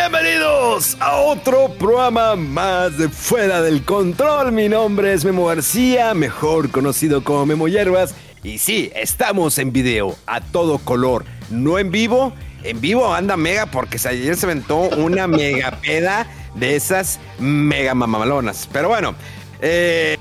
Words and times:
Bienvenidos 0.00 0.96
a 1.00 1.16
otro 1.16 1.70
programa 1.76 2.36
más 2.36 2.96
de 2.98 3.08
Fuera 3.08 3.60
del 3.62 3.84
Control. 3.84 4.52
Mi 4.52 4.68
nombre 4.68 5.12
es 5.12 5.24
Memo 5.24 5.46
García, 5.46 6.14
mejor 6.14 6.70
conocido 6.70 7.24
como 7.24 7.44
Memo 7.46 7.66
Hierbas. 7.66 8.14
Y 8.44 8.58
sí, 8.58 8.92
estamos 8.94 9.58
en 9.58 9.72
video, 9.72 10.14
a 10.28 10.40
todo 10.40 10.78
color, 10.78 11.24
no 11.50 11.80
en 11.80 11.90
vivo. 11.90 12.32
En 12.62 12.80
vivo 12.80 13.12
anda 13.12 13.36
mega 13.36 13.66
porque 13.66 13.98
ayer 14.08 14.36
se 14.36 14.46
aventó 14.46 14.82
una 14.82 15.26
mega 15.26 15.72
peda 15.82 16.28
de 16.54 16.76
esas 16.76 17.18
mega 17.40 17.92
mamalonas. 17.96 18.68
Pero 18.72 18.86
bueno, 18.86 19.16
eh, 19.60 20.16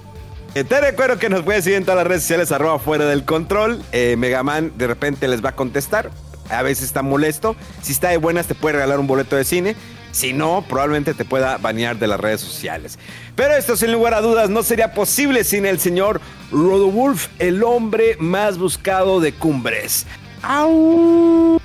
te 0.56 0.82
recuerdo 0.82 1.20
que 1.20 1.30
nos 1.30 1.44
puedes 1.44 1.64
seguir 1.64 1.78
en 1.78 1.84
todas 1.84 2.00
las 2.00 2.08
redes 2.08 2.24
sociales, 2.24 2.52
arroba 2.52 2.80
fuera 2.80 3.06
del 3.06 3.26
control. 3.26 3.80
Eh, 3.92 4.16
Megaman 4.18 4.76
de 4.76 4.88
repente 4.88 5.28
les 5.28 5.46
va 5.46 5.50
a 5.50 5.56
contestar. 5.56 6.10
A 6.50 6.62
veces 6.64 6.86
está 6.86 7.02
molesto. 7.02 7.56
Si 7.82 7.92
está 7.92 8.10
de 8.10 8.18
buenas, 8.18 8.48
te 8.48 8.56
puede 8.56 8.74
regalar 8.76 9.00
un 9.00 9.08
boleto 9.08 9.36
de 9.36 9.44
cine. 9.44 9.76
Si 10.12 10.34
no, 10.34 10.64
probablemente 10.68 11.14
te 11.14 11.26
pueda 11.26 11.58
banear 11.58 12.00
de 12.00 12.08
las 12.08 12.20
redes 12.20 12.42
sociales. 12.42 12.98
Pero 13.36 13.54
esto, 13.56 13.76
sin 13.76 13.92
lugar 13.92 14.14
a 14.14 14.22
dudas, 14.22 14.50
no 14.50 14.64
sería 14.64 14.94
posible 14.94 15.44
sin 15.44 15.66
el 15.66 15.80
señor 15.80 16.22
Rodowulf, 16.52 17.28
el 17.40 17.64
hombre 17.64 18.16
más 18.20 18.58
buscado 18.58 19.20
de 19.20 19.34
Cumbres. 19.34 20.06
¡Au! 20.42 21.60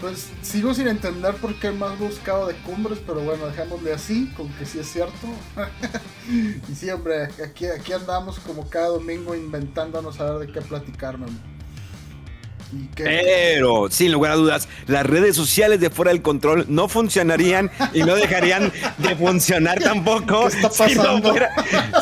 Pues 0.00 0.28
sigo 0.42 0.72
sin 0.74 0.86
entender 0.86 1.34
por 1.34 1.58
qué 1.58 1.72
más 1.72 1.98
buscado 1.98 2.46
de 2.46 2.54
cumbres, 2.54 3.00
pero 3.04 3.20
bueno, 3.20 3.46
dejémosle 3.46 3.92
así, 3.92 4.32
con 4.36 4.48
que 4.50 4.64
sí 4.64 4.78
es 4.78 4.86
cierto. 4.86 5.26
y 6.70 6.74
sí, 6.74 6.88
hombre, 6.90 7.24
aquí, 7.44 7.66
aquí 7.66 7.92
andamos 7.92 8.38
como 8.38 8.68
cada 8.70 8.88
domingo 8.88 9.34
inventándonos 9.34 10.20
a 10.20 10.32
ver 10.32 10.46
de 10.46 10.52
qué 10.52 10.60
platicar, 10.60 11.18
man. 11.18 11.57
Pero, 12.96 13.88
sin 13.90 14.12
lugar 14.12 14.32
a 14.32 14.36
dudas, 14.36 14.68
las 14.86 15.06
redes 15.06 15.34
sociales 15.36 15.80
de 15.80 15.88
Fuera 15.90 16.10
del 16.12 16.20
Control 16.22 16.66
no 16.68 16.88
funcionarían 16.88 17.70
y 17.94 18.00
no 18.02 18.14
dejarían 18.14 18.70
de 18.98 19.16
funcionar 19.16 19.78
tampoco 19.80 20.48
¿Qué 20.48 20.56
está 20.56 20.70
si 20.70 20.94
no 20.94 21.02
pasando? 21.02 21.30
fuera, 21.30 21.50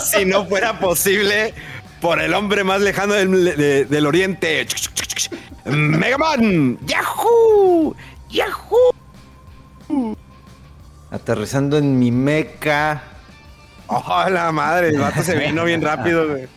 si 0.01 0.25
no 0.25 0.45
fuera 0.47 0.81
posible 0.81 1.55
por 2.01 2.21
el 2.21 2.35
hombre 2.35 2.65
más 2.65 2.81
lejano 2.81 3.15
del, 3.15 3.45
de- 3.57 3.85
del 3.85 4.07
oriente. 4.07 4.67
Megaman, 5.67 6.79
Yahoo, 6.87 7.95
Yahoo. 8.31 10.17
Aterrizando 11.11 11.79
en 11.79 11.99
mi 11.99 12.11
meca. 12.11 13.03
Oh, 13.87 14.25
la 14.29 14.51
madre, 14.51 14.89
el 14.89 14.99
vato 14.99 15.23
se 15.23 15.37
vino 15.37 15.65
bien 15.65 15.81
rápido, 15.81 16.29
güey. 16.29 16.49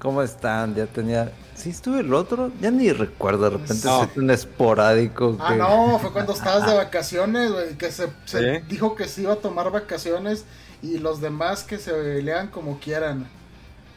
¿Cómo 0.00 0.22
están? 0.22 0.74
Ya 0.74 0.86
tenía. 0.86 1.30
¿Sí 1.58 1.70
estuve 1.70 2.00
el 2.00 2.14
otro? 2.14 2.52
Ya 2.60 2.70
ni 2.70 2.92
recuerdo. 2.92 3.44
De 3.50 3.50
repente 3.58 3.86
No. 3.86 3.98
soy 4.04 4.08
un 4.22 4.30
esporádico. 4.30 5.36
Ah, 5.40 5.54
no, 5.56 5.98
fue 5.98 6.12
cuando 6.12 6.32
estabas 6.32 6.66
de 6.66 6.74
vacaciones, 6.76 7.50
güey, 7.50 7.76
que 7.76 7.90
se, 7.90 8.08
se 8.26 8.58
¿Sí? 8.58 8.64
dijo 8.68 8.94
que 8.94 9.08
se 9.08 9.22
iba 9.22 9.32
a 9.32 9.36
tomar 9.36 9.70
vacaciones 9.70 10.44
y 10.82 10.98
los 10.98 11.20
demás 11.20 11.64
que 11.64 11.78
se 11.78 12.22
lean 12.22 12.48
como 12.48 12.78
quieran. 12.78 13.26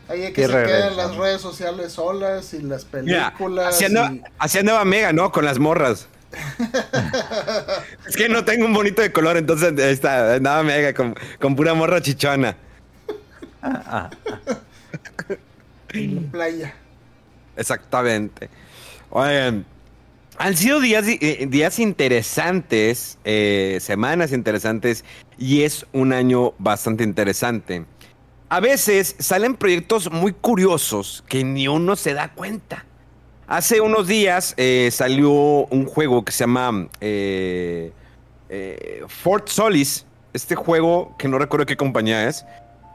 Ahí 0.10 0.24
hay 0.24 0.34
que 0.34 0.46
se 0.48 0.52
queden 0.52 0.98
las 0.98 1.16
redes 1.16 1.40
sociales 1.42 1.94
solas 1.94 2.54
y 2.56 2.62
las 2.64 2.86
Mira, 2.92 3.30
películas. 3.32 3.76
así 3.76 3.86
andaba, 3.86 4.12
y- 4.12 4.58
andaba 4.58 4.84
Mega, 4.84 5.14
¿no? 5.14 5.32
Con 5.32 5.46
las 5.46 5.60
morras. 5.60 6.08
es 8.08 8.16
que 8.18 8.28
no 8.28 8.44
tengo 8.44 8.66
un 8.66 8.74
bonito 8.74 9.02
de 9.02 9.12
color, 9.12 9.38
entonces 9.38 9.74
ahí 9.78 9.92
está, 9.94 10.34
andaba 10.36 10.64
Mega 10.64 10.94
con, 10.94 11.16
con 11.40 11.56
pura 11.56 11.74
morra 11.76 12.02
chichona. 12.02 12.58
en 15.94 16.16
la 16.16 16.32
playa. 16.32 16.74
Exactamente. 17.62 18.50
Oigan, 19.12 19.66
han 20.38 20.58
sido 20.58 20.80
días, 20.80 21.06
eh, 21.08 21.46
días 21.48 21.78
interesantes, 21.78 23.20
eh, 23.24 23.78
semanas 23.80 24.32
interesantes, 24.32 25.06
y 25.38 25.62
es 25.62 25.86
un 25.94 26.14
año 26.14 26.54
bastante 26.58 27.04
interesante. 27.04 27.86
A 28.50 28.60
veces 28.60 29.16
salen 29.20 29.56
proyectos 29.56 30.12
muy 30.12 30.34
curiosos 30.34 31.24
que 31.28 31.44
ni 31.44 31.68
uno 31.68 31.96
se 31.96 32.16
da 32.16 32.34
cuenta. 32.34 32.86
Hace 33.48 33.82
unos 33.82 34.08
días 34.08 34.56
eh, 34.58 34.90
salió 34.92 35.32
un 35.32 35.86
juego 35.86 36.26
que 36.26 36.32
se 36.32 36.46
llama 36.46 36.88
Fort 39.08 39.48
Solis. 39.48 40.06
Este 40.34 40.56
juego, 40.56 41.16
que 41.20 41.28
no 41.28 41.38
recuerdo 41.38 41.66
qué 41.66 41.78
compañía 41.78 42.28
es, 42.28 42.46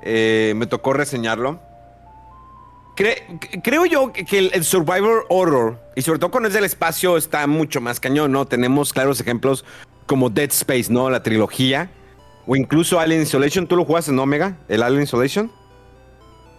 me 0.03 0.67
tocó 0.67 0.95
reseñarlo. 0.95 1.61
Cre- 2.97 3.61
creo 3.63 3.85
yo 3.85 4.13
que 4.13 4.39
el, 4.39 4.51
el 4.55 4.65
Survivor 4.65 5.27
Horror, 5.29 5.79
y 5.95 6.03
sobre 6.03 6.19
todo 6.19 6.31
cuando 6.31 6.49
es 6.49 6.55
del 6.55 6.65
espacio, 6.65 7.17
está 7.17 7.47
mucho 7.47 7.81
más 7.81 8.01
cañón, 8.01 8.33
¿no? 8.33 8.47
Tenemos 8.47 8.93
claros 8.93 9.21
ejemplos 9.21 9.65
como 10.07 10.31
Dead 10.31 10.51
Space, 10.51 10.87
¿no? 10.93 11.11
La 11.11 11.23
trilogía. 11.23 11.91
O 12.47 12.55
incluso 12.57 13.01
Alien 13.01 13.23
Isolation. 13.23 13.67
¿Tú 13.67 13.77
lo 13.77 13.85
jugaste, 13.85 14.13
no, 14.13 14.23
Omega? 14.23 14.57
¿El 14.69 14.83
Alien 14.83 15.03
Isolation? 15.03 15.51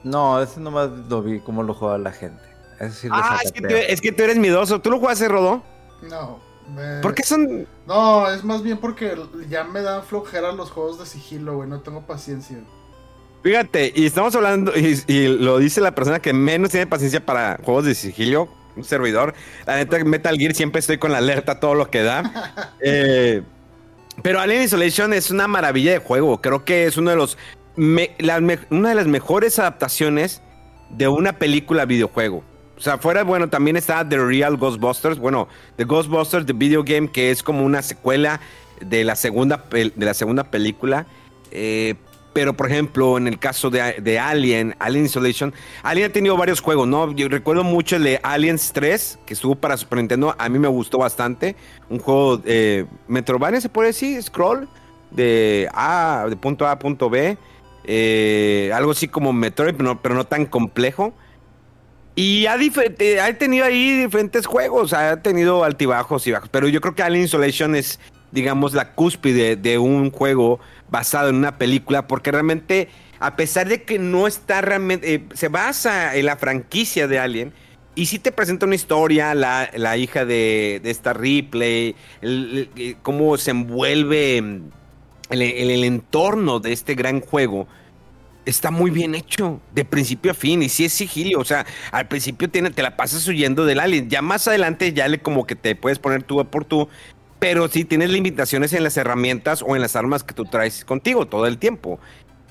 No, 0.03 0.41
ese 0.41 0.59
nomás 0.59 0.89
lo 1.09 1.21
vi 1.23 1.39
cómo 1.39 1.63
lo 1.63 1.73
juega 1.73 1.97
la 1.97 2.11
gente. 2.11 2.43
Ese 2.79 2.91
sí 2.93 3.07
lo 3.07 3.15
Ah, 3.15 3.39
es 3.43 3.51
que, 3.51 3.61
tú, 3.61 3.73
es 3.73 4.01
que 4.01 4.11
tú 4.11 4.23
eres 4.23 4.37
miedoso. 4.37 4.79
¿Tú 4.81 4.91
lo 4.91 4.99
jugaste, 4.99 5.27
Rodó? 5.27 5.63
No. 6.09 6.39
me- 6.75 7.01
¿Por 7.01 7.15
qué 7.15 7.23
son...? 7.23 7.65
No, 7.87 8.29
es 8.29 8.43
más 8.43 8.61
bien 8.61 8.77
porque 8.77 9.15
ya 9.49 9.63
me 9.63 9.81
dan 9.81 10.03
flojera 10.03 10.51
los 10.51 10.69
juegos 10.71 10.99
de 10.99 11.05
sigilo, 11.05 11.55
güey. 11.55 11.69
No 11.69 11.79
tengo 11.79 12.01
paciencia. 12.01 12.57
Fíjate, 13.43 13.93
y 13.95 14.05
estamos 14.05 14.35
hablando, 14.35 14.73
y, 14.77 14.99
y 15.07 15.27
lo 15.27 15.57
dice 15.59 15.79
la 15.79 15.93
persona 15.95 16.19
que 16.19 16.33
menos 16.33 16.71
tiene 16.71 16.87
paciencia 16.87 17.25
para 17.25 17.59
juegos 17.63 17.85
de 17.85 17.95
sigilio, 17.95 18.49
un 18.75 18.83
servidor. 18.83 19.33
La 19.65 19.77
neta, 19.77 20.03
Metal 20.03 20.37
Gear 20.37 20.53
siempre 20.53 20.79
estoy 20.79 20.97
con 20.97 21.11
la 21.11 21.19
alerta 21.19 21.59
todo 21.59 21.73
lo 21.75 21.89
que 21.89 22.01
da. 22.03 22.73
Eh, 22.81 23.41
pero 24.23 24.39
Alien 24.39 24.63
Isolation 24.63 25.13
es 25.13 25.29
una 25.31 25.47
maravilla 25.47 25.91
de 25.91 25.99
juego. 25.99 26.41
Creo 26.41 26.65
que 26.65 26.85
es 26.85 26.97
uno 26.97 27.11
de 27.11 27.15
los 27.15 27.37
me- 27.75 28.15
la 28.19 28.39
me- 28.41 28.59
una 28.71 28.89
de 28.89 28.95
las 28.95 29.07
mejores 29.07 29.59
adaptaciones 29.59 30.41
de 30.89 31.07
una 31.07 31.33
película 31.33 31.85
videojuego. 31.85 32.43
O 32.77 32.81
sea, 32.81 32.97
fuera, 32.97 33.23
bueno, 33.23 33.49
también 33.49 33.77
está 33.77 34.07
The 34.07 34.17
Real 34.17 34.57
Ghostbusters. 34.57 35.19
Bueno, 35.19 35.47
The 35.75 35.83
Ghostbusters, 35.85 36.45
The 36.45 36.53
Video 36.53 36.83
Game, 36.83 37.11
que 37.11 37.29
es 37.31 37.41
como 37.43 37.63
una 37.63 37.81
secuela 37.81 38.39
de 38.81 39.03
la 39.03 39.15
segunda, 39.15 39.63
de 39.71 39.91
la 40.05 40.13
segunda 40.13 40.45
película. 40.45 41.05
Eh, 41.51 41.95
pero, 42.37 42.53
por 42.53 42.69
ejemplo, 42.69 43.17
en 43.17 43.27
el 43.27 43.39
caso 43.39 43.71
de, 43.71 44.19
Alien, 44.19 44.75
Alien 44.77 45.05
Isolation, 45.05 45.55
Alien 45.81 46.11
ha 46.11 46.13
tenido 46.13 46.37
varios 46.37 46.61
juegos, 46.61 46.87
¿no? 46.87 47.11
Yo 47.15 47.29
recuerdo 47.29 47.63
mucho 47.63 47.95
el 47.95 48.03
de 48.03 48.19
Aliens 48.21 48.73
3, 48.73 49.17
que 49.25 49.33
estuvo 49.33 49.55
para 49.55 49.75
Super 49.75 49.97
Nintendo. 49.97 50.35
A 50.37 50.47
mí 50.47 50.59
me 50.59 50.67
gustó 50.67 50.99
bastante. 50.99 51.55
Un 51.89 51.97
juego 51.97 52.39
eh, 52.45 52.85
Metroidvania, 53.07 53.59
se 53.59 53.69
puede 53.69 53.87
decir, 53.87 54.21
scroll, 54.21 54.69
de 55.09 55.67
A, 55.73 56.27
de 56.29 56.35
punto 56.35 56.67
A 56.67 56.73
a 56.73 56.77
punto 56.77 57.09
B. 57.09 57.39
Eh, 57.85 58.69
algo 58.71 58.91
así 58.91 59.07
como 59.07 59.33
Metroid, 59.33 59.73
pero 59.73 59.95
no, 59.95 59.99
pero 59.99 60.13
no 60.13 60.27
tan 60.27 60.45
complejo. 60.45 61.15
Y 62.13 62.45
ha, 62.45 62.55
eh, 62.59 63.19
ha 63.19 63.35
tenido 63.35 63.65
ahí 63.65 64.03
diferentes 64.03 64.45
juegos, 64.45 64.93
ha 64.93 65.23
tenido 65.23 65.63
altibajos 65.63 66.27
y 66.27 66.33
bajos, 66.33 66.49
pero 66.49 66.67
yo 66.67 66.81
creo 66.81 66.93
que 66.93 67.01
Alien 67.01 67.25
Isolation 67.25 67.73
es, 67.73 67.99
digamos, 68.31 68.75
la 68.75 68.93
cúspide 68.93 69.55
de 69.55 69.79
un 69.79 70.11
juego 70.11 70.59
basado 70.89 71.29
en 71.29 71.35
una 71.35 71.57
película, 71.57 72.07
porque 72.07 72.31
realmente, 72.31 72.89
a 73.19 73.35
pesar 73.35 73.67
de 73.67 73.83
que 73.83 73.99
no 73.99 74.27
está 74.27 74.61
realmente, 74.61 75.13
eh, 75.13 75.23
se 75.33 75.47
basa 75.47 76.15
en 76.15 76.25
la 76.25 76.37
franquicia 76.37 77.07
de 77.07 77.19
Alien, 77.19 77.53
y 77.95 78.05
sí 78.05 78.19
te 78.19 78.31
presenta 78.31 78.65
una 78.65 78.75
historia, 78.75 79.33
la, 79.33 79.69
la 79.75 79.97
hija 79.97 80.23
de, 80.23 80.79
de 80.83 80.91
esta 80.91 81.13
Ripley, 81.13 81.95
eh, 82.21 82.95
cómo 83.01 83.37
se 83.37 83.51
envuelve 83.51 84.37
en 84.37 84.71
el, 85.29 85.41
el 85.41 85.83
entorno 85.83 86.59
de 86.59 86.73
este 86.73 86.93
gran 86.93 87.21
juego 87.21 87.67
está 88.47 88.71
muy 88.71 88.91
bien 88.91 89.13
hecho, 89.13 89.59
de 89.73 89.83
principio 89.83 90.31
a 90.31 90.33
fin, 90.33 90.63
y 90.63 90.69
sí 90.69 90.85
es 90.85 90.93
sigilio, 90.93 91.39
o 91.39 91.45
sea, 91.45 91.65
al 91.91 92.07
principio 92.07 92.49
tiene, 92.49 92.69
te 92.69 92.81
la 92.81 92.95
pasas 92.95 93.27
huyendo 93.27 93.65
del 93.65 93.79
alien, 93.79 94.09
ya 94.09 94.21
más 94.21 94.47
adelante 94.47 94.93
ya 94.93 95.07
le 95.09 95.19
como 95.19 95.45
que 95.45 95.55
te 95.55 95.75
puedes 95.75 95.99
poner 95.99 96.23
tú 96.23 96.43
por 96.49 96.63
tú, 96.63 96.87
pero 97.39 97.67
sí 97.67 97.85
tienes 97.85 98.09
limitaciones 98.09 98.73
en 98.73 98.83
las 98.83 98.97
herramientas 98.97 99.63
o 99.65 99.75
en 99.75 99.81
las 99.81 99.95
armas 99.95 100.23
que 100.23 100.33
tú 100.33 100.45
traes 100.45 100.83
contigo 100.85 101.27
todo 101.27 101.45
el 101.45 101.57
tiempo. 101.57 101.99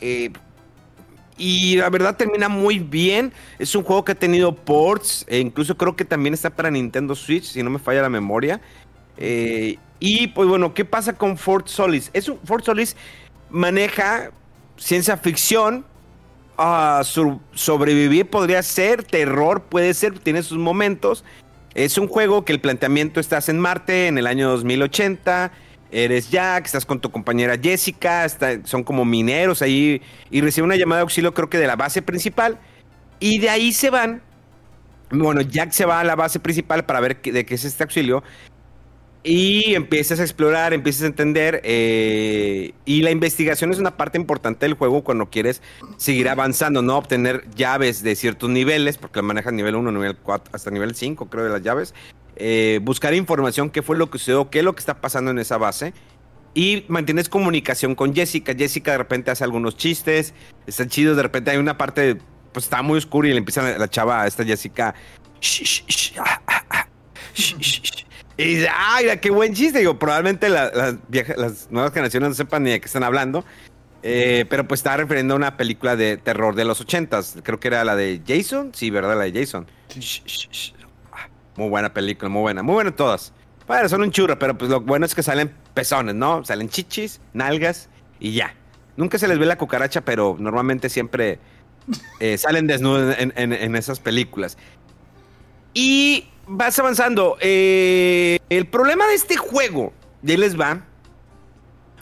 Eh, 0.01 0.31
y 1.39 1.77
la 1.77 1.91
verdad 1.91 2.17
termina 2.17 2.49
muy 2.49 2.79
bien. 2.79 3.33
Es 3.59 3.75
un 3.75 3.83
juego 3.83 4.05
que 4.05 4.13
ha 4.13 4.17
tenido 4.19 4.55
ports. 4.55 5.25
E 5.29 5.39
incluso 5.39 5.77
creo 5.77 5.97
que 5.97 6.05
también 6.05 6.35
está 6.35 6.51
para 6.51 6.71
Nintendo 6.71 7.15
Switch, 7.15 7.45
si 7.45 7.63
no 7.63 7.71
me 7.71 7.79
falla 7.79 8.03
la 8.03 8.09
memoria. 8.09 8.61
Eh, 9.19 9.77
y 9.99 10.29
pues 10.29 10.49
bueno, 10.49 10.73
¿qué 10.73 10.85
pasa 10.85 11.15
con 11.15 11.37
Fort 11.37 11.69
Solis? 11.69 12.11
Es 12.13 12.29
un, 12.29 12.39
Fort 12.45 12.65
Solis 12.65 12.97
maneja 13.51 14.31
ciencia 14.77 15.17
ficción. 15.17 15.85
sur- 17.03 17.39
sobrevivir 17.53 18.31
podría 18.31 18.63
ser, 18.63 19.05
terror 19.05 19.63
puede 19.63 19.93
ser, 19.95 20.19
tiene 20.19 20.43
sus 20.43 20.59
momentos. 20.59 21.25
Es 21.77 21.99
un 21.99 22.09
juego 22.09 22.43
que 22.47 22.55
el 22.55 22.61
planteamiento 22.61 23.21
estás 23.21 23.51
en 23.51 23.59
Marte 23.59 24.07
en 24.07 24.17
el 24.17 24.27
año 24.27 24.49
2080. 24.49 25.53
Eres 25.93 26.31
Jack, 26.31 26.65
estás 26.65 26.87
con 26.87 27.01
tu 27.01 27.11
compañera 27.11 27.59
Jessica, 27.63 28.27
son 28.65 28.83
como 28.83 29.05
mineros 29.05 29.61
ahí 29.61 30.01
y 30.31 30.41
reciben 30.41 30.69
una 30.69 30.77
llamada 30.77 31.01
de 31.01 31.03
auxilio 31.03 31.35
creo 31.35 31.51
que 31.51 31.59
de 31.59 31.67
la 31.67 31.77
base 31.77 32.01
principal. 32.01 32.59
Y 33.21 33.41
de 33.41 33.51
ahí 33.51 33.75
se 33.75 33.91
van. 33.91 34.23
Bueno, 35.11 35.43
Jack 35.43 35.73
se 35.73 35.85
va 35.85 36.01
a 36.01 36.05
la 36.05 36.17
base 36.17 36.41
principal 36.41 36.87
para 36.87 36.99
ver 37.01 37.21
qué- 37.21 37.31
de 37.31 37.45
qué 37.45 37.57
es 37.57 37.65
este 37.67 37.83
auxilio. 37.83 38.25
Y 39.29 39.75
empiezas 39.75 40.21
a 40.21 40.23
explorar, 40.23 40.73
empiezas 40.73 41.03
a 41.03 41.07
entender. 41.07 41.61
eh, 41.65 42.75
y 42.85 43.03
la 43.03 43.11
investigación 43.11 43.73
es 43.73 43.81
una 43.81 43.97
parte 43.97 44.19
importante 44.19 44.67
del 44.67 44.75
juego 44.75 45.03
cuando 45.03 45.31
quieres 45.31 45.63
seguir 45.97 46.29
avanzando, 46.29 46.81
¿no? 46.81 46.97
Obtener 46.97 47.45
llaves 47.57 48.05
de 48.05 48.15
ciertos 48.15 48.49
niveles, 48.51 48.99
porque 48.99 49.23
manejas 49.23 49.53
nivel 49.53 49.75
1, 49.75 49.91
nivel 49.91 50.17
4, 50.17 50.53
hasta 50.55 50.71
nivel 50.71 50.95
5, 50.95 51.29
creo, 51.29 51.43
de 51.43 51.51
las 51.51 51.61
llaves. 51.63 51.93
Eh, 52.37 52.79
buscar 52.85 53.15
información, 53.15 53.71
qué 53.71 53.83
fue 53.83 53.97
lo 53.97 54.11
que 54.11 54.19
sucedió, 54.19 54.49
qué 54.49 54.61
es 54.61 54.65
lo 54.65 54.77
que 54.77 54.81
está 54.81 55.01
pasando 55.01 55.33
en 55.33 55.41
esa 55.41 55.57
base. 55.59 55.93
Y 56.55 56.85
mantienes 56.87 57.29
comunicación 57.29 57.97
con 57.97 58.15
Jessica. 58.15 58.55
Jessica 58.57 58.93
de 58.93 58.99
repente 58.99 59.33
hace 59.33 59.43
algunos 59.43 59.77
chistes, 59.77 60.35
están 60.69 60.89
chidos. 60.89 61.17
De 61.17 61.25
repente 61.25 61.51
hay 61.51 61.57
una 61.57 61.77
parte, 61.77 62.19
pues 62.53 62.67
está 62.67 62.81
muy 62.81 62.99
oscura 62.99 63.27
y 63.29 63.33
le 63.33 63.39
empieza 63.39 63.63
la, 63.63 63.77
la 63.77 63.89
chava 63.91 64.25
esta 64.25 64.45
Jessica. 64.45 64.95
"Shh, 65.41 65.65
shh, 65.65 65.85
shh, 65.89 66.13
ah, 66.21 66.41
ah, 66.47 66.65
ah, 66.71 66.89
shh". 67.35 68.06
Y 68.39 68.45
dice, 68.57 68.69
ay, 68.75 69.07
qué 69.21 69.31
buen 69.31 69.55
chiste. 69.55 69.79
Digo, 69.79 69.99
probablemente 69.99 70.49
la- 70.49 70.71
las, 71.37 71.71
nuevas 71.71 71.93
generaciones 71.93 72.29
no 72.31 72.35
sepan 72.35 72.63
ni 72.65 72.71
de 72.71 72.81
qué 72.81 72.87
están 72.87 73.03
hablando. 73.05 73.45
Eh, 74.03 74.45
pero 74.51 74.69
pues 74.69 74.81
estaba 74.81 74.99
refiriendo 74.99 75.35
a 75.35 75.37
una 75.39 75.57
película 75.57 75.97
de 75.97 76.17
terror 76.17 76.55
de 76.55 76.65
los 76.65 76.81
ochentas. 76.81 77.37
Creo 77.43 77.59
que 77.59 77.69
era 77.69 77.83
la 77.85 77.97
de 77.97 78.21
Jason. 78.27 78.71
Sí, 78.75 78.91
¿verdad? 78.91 79.17
La 79.17 79.25
de 79.25 79.33
Jason. 79.41 79.67
Ah, 81.13 81.29
Muy 81.57 81.69
buena 81.71 81.93
película, 81.93 82.29
muy 82.29 82.43
buena. 82.43 82.63
Muy 82.63 82.75
buena 82.75 82.95
todas. 82.95 83.33
Bueno, 83.67 83.89
son 83.89 84.03
un 84.03 84.11
churro, 84.13 84.39
pero 84.39 84.57
pues 84.57 84.71
lo 84.71 84.81
bueno 84.81 85.07
es 85.07 85.15
que 85.15 85.23
salen 85.25 85.53
pezones, 85.75 86.15
¿no? 86.15 86.45
Salen 86.45 86.69
chichis, 86.69 87.21
nalgas 87.33 87.89
y 88.21 88.33
ya. 88.33 88.55
Nunca 88.97 89.19
se 89.19 89.27
les 89.27 89.39
ve 89.39 89.47
la 89.47 89.59
cucaracha, 89.59 90.03
pero 90.03 90.37
normalmente 90.39 90.89
siempre 90.89 91.39
eh, 92.21 92.39
salen 92.39 92.67
desnudos 92.69 93.17
en, 93.19 93.33
en- 93.37 93.53
en 93.53 93.75
esas 93.77 93.99
películas. 93.99 94.57
Y 95.79 96.25
vas 96.47 96.79
avanzando. 96.79 97.37
Eh, 97.39 98.39
el 98.49 98.67
problema 98.67 99.07
de 99.09 99.15
este 99.15 99.37
juego, 99.37 99.93
ahí 100.27 100.39
les 100.39 100.59
va, 100.59 100.87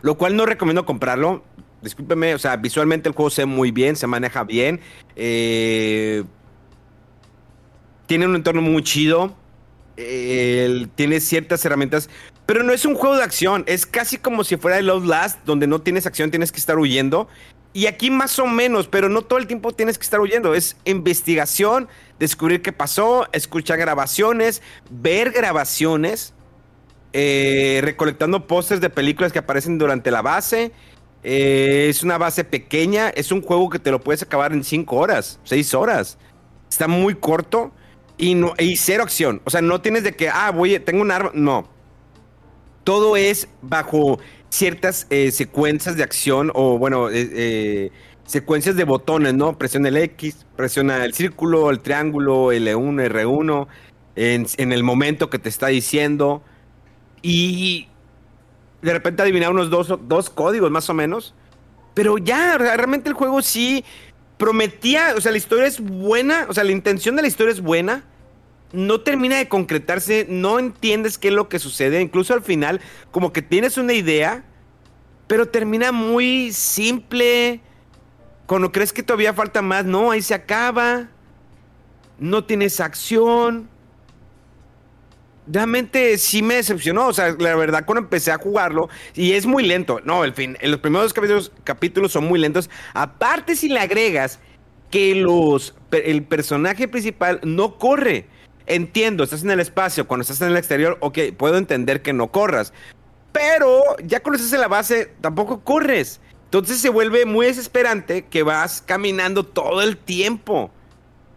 lo 0.00 0.16
cual 0.16 0.36
no 0.36 0.46
recomiendo 0.46 0.86
comprarlo. 0.86 1.42
Discúlpeme, 1.82 2.36
o 2.36 2.38
sea, 2.38 2.54
visualmente 2.56 3.08
el 3.08 3.16
juego 3.16 3.30
se 3.30 3.42
ve 3.42 3.46
muy 3.46 3.72
bien, 3.72 3.96
se 3.96 4.06
maneja 4.06 4.44
bien. 4.44 4.80
eh, 5.16 6.22
tiene 8.06 8.26
un 8.26 8.36
entorno 8.36 8.62
muy 8.62 8.84
chido. 8.84 9.34
eh, 9.96 10.86
tiene 10.94 11.18
ciertas 11.18 11.64
herramientas. 11.64 12.08
Pero 12.46 12.62
no 12.62 12.72
es 12.72 12.84
un 12.84 12.94
juego 12.94 13.16
de 13.16 13.24
acción. 13.24 13.64
Es 13.66 13.86
casi 13.86 14.18
como 14.18 14.44
si 14.44 14.56
fuera 14.56 14.78
el 14.78 14.86
Last, 15.08 15.40
donde 15.44 15.66
no 15.66 15.80
tienes 15.80 16.06
acción, 16.06 16.30
tienes 16.30 16.52
que 16.52 16.60
estar 16.60 16.78
huyendo. 16.78 17.26
Y 17.74 17.86
aquí 17.86 18.08
más 18.08 18.38
o 18.38 18.46
menos, 18.46 18.86
pero 18.86 19.08
no 19.08 19.22
todo 19.22 19.40
el 19.40 19.48
tiempo 19.48 19.72
tienes 19.72 19.98
que 19.98 20.04
estar 20.04 20.20
huyendo. 20.20 20.54
Es 20.54 20.76
investigación, 20.84 21.88
descubrir 22.20 22.62
qué 22.62 22.72
pasó, 22.72 23.26
escuchar 23.32 23.78
grabaciones, 23.78 24.62
ver 24.88 25.32
grabaciones, 25.32 26.34
eh, 27.12 27.80
recolectando 27.82 28.46
pósters 28.46 28.80
de 28.80 28.90
películas 28.90 29.32
que 29.32 29.40
aparecen 29.40 29.76
durante 29.76 30.12
la 30.12 30.22
base. 30.22 30.70
Eh, 31.24 31.88
es 31.90 32.04
una 32.04 32.16
base 32.16 32.44
pequeña, 32.44 33.08
es 33.08 33.32
un 33.32 33.42
juego 33.42 33.68
que 33.68 33.80
te 33.80 33.90
lo 33.90 34.00
puedes 34.00 34.22
acabar 34.22 34.52
en 34.52 34.62
5 34.62 34.94
horas, 34.94 35.40
6 35.42 35.74
horas. 35.74 36.16
Está 36.70 36.86
muy 36.86 37.16
corto 37.16 37.72
y, 38.16 38.36
no, 38.36 38.54
y 38.56 38.76
cero 38.76 39.02
acción. 39.02 39.42
O 39.44 39.50
sea, 39.50 39.62
no 39.62 39.80
tienes 39.80 40.04
de 40.04 40.12
que, 40.14 40.28
ah, 40.28 40.52
voy, 40.52 40.78
tengo 40.78 41.02
un 41.02 41.10
arma. 41.10 41.32
No. 41.34 41.68
Todo 42.84 43.16
es 43.16 43.48
bajo 43.62 44.20
ciertas 44.54 45.06
eh, 45.10 45.30
secuencias 45.32 45.96
de 45.96 46.02
acción 46.04 46.50
o, 46.54 46.78
bueno, 46.78 47.10
eh, 47.10 47.28
eh, 47.32 47.90
secuencias 48.24 48.76
de 48.76 48.84
botones, 48.84 49.34
¿no? 49.34 49.58
Presiona 49.58 49.88
el 49.88 49.96
X, 49.96 50.46
presiona 50.56 51.04
el 51.04 51.12
círculo, 51.14 51.70
el 51.70 51.80
triángulo, 51.80 52.52
L1, 52.52 53.08
R1, 53.10 53.66
en, 54.16 54.46
en 54.58 54.72
el 54.72 54.82
momento 54.84 55.28
que 55.28 55.38
te 55.40 55.48
está 55.48 55.66
diciendo. 55.68 56.42
Y 57.22 57.88
de 58.82 58.92
repente 58.92 59.22
adivinar 59.22 59.50
unos 59.50 59.70
dos, 59.70 59.92
dos 60.06 60.30
códigos 60.30 60.70
más 60.70 60.88
o 60.88 60.94
menos. 60.94 61.34
Pero 61.94 62.18
ya, 62.18 62.56
re- 62.58 62.76
realmente 62.76 63.08
el 63.08 63.14
juego 63.14 63.42
sí 63.42 63.84
prometía, 64.38 65.14
o 65.16 65.20
sea, 65.20 65.32
la 65.32 65.38
historia 65.38 65.66
es 65.66 65.80
buena, 65.80 66.46
o 66.48 66.54
sea, 66.54 66.64
la 66.64 66.72
intención 66.72 67.16
de 67.16 67.22
la 67.22 67.28
historia 67.28 67.52
es 67.52 67.60
buena. 67.60 68.04
No 68.74 69.00
termina 69.00 69.36
de 69.38 69.48
concretarse, 69.48 70.26
no 70.28 70.58
entiendes 70.58 71.16
qué 71.16 71.28
es 71.28 71.34
lo 71.34 71.48
que 71.48 71.58
sucede. 71.58 72.00
Incluso 72.00 72.34
al 72.34 72.42
final, 72.42 72.80
como 73.12 73.32
que 73.32 73.40
tienes 73.40 73.78
una 73.78 73.92
idea, 73.92 74.44
pero 75.28 75.46
termina 75.46 75.92
muy 75.92 76.52
simple. 76.52 77.60
Cuando 78.46 78.72
crees 78.72 78.92
que 78.92 79.02
todavía 79.02 79.32
falta 79.32 79.62
más, 79.62 79.84
no, 79.84 80.10
ahí 80.10 80.20
se 80.20 80.34
acaba. 80.34 81.08
No 82.18 82.44
tienes 82.44 82.80
acción. 82.80 83.68
Realmente 85.46 86.18
sí 86.18 86.42
me 86.42 86.56
decepcionó. 86.56 87.06
O 87.06 87.12
sea, 87.12 87.34
la 87.38 87.54
verdad, 87.54 87.84
cuando 87.86 88.02
empecé 88.02 88.32
a 88.32 88.38
jugarlo, 88.38 88.88
y 89.14 89.32
es 89.32 89.46
muy 89.46 89.64
lento. 89.64 90.00
No, 90.04 90.24
el 90.24 90.34
fin, 90.34 90.58
en 90.60 90.70
los 90.72 90.80
primeros 90.80 91.14
capítulos, 91.14 91.52
capítulos 91.62 92.12
son 92.12 92.24
muy 92.24 92.40
lentos. 92.40 92.68
Aparte, 92.92 93.54
si 93.54 93.68
le 93.68 93.78
agregas 93.78 94.40
que 94.90 95.14
los, 95.14 95.74
el 95.90 96.24
personaje 96.24 96.88
principal 96.88 97.40
no 97.42 97.78
corre. 97.78 98.26
Entiendo, 98.66 99.24
estás 99.24 99.42
en 99.42 99.50
el 99.50 99.60
espacio, 99.60 100.06
cuando 100.06 100.22
estás 100.22 100.40
en 100.40 100.48
el 100.48 100.56
exterior, 100.56 100.96
ok, 101.00 101.18
puedo 101.36 101.58
entender 101.58 102.00
que 102.00 102.12
no 102.12 102.28
corras. 102.28 102.72
Pero 103.32 103.82
ya 104.04 104.20
cuando 104.20 104.36
estás 104.36 104.52
en 104.54 104.60
la 104.60 104.68
base, 104.68 105.12
tampoco 105.20 105.60
corres. 105.60 106.20
Entonces 106.44 106.80
se 106.80 106.88
vuelve 106.88 107.26
muy 107.26 107.46
desesperante 107.46 108.26
que 108.26 108.42
vas 108.42 108.80
caminando 108.80 109.44
todo 109.44 109.82
el 109.82 109.96
tiempo. 109.96 110.70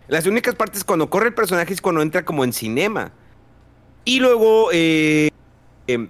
Las 0.07 0.25
únicas 0.25 0.55
partes 0.55 0.83
cuando 0.83 1.09
corre 1.09 1.27
el 1.27 1.33
personaje 1.33 1.73
es 1.73 1.81
cuando 1.81 2.01
entra 2.01 2.23
como 2.23 2.43
en 2.43 2.53
cinema. 2.53 3.11
Y 4.05 4.19
luego 4.19 4.69
eh, 4.71 5.31
eh, 5.87 6.07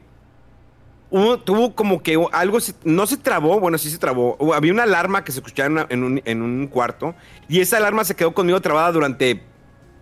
tuvo 1.46 1.74
como 1.74 2.04
que 2.04 2.22
algo, 2.32 2.60
no 2.84 3.08
se 3.08 3.18
trabó, 3.18 3.60
bueno, 3.60 3.78
sí 3.78 3.90
se 3.90 3.98
trabó. 3.98 4.54
Había 4.54 4.74
una 4.74 4.84
alarma 4.84 5.24
que 5.24 5.32
se 5.32 5.40
escuchaba 5.40 5.88
en 5.90 6.42
un 6.42 6.68
cuarto 6.68 7.16
y 7.48 7.62
esa 7.62 7.78
alarma 7.78 8.04
se 8.04 8.16
quedó 8.16 8.36
conmigo 8.36 8.62
trabada 8.62 8.92
durante 8.92 9.42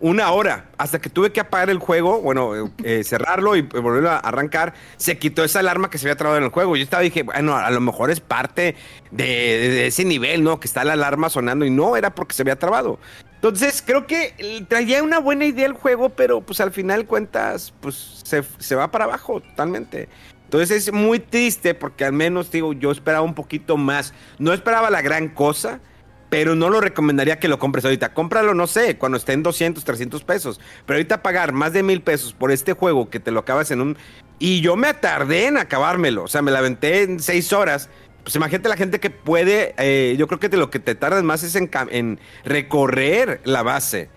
una 0.00 0.30
hora. 0.32 0.66
Hasta 0.78 0.98
que 1.00 1.08
tuve 1.10 1.32
que 1.32 1.40
apagar 1.40 1.70
el 1.70 1.78
juego, 1.78 2.20
bueno, 2.20 2.54
eh, 2.54 2.70
eh, 2.84 3.04
cerrarlo 3.04 3.56
y 3.56 3.60
eh, 3.60 3.62
volverlo 3.80 4.10
a 4.10 4.18
arrancar, 4.18 4.74
se 4.96 5.18
quitó 5.18 5.42
esa 5.44 5.60
alarma 5.60 5.90
que 5.90 5.98
se 5.98 6.06
había 6.06 6.16
trabado 6.16 6.38
en 6.38 6.44
el 6.44 6.50
juego. 6.50 6.76
Yo 6.76 6.82
estaba 6.82 7.02
dije, 7.02 7.22
bueno, 7.22 7.56
a 7.56 7.70
lo 7.70 7.80
mejor 7.80 8.10
es 8.10 8.20
parte 8.20 8.76
de, 9.10 9.24
de- 9.24 9.86
ese 9.86 10.04
nivel, 10.04 10.42
¿no? 10.44 10.60
Que 10.60 10.66
está 10.66 10.84
la 10.84 10.94
alarma 10.94 11.30
sonando 11.30 11.64
y 11.64 11.70
no, 11.70 11.96
era 11.96 12.14
porque 12.14 12.34
se 12.34 12.42
había 12.42 12.58
trabado. 12.58 12.98
Entonces, 13.36 13.82
creo 13.84 14.06
que 14.06 14.64
traía 14.68 15.02
una 15.02 15.18
buena 15.20 15.44
idea 15.44 15.66
el 15.66 15.74
juego, 15.74 16.08
pero 16.10 16.40
pues 16.40 16.60
al 16.60 16.72
final 16.72 17.06
cuentas, 17.06 17.72
pues 17.80 18.20
se, 18.24 18.42
se 18.58 18.74
va 18.74 18.90
para 18.90 19.04
abajo 19.04 19.40
totalmente. 19.40 20.08
Entonces 20.44 20.70
es 20.88 20.92
muy 20.92 21.18
triste 21.18 21.74
porque 21.74 22.04
al 22.04 22.12
menos, 22.12 22.50
digo, 22.50 22.72
yo 22.72 22.90
esperaba 22.92 23.22
un 23.22 23.34
poquito 23.34 23.76
más. 23.76 24.14
No 24.38 24.52
esperaba 24.52 24.90
la 24.90 25.02
gran 25.02 25.28
cosa, 25.28 25.80
pero 26.28 26.54
no 26.54 26.68
lo 26.70 26.80
recomendaría 26.80 27.38
que 27.38 27.48
lo 27.48 27.58
compres 27.58 27.84
ahorita. 27.84 28.12
Cómpralo, 28.14 28.54
no 28.54 28.66
sé, 28.66 28.98
cuando 28.98 29.16
esté 29.18 29.32
en 29.32 29.42
200, 29.42 29.84
300 29.84 30.24
pesos. 30.24 30.60
Pero 30.84 30.96
ahorita 30.96 31.22
pagar 31.22 31.52
más 31.52 31.72
de 31.72 31.82
mil 31.82 32.02
pesos 32.02 32.32
por 32.32 32.50
este 32.50 32.72
juego 32.72 33.08
que 33.10 33.20
te 33.20 33.30
lo 33.30 33.40
acabas 33.40 33.70
en 33.70 33.80
un... 33.80 33.96
Y 34.38 34.60
yo 34.60 34.76
me 34.76 34.92
tardé 34.92 35.46
en 35.46 35.56
acabármelo. 35.56 36.24
O 36.24 36.28
sea, 36.28 36.42
me 36.42 36.50
la 36.50 36.58
aventé 36.58 37.02
en 37.02 37.20
seis 37.20 37.52
horas. 37.52 37.88
Pues 38.24 38.34
imagínate 38.36 38.68
la 38.68 38.76
gente 38.76 38.98
que 39.00 39.10
puede... 39.10 39.74
eh, 39.78 40.16
yo 40.18 40.26
creo 40.26 40.40
que 40.40 40.48
te- 40.48 40.56
lo 40.56 40.68
que 40.70 40.80
te 40.80 40.94
tardas 40.96 41.22
más 41.22 41.42
es 41.44 41.54
en, 41.54 41.70
en 41.90 42.18
recorrer 42.44 43.40
la 43.44 43.62
base. 43.62 44.10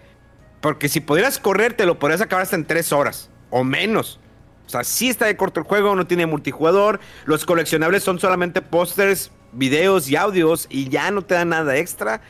Porque 0.61 0.89
si 0.89 0.99
pudieras 0.99 1.39
correr, 1.39 1.73
te 1.73 1.85
lo 1.85 1.99
podrías 1.99 2.21
acabar 2.21 2.43
hasta 2.43 2.55
en 2.55 2.65
tres 2.65 2.91
horas. 2.91 3.29
O 3.49 3.63
menos. 3.63 4.19
O 4.65 4.69
sea, 4.69 4.83
sí 4.83 5.09
está 5.09 5.25
de 5.25 5.35
corto 5.37 5.59
el 5.61 5.65
juego, 5.65 5.95
no 5.95 6.05
tiene 6.07 6.25
multijugador. 6.25 6.99
Los 7.25 7.45
coleccionables 7.45 8.03
son 8.03 8.19
solamente 8.19 8.61
pósters, 8.61 9.31
videos 9.51 10.09
y 10.09 10.15
audios 10.15 10.67
y 10.69 10.89
ya 10.89 11.11
no 11.11 11.21
te 11.23 11.35
dan 11.35 11.49
nada 11.49 11.77
extra. 11.77 12.21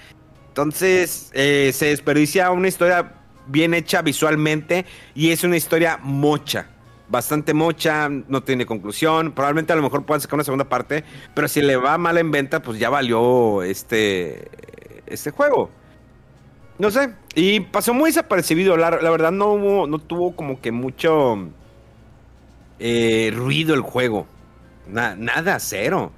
Entonces, 0.49 1.29
eh, 1.33 1.71
se 1.73 1.87
desperdicia 1.87 2.51
una 2.51 2.67
historia 2.67 3.13
bien 3.47 3.73
hecha 3.73 4.01
visualmente 4.01 4.85
y 5.15 5.31
es 5.31 5.43
una 5.43 5.57
historia 5.57 5.99
mocha. 6.01 6.67
bastante 7.07 7.53
mocha, 7.55 8.07
no 8.09 8.43
tiene 8.43 8.65
conclusión. 8.67 9.31
Probablemente 9.33 9.73
a 9.73 9.75
lo 9.75 9.81
mejor 9.81 10.05
puedan 10.05 10.21
sacar 10.21 10.35
una 10.35 10.43
segunda 10.43 10.69
parte, 10.69 11.03
pero 11.33 11.47
si 11.47 11.61
le 11.61 11.75
va 11.75 11.97
mal 11.97 12.17
en 12.19 12.29
venta, 12.31 12.61
pues 12.61 12.77
ya 12.79 12.89
valió 12.91 13.63
este, 13.63 14.47
este 15.07 15.31
juego. 15.31 15.71
No 16.77 16.91
sé, 16.91 17.15
y 17.35 17.59
pasó 17.61 17.93
muy 17.93 18.09
desapercibido. 18.11 18.77
La, 18.77 18.89
verdad, 18.91 19.31
no, 19.31 19.53
hubo, 19.53 19.87
no 19.87 19.99
tuvo 19.99 20.35
como 20.35 20.61
que 20.61 20.71
mucho 20.71 21.49
eh, 22.79 23.31
ruido 23.35 23.73
el 23.73 23.81
juego. 23.81 24.27
Na- 24.87 25.15
nada, 25.15 25.59
cero. 25.59 26.11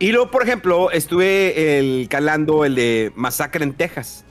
Y 0.00 0.10
luego, 0.12 0.30
por 0.32 0.42
ejemplo, 0.42 0.90
estuve 0.90 1.78
el, 1.78 2.08
calando 2.08 2.64
el 2.64 2.74
de 2.74 3.12
Masacre 3.14 3.62
en 3.64 3.74
Texas. 3.74 4.24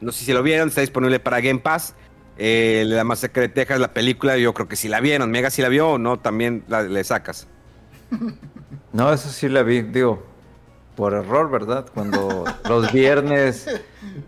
No 0.00 0.12
sé 0.12 0.24
si 0.24 0.32
lo 0.32 0.42
vieron, 0.42 0.68
está 0.68 0.80
disponible 0.82 1.20
para 1.20 1.40
Game 1.40 1.60
Pass. 1.60 1.94
Eh, 2.36 2.84
la 2.86 3.04
Masacre 3.04 3.42
de 3.42 3.48
Texas, 3.48 3.78
la 3.80 3.94
película, 3.94 4.36
yo 4.36 4.52
creo 4.52 4.66
que 4.68 4.74
sí 4.76 4.88
la 4.88 5.00
vieron. 5.00 5.30
Mega 5.30 5.50
sí 5.50 5.62
la 5.62 5.68
vio 5.70 5.88
o 5.92 5.98
no, 5.98 6.18
también 6.18 6.64
la- 6.68 6.82
le 6.82 7.02
sacas. 7.04 7.48
No, 8.92 9.12
eso 9.12 9.28
sí 9.28 9.48
la 9.48 9.64
vi, 9.64 9.82
digo, 9.82 10.24
por 10.94 11.14
error, 11.14 11.50
¿verdad? 11.50 11.84
Cuando 11.92 12.44
los 12.68 12.92
viernes 12.92 13.66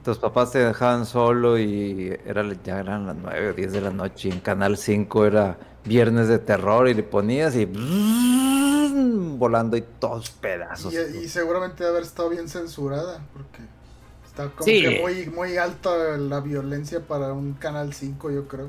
tus 0.05 0.19
papás 0.19 0.51
te 0.51 0.59
dejaban 0.59 1.07
solo 1.07 1.57
y 1.57 2.13
era, 2.27 2.45
ya 2.65 2.81
eran 2.81 3.07
las 3.07 3.15
9 3.15 3.51
o 3.51 3.53
10 3.53 3.73
de 3.73 3.81
la 3.81 3.91
noche 3.91 4.29
y 4.29 4.33
en 4.33 4.41
Canal 4.41 4.77
5 4.77 5.27
era 5.27 5.57
viernes 5.85 6.27
de 6.27 6.41
terror 6.41 6.89
y 6.89 6.95
le 6.95 7.05
ponías 7.05 7.55
y 7.55 7.65
volando 9.39 9.77
y 9.77 9.83
todos 9.99 10.31
pedazos. 10.31 10.93
Y, 10.95 11.19
y 11.25 11.29
seguramente 11.29 11.85
debe 11.85 11.91
haber 11.97 12.03
estado 12.05 12.29
bien 12.31 12.49
censurada, 12.49 13.21
porque 13.33 13.63
está 14.27 14.49
como 14.51 14.65
Sí. 14.65 14.83
que 14.83 15.01
muy, 15.01 15.27
muy 15.27 15.57
alta 15.57 15.91
la 16.19 16.41
violencia 16.41 17.01
para 17.01 17.33
un 17.33 17.55
canal 17.55 17.93
5, 17.95 18.31
yo 18.31 18.49
creo. 18.49 18.69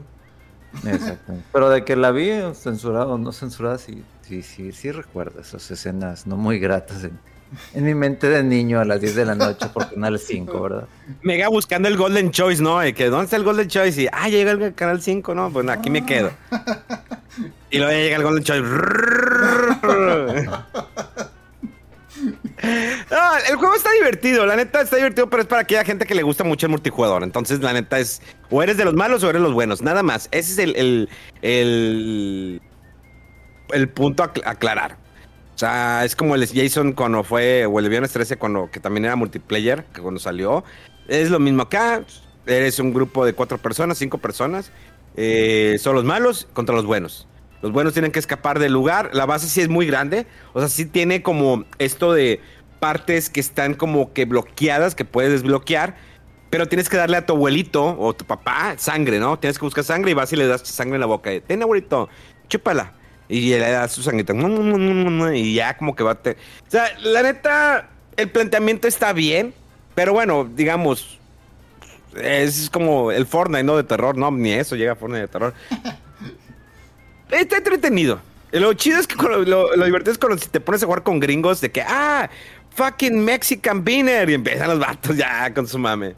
Exacto. 0.85 1.33
Pero 1.53 1.69
de 1.69 1.83
que 1.85 1.95
la 1.95 2.11
vi 2.11 2.29
censurada 2.53 3.07
o 3.07 3.17
no 3.17 3.31
censurada, 3.31 3.77
sí, 3.77 4.03
sí, 4.21 4.43
sí, 4.43 4.71
sí 4.71 4.91
recuerdo 4.91 5.39
esas 5.41 5.69
escenas 5.71 6.27
no 6.27 6.35
muy 6.37 6.59
gratas 6.59 7.05
en, 7.05 7.17
en 7.73 7.83
mi 7.85 7.95
mente 7.95 8.27
de 8.27 8.43
niño 8.43 8.79
a 8.81 8.85
las 8.85 8.99
10 8.99 9.15
de 9.15 9.25
la 9.25 9.35
noche 9.35 9.67
por 9.73 9.89
Canal 9.89 10.19
5, 10.19 10.61
¿verdad? 10.61 10.87
Mega 11.23 11.47
buscando 11.47 11.87
el 11.87 11.95
Golden 11.97 12.31
Choice, 12.31 12.61
¿no? 12.61 12.79
De 12.79 12.93
que, 12.93 13.09
¿dónde 13.09 13.23
está 13.25 13.37
el 13.37 13.43
Golden 13.43 13.67
Choice? 13.69 14.01
Y, 14.03 14.07
ah, 14.11 14.27
llega 14.29 14.51
el 14.51 14.75
Canal 14.75 15.01
5, 15.01 15.33
¿no? 15.33 15.49
Pues 15.51 15.67
aquí 15.69 15.89
me 15.89 16.05
quedo. 16.05 16.31
Y 17.69 17.77
luego 17.79 17.91
llega 17.91 18.15
el 18.17 18.23
Golden 18.23 18.43
Choice. 18.43 18.63
No, 23.11 23.37
el 23.49 23.55
juego 23.57 23.75
está 23.75 23.91
divertido, 23.91 24.45
la 24.45 24.55
neta 24.55 24.81
está 24.81 24.95
divertido, 24.95 25.29
pero 25.29 25.41
es 25.43 25.47
para 25.47 25.61
aquella 25.61 25.83
gente 25.85 26.05
que 26.05 26.15
le 26.15 26.23
gusta 26.23 26.43
mucho 26.43 26.65
el 26.65 26.71
multijugador. 26.71 27.23
Entonces, 27.23 27.59
la 27.59 27.73
neta 27.73 27.99
es, 27.99 28.21
o 28.49 28.63
eres 28.63 28.77
de 28.77 28.85
los 28.85 28.93
malos 28.95 29.23
o 29.23 29.29
eres 29.29 29.41
los 29.41 29.53
buenos, 29.53 29.81
nada 29.81 30.01
más. 30.03 30.27
Ese 30.31 30.53
es 30.53 30.57
el, 30.59 31.09
el, 31.41 32.61
el, 33.73 33.89
punto 33.89 34.23
a 34.23 34.33
acl- 34.33 34.43
aclarar. 34.45 34.97
O 35.55 35.57
sea, 35.59 36.05
es 36.05 36.15
como 36.15 36.35
el 36.35 36.47
Jason 36.47 36.93
cuando 36.93 37.23
fue, 37.23 37.65
o 37.65 37.79
el 37.79 37.89
Viernes 37.89 38.11
13 38.13 38.37
cuando, 38.37 38.69
que 38.71 38.79
también 38.79 39.05
era 39.05 39.15
multiplayer, 39.15 39.85
que 39.93 40.01
cuando 40.01 40.19
salió. 40.19 40.63
Es 41.07 41.29
lo 41.29 41.39
mismo 41.39 41.63
acá, 41.63 42.03
eres 42.45 42.79
un 42.79 42.93
grupo 42.93 43.25
de 43.25 43.33
cuatro 43.33 43.57
personas, 43.57 43.97
cinco 43.97 44.17
personas. 44.19 44.71
eh, 45.15 45.77
son 45.79 45.95
los 45.95 46.03
malos 46.05 46.47
contra 46.53 46.75
los 46.75 46.85
buenos. 46.85 47.27
Los 47.61 47.71
buenos 47.71 47.93
tienen 47.93 48.11
que 48.11 48.19
escapar 48.19 48.59
del 48.59 48.73
lugar. 48.73 49.09
La 49.13 49.25
base 49.25 49.47
sí 49.47 49.61
es 49.61 49.69
muy 49.69 49.85
grande. 49.87 50.27
O 50.53 50.59
sea, 50.59 50.69
sí 50.69 50.85
tiene 50.85 51.21
como 51.21 51.65
esto 51.79 52.13
de 52.13 52.39
partes 52.79 53.29
que 53.29 53.39
están 53.39 53.73
como 53.73 54.13
que 54.13 54.25
bloqueadas, 54.25 54.93
que 54.95 55.05
puedes 55.05 55.31
desbloquear. 55.31 55.95
Pero 56.49 56.67
tienes 56.67 56.87
que 56.87 56.95
darle 56.97 57.17
a 57.17 57.25
tu 57.25 57.33
abuelito 57.33 57.97
o 57.99 58.13
tu 58.13 58.23
papá 58.25 58.75
sangre, 58.77 59.19
¿no? 59.19 59.37
Tienes 59.39 59.57
que 59.59 59.65
buscar 59.65 59.83
sangre 59.83 60.11
y 60.11 60.13
vas 60.13 60.31
y 60.31 60.35
le 60.37 60.47
das 60.47 60.61
sangre 60.61 60.95
en 60.95 61.01
la 61.01 61.07
boca. 61.07 61.29
Ten, 61.45 61.61
abuelito, 61.61 62.07
chúpala. 62.47 62.93
Y 63.27 63.49
le 63.49 63.69
das 63.71 63.91
su 63.91 64.01
sangrita. 64.03 64.33
Y 65.35 65.55
ya 65.55 65.75
como 65.75 65.95
que 65.95 66.03
va 66.03 66.11
a... 66.11 66.15
te- 66.15 66.37
O 66.67 66.71
sea, 66.71 66.85
la 67.01 67.21
neta, 67.23 67.89
el 68.15 68.29
planteamiento 68.29 68.87
está 68.87 69.11
bien. 69.11 69.53
Pero 69.95 70.13
bueno, 70.13 70.47
digamos, 70.55 71.19
es 72.15 72.69
como 72.69 73.11
el 73.11 73.25
Fortnite, 73.25 73.63
¿no? 73.63 73.75
De 73.75 73.83
terror. 73.83 74.15
No, 74.17 74.31
ni 74.31 74.53
eso 74.53 74.75
llega 74.75 74.93
a 74.93 74.95
Fortnite 74.95 75.21
de 75.23 75.27
terror. 75.27 75.53
Está 77.31 77.57
entretenido. 77.57 78.19
Lo 78.51 78.73
chido 78.73 78.99
es 78.99 79.07
que 79.07 79.15
lo, 79.15 79.39
lo- 79.43 79.75
lo 79.75 79.85
divertido 79.85 80.11
es 80.13 80.17
cuando 80.17 80.37
si 80.37 80.49
te 80.49 80.59
pones 80.59 80.81
a 80.83 80.85
jugar 80.85 81.03
con 81.03 81.19
gringos 81.19 81.59
de 81.61 81.69
que, 81.71 81.81
ah, 81.81 82.29
fucking 82.75 83.23
Mexican 83.23 83.83
Beaner. 83.83 84.29
Y 84.29 84.33
empiezan 84.35 84.69
los 84.69 84.79
vatos 84.79 85.15
ya 85.17 85.53
con 85.53 85.67
su 85.67 85.77
mame. 85.77 86.15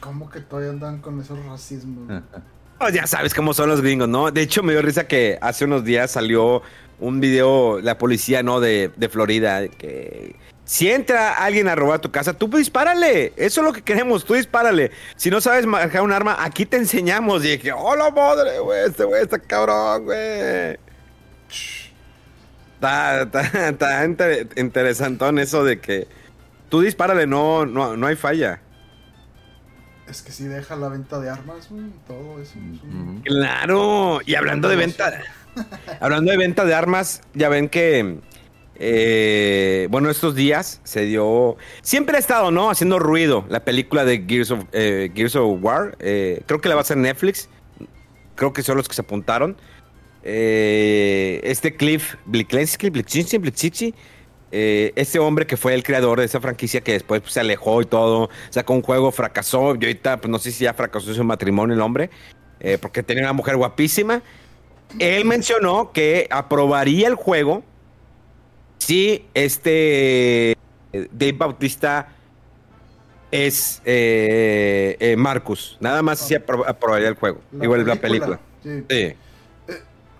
¿Cómo 0.00 0.28
que 0.28 0.40
todavía 0.40 0.70
andan 0.70 1.00
con 1.00 1.20
esos 1.20 1.44
racismos? 1.46 2.22
Oh, 2.80 2.88
ya 2.88 3.06
sabes 3.06 3.32
cómo 3.32 3.54
son 3.54 3.68
los 3.68 3.80
gringos, 3.80 4.08
¿no? 4.08 4.32
De 4.32 4.42
hecho, 4.42 4.60
me 4.64 4.72
dio 4.72 4.82
risa 4.82 5.06
que 5.06 5.38
hace 5.40 5.64
unos 5.64 5.84
días 5.84 6.10
salió 6.10 6.60
un 6.98 7.20
video, 7.20 7.80
la 7.80 7.96
policía, 7.98 8.42
¿no? 8.42 8.58
De, 8.58 8.90
de 8.96 9.08
Florida, 9.08 9.68
que 9.68 10.34
si 10.64 10.90
entra 10.90 11.34
alguien 11.34 11.68
a 11.68 11.74
robar 11.74 12.00
tu 12.00 12.10
casa, 12.10 12.32
tú 12.32 12.48
dispárale. 12.48 13.32
Eso 13.36 13.60
es 13.60 13.66
lo 13.66 13.72
que 13.72 13.82
queremos, 13.82 14.24
tú 14.24 14.34
dispárale. 14.34 14.90
Si 15.16 15.30
no 15.30 15.40
sabes 15.40 15.66
manejar 15.66 16.02
un 16.02 16.12
arma, 16.12 16.36
aquí 16.40 16.64
te 16.66 16.76
enseñamos. 16.78 17.44
Y 17.44 17.52
dije, 17.56 17.72
oh, 17.72 17.94
la 17.96 18.10
madre, 18.10 18.58
güey, 18.60 18.86
este 18.86 19.04
güey 19.04 19.22
está 19.22 19.38
cabrón, 19.38 20.04
güey. 20.04 20.78
Está, 22.76 23.22
está, 23.22 23.68
está 23.68 24.04
inter- 24.04 24.48
interesantón 24.56 25.38
eso 25.38 25.64
de 25.64 25.80
que 25.80 26.06
tú 26.68 26.80
dispárale, 26.82 27.26
no, 27.26 27.64
no, 27.66 27.96
no 27.96 28.06
hay 28.06 28.16
falla. 28.16 28.60
Es 30.08 30.20
que 30.20 30.32
si 30.32 30.44
deja 30.44 30.76
la 30.76 30.88
venta 30.88 31.18
de 31.18 31.30
armas, 31.30 31.68
güey, 31.70 31.86
todo 32.06 32.40
eso. 32.42 32.52
es 32.52 32.82
un- 32.82 33.22
Claro, 33.24 34.20
y 34.26 34.34
hablando 34.34 34.68
de 34.68 34.76
venta, 34.76 35.18
hablando 36.00 36.30
de 36.30 36.36
venta 36.36 36.64
de 36.66 36.74
armas, 36.74 37.22
ya 37.32 37.48
ven 37.48 37.68
que, 37.70 38.18
eh, 38.76 39.86
bueno, 39.90 40.10
estos 40.10 40.34
días 40.34 40.80
se 40.84 41.04
dio, 41.04 41.56
siempre 41.82 42.16
ha 42.16 42.18
estado, 42.18 42.50
¿no? 42.50 42.70
Haciendo 42.70 42.98
ruido 42.98 43.44
la 43.48 43.64
película 43.64 44.04
de 44.04 44.24
Gears 44.26 44.50
of, 44.50 44.64
eh, 44.72 45.10
War, 45.60 45.96
eh, 46.00 46.42
creo 46.46 46.60
que 46.60 46.68
la 46.68 46.74
va 46.74 46.80
a 46.80 46.82
hacer 46.82 46.96
Netflix, 46.96 47.48
creo 48.34 48.52
que 48.52 48.62
son 48.62 48.76
los 48.76 48.88
que 48.88 48.94
se 48.94 49.02
apuntaron. 49.02 49.56
Este 50.22 51.76
Cliff 51.76 52.14
Blakensky, 52.24 52.88
Blakensky, 52.88 53.94
eh, 54.50 54.92
este 54.96 55.18
hombre 55.18 55.46
que 55.46 55.56
fue 55.56 55.74
el 55.74 55.82
creador 55.82 56.18
de 56.18 56.24
esa 56.24 56.40
franquicia 56.40 56.80
que 56.80 56.92
después 56.92 57.20
pues, 57.20 57.34
se 57.34 57.40
alejó 57.40 57.82
y 57.82 57.84
todo, 57.84 58.30
sacó 58.50 58.72
un 58.72 58.82
juego, 58.82 59.12
fracasó, 59.12 59.74
y 59.74 59.84
ahorita 59.84 60.16
pues 60.16 60.30
no 60.30 60.38
sé 60.38 60.50
si 60.50 60.64
ya 60.64 60.72
fracasó 60.72 61.12
su 61.12 61.22
matrimonio 61.24 61.74
el 61.74 61.82
hombre, 61.82 62.10
porque 62.80 63.02
tenía 63.02 63.22
una 63.24 63.34
mujer 63.34 63.56
guapísima. 63.56 64.22
Él 64.98 65.24
mencionó 65.26 65.92
que 65.92 66.26
aprobaría 66.30 67.08
el 67.08 67.14
juego 67.14 67.62
si 68.84 69.26
este 69.34 70.52
eh, 70.52 70.56
Dave 71.10 71.32
Bautista 71.32 72.08
es 73.30 73.80
eh, 73.84 74.96
eh, 75.00 75.16
Marcus. 75.16 75.76
Nada 75.80 76.02
más 76.02 76.18
si 76.18 76.34
apro- 76.34 76.64
aprobaría 76.66 77.08
el 77.08 77.14
juego. 77.14 77.40
Igual 77.60 77.86
la 77.86 77.96
película. 77.96 78.38
Sí. 78.62 78.84
Sí. 78.88 79.14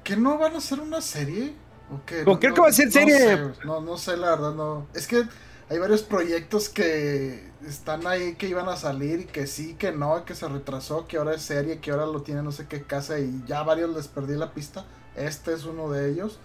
¿Que 0.03 0.17
no 0.17 0.39
van 0.39 0.55
a 0.55 0.59
hacer 0.59 0.81
una 0.81 1.01
serie? 1.01 1.53
¿O 1.91 2.05
qué? 2.05 2.23
Pues 2.25 2.39
creo 2.39 2.55
que 2.55 2.61
va 2.61 2.69
a 2.69 2.73
ser 2.73 2.91
serie. 2.91 3.19
sé, 3.19 3.39
no, 3.65 3.81
no 3.81 3.97
sé, 3.97 4.17
la 4.17 4.31
verdad, 4.31 4.55
no. 4.55 4.87
Es 4.95 5.07
que 5.07 5.25
hay 5.71 5.79
varios 5.79 6.03
proyectos 6.03 6.69
que 6.69 7.43
están 7.67 8.07
ahí 8.07 8.35
que 8.35 8.49
iban 8.49 8.69
a 8.69 8.77
salir 8.77 9.21
y 9.21 9.25
que 9.25 9.47
sí, 9.47 9.75
que 9.79 9.93
no, 9.93 10.25
que 10.25 10.35
se 10.35 10.49
retrasó, 10.49 11.07
que 11.07 11.17
ahora 11.19 11.35
es 11.35 11.43
serie, 11.43 11.79
que 11.79 11.91
ahora 11.91 12.07
lo 12.07 12.23
tiene 12.23 12.43
no 12.43 12.53
sé 12.53 12.67
qué 12.69 12.83
casa 12.83 13.19
y 13.19 13.43
ya 13.47 13.63
varios 13.63 13.95
les 13.95 14.09
perdí 14.09 14.37
la 14.37 14.53
pista. 14.53 14.85
Este 15.17 15.53
es 15.55 15.65
uno 15.65 15.91
de 15.91 16.11
ellos. 16.11 16.39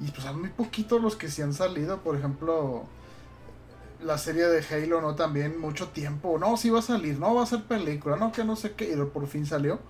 Y 0.00 0.10
pues 0.10 0.22
son 0.24 0.40
muy 0.40 0.50
poquitos 0.50 1.00
los 1.00 1.16
que 1.16 1.28
sí 1.30 1.42
han 1.42 1.54
salido. 1.54 2.02
Por 2.02 2.16
ejemplo, 2.16 2.84
la 4.02 4.18
serie 4.18 4.46
de 4.46 4.62
Halo, 4.70 5.00
¿no? 5.00 5.14
También 5.14 5.58
mucho 5.60 5.88
tiempo. 5.88 6.38
No, 6.38 6.56
sí 6.56 6.70
va 6.70 6.80
a 6.80 6.82
salir, 6.82 7.18
no 7.18 7.34
va 7.34 7.42
a 7.42 7.46
ser 7.46 7.64
película, 7.64 8.16
no, 8.16 8.32
que 8.32 8.44
no 8.44 8.56
sé 8.56 8.72
qué. 8.72 8.92
Y 8.92 8.96
por 9.06 9.26
fin 9.26 9.46
salió. 9.46 9.80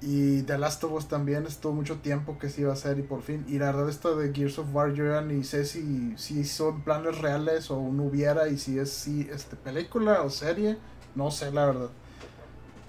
Y 0.00 0.42
The 0.42 0.58
Last 0.58 0.84
of 0.84 0.92
Us 0.92 1.08
también 1.08 1.46
estuvo 1.46 1.72
mucho 1.72 1.96
tiempo 1.98 2.38
que 2.38 2.50
se 2.50 2.60
iba 2.62 2.70
a 2.70 2.74
hacer 2.74 2.98
y 2.98 3.02
por 3.02 3.22
fin. 3.22 3.44
Y 3.48 3.58
la 3.58 3.66
verdad 3.66 3.88
esto 3.88 4.16
de 4.16 4.32
Gears 4.32 4.58
of 4.58 4.68
War 4.72 4.92
yo 4.94 5.04
ya 5.06 5.22
ni 5.22 5.42
sé 5.44 5.64
si, 5.64 6.16
si 6.16 6.44
son 6.44 6.84
planes 6.84 7.18
reales 7.18 7.70
o 7.70 7.80
no 7.92 8.04
hubiera 8.04 8.48
y 8.48 8.58
si 8.58 8.78
es 8.78 8.92
si 8.92 9.28
este 9.32 9.56
película 9.56 10.22
o 10.22 10.30
serie. 10.30 10.78
No 11.14 11.30
sé 11.32 11.50
la 11.52 11.66
verdad. 11.66 11.90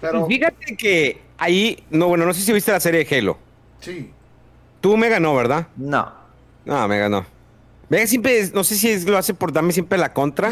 Pero 0.00 0.26
Fíjate 0.26 0.76
que 0.76 1.32
ahí, 1.38 1.84
no, 1.90 2.08
bueno, 2.08 2.24
no 2.26 2.32
sé 2.34 2.42
si 2.42 2.52
viste 2.52 2.72
la 2.72 2.80
serie 2.80 3.04
de 3.04 3.16
Halo. 3.18 3.38
sí. 3.80 4.14
Tú 4.80 4.96
me 4.96 5.08
ganó, 5.08 5.34
¿verdad? 5.34 5.68
No. 5.76 6.19
No, 6.64 6.86
me 6.88 6.98
ganó. 6.98 7.24
Mega 7.88 8.06
siempre, 8.06 8.48
no 8.54 8.62
sé 8.62 8.76
si 8.76 8.88
es- 8.88 9.04
lo 9.04 9.18
hace 9.18 9.34
por 9.34 9.52
darme 9.52 9.72
siempre 9.72 9.98
la 9.98 10.12
contra 10.12 10.50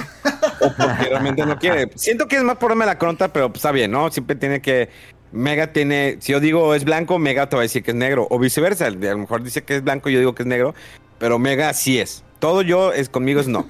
o 0.61 0.73
porque 0.77 1.05
realmente 1.09 1.47
no 1.47 1.57
quiere. 1.59 1.91
Siento 1.95 2.27
que 2.27 2.37
es 2.37 2.43
más 2.43 2.57
por 2.57 2.71
darme 2.71 2.85
la 2.87 2.99
contra, 2.99 3.29
pero 3.33 3.49
pues, 3.49 3.59
está 3.59 3.71
bien, 3.71 3.91
¿no? 3.93 4.11
Siempre 4.11 4.35
tiene 4.37 4.61
que. 4.61 4.89
Mega 5.31 5.73
tiene. 5.73 6.17
Si 6.21 6.33
yo 6.33 6.41
digo 6.41 6.75
es 6.75 6.85
blanco, 6.85 7.19
Mega 7.19 7.49
te 7.49 7.55
va 7.55 7.63
a 7.63 7.65
decir 7.65 7.83
que 7.85 7.91
es 7.93 7.97
negro. 7.97 8.27
O 8.31 8.39
viceversa. 8.39 8.87
A 8.87 8.91
lo 8.91 9.19
mejor 9.19 9.43
dice 9.43 9.63
que 9.63 9.77
es 9.77 9.85
blanco 9.85 10.09
y 10.09 10.15
yo 10.15 10.19
digo 10.19 10.35
que 10.35 10.43
es 10.43 10.47
negro. 10.49 10.75
Pero 11.19 11.39
Mega 11.39 11.73
sí 11.75 11.99
es. 12.01 12.25
Todo 12.39 12.63
yo 12.63 12.93
es 12.93 13.09
conmigo 13.09 13.39
es 13.41 13.47
no. 13.49 13.67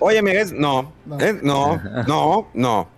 Oye, 0.00 0.22
Mega 0.22 0.40
es 0.40 0.52
no. 0.52 0.92
No. 1.06 1.20
¿Eh? 1.20 1.38
No, 1.42 1.80
no, 2.08 2.48
no. 2.54 2.88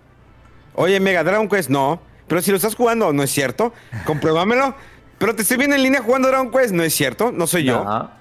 Oye, 0.75 0.99
Mega 0.99 1.23
Dragon 1.23 1.47
Quest 1.49 1.69
no. 1.69 1.99
Pero 2.27 2.41
si 2.41 2.49
lo 2.51 2.57
estás 2.57 2.73
jugando, 2.75 3.11
no 3.13 3.21
es 3.21 3.29
cierto. 3.31 3.73
Compruébamelo. 4.05 4.73
Pero 5.19 5.35
te 5.35 5.43
estoy 5.43 5.57
viendo 5.57 5.75
en 5.75 5.83
línea 5.83 6.01
jugando 6.01 6.27
Dragon 6.29 6.49
Quest, 6.51 6.73
¿no 6.73 6.83
es 6.83 6.93
cierto? 6.95 7.31
No 7.31 7.45
soy 7.47 7.65
yo. 7.65 7.83
No. 7.83 8.11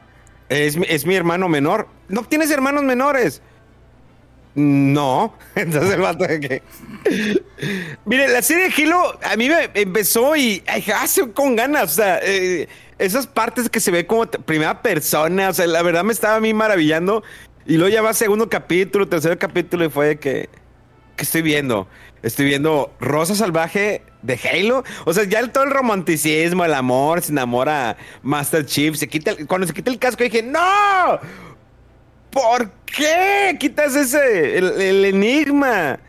Es, 0.55 0.79
es 0.89 1.07
mi 1.07 1.15
hermano 1.15 1.49
menor. 1.49 1.89
¿No 2.09 2.23
tienes 2.23 2.51
hermanos 2.51 2.85
menores? 2.85 3.43
No. 4.55 5.35
Entonces 5.55 5.95
el 5.95 6.01
vato 6.01 6.25
de 6.25 6.41
que... 6.41 6.63
Mire, 8.05 8.29
la 8.29 8.43
serie 8.43 8.69
de 8.69 8.83
Halo 8.83 9.19
a 9.23 9.37
mí 9.37 9.49
me 9.49 9.71
empezó 9.75 10.37
y 10.37 10.63
hace 10.95 11.31
con 11.33 11.57
ganas. 11.57 11.93
O 11.93 11.95
sea, 11.95 12.21
eh, 12.23 12.69
esas 12.99 13.27
partes 13.27 13.69
que 13.69 13.81
se 13.81 13.91
ve 13.91 14.07
como 14.07 14.27
primera 14.27 14.81
persona. 14.81 15.49
O 15.49 15.53
sea, 15.53 15.67
la 15.67 15.83
verdad 15.83 16.05
me 16.05 16.13
estaba 16.13 16.37
a 16.37 16.41
mí 16.41 16.55
maravillando. 16.55 17.25
Y 17.67 17.77
luego 17.77 17.93
ya 17.93 18.03
va 18.03 18.15
segundo 18.15 18.49
capítulo, 18.49 19.09
tercer 19.09 19.39
capítulo 19.39 19.85
y 19.85 19.91
fue 19.91 20.07
de 20.09 20.19
que... 20.19 20.49
¿Qué 21.17 21.23
estoy 21.23 21.43
viendo? 21.43 21.87
Estoy 22.23 22.47
viendo 22.47 22.93
Rosa 22.99 23.35
Salvaje 23.37 24.03
de 24.25 24.41
Halo. 24.51 24.83
O 25.05 25.13
sea, 25.13 25.25
ya 25.25 25.39
el- 25.41 25.51
todo 25.53 25.65
el 25.65 25.71
romanticismo, 25.71 26.65
el 26.65 26.75
amor, 26.75 27.21
se 27.23 27.33
enamora 27.33 27.97
Master 28.23 28.65
Chief. 28.67 28.97
Se 28.97 29.07
quita 29.09 29.33
el- 29.33 29.47
cuando 29.47 29.67
se 29.67 29.73
quita 29.75 29.91
el 29.91 29.99
casco 29.99 30.25
dije, 30.25 30.43
¡No! 30.43 31.19
¿Por 32.31 32.71
qué 32.85 33.57
quitas 33.61 33.95
ese, 33.95 34.59
el, 34.59 34.81
el 34.81 35.05
enigma? 35.05 36.01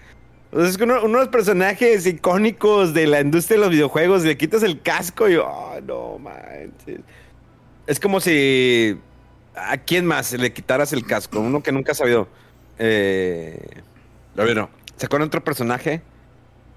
O 0.52 0.60
sea, 0.60 0.70
es 0.70 0.78
que 0.78 0.84
uno, 0.86 1.04
uno 1.04 1.20
de 1.20 1.26
los 1.26 1.28
personajes 1.28 2.06
icónicos 2.08 2.94
de 2.94 3.06
la 3.06 3.20
industria 3.22 3.58
de 3.58 3.62
los 3.66 3.70
videojuegos, 3.72 4.24
le 4.24 4.36
quitas 4.38 4.64
el 4.64 4.82
casco 4.82 5.30
y, 5.30 5.36
oh, 5.36 5.76
no 5.86 6.18
manches. 6.18 7.02
Es 7.86 8.00
como 8.00 8.20
si, 8.22 8.98
¿a 9.56 9.78
quién 9.78 10.06
más 10.06 10.32
le 10.34 10.52
quitaras 10.52 10.94
el 10.94 11.06
casco? 11.06 11.40
Uno 11.40 11.62
que 11.62 11.72
nunca 11.72 11.92
ha 11.92 11.96
sabido. 11.96 12.28
Eh, 12.80 13.60
no. 14.36 14.70
¿Se 14.98 15.06
acuerdan 15.06 15.28
otro 15.28 15.44
personaje? 15.44 16.02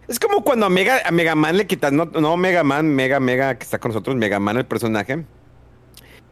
Es 0.09 0.19
como 0.19 0.43
cuando 0.43 0.65
a 0.65 0.71
Mega, 0.71 1.03
a 1.05 1.11
Mega 1.11 1.35
Man 1.35 1.59
le 1.59 1.67
quitas, 1.67 1.93
no, 1.93 2.07
no 2.07 2.37
Mega 2.39 2.65
Man, 2.65 2.89
Mega, 2.89 3.21
Mega, 3.21 3.59
que 3.59 3.65
está 3.65 3.79
con 3.79 3.91
nosotros, 3.91 4.17
Mega 4.17 4.41
Man 4.41 4.57
el 4.57 4.65
personaje. 4.65 5.27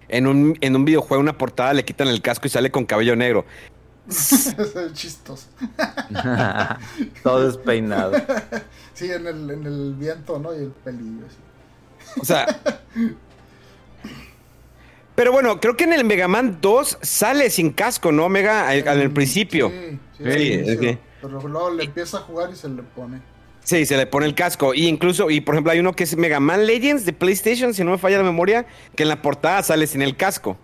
En 0.09 0.27
un, 0.27 0.57
en 0.63 0.75
un 0.77 0.85
videojuego, 0.87 1.21
una 1.21 1.37
portada, 1.37 1.75
le 1.75 1.85
quitan 1.85 2.09
el 2.09 2.23
casco 2.23 2.47
y 2.47 2.51
sale 2.51 2.71
con 2.71 2.87
cabello 2.87 3.15
negro. 3.15 3.45
Es 4.09 4.55
chistoso. 4.95 5.49
Todo 7.23 7.45
despeinado. 7.47 8.15
Sí, 8.95 9.11
en 9.11 9.27
el, 9.27 9.51
en 9.51 9.67
el 9.67 9.95
viento, 9.95 10.39
¿no? 10.39 10.55
Y 10.55 10.59
el 10.59 10.71
pelillo. 10.71 11.27
así. 11.27 12.21
O 12.21 12.25
sea. 12.25 12.47
pero 15.15 15.33
bueno, 15.33 15.61
creo 15.61 15.77
que 15.77 15.85
en 15.85 15.93
el 15.93 16.05
Mega 16.05 16.29
Man 16.29 16.59
2 16.63 16.99
sale 17.03 17.51
sin 17.51 17.73
casco, 17.73 18.11
¿no? 18.11 18.29
Mega 18.31 18.69
al, 18.69 18.89
al 18.89 19.11
principio. 19.11 19.69
Sí, 19.69 19.99
sí, 20.17 20.25
Sí, 20.25 20.31
al 20.31 20.41
inicio, 20.41 20.99
Pero 21.21 21.49
luego 21.49 21.71
le 21.71 21.85
empieza 21.85 22.19
a 22.19 22.21
jugar 22.21 22.51
y 22.51 22.57
se 22.57 22.69
le 22.69 22.83
pone. 22.83 23.21
Sí, 23.67 23.85
se 23.85 23.97
le 23.97 24.07
pone 24.07 24.27
el 24.27 24.37
casco. 24.37 24.75
Y 24.75 24.87
incluso, 24.87 25.29
y 25.29 25.41
por 25.41 25.57
ejemplo, 25.57 25.73
hay 25.73 25.81
uno 25.81 25.93
que 25.93 26.05
es 26.05 26.17
Mega 26.17 26.39
Man 26.39 26.67
Legends 26.67 27.05
de 27.05 27.13
PlayStation, 27.13 27.75
si 27.75 27.83
no 27.83 27.91
me 27.91 27.99
falla 27.99 28.19
la 28.19 28.23
memoria, 28.23 28.65
que 28.95 29.03
en 29.03 29.09
la 29.09 29.21
portada 29.21 29.61
sale 29.65 29.89
sin 29.89 30.03
el 30.03 30.17
casco. 30.17 30.57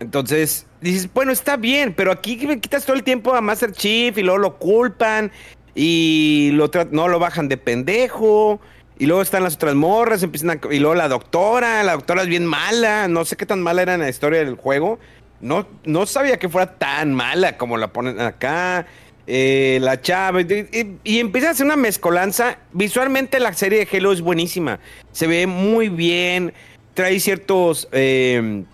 Entonces, 0.00 0.66
dices, 0.80 1.08
bueno, 1.14 1.30
está 1.30 1.56
bien, 1.56 1.94
pero 1.94 2.10
aquí 2.10 2.36
me 2.48 2.58
quitas 2.58 2.84
todo 2.84 2.96
el 2.96 3.04
tiempo 3.04 3.32
a 3.32 3.40
Master 3.40 3.70
Chief 3.70 4.18
y 4.18 4.22
luego 4.22 4.38
lo 4.38 4.58
culpan 4.58 5.30
y 5.76 6.50
lo 6.54 6.68
no 6.90 7.06
lo 7.06 7.20
bajan 7.20 7.48
de 7.48 7.56
pendejo. 7.56 8.60
Y 8.98 9.06
luego 9.06 9.22
están 9.22 9.44
las 9.44 9.54
otras 9.54 9.76
morras, 9.76 10.24
empiezan 10.24 10.50
a, 10.50 10.74
y 10.74 10.80
luego 10.80 10.96
la 10.96 11.06
doctora, 11.06 11.84
la 11.84 11.92
doctora 11.92 12.22
es 12.22 12.28
bien 12.28 12.44
mala, 12.44 13.06
no 13.06 13.24
sé 13.24 13.36
qué 13.36 13.46
tan 13.46 13.62
mala 13.62 13.82
era 13.82 13.94
en 13.94 14.00
la 14.00 14.08
historia 14.08 14.40
del 14.40 14.56
juego. 14.56 14.98
No, 15.40 15.68
no 15.84 16.06
sabía 16.06 16.40
que 16.40 16.48
fuera 16.48 16.76
tan 16.76 17.14
mala 17.14 17.56
como 17.56 17.76
la 17.76 17.92
ponen 17.92 18.20
acá. 18.20 18.88
Eh, 19.32 19.78
la 19.80 20.00
chava, 20.00 20.40
y, 20.40 20.98
y- 21.04 21.20
empieza 21.20 21.48
a 21.48 21.50
hacer 21.52 21.64
una 21.64 21.76
mezcolanza. 21.76 22.58
Visualmente 22.72 23.38
la 23.38 23.52
serie 23.52 23.84
de 23.86 23.96
Halo 23.96 24.10
es 24.12 24.20
buenísima. 24.22 24.80
Se 25.12 25.28
ve 25.28 25.46
muy 25.46 25.88
bien, 25.88 26.52
trae 26.94 27.20
ciertos... 27.20 27.88
eh, 27.92 28.64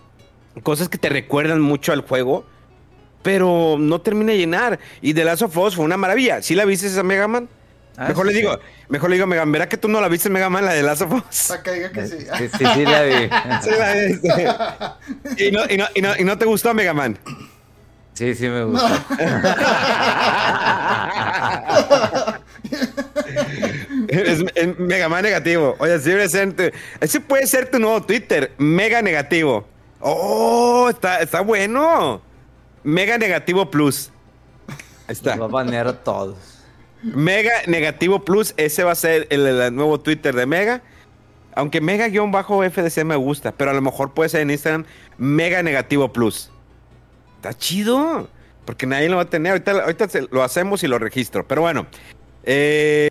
cosas 0.63 0.89
que 0.89 0.97
te 0.97 1.09
recuerdan 1.09 1.61
mucho 1.61 1.93
al 1.93 2.01
juego, 2.01 2.43
pero 3.21 3.75
no 3.79 4.01
termina 4.01 4.31
de 4.31 4.39
llenar. 4.39 4.79
Y 5.01 5.13
The 5.13 5.23
Last 5.25 5.43
of 5.43 5.55
Us 5.57 5.75
fue 5.75 5.85
una 5.85 5.97
maravilla. 5.97 6.41
¿Sí 6.41 6.55
la 6.55 6.65
viste 6.65 6.87
esa 6.87 7.03
Mega 7.03 7.27
Man? 7.27 7.47
Ah, 7.95 8.07
mejor 8.07 8.27
sí, 8.27 8.33
le 8.33 8.39
digo, 8.39 8.53
sí. 8.55 8.59
mejor 8.89 9.09
le 9.11 9.15
digo 9.17 9.25
a 9.25 9.27
Mega 9.27 9.45
Man, 9.45 9.51
¿verá 9.51 9.69
que 9.69 9.77
tú 9.77 9.87
no 9.87 10.01
la 10.01 10.07
viste 10.07 10.31
Mega 10.31 10.49
Man, 10.49 10.65
la 10.65 10.73
de 10.73 10.81
Last 10.81 11.03
of 11.03 11.13
Us? 11.13 11.53
Diga 11.63 11.91
que 11.91 12.07
sí. 12.07 12.17
Sí, 12.19 12.47
sí, 12.57 12.65
sí, 12.73 12.83
la 12.85 13.03
vi. 13.03 13.29
Sí 13.63 13.69
la 13.77 13.93
viste. 13.93 15.45
y, 15.47 15.51
no, 15.51 15.61
y, 15.69 15.77
no, 15.77 15.85
y, 15.93 16.01
no, 16.01 16.17
y 16.17 16.23
no 16.23 16.35
te 16.39 16.45
gustó 16.45 16.73
Mega 16.73 16.95
Man. 16.95 17.19
Sí, 18.17 18.33
sí 18.33 18.47
me 18.49 18.63
gusta. 18.63 19.05
Es, 24.07 24.43
es 24.55 24.79
Mega 24.79 25.07
Man 25.09 25.23
negativo. 25.23 25.75
Oye, 25.79 25.99
sí 25.99 26.09
debe 26.09 26.27
ser 26.29 26.53
tu- 26.53 26.71
ese 26.99 27.19
puede 27.21 27.45
ser 27.45 27.69
tu 27.69 27.77
nuevo 27.79 28.01
Twitter. 28.01 28.51
Mega 28.57 29.01
negativo. 29.01 29.67
Oh, 29.99 30.87
está, 30.89 31.19
está 31.21 31.41
bueno. 31.41 32.21
Mega 32.83 33.17
negativo 33.19 33.69
plus. 33.69 34.11
Ahí 35.07 35.13
está. 35.13 35.35
Los 35.35 35.41
va 35.41 35.45
a 35.61 35.63
banear 35.63 35.87
a 35.87 35.93
todos. 36.03 36.37
Mega 37.03 37.51
Negativo 37.67 38.25
Plus, 38.25 38.55
ese 38.57 38.83
va 38.83 38.91
a 38.93 38.95
ser 38.95 39.27
el, 39.29 39.45
el 39.45 39.75
nuevo 39.75 39.99
Twitter 39.99 40.35
de 40.35 40.47
Mega. 40.47 40.81
Aunque 41.53 41.79
Mega-FDC 41.79 43.03
me 43.05 43.15
gusta, 43.15 43.51
pero 43.51 43.69
a 43.69 43.73
lo 43.75 43.81
mejor 43.83 44.15
puede 44.15 44.29
ser 44.29 44.41
en 44.41 44.49
Instagram 44.49 44.85
Mega 45.19 45.61
Negativo 45.61 46.11
Plus. 46.11 46.49
Está 47.47 47.57
chido, 47.59 48.27
porque 48.65 48.85
nadie 48.85 49.07
lo 49.07 49.15
va 49.15 49.21
a 49.21 49.29
tener. 49.29 49.53
Ahorita, 49.53 49.71
ahorita 49.71 50.07
lo 50.31 50.43
hacemos 50.43 50.83
y 50.83 50.87
lo 50.87 50.99
registro. 50.99 51.47
Pero 51.47 51.61
bueno, 51.61 51.87
eh, 52.43 53.09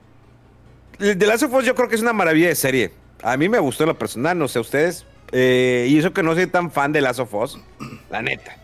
The 0.99 1.15
Last 1.27 1.45
of 1.45 1.55
Us 1.55 1.65
yo 1.65 1.75
creo 1.75 1.89
que 1.89 1.95
es 1.95 2.03
una 2.03 2.13
maravilla 2.13 2.49
de 2.49 2.55
serie. 2.55 2.93
A 3.23 3.39
mí 3.39 3.49
me 3.49 3.59
gustó 3.59 3.85
en 3.85 3.89
lo 3.89 3.99
personal, 3.99 4.39
no 4.39 4.47
sé 4.47 4.59
ustedes. 4.61 5.07
Eh, 5.33 5.87
y 5.89 5.99
eso 5.99 6.13
que 6.13 6.23
no 6.23 6.35
soy 6.35 6.49
tan 6.49 6.71
fan 6.71 6.93
de 6.93 7.01
Last 7.01 7.21
of 7.21 7.33
Us, 7.33 7.59
la 8.11 8.21
neta. 8.21 8.59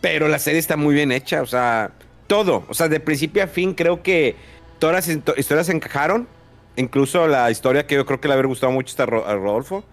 Pero 0.00 0.26
la 0.26 0.40
serie 0.40 0.58
está 0.58 0.76
muy 0.76 0.92
bien 0.92 1.12
hecha, 1.12 1.40
o 1.40 1.46
sea, 1.46 1.92
todo. 2.26 2.64
O 2.68 2.74
sea, 2.74 2.88
de 2.88 2.98
principio 2.98 3.44
a 3.44 3.46
fin 3.46 3.74
creo 3.74 4.02
que 4.02 4.34
todas 4.80 4.96
las 4.96 5.08
histo- 5.08 5.34
historias 5.38 5.66
se 5.66 5.72
encajaron. 5.72 6.26
Incluso 6.74 7.28
la 7.28 7.48
historia 7.52 7.86
que 7.86 7.94
yo 7.94 8.04
creo 8.06 8.20
que 8.20 8.26
le 8.26 8.34
haber 8.34 8.48
gustado 8.48 8.72
mucho 8.72 8.90
está 8.90 9.04
a 9.04 9.06
Rodolfo. 9.36 9.84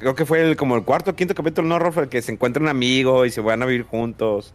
Creo 0.00 0.14
que 0.14 0.24
fue 0.24 0.40
el, 0.40 0.56
como 0.56 0.76
el 0.76 0.84
cuarto 0.84 1.10
o 1.10 1.14
quinto 1.14 1.34
capítulo, 1.34 1.68
¿no, 1.68 1.78
Rodolfo? 1.78 2.00
El 2.00 2.08
que 2.08 2.22
se 2.22 2.32
encuentra 2.32 2.62
un 2.62 2.68
amigo 2.68 3.26
y 3.26 3.30
se 3.30 3.42
van 3.42 3.62
a 3.62 3.66
vivir 3.66 3.84
juntos. 3.84 4.54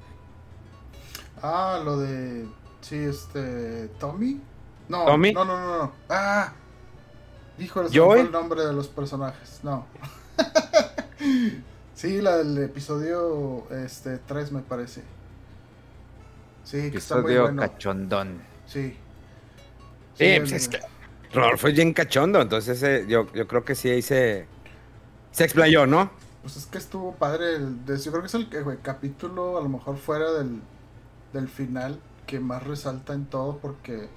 Ah, 1.41 1.79
lo 1.85 1.99
de. 1.99 2.47
Sí, 2.81 2.97
este. 2.97 3.87
¿Tommy? 3.99 4.41
No, 4.89 5.05
¿Tommy? 5.05 5.33
no, 5.33 5.45
no, 5.45 5.59
no, 5.59 5.77
no. 5.77 5.91
Ah, 6.09 6.51
híjole, 7.59 7.89
se 7.89 7.97
el 7.97 8.31
nombre 8.31 8.65
de 8.65 8.73
los 8.73 8.87
personajes. 8.87 9.59
No. 9.63 9.85
sí, 11.93 12.21
la 12.21 12.37
del 12.37 12.57
episodio 12.63 13.67
este 13.69 14.17
3, 14.17 14.51
me 14.51 14.61
parece. 14.61 15.03
Sí, 16.63 16.89
que 16.89 16.97
está 16.97 17.15
muy 17.15 17.25
Episodio 17.25 17.41
bueno. 17.43 17.61
cachondón. 17.61 18.41
Sí. 18.65 18.97
Sí, 20.15 20.33
pues 20.39 20.51
es 20.53 20.67
que 20.69 20.79
Rodolfo 21.33 21.67
es 21.67 21.75
bien 21.75 21.93
cachondo, 21.93 22.41
entonces 22.41 22.81
eh, 22.81 23.05
yo, 23.07 23.31
yo 23.33 23.47
creo 23.47 23.63
que 23.63 23.75
sí 23.75 23.89
ahí 23.89 24.01
se, 24.01 24.47
se 25.35 25.43
explayó, 25.43 25.85
¿no? 25.85 26.09
Pues 26.41 26.55
es 26.57 26.65
que 26.65 26.77
estuvo 26.77 27.13
padre. 27.15 27.55
el- 27.57 27.85
de- 27.85 27.97
yo 27.99 28.11
creo 28.11 28.21
que 28.21 28.27
es 28.27 28.33
el, 28.35 28.47
capítulo, 28.81 29.57
a 29.57 29.61
lo 29.61 29.69
mejor 29.69 29.97
fuera 29.97 30.31
del, 30.31 30.61
del 31.33 31.49
final, 31.49 31.99
que 32.25 32.39
más 32.39 32.63
resalta 32.63 33.13
en 33.13 33.25
todo, 33.25 33.57
porque 33.57 34.09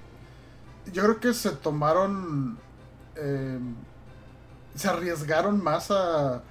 yo 0.93 1.03
creo 1.03 1.19
que 1.19 1.33
se 1.33 1.51
tomaron. 1.51 2.57
eh, 3.15 3.59
se 4.75 4.87
arriesgaron 4.87 5.61
más 5.61 5.91
a 5.91 6.41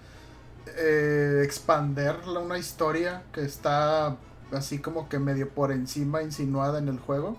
eh, 0.76 1.40
expander 1.44 2.16
una 2.26 2.58
historia 2.58 3.22
que 3.32 3.40
está 3.42 4.16
así 4.52 4.80
como 4.80 5.08
que 5.08 5.18
medio 5.18 5.48
por 5.48 5.72
encima, 5.72 6.22
insinuada 6.22 6.78
en 6.78 6.88
el 6.88 6.98
juego. 6.98 7.38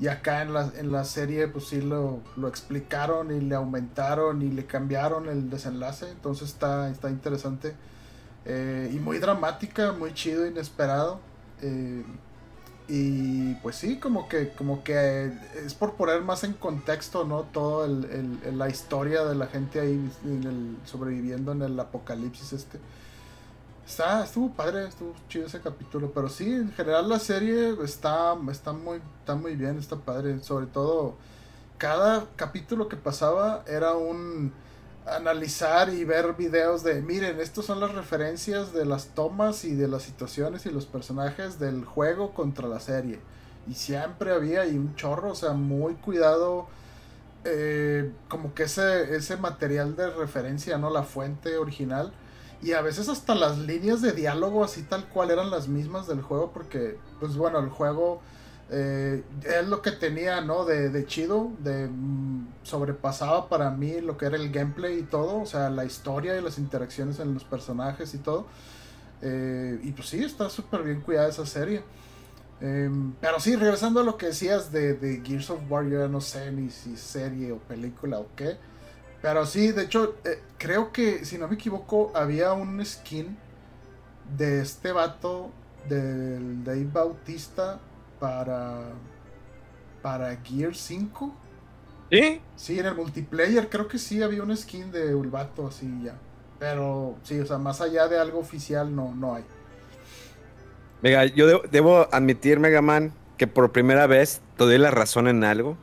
Y 0.00 0.08
acá 0.08 0.42
en 0.42 0.52
la, 0.52 0.72
en 0.76 0.90
la 0.90 1.04
serie, 1.04 1.46
pues 1.48 1.66
sí 1.68 1.80
lo, 1.80 2.20
lo 2.36 2.48
explicaron 2.48 3.30
y 3.34 3.40
le 3.40 3.54
aumentaron 3.54 4.42
y 4.42 4.50
le 4.50 4.66
cambiaron 4.66 5.28
el 5.28 5.48
desenlace. 5.50 6.10
Entonces 6.10 6.48
está, 6.48 6.90
está 6.90 7.10
interesante. 7.10 7.74
Eh, 8.44 8.90
y 8.92 8.98
muy 8.98 9.18
dramática, 9.18 9.92
muy 9.92 10.12
chido, 10.14 10.46
inesperado. 10.46 11.20
Eh, 11.62 12.02
y 12.88 13.54
pues 13.56 13.76
sí, 13.76 13.98
como 13.98 14.28
que, 14.28 14.50
como 14.50 14.82
que 14.82 15.32
es 15.64 15.74
por 15.74 15.94
poner 15.94 16.20
más 16.22 16.42
en 16.44 16.52
contexto, 16.54 17.24
¿no? 17.24 17.42
Todo 17.42 17.84
el, 17.84 18.38
el- 18.44 18.58
la 18.58 18.68
historia 18.68 19.24
de 19.24 19.34
la 19.36 19.46
gente 19.46 19.80
ahí 19.80 20.10
en 20.24 20.42
el- 20.44 20.76
sobreviviendo 20.84 21.52
en 21.52 21.62
el 21.62 21.78
apocalipsis 21.78 22.52
este. 22.52 22.78
Está, 23.92 24.24
estuvo 24.24 24.50
padre, 24.50 24.88
estuvo 24.88 25.14
chido 25.28 25.44
ese 25.48 25.60
capítulo, 25.60 26.12
pero 26.14 26.30
sí, 26.30 26.50
en 26.50 26.72
general 26.72 27.10
la 27.10 27.18
serie 27.18 27.76
está, 27.84 28.34
está 28.50 28.72
muy, 28.72 29.02
está 29.18 29.34
muy 29.34 29.54
bien, 29.54 29.78
está 29.78 29.96
padre, 29.96 30.40
sobre 30.40 30.64
todo 30.64 31.16
cada 31.76 32.24
capítulo 32.36 32.88
que 32.88 32.96
pasaba 32.96 33.62
era 33.66 33.92
un 33.92 34.54
analizar 35.04 35.90
y 35.92 36.06
ver 36.06 36.32
videos 36.38 36.82
de, 36.82 37.02
miren, 37.02 37.38
estas 37.38 37.66
son 37.66 37.80
las 37.80 37.94
referencias 37.94 38.72
de 38.72 38.86
las 38.86 39.08
tomas 39.08 39.66
y 39.66 39.74
de 39.74 39.88
las 39.88 40.04
situaciones 40.04 40.64
y 40.64 40.70
los 40.70 40.86
personajes 40.86 41.58
del 41.58 41.84
juego 41.84 42.32
contra 42.32 42.68
la 42.68 42.80
serie. 42.80 43.20
Y 43.68 43.74
siempre 43.74 44.32
había 44.32 44.64
y 44.64 44.78
un 44.78 44.96
chorro, 44.96 45.32
o 45.32 45.34
sea, 45.34 45.52
muy 45.52 45.96
cuidado 45.96 46.66
eh, 47.44 48.10
como 48.30 48.54
que 48.54 48.62
ese, 48.62 49.14
ese 49.14 49.36
material 49.36 49.96
de 49.96 50.08
referencia, 50.08 50.78
¿no? 50.78 50.88
La 50.88 51.02
fuente 51.02 51.58
original. 51.58 52.10
Y 52.62 52.72
a 52.72 52.80
veces 52.80 53.08
hasta 53.08 53.34
las 53.34 53.58
líneas 53.58 54.02
de 54.02 54.12
diálogo 54.12 54.62
así 54.62 54.82
tal 54.84 55.08
cual 55.08 55.30
eran 55.30 55.50
las 55.50 55.66
mismas 55.66 56.06
del 56.06 56.22
juego 56.22 56.52
porque, 56.52 56.96
pues 57.18 57.36
bueno, 57.36 57.58
el 57.58 57.68
juego 57.68 58.20
eh, 58.70 59.24
es 59.44 59.66
lo 59.66 59.82
que 59.82 59.90
tenía, 59.90 60.40
¿no? 60.40 60.64
De, 60.64 60.88
de 60.88 61.04
chido, 61.04 61.50
de 61.58 61.88
mm, 61.88 62.46
sobrepasaba 62.62 63.48
para 63.48 63.70
mí 63.70 64.00
lo 64.00 64.16
que 64.16 64.26
era 64.26 64.36
el 64.36 64.50
gameplay 64.50 65.00
y 65.00 65.02
todo, 65.02 65.40
o 65.40 65.46
sea, 65.46 65.70
la 65.70 65.84
historia 65.84 66.38
y 66.38 66.40
las 66.40 66.58
interacciones 66.58 67.18
en 67.18 67.34
los 67.34 67.44
personajes 67.44 68.14
y 68.14 68.18
todo. 68.18 68.46
Eh, 69.22 69.80
y 69.82 69.92
pues 69.92 70.08
sí, 70.08 70.22
está 70.22 70.48
súper 70.48 70.82
bien 70.84 71.00
cuidada 71.00 71.28
esa 71.28 71.44
serie. 71.44 71.82
Em, 72.60 73.12
pero 73.20 73.40
sí, 73.40 73.56
regresando 73.56 74.00
a 74.00 74.04
lo 74.04 74.16
que 74.16 74.26
decías 74.26 74.70
de, 74.70 74.94
de 74.94 75.20
Gears 75.24 75.50
of 75.50 75.60
War, 75.68 75.84
yo 75.84 75.98
ya 75.98 76.08
no 76.08 76.20
sé 76.20 76.52
ni 76.52 76.70
si 76.70 76.96
serie 76.96 77.52
o 77.52 77.58
película 77.58 78.20
o 78.20 78.26
qué. 78.36 78.56
Pero 79.22 79.46
sí, 79.46 79.72
de 79.72 79.84
hecho, 79.84 80.16
eh, 80.24 80.42
creo 80.58 80.92
que, 80.92 81.24
si 81.24 81.38
no 81.38 81.48
me 81.48 81.54
equivoco, 81.54 82.12
había 82.14 82.52
un 82.52 82.84
skin 82.84 83.36
de 84.36 84.60
este 84.60 84.92
vato 84.92 85.50
del 85.88 86.64
Dave 86.64 86.88
Bautista 86.92 87.78
para 88.18 88.92
para 90.02 90.36
Gear 90.42 90.74
5. 90.74 91.32
¿Sí? 92.10 92.40
Sí, 92.56 92.78
en 92.78 92.86
el 92.86 92.94
multiplayer 92.94 93.68
creo 93.70 93.88
que 93.88 93.96
sí 93.96 94.22
había 94.22 94.42
un 94.42 94.54
skin 94.54 94.92
de 94.92 95.14
un 95.14 95.30
vato 95.30 95.68
así 95.68 95.88
ya. 96.04 96.14
Pero 96.58 97.16
sí, 97.22 97.40
o 97.40 97.46
sea, 97.46 97.56
más 97.56 97.80
allá 97.80 98.06
de 98.08 98.18
algo 98.18 98.38
oficial 98.38 98.94
no, 98.94 99.14
no 99.14 99.36
hay. 99.36 99.44
Venga, 101.00 101.24
yo 101.24 101.46
debo, 101.46 101.62
debo 101.70 102.08
admitir, 102.12 102.60
Mega 102.60 102.82
Man, 102.82 103.12
que 103.38 103.46
por 103.46 103.72
primera 103.72 104.06
vez 104.06 104.42
te 104.56 104.64
doy 104.64 104.78
la 104.78 104.90
razón 104.90 105.26
en 105.26 105.42
algo. 105.42 105.76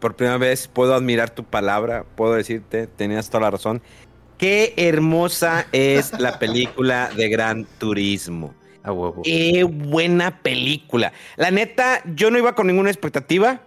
Por 0.00 0.14
primera 0.16 0.38
vez 0.38 0.68
puedo 0.68 0.94
admirar 0.94 1.30
tu 1.30 1.44
palabra, 1.44 2.04
puedo 2.16 2.34
decirte, 2.34 2.86
tenías 2.86 3.28
toda 3.30 3.42
la 3.42 3.50
razón. 3.52 3.82
Qué 4.38 4.74
hermosa 4.76 5.66
es 5.72 6.12
la 6.18 6.38
película 6.38 7.10
de 7.16 7.28
Gran 7.28 7.64
Turismo. 7.78 8.54
A 8.82 8.92
huevo. 8.92 9.22
Qué 9.24 9.64
buena 9.64 10.42
película. 10.42 11.12
La 11.36 11.50
neta, 11.50 12.02
yo 12.14 12.30
no 12.30 12.38
iba 12.38 12.54
con 12.54 12.66
ninguna 12.68 12.90
expectativa. 12.90 13.62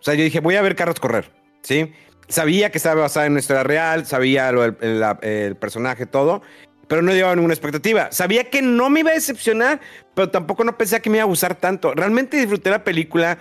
O 0.00 0.02
sea, 0.02 0.14
yo 0.14 0.24
dije, 0.24 0.40
voy 0.40 0.56
a 0.56 0.62
ver 0.62 0.74
carros 0.74 0.98
correr, 0.98 1.30
¿sí? 1.62 1.92
Sabía 2.26 2.70
que 2.70 2.78
estaba 2.78 3.02
basada 3.02 3.26
en 3.26 3.32
una 3.32 3.40
historia 3.40 3.62
real, 3.62 4.06
sabía 4.06 4.50
lo 4.50 4.62
del- 4.62 4.76
el, 4.80 5.00
la- 5.00 5.18
el 5.22 5.56
personaje, 5.56 6.06
todo, 6.06 6.42
pero 6.88 7.02
no 7.02 7.12
llevaba 7.12 7.34
ninguna 7.36 7.54
expectativa. 7.54 8.08
Sabía 8.10 8.48
que 8.50 8.62
no 8.62 8.88
me 8.90 9.00
iba 9.00 9.10
a 9.10 9.14
decepcionar, 9.14 9.80
pero 10.14 10.30
tampoco 10.30 10.64
no 10.64 10.76
pensé 10.78 11.00
que 11.02 11.10
me 11.10 11.18
iba 11.18 11.24
a 11.24 11.26
gustar 11.28 11.54
tanto. 11.56 11.92
Realmente 11.94 12.36
disfruté 12.38 12.70
la 12.70 12.82
película. 12.82 13.38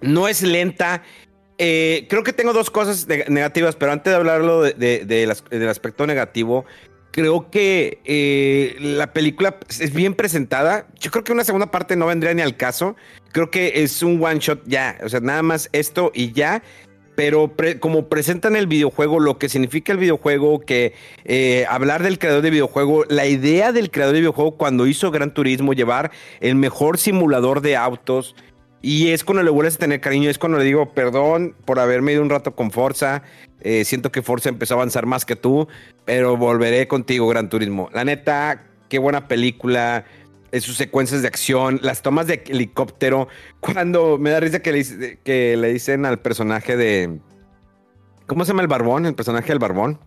No 0.00 0.28
es 0.28 0.42
lenta. 0.42 1.02
Eh, 1.58 2.06
creo 2.08 2.22
que 2.22 2.32
tengo 2.32 2.52
dos 2.52 2.70
cosas 2.70 3.06
neg- 3.08 3.28
negativas, 3.28 3.76
pero 3.76 3.92
antes 3.92 4.10
de 4.12 4.16
hablarlo 4.16 4.62
de- 4.62 5.24
las- 5.26 5.44
del 5.50 5.68
aspecto 5.68 6.06
negativo, 6.06 6.64
creo 7.10 7.50
que 7.50 7.98
eh, 8.04 8.76
la 8.80 9.12
película 9.12 9.56
es 9.68 9.92
bien 9.92 10.14
presentada. 10.14 10.86
Yo 10.98 11.10
creo 11.10 11.22
que 11.24 11.32
una 11.32 11.44
segunda 11.44 11.70
parte 11.70 11.96
no 11.96 12.06
vendría 12.06 12.32
ni 12.32 12.40
al 12.42 12.56
caso. 12.56 12.96
Creo 13.32 13.50
que 13.50 13.82
es 13.82 14.02
un 14.02 14.24
one 14.24 14.38
shot 14.40 14.62
ya. 14.66 14.98
O 15.02 15.08
sea, 15.08 15.20
nada 15.20 15.42
más 15.42 15.68
esto 15.72 16.12
y 16.14 16.32
ya. 16.32 16.62
Pero 17.16 17.52
como 17.80 18.08
presentan 18.08 18.56
el 18.56 18.66
videojuego, 18.66 19.20
lo 19.20 19.36
que 19.36 19.50
significa 19.50 19.92
el 19.92 19.98
videojuego, 19.98 20.60
que 20.60 20.94
eh, 21.26 21.66
hablar 21.68 22.02
del 22.02 22.18
creador 22.18 22.40
de 22.40 22.48
videojuego, 22.48 23.04
la 23.08 23.26
idea 23.26 23.72
del 23.72 23.90
creador 23.90 24.14
de 24.14 24.20
videojuego 24.20 24.56
cuando 24.56 24.86
hizo 24.86 25.10
Gran 25.10 25.34
Turismo, 25.34 25.74
llevar 25.74 26.12
el 26.40 26.54
mejor 26.54 26.96
simulador 26.96 27.60
de 27.60 27.76
autos. 27.76 28.34
Y 28.82 29.08
es 29.10 29.24
cuando 29.24 29.42
le 29.42 29.50
vuelves 29.50 29.76
a 29.76 29.78
tener 29.78 30.00
cariño, 30.00 30.30
es 30.30 30.38
cuando 30.38 30.58
le 30.58 30.64
digo, 30.64 30.94
perdón 30.94 31.54
por 31.66 31.78
haberme 31.78 32.12
ido 32.12 32.22
un 32.22 32.30
rato 32.30 32.54
con 32.54 32.70
Forza. 32.70 33.22
eh, 33.60 33.84
siento 33.84 34.10
que 34.10 34.22
Forza 34.22 34.48
empezó 34.48 34.74
a 34.74 34.76
avanzar 34.78 35.04
más 35.06 35.24
que 35.26 35.36
tú, 35.36 35.68
pero 36.06 36.36
volveré 36.38 36.88
contigo, 36.88 37.28
Gran 37.28 37.50
Turismo. 37.50 37.90
La 37.92 38.04
neta, 38.04 38.64
qué 38.88 38.98
buena 38.98 39.28
película. 39.28 40.04
eh, 40.52 40.60
sus 40.60 40.76
secuencias 40.76 41.22
de 41.22 41.28
acción, 41.28 41.78
las 41.82 42.02
tomas 42.02 42.26
de 42.26 42.42
helicóptero. 42.46 43.28
Cuando 43.60 44.18
me 44.18 44.30
da 44.30 44.40
risa 44.40 44.60
que 44.60 44.72
le, 44.72 45.18
que 45.22 45.56
le 45.56 45.72
dicen 45.72 46.06
al 46.06 46.18
personaje 46.20 46.76
de. 46.76 47.20
¿Cómo 48.26 48.44
se 48.44 48.50
llama 48.52 48.62
el 48.62 48.68
barbón? 48.68 49.06
El 49.06 49.14
personaje 49.14 49.48
del 49.48 49.58
barbón. 49.58 49.98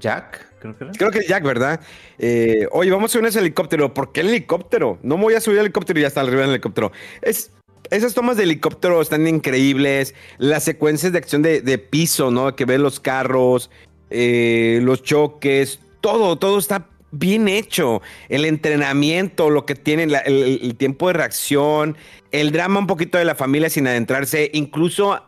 Jack, 0.00 0.46
creo 0.60 0.76
que 0.76 0.84
era. 0.84 0.92
Creo 0.92 1.10
que 1.10 1.18
es 1.20 1.26
Jack, 1.28 1.42
¿verdad? 1.42 1.80
Eh, 2.18 2.66
Oye, 2.72 2.90
vamos 2.90 3.10
a 3.10 3.12
subir 3.14 3.26
ese 3.26 3.38
helicóptero. 3.40 3.94
¿Por 3.94 4.12
qué 4.12 4.20
el 4.20 4.28
helicóptero? 4.28 4.98
No 5.02 5.16
me 5.16 5.24
voy 5.24 5.34
a 5.34 5.40
subir 5.40 5.58
al 5.58 5.66
helicóptero 5.66 5.98
y 5.98 6.02
ya 6.02 6.08
está 6.08 6.20
arriba 6.20 6.42
del 6.42 6.50
helicóptero. 6.50 6.92
Es, 7.22 7.50
esas 7.90 8.14
tomas 8.14 8.36
de 8.36 8.44
helicóptero 8.44 9.00
están 9.00 9.26
increíbles. 9.26 10.14
Las 10.38 10.64
secuencias 10.64 11.12
de 11.12 11.18
acción 11.18 11.42
de, 11.42 11.60
de 11.60 11.78
piso, 11.78 12.30
¿no? 12.30 12.54
Que 12.54 12.64
ves 12.64 12.80
los 12.80 13.00
carros, 13.00 13.70
eh, 14.10 14.80
los 14.82 15.02
choques, 15.02 15.80
todo, 16.00 16.36
todo 16.36 16.58
está 16.58 16.86
bien 17.10 17.48
hecho. 17.48 18.02
El 18.28 18.44
entrenamiento, 18.44 19.50
lo 19.50 19.66
que 19.66 19.74
tienen, 19.74 20.10
el 20.24 20.74
tiempo 20.76 21.08
de 21.08 21.14
reacción, 21.14 21.96
el 22.30 22.52
drama 22.52 22.80
un 22.80 22.86
poquito 22.86 23.18
de 23.18 23.24
la 23.24 23.34
familia 23.34 23.70
sin 23.70 23.86
adentrarse, 23.86 24.50
incluso 24.52 25.22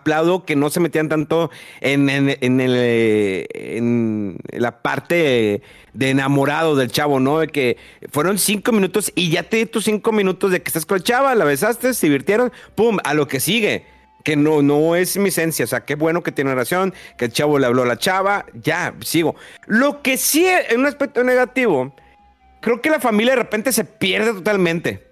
aplaudo 0.00 0.44
que 0.44 0.56
no 0.56 0.70
se 0.70 0.80
metían 0.80 1.08
tanto 1.08 1.50
en, 1.80 2.08
en- 2.10 2.36
en 2.42 4.36
la 4.52 4.82
parte 4.82 5.62
de 5.92 6.10
enamorado 6.10 6.76
del 6.76 6.90
chavo, 6.90 7.20
¿no? 7.20 7.38
De 7.38 7.48
que 7.48 7.76
fueron 8.10 8.38
cinco 8.38 8.72
minutos 8.72 9.12
y 9.14 9.30
ya 9.30 9.42
te 9.42 9.58
di 9.58 9.66
tus 9.66 9.84
cinco 9.84 10.12
minutos 10.12 10.50
de 10.50 10.62
que 10.62 10.68
estás 10.68 10.86
con 10.86 10.98
la 10.98 11.04
chava, 11.04 11.34
la 11.34 11.44
besaste, 11.44 11.94
se 11.94 12.06
divirtieron, 12.06 12.52
pum, 12.74 12.98
a 13.04 13.14
lo 13.14 13.26
que 13.28 13.40
sigue. 13.40 13.84
Que 14.22 14.36
no, 14.36 14.60
no 14.60 14.96
es 14.96 15.16
mi 15.16 15.30
esencia. 15.30 15.64
O 15.64 15.68
sea, 15.68 15.86
qué 15.86 15.94
bueno 15.94 16.22
que 16.22 16.30
tiene 16.30 16.50
relación, 16.50 16.92
que 17.16 17.24
el 17.26 17.32
chavo 17.32 17.58
le 17.58 17.66
habló 17.66 17.84
a 17.84 17.86
la 17.86 17.96
chava, 17.96 18.44
ya, 18.52 18.94
sigo. 19.02 19.34
Lo 19.66 20.02
que 20.02 20.18
sí, 20.18 20.46
en 20.46 20.80
un 20.80 20.86
aspecto 20.86 21.24
negativo, 21.24 21.94
creo 22.60 22.82
que 22.82 22.90
la 22.90 23.00
familia 23.00 23.32
de 23.32 23.42
repente 23.42 23.72
se 23.72 23.84
pierde 23.84 24.34
totalmente. 24.34 25.06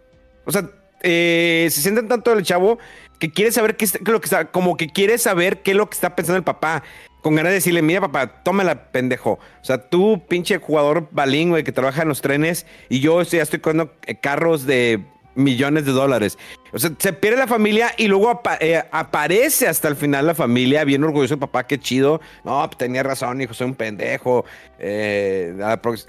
O 0.44 0.52
sea, 0.52 0.68
eh, 1.02 1.68
se 1.70 1.80
sienten 1.80 2.06
tanto 2.08 2.32
el 2.34 2.42
chavo 2.42 2.78
que 3.18 3.30
quiere 3.30 3.52
saber 3.52 3.76
qué 3.76 3.84
es 3.84 3.98
lo 4.00 4.20
que 4.20 4.26
está, 4.26 4.46
como 4.46 4.76
que 4.76 4.88
quiere 4.88 5.18
saber 5.18 5.62
qué 5.62 5.72
es 5.72 5.76
lo 5.76 5.88
que 5.88 5.94
está 5.94 6.14
pensando 6.16 6.38
el 6.38 6.44
papá. 6.44 6.82
Con 7.22 7.34
ganas 7.34 7.50
de 7.50 7.54
decirle, 7.54 7.82
mira 7.82 8.00
papá, 8.00 8.42
tómala, 8.44 8.92
pendejo. 8.92 9.32
O 9.32 9.64
sea, 9.64 9.88
tú, 9.88 10.22
pinche 10.28 10.58
jugador 10.58 11.08
balín, 11.10 11.50
güey, 11.50 11.64
que 11.64 11.72
trabaja 11.72 12.02
en 12.02 12.08
los 12.08 12.20
trenes, 12.20 12.64
y 12.88 13.00
yo 13.00 13.20
ya 13.22 13.42
estoy 13.42 13.58
con 13.58 13.90
carros 14.22 14.66
de 14.66 15.04
millones 15.38 15.86
de 15.86 15.92
dólares. 15.92 16.36
O 16.72 16.78
sea, 16.78 16.90
se 16.98 17.12
pierde 17.12 17.38
la 17.38 17.46
familia 17.46 17.92
y 17.96 18.08
luego 18.08 18.42
eh, 18.60 18.82
aparece 18.90 19.68
hasta 19.68 19.88
el 19.88 19.96
final 19.96 20.26
la 20.26 20.34
familia, 20.34 20.84
bien 20.84 21.02
orgulloso 21.02 21.34
el 21.34 21.40
papá, 21.40 21.66
qué 21.66 21.78
chido. 21.78 22.20
No, 22.44 22.62
pues, 22.66 22.76
tenía 22.76 23.02
razón, 23.02 23.40
hijo, 23.40 23.54
soy 23.54 23.68
un 23.68 23.74
pendejo. 23.74 24.44
Eh, 24.78 25.54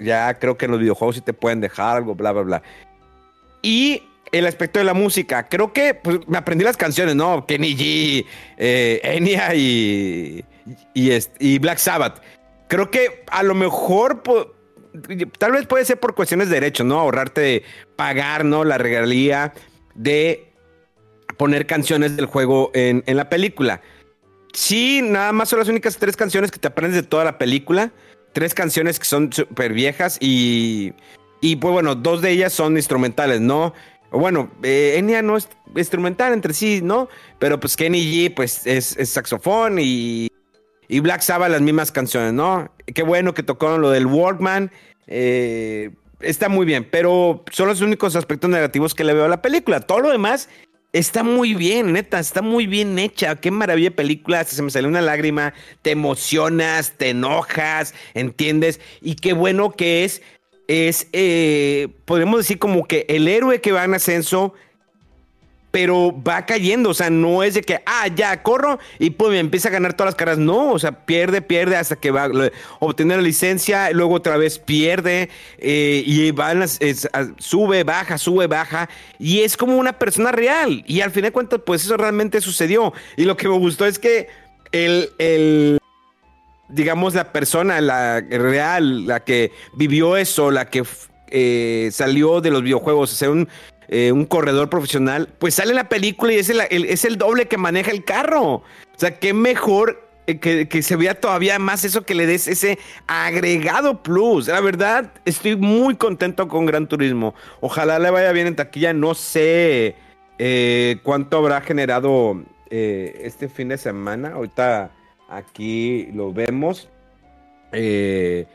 ya 0.00 0.34
creo 0.34 0.58
que 0.58 0.66
en 0.66 0.72
los 0.72 0.80
videojuegos 0.80 1.16
sí 1.16 1.22
te 1.22 1.32
pueden 1.32 1.60
dejar 1.60 1.96
algo, 1.96 2.14
bla, 2.14 2.32
bla, 2.32 2.42
bla. 2.42 2.62
Y 3.62 4.02
el 4.32 4.46
aspecto 4.46 4.78
de 4.78 4.84
la 4.84 4.94
música, 4.94 5.48
creo 5.48 5.72
que 5.72 5.94
pues, 5.94 6.20
me 6.26 6.38
aprendí 6.38 6.64
las 6.64 6.76
canciones, 6.76 7.16
¿no? 7.16 7.46
Kenny 7.46 7.76
G, 7.76 8.26
eh, 8.58 9.00
Enya 9.02 9.54
y, 9.54 10.44
y, 10.94 11.10
est- 11.10 11.34
y 11.40 11.58
Black 11.58 11.78
Sabbath. 11.78 12.22
Creo 12.68 12.90
que 12.90 13.24
a 13.30 13.42
lo 13.42 13.54
mejor, 13.54 14.22
tal 15.38 15.52
vez 15.52 15.66
puede 15.66 15.84
ser 15.84 15.98
por 15.98 16.14
cuestiones 16.14 16.48
de 16.48 16.54
derechos, 16.54 16.86
¿no? 16.86 17.00
Ahorrarte 17.00 17.64
pagar, 17.96 18.44
¿no? 18.44 18.64
La 18.64 18.78
regalía 18.78 19.52
de 19.94 20.52
poner 21.36 21.66
canciones 21.66 22.16
del 22.16 22.26
juego 22.26 22.70
en, 22.74 23.02
en 23.06 23.16
la 23.16 23.28
película. 23.28 23.80
Sí, 24.52 25.00
nada 25.02 25.32
más 25.32 25.48
son 25.48 25.58
las 25.58 25.68
únicas 25.68 25.96
tres 25.96 26.16
canciones 26.16 26.50
que 26.50 26.58
te 26.58 26.68
aprendes 26.68 27.02
de 27.02 27.08
toda 27.08 27.24
la 27.24 27.38
película. 27.38 27.90
Tres 28.32 28.54
canciones 28.54 29.00
que 29.00 29.06
son 29.06 29.32
súper 29.32 29.72
viejas 29.72 30.16
y, 30.20 30.92
y 31.40 31.56
pues 31.56 31.72
bueno, 31.72 31.96
dos 31.96 32.22
de 32.22 32.30
ellas 32.30 32.52
son 32.52 32.76
instrumentales, 32.76 33.40
¿no? 33.40 33.74
Bueno, 34.10 34.50
eh, 34.62 34.94
Enya 34.96 35.22
no 35.22 35.36
es 35.36 35.48
instrumental 35.76 36.32
entre 36.32 36.52
sí, 36.52 36.80
¿no? 36.82 37.08
Pero 37.38 37.60
pues 37.60 37.76
Kenny 37.76 38.00
G 38.00 38.34
pues 38.34 38.66
es, 38.66 38.96
saxofón 39.08 39.78
y, 39.80 40.28
y 40.88 41.00
Black 41.00 41.20
Sabbath 41.22 41.50
las 41.50 41.60
mismas 41.60 41.92
canciones, 41.92 42.32
¿no? 42.32 42.72
Qué 42.92 43.02
bueno 43.02 43.34
que 43.34 43.42
tocaron 43.42 43.80
lo 43.80 43.90
del 43.90 44.06
Walkman. 44.06 44.70
eh, 45.06 45.90
está 46.20 46.48
muy 46.48 46.66
bien, 46.66 46.86
pero 46.90 47.44
son 47.50 47.68
los 47.68 47.80
únicos 47.80 48.16
aspectos 48.16 48.50
negativos 48.50 48.94
que 48.94 49.04
le 49.04 49.14
veo 49.14 49.24
a 49.24 49.28
la 49.28 49.42
película. 49.42 49.80
Todo 49.80 50.00
lo 50.00 50.10
demás 50.10 50.48
está 50.92 51.22
muy 51.22 51.54
bien, 51.54 51.92
neta, 51.92 52.18
está 52.18 52.42
muy 52.42 52.66
bien 52.66 52.98
hecha. 52.98 53.36
Qué 53.36 53.50
maravilla 53.50 53.90
de 53.90 53.96
película. 53.96 54.44
Se 54.44 54.62
me 54.62 54.70
salió 54.70 54.88
una 54.88 55.00
lágrima. 55.00 55.54
Te 55.82 55.92
emocionas, 55.92 56.92
te 56.96 57.10
enojas, 57.10 57.94
¿entiendes? 58.14 58.80
Y 59.00 59.14
qué 59.16 59.32
bueno 59.32 59.72
que 59.72 60.04
es, 60.04 60.22
es, 60.70 61.08
eh, 61.12 61.88
podemos 62.04 62.38
decir 62.38 62.60
como 62.60 62.86
que 62.86 63.04
el 63.08 63.26
héroe 63.26 63.60
que 63.60 63.72
va 63.72 63.82
en 63.82 63.94
ascenso 63.94 64.54
pero 65.72 66.12
va 66.26 66.46
cayendo, 66.46 66.90
o 66.90 66.94
sea, 66.94 67.10
no 67.10 67.44
es 67.44 67.54
de 67.54 67.62
que, 67.62 67.80
ah, 67.86 68.08
ya 68.08 68.42
corro 68.42 68.80
y 68.98 69.10
pues 69.10 69.38
empieza 69.38 69.68
a 69.68 69.72
ganar 69.72 69.94
todas 69.94 70.08
las 70.08 70.14
carreras, 70.16 70.38
no, 70.38 70.72
o 70.72 70.78
sea, 70.78 71.06
pierde, 71.06 71.42
pierde 71.42 71.76
hasta 71.76 71.94
que 71.94 72.10
va 72.10 72.24
a 72.24 72.50
obtener 72.80 73.18
la 73.18 73.22
licencia, 73.22 73.90
luego 73.92 74.14
otra 74.14 74.36
vez 74.36 74.58
pierde 74.58 75.28
eh, 75.58 76.02
y 76.04 76.32
va 76.32 76.54
las, 76.54 76.80
sube, 77.38 77.84
baja, 77.84 78.18
sube, 78.18 78.48
baja 78.48 78.88
y 79.18 79.42
es 79.42 79.56
como 79.56 79.76
una 79.76 79.92
persona 79.92 80.32
real 80.32 80.82
y 80.86 81.02
al 81.02 81.12
fin 81.12 81.22
de 81.22 81.32
cuentas, 81.32 81.60
pues 81.64 81.84
eso 81.84 81.96
realmente 81.96 82.40
sucedió 82.40 82.92
y 83.16 83.24
lo 83.24 83.36
que 83.36 83.48
me 83.48 83.56
gustó 83.56 83.86
es 83.86 83.98
que 84.00 84.26
el, 84.72 85.10
el 85.18 85.79
digamos, 86.70 87.14
la 87.14 87.32
persona, 87.32 87.80
la 87.80 88.20
real, 88.20 89.06
la 89.06 89.20
que 89.20 89.52
vivió 89.74 90.16
eso, 90.16 90.50
la 90.50 90.66
que 90.66 90.84
eh, 91.28 91.90
salió 91.92 92.40
de 92.40 92.50
los 92.50 92.62
videojuegos, 92.62 93.10
sea, 93.10 93.30
un 93.30 93.48
eh, 93.92 94.12
un 94.12 94.24
corredor 94.24 94.70
profesional, 94.70 95.28
pues 95.40 95.54
sale 95.56 95.70
en 95.70 95.76
la 95.76 95.88
película 95.88 96.32
y 96.32 96.36
es 96.36 96.48
el, 96.48 96.60
es 96.60 97.04
el 97.04 97.18
doble 97.18 97.48
que 97.48 97.56
maneja 97.56 97.90
el 97.90 98.04
carro. 98.04 98.44
O 98.44 98.64
sea, 98.94 99.18
qué 99.18 99.34
mejor 99.34 100.08
eh, 100.28 100.38
que, 100.38 100.82
se 100.82 100.94
vea 100.94 101.20
todavía 101.20 101.58
más 101.58 101.84
eso 101.84 102.02
que 102.02 102.14
le 102.14 102.24
des 102.24 102.46
ese 102.46 102.78
agregado 103.08 104.00
plus. 104.00 104.46
La 104.46 104.60
verdad, 104.60 105.12
estoy 105.24 105.56
muy 105.56 105.96
contento 105.96 106.46
con 106.46 106.66
Gran 106.66 106.86
Turismo. 106.86 107.34
Ojalá 107.60 107.98
le 107.98 108.10
vaya 108.10 108.30
bien 108.30 108.46
en 108.46 108.54
taquilla. 108.54 108.92
No 108.92 109.16
sé 109.16 109.96
eh, 110.38 110.98
cuánto 111.02 111.38
habrá 111.38 111.60
generado 111.60 112.44
este 112.70 113.48
fin 113.48 113.70
de 113.70 113.78
semana. 113.78 114.34
Ahorita 114.34 114.92
aquí 115.30 116.08
lo 116.12 116.32
vemos. 116.32 116.88
ahí 117.72 118.46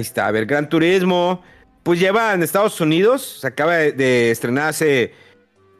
está. 0.00 0.26
A 0.26 0.30
ver, 0.30 0.46
Gran 0.46 0.68
Turismo 0.68 1.42
pues 1.88 2.00
lleva 2.00 2.34
en 2.34 2.42
Estados 2.42 2.82
Unidos, 2.82 3.38
se 3.40 3.46
acaba 3.46 3.76
de, 3.76 4.30
estrenar 4.30 4.68
hace 4.68 5.14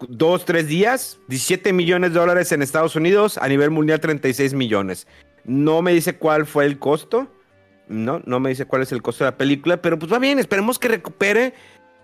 dos, 0.08 0.46
tres 0.46 0.66
días, 0.66 1.18
17 1.28 1.74
millones 1.74 2.14
de 2.14 2.18
dólares 2.18 2.50
en 2.50 2.62
Estados 2.62 2.96
Unidos, 2.96 3.36
a 3.36 3.46
nivel 3.46 3.70
mundial 3.70 4.00
36 4.00 4.54
millones. 4.54 5.06
No 5.44 5.82
me 5.82 5.92
dice 5.92 6.16
cuál 6.16 6.46
fue 6.46 6.64
el 6.64 6.78
costo, 6.78 7.30
no, 7.88 8.22
no 8.24 8.40
me 8.40 8.48
dice 8.48 8.64
cuál 8.64 8.80
es 8.80 8.92
el 8.92 9.02
costo 9.02 9.24
de 9.24 9.32
la 9.32 9.36
película, 9.36 9.82
pero 9.82 9.98
pues 9.98 10.10
va 10.10 10.18
bien, 10.18 10.38
esperemos 10.38 10.78
que 10.78 10.88
recupere 10.88 11.52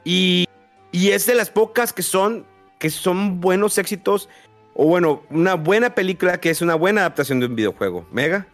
y, 0.05 0.47
y 0.93 1.09
es 1.13 1.25
de 1.25 1.35
las 1.35 1.49
pocas 1.49 1.95
que 1.95 2.03
son, 2.03 2.45
que 2.79 2.91
son 2.91 3.41
buenos 3.41 3.79
éxitos, 3.79 4.29
o 4.75 4.87
bueno, 4.87 5.23
una 5.31 5.55
buena 5.55 5.95
película 5.95 6.39
que 6.39 6.51
es 6.51 6.61
una 6.61 6.75
buena 6.75 7.03
adaptación 7.03 7.41
de 7.41 7.47
un 7.47 7.57
videojuego. 7.57 8.07
Mega. 8.13 8.47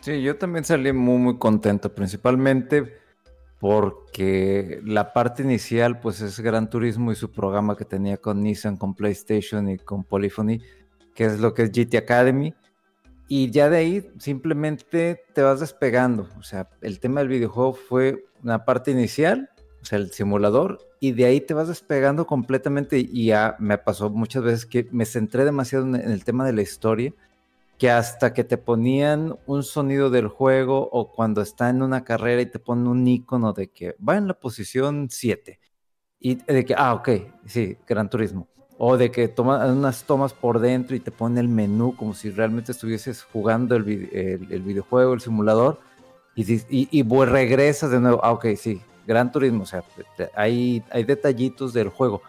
Sí, 0.00 0.22
yo 0.22 0.36
también 0.36 0.64
salí 0.64 0.92
muy, 0.92 1.18
muy 1.18 1.38
contento, 1.38 1.94
principalmente 1.94 3.00
porque 3.58 4.80
la 4.84 5.12
parte 5.12 5.42
inicial 5.42 6.00
pues 6.00 6.22
es 6.22 6.40
Gran 6.40 6.70
Turismo 6.70 7.12
y 7.12 7.14
su 7.14 7.30
programa 7.30 7.76
que 7.76 7.84
tenía 7.84 8.16
con 8.16 8.42
Nissan, 8.42 8.78
con 8.78 8.94
PlayStation 8.94 9.68
y 9.68 9.76
con 9.76 10.04
Polyphony, 10.04 10.62
que 11.14 11.26
es 11.26 11.40
lo 11.40 11.52
que 11.52 11.64
es 11.64 11.70
GT 11.70 11.96
Academy. 11.98 12.54
Y 13.28 13.50
ya 13.50 13.68
de 13.68 13.76
ahí 13.76 14.10
simplemente 14.18 15.22
te 15.34 15.42
vas 15.42 15.60
despegando. 15.60 16.28
O 16.38 16.42
sea, 16.42 16.68
el 16.80 16.98
tema 16.98 17.20
del 17.20 17.28
videojuego 17.28 17.74
fue 17.74 18.24
una 18.42 18.64
parte 18.64 18.90
inicial, 18.90 19.49
o 19.82 19.84
sea, 19.84 19.98
el 19.98 20.10
simulador, 20.10 20.78
y 21.00 21.12
de 21.12 21.24
ahí 21.24 21.40
te 21.40 21.54
vas 21.54 21.68
despegando 21.68 22.26
completamente. 22.26 22.98
Y 22.98 23.26
ya 23.26 23.56
me 23.58 23.78
pasó 23.78 24.10
muchas 24.10 24.42
veces 24.42 24.66
que 24.66 24.86
me 24.92 25.06
centré 25.06 25.44
demasiado 25.44 25.86
en 25.86 25.94
el 25.96 26.24
tema 26.24 26.44
de 26.46 26.52
la 26.52 26.62
historia 26.62 27.14
que 27.80 27.90
hasta 27.90 28.34
que 28.34 28.44
te 28.44 28.58
ponían 28.58 29.38
un 29.46 29.62
sonido 29.62 30.10
del 30.10 30.28
juego 30.28 30.90
o 30.92 31.10
cuando 31.10 31.40
está 31.40 31.70
en 31.70 31.80
una 31.80 32.04
carrera 32.04 32.42
y 32.42 32.46
te 32.46 32.58
ponen 32.58 32.86
un 32.86 33.08
icono 33.08 33.54
de 33.54 33.68
que 33.68 33.96
va 34.06 34.18
en 34.18 34.28
la 34.28 34.34
posición 34.34 35.08
7 35.10 35.58
y 36.20 36.34
de 36.34 36.66
que, 36.66 36.74
ah, 36.76 36.92
ok, 36.92 37.08
sí, 37.46 37.78
Gran 37.88 38.10
Turismo. 38.10 38.46
O 38.76 38.98
de 38.98 39.10
que 39.10 39.28
toma 39.28 39.64
unas 39.64 40.04
tomas 40.04 40.34
por 40.34 40.58
dentro 40.58 40.94
y 40.94 41.00
te 41.00 41.10
pone 41.10 41.40
el 41.40 41.48
menú 41.48 41.96
como 41.96 42.12
si 42.12 42.30
realmente 42.30 42.72
estuvieses 42.72 43.22
jugando 43.22 43.74
el, 43.76 43.84
videojuego, 43.84 45.14
el 45.14 45.20
simulador, 45.22 45.80
y, 46.34 46.44
y, 46.68 47.02
regresas 47.02 47.90
de 47.90 48.00
nuevo. 48.00 48.20
Ah, 48.22 48.32
ok, 48.32 48.46
sí, 48.56 48.82
Gran 49.10 49.32
Turismo. 49.32 49.64
O 49.64 49.66
sea, 49.66 49.82
hay, 50.34 50.82
hay 50.90 51.04
detallitos 51.04 51.72
del 51.72 51.88
juego, 51.88 52.22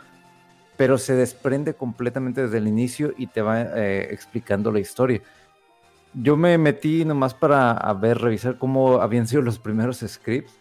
pero 0.77 0.97
se 0.97 1.13
desprende 1.13 1.75
completamente 1.75 2.41
desde 2.41 2.57
el 2.57 2.67
inicio 2.67 3.13
y 3.17 3.27
te 3.27 3.41
va 3.41 3.61
eh, 3.61 4.07
explicando 4.11 4.71
la 4.71 4.79
historia 4.79 5.21
yo 6.13 6.35
me 6.35 6.57
metí 6.57 7.05
nomás 7.05 7.33
para 7.33 7.73
ver, 7.93 8.19
revisar 8.19 8.57
cómo 8.57 9.01
habían 9.01 9.27
sido 9.27 9.41
los 9.41 9.59
primeros 9.59 10.03
scripts. 10.05 10.53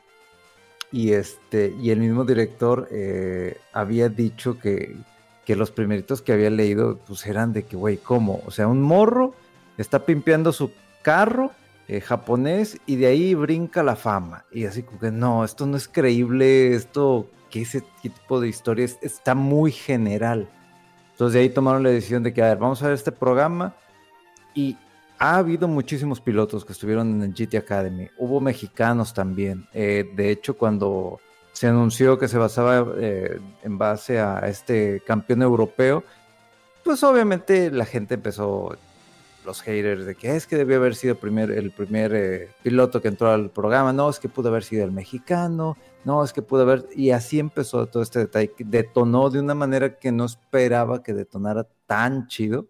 Y 0.92 1.12
este, 1.12 1.74
y 1.80 1.90
el 1.90 2.00
mismo 2.00 2.24
director 2.24 2.88
eh, 2.90 3.58
había 3.72 4.08
dicho 4.08 4.58
que, 4.58 4.96
que, 5.44 5.54
los 5.54 5.70
primeritos 5.70 6.20
que 6.20 6.32
había 6.32 6.50
leído, 6.50 6.98
pues 7.06 7.24
eran 7.26 7.52
de 7.52 7.62
que, 7.62 7.76
güey, 7.76 7.96
¿cómo? 7.96 8.42
O 8.44 8.50
sea, 8.50 8.66
un 8.66 8.82
morro 8.82 9.34
está 9.78 10.04
pimpeando 10.04 10.52
su 10.52 10.72
carro 11.02 11.52
eh, 11.90 12.00
japonés 12.00 12.78
y 12.86 12.94
de 12.94 13.08
ahí 13.08 13.34
brinca 13.34 13.82
la 13.82 13.96
fama. 13.96 14.44
Y 14.52 14.64
así 14.64 14.84
como 14.84 15.00
que 15.00 15.10
no, 15.10 15.44
esto 15.44 15.66
no 15.66 15.76
es 15.76 15.88
creíble, 15.88 16.72
esto, 16.72 17.28
¿qué, 17.50 17.62
ese, 17.62 17.82
tipo 18.00 18.40
de 18.40 18.48
historia 18.48 18.86
está 19.02 19.34
muy 19.34 19.72
general. 19.72 20.48
Entonces 21.10 21.34
de 21.34 21.40
ahí 21.40 21.48
tomaron 21.48 21.82
la 21.82 21.90
decisión 21.90 22.22
de 22.22 22.32
que, 22.32 22.42
a 22.42 22.50
ver, 22.50 22.58
vamos 22.58 22.80
a 22.80 22.86
ver 22.86 22.94
este 22.94 23.10
programa 23.10 23.74
y 24.54 24.76
ha 25.18 25.38
habido 25.38 25.66
muchísimos 25.66 26.20
pilotos 26.20 26.64
que 26.64 26.74
estuvieron 26.74 27.10
en 27.10 27.22
el 27.24 27.34
GT 27.34 27.56
Academy. 27.56 28.08
Hubo 28.18 28.40
mexicanos 28.40 29.12
también. 29.12 29.66
Eh, 29.74 30.08
de 30.14 30.30
hecho, 30.30 30.56
cuando 30.56 31.18
se 31.50 31.66
anunció 31.66 32.20
que 32.20 32.28
se 32.28 32.38
basaba 32.38 32.86
eh, 32.98 33.40
en 33.64 33.78
base 33.78 34.20
a 34.20 34.38
este 34.46 35.02
campeón 35.04 35.42
europeo, 35.42 36.04
pues 36.84 37.02
obviamente 37.02 37.72
la 37.72 37.84
gente 37.84 38.14
empezó, 38.14 38.76
los 39.44 39.62
haters, 39.62 40.06
de 40.06 40.14
que 40.14 40.36
es 40.36 40.46
que 40.46 40.56
debió 40.56 40.76
haber 40.76 40.94
sido 40.94 41.12
el 41.22 41.70
primer 41.70 42.14
eh, 42.14 42.48
piloto 42.62 43.00
que 43.00 43.08
entró 43.08 43.30
al 43.30 43.50
programa. 43.50 43.92
No, 43.92 44.10
es 44.10 44.18
que 44.18 44.28
pudo 44.28 44.48
haber 44.48 44.62
sido 44.62 44.84
el 44.84 44.92
mexicano. 44.92 45.76
No, 46.04 46.22
es 46.24 46.32
que 46.32 46.42
pudo 46.42 46.62
haber. 46.62 46.86
Y 46.94 47.10
así 47.10 47.38
empezó 47.38 47.86
todo 47.86 48.02
este 48.02 48.20
detalle. 48.20 48.52
Detonó 48.58 49.30
de 49.30 49.40
una 49.40 49.54
manera 49.54 49.98
que 49.98 50.12
no 50.12 50.24
esperaba 50.24 51.02
que 51.02 51.14
detonara 51.14 51.66
tan 51.86 52.26
chido 52.26 52.68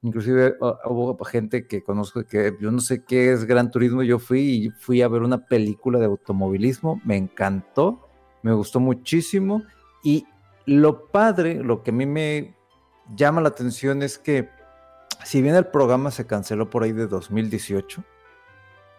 Inclusive 0.00 0.56
hubo 0.84 1.24
gente 1.24 1.66
que 1.66 1.82
conozco 1.82 2.24
que 2.24 2.56
yo 2.60 2.70
no 2.70 2.78
sé 2.78 3.02
qué 3.02 3.32
es 3.32 3.44
Gran 3.44 3.72
Turismo, 3.72 4.04
yo 4.04 4.20
fui 4.20 4.40
y 4.40 4.70
fui 4.70 5.02
a 5.02 5.08
ver 5.08 5.22
una 5.22 5.44
película 5.46 5.98
de 5.98 6.04
automovilismo, 6.04 7.00
me 7.04 7.16
encantó, 7.16 8.08
me 8.42 8.52
gustó 8.52 8.78
muchísimo 8.78 9.64
y 10.04 10.24
lo 10.66 11.08
padre, 11.08 11.64
lo 11.64 11.82
que 11.82 11.90
a 11.90 11.94
mí 11.94 12.06
me 12.06 12.54
llama 13.16 13.40
la 13.40 13.48
atención 13.48 14.04
es 14.04 14.18
que 14.18 14.48
si 15.24 15.42
bien 15.42 15.54
el 15.54 15.66
programa 15.66 16.10
se 16.10 16.26
canceló 16.26 16.70
por 16.70 16.82
ahí 16.82 16.92
de 16.92 17.06
2018, 17.06 18.02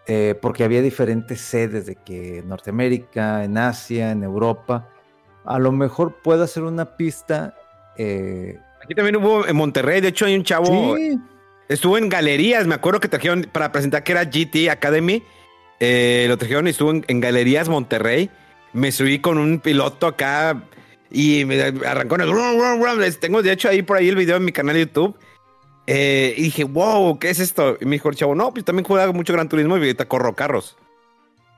eh, 0.08 0.36
porque 0.42 0.64
había 0.64 0.82
diferentes 0.82 1.42
sedes 1.42 1.86
de 1.86 1.96
que 1.96 2.44
Norteamérica, 2.46 3.44
en 3.44 3.58
Asia, 3.58 4.12
en 4.12 4.24
Europa, 4.24 4.90
a 5.46 5.60
lo 5.60 5.72
mejor 5.72 6.22
puede 6.22 6.48
ser 6.48 6.64
una 6.64 6.98
pista 6.98 7.56
eh, 7.98 8.58
Aquí 8.82 8.96
también 8.96 9.18
hubo 9.18 9.46
en 9.46 9.56
Monterrey, 9.56 10.02
de 10.02 10.08
hecho 10.08 10.26
hay 10.26 10.36
un 10.36 10.44
chavo. 10.44 10.96
Estuvo 11.68 11.98
en 11.98 12.10
galerías, 12.10 12.66
me 12.66 12.76
acuerdo 12.76 13.00
que 13.00 13.08
trajeron 13.08 13.48
para 13.52 13.72
presentar 13.72 14.04
que 14.04 14.14
era 14.14 14.24
GT 14.24 14.70
Academy. 14.72 15.22
Eh, 15.80 16.26
lo 16.28 16.38
trajeron 16.38 16.66
y 16.68 16.72
estuvo 16.72 16.92
en, 16.92 17.20
galerías 17.20 17.70
Monterrey. 17.70 18.30
Me 18.74 18.92
subí 18.92 19.20
con 19.20 19.38
un 19.38 19.60
piloto 19.60 20.08
acá 20.08 20.64
y 21.12 21.46
me 21.46 21.62
arrancó 21.62 22.16
en 22.16 22.22
el... 22.22 23.20
Tengo 23.20 23.44
de 23.44 23.52
hecho 23.52 23.70
ahí 23.70 23.82
por 23.82 23.98
ahí 23.98 24.10
el 24.10 24.16
video 24.16 24.38
en 24.38 24.46
mi 24.46 24.52
canal 24.52 24.76
de 24.76 24.82
YouTube. 24.82 25.16
Eh, 25.88 26.34
y 26.38 26.44
dije, 26.44 26.64
wow, 26.64 27.18
¿qué 27.18 27.30
es 27.30 27.40
esto? 27.40 27.78
Y 27.82 27.86
me 27.86 27.92
dijo 27.92 28.10
el 28.10 28.16
chavo, 28.16 28.36
no, 28.36 28.52
pues 28.52 28.64
también 28.66 28.86
juega 28.86 29.12
mucho 29.12 29.34
Gran 29.34 29.50
Turismo 29.50 29.76
y 29.78 29.80
ahorita 29.80 30.08
corro 30.08 30.36
carros. 30.36 30.78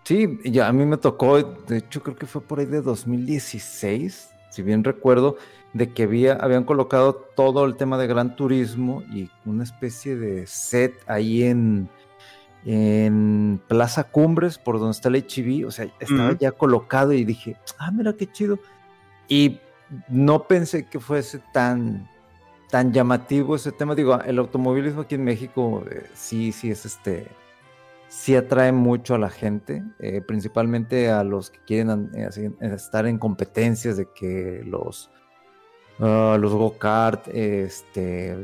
Sí, 0.04 0.40
ya 0.46 0.68
a 0.68 0.74
mí 0.74 0.86
me 0.86 0.98
tocó, 0.98 1.38
de 1.42 1.78
hecho 1.78 2.02
creo 2.02 2.16
que 2.16 2.26
fue 2.26 2.42
por 2.42 2.60
ahí 2.60 2.66
de 2.66 2.82
2016, 2.82 4.30
si 4.50 4.62
bien 4.64 4.84
recuerdo 4.84 5.38
de 5.74 5.94
que 5.94 6.04
había, 6.04 6.34
habían 6.34 6.64
colocado 6.64 7.14
todo 7.14 7.66
el 7.66 7.76
tema 7.76 7.98
de 7.98 8.08
Gran 8.08 8.36
Turismo 8.36 9.04
y 9.14 9.30
una 9.46 9.64
especie 9.64 10.16
de 10.16 10.48
set 10.48 10.94
ahí 11.08 11.44
en, 11.44 11.88
en 12.66 13.62
Plaza 13.68 14.06
Cumbres, 14.06 14.58
por 14.58 14.80
donde 14.80 14.92
está 14.92 15.10
el 15.10 15.16
HIV, 15.18 15.68
o 15.68 15.72
sea, 15.72 15.88
estaba 16.00 16.38
ya 16.38 16.52
colocado 16.52 17.14
y 17.14 17.24
dije, 17.24 17.56
ah, 17.78 17.92
mira 17.92 18.14
qué 18.14 18.30
chido. 18.30 18.60
Y 19.28 19.60
no 20.10 20.48
pensé 20.48 20.86
que 20.86 21.00
fuese 21.00 21.40
tan, 21.54 22.10
tan 22.72 22.92
llamativo 22.92 23.56
ese 23.56 23.72
tema. 23.72 23.94
Digo, 23.94 24.20
el 24.22 24.40
automovilismo 24.40 25.02
aquí 25.02 25.16
en 25.16 25.24
México 25.24 25.84
eh, 25.92 26.08
sí, 26.16 26.52
sí 26.52 26.72
es 26.72 26.86
este, 26.86 27.28
sí 28.08 28.36
atrae 28.36 28.72
mucho 28.72 29.14
a 29.14 29.20
la 29.20 29.30
gente, 29.30 29.84
eh, 30.00 30.22
principalmente 30.22 31.12
a 31.12 31.24
los 31.24 31.52
que 31.52 31.60
quieren 31.68 32.10
eh, 32.16 32.52
estar 32.62 33.06
en 33.06 33.20
competencias 33.20 33.98
de 33.98 34.08
que 34.16 34.64
los 34.66 35.12
Ah, 36.04 36.36
los 36.40 36.52
go-kart, 36.52 37.28
este, 37.28 38.36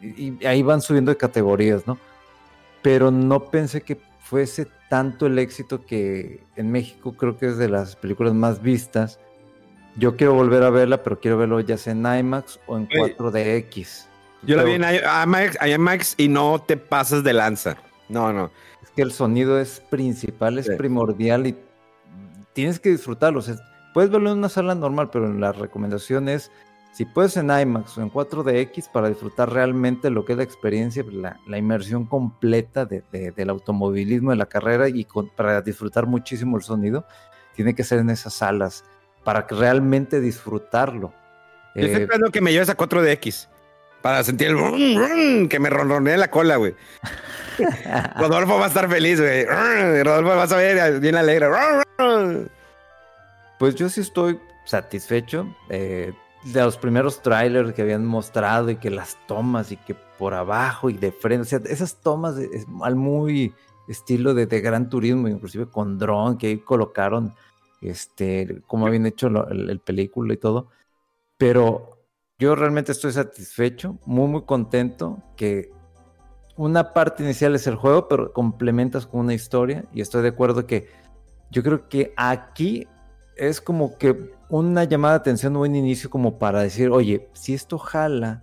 y, 0.00 0.44
ahí 0.46 0.62
van 0.62 0.80
subiendo 0.80 1.10
de 1.10 1.18
categorías, 1.18 1.86
¿no? 1.86 1.98
Pero 2.82 3.10
no 3.10 3.50
pensé 3.50 3.82
que 3.82 4.00
fuese 4.20 4.66
tanto 4.88 5.26
el 5.26 5.38
éxito 5.38 5.84
que 5.84 6.42
en 6.56 6.72
México 6.72 7.12
creo 7.14 7.36
que 7.36 7.48
es 7.48 7.58
de 7.58 7.68
las 7.68 7.96
películas 7.96 8.32
más 8.32 8.62
vistas 8.62 9.20
Yo 9.98 10.16
quiero 10.16 10.34
volver 10.34 10.62
a 10.62 10.70
verla, 10.70 11.02
pero 11.02 11.18
quiero 11.20 11.38
verlo 11.38 11.60
ya 11.60 11.78
sea 11.78 11.92
en 11.92 12.00
IMAX 12.06 12.60
o 12.66 12.76
en 12.76 12.88
Oye, 13.00 13.16
4DX. 13.16 14.06
Yo 14.42 14.56
la 14.56 14.62
vi 14.64 14.72
en 14.72 14.84
IMAX, 14.84 15.56
IMAX 15.66 16.14
y 16.18 16.28
no 16.28 16.62
te 16.66 16.76
pasas 16.76 17.24
de 17.24 17.32
lanza. 17.32 17.76
No, 18.08 18.32
no. 18.32 18.50
Es 18.82 18.90
que 18.90 19.02
el 19.02 19.10
sonido 19.12 19.58
es 19.58 19.80
principal, 19.90 20.58
es 20.58 20.66
Sí. 20.66 20.72
primordial 20.76 21.46
y 21.46 21.56
tienes 22.52 22.78
que 22.78 22.90
disfrutarlo. 22.90 23.38
O 23.38 23.42
sea, 23.42 23.56
puedes 23.94 24.10
verlo 24.10 24.30
en 24.32 24.38
una 24.38 24.48
sala 24.48 24.74
normal, 24.74 25.08
pero 25.10 25.32
la 25.32 25.52
recomendación 25.52 26.28
es, 26.28 26.50
si 26.92 27.04
puedes 27.06 27.36
en 27.38 27.50
IMAX 27.50 27.96
o 27.98 28.02
en 28.02 28.10
4DX 28.10 28.88
para 28.88 29.08
disfrutar 29.08 29.50
realmente 29.52 30.10
lo 30.10 30.24
que 30.24 30.32
es 30.32 30.36
la 30.38 30.44
experiencia, 30.44 31.04
la, 31.10 31.38
la 31.46 31.58
inmersión 31.58 32.04
completa 32.04 32.84
de- 32.84 33.02
de- 33.12 33.30
del 33.32 33.48
automovilismo, 33.50 34.30
de 34.30 34.36
la 34.36 34.46
carrera 34.46 34.88
y 34.88 35.04
con- 35.04 35.30
para 35.30 35.60
disfrutar 35.62 36.06
muchísimo 36.06 36.56
el 36.58 36.62
sonido, 36.62 37.06
tiene 37.54 37.74
que 37.74 37.82
ser 37.84 37.98
en 38.00 38.10
esas 38.10 38.34
salas 38.34 38.84
para 39.26 39.46
que 39.46 39.54
realmente 39.56 40.20
disfrutarlo. 40.20 41.12
Yo 41.74 41.82
estoy 41.82 42.00
Eh, 42.00 42.02
esperando 42.04 42.30
que 42.30 42.40
me 42.40 42.52
lleves 42.52 42.70
a 42.70 42.76
4DX 42.76 43.48
para 44.00 44.22
sentir 44.22 44.46
el 44.46 44.54
brum, 44.54 44.94
brum, 44.94 45.48
que 45.48 45.58
me 45.58 45.68
ronronee 45.68 46.16
la 46.16 46.30
cola, 46.30 46.56
güey. 46.56 46.74
Rodolfo 48.16 48.56
va 48.58 48.66
a 48.66 48.68
estar 48.68 48.88
feliz, 48.88 49.20
güey. 49.20 49.44
Rodolfo 50.04 50.36
vas 50.36 50.52
a 50.52 50.56
ver 50.56 51.00
bien 51.00 51.16
alegre. 51.16 51.48
Pues 53.58 53.74
yo 53.74 53.88
sí 53.88 54.00
estoy 54.00 54.38
satisfecho 54.64 55.46
eh, 55.70 56.12
de 56.44 56.62
los 56.62 56.76
primeros 56.76 57.22
trailers 57.22 57.72
que 57.72 57.82
habían 57.82 58.04
mostrado 58.04 58.70
y 58.70 58.76
que 58.76 58.90
las 58.90 59.16
tomas 59.26 59.72
y 59.72 59.76
que 59.76 59.94
por 60.18 60.34
abajo 60.34 60.90
y 60.90 60.94
de 60.94 61.12
frente, 61.12 61.42
o 61.42 61.44
sea, 61.44 61.60
esas 61.66 61.96
tomas 62.00 62.36
de- 62.36 62.48
es 62.52 62.66
al 62.82 62.94
muy 62.96 63.54
estilo 63.88 64.34
de, 64.34 64.46
de 64.46 64.60
Gran 64.60 64.88
Turismo, 64.88 65.28
inclusive 65.28 65.66
con 65.66 65.98
dron 65.98 66.38
que 66.38 66.46
ahí 66.48 66.58
colocaron, 66.58 67.34
este, 67.90 68.62
como 68.66 68.86
habían 68.86 69.06
hecho 69.06 69.28
lo- 69.30 69.48
el, 69.48 69.70
el 69.70 69.80
película 69.80 70.34
y 70.34 70.36
todo, 70.38 70.68
pero 71.38 71.98
yo 72.38 72.54
realmente 72.56 72.92
estoy 72.92 73.12
satisfecho, 73.12 73.98
muy 74.06 74.28
muy 74.28 74.42
contento 74.44 75.22
que 75.36 75.70
una 76.56 76.92
parte 76.94 77.22
inicial 77.22 77.54
es 77.54 77.66
el 77.66 77.76
juego, 77.76 78.08
pero 78.08 78.32
complementas 78.32 79.06
con 79.06 79.20
una 79.20 79.34
historia 79.34 79.84
y 79.92 80.00
estoy 80.00 80.22
de 80.22 80.28
acuerdo 80.28 80.66
que 80.66 80.88
yo 81.50 81.62
creo 81.62 81.88
que 81.88 82.12
aquí 82.16 82.86
es 83.36 83.60
como 83.60 83.98
que 83.98 84.32
una 84.48 84.84
llamada 84.84 85.14
de 85.14 85.20
atención 85.20 85.56
o 85.56 85.62
un 85.62 85.76
inicio 85.76 86.10
como 86.10 86.38
para 86.38 86.62
decir, 86.62 86.90
oye, 86.90 87.28
si 87.34 87.54
esto 87.54 87.78
jala, 87.78 88.42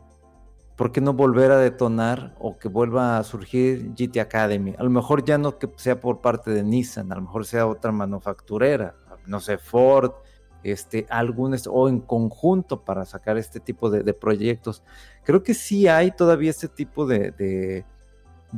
¿por 0.76 0.92
qué 0.92 1.02
no 1.02 1.14
volver 1.14 1.52
a 1.52 1.58
detonar 1.60 2.36
o 2.40 2.58
que 2.58 2.68
vuelva 2.68 3.18
a 3.18 3.24
surgir 3.24 3.94
GT 3.96 4.22
Academy? 4.22 4.76
A 4.78 4.84
lo 4.84 4.90
mejor 4.90 5.24
ya 5.26 5.38
no 5.38 5.58
que 5.60 5.70
sea 5.78 6.00
por 6.00 6.22
parte 6.22 6.52
de 6.52 6.64
Nissan, 6.64 7.12
a 7.12 7.16
lo 7.16 7.22
mejor 7.24 7.46
sea 7.46 7.68
otra 7.68 7.92
manufacturera, 7.92 8.96
no 9.26 9.40
sé, 9.40 9.58
Ford, 9.58 10.12
este, 10.64 11.06
algún, 11.10 11.54
est- 11.54 11.68
o 11.70 11.90
en 11.90 12.00
conjunto 12.00 12.82
para 12.82 13.06
sacar 13.06 13.38
este 13.38 13.60
tipo 13.60 13.90
de, 13.90 14.14
proyectos. 14.14 14.82
Creo 15.24 15.44
que 15.44 15.54
sí 15.54 15.88
hay 15.88 16.12
todavía 16.12 16.50
este 16.50 16.68
tipo 16.70 17.06
de, 17.06 17.32
de- 17.32 17.86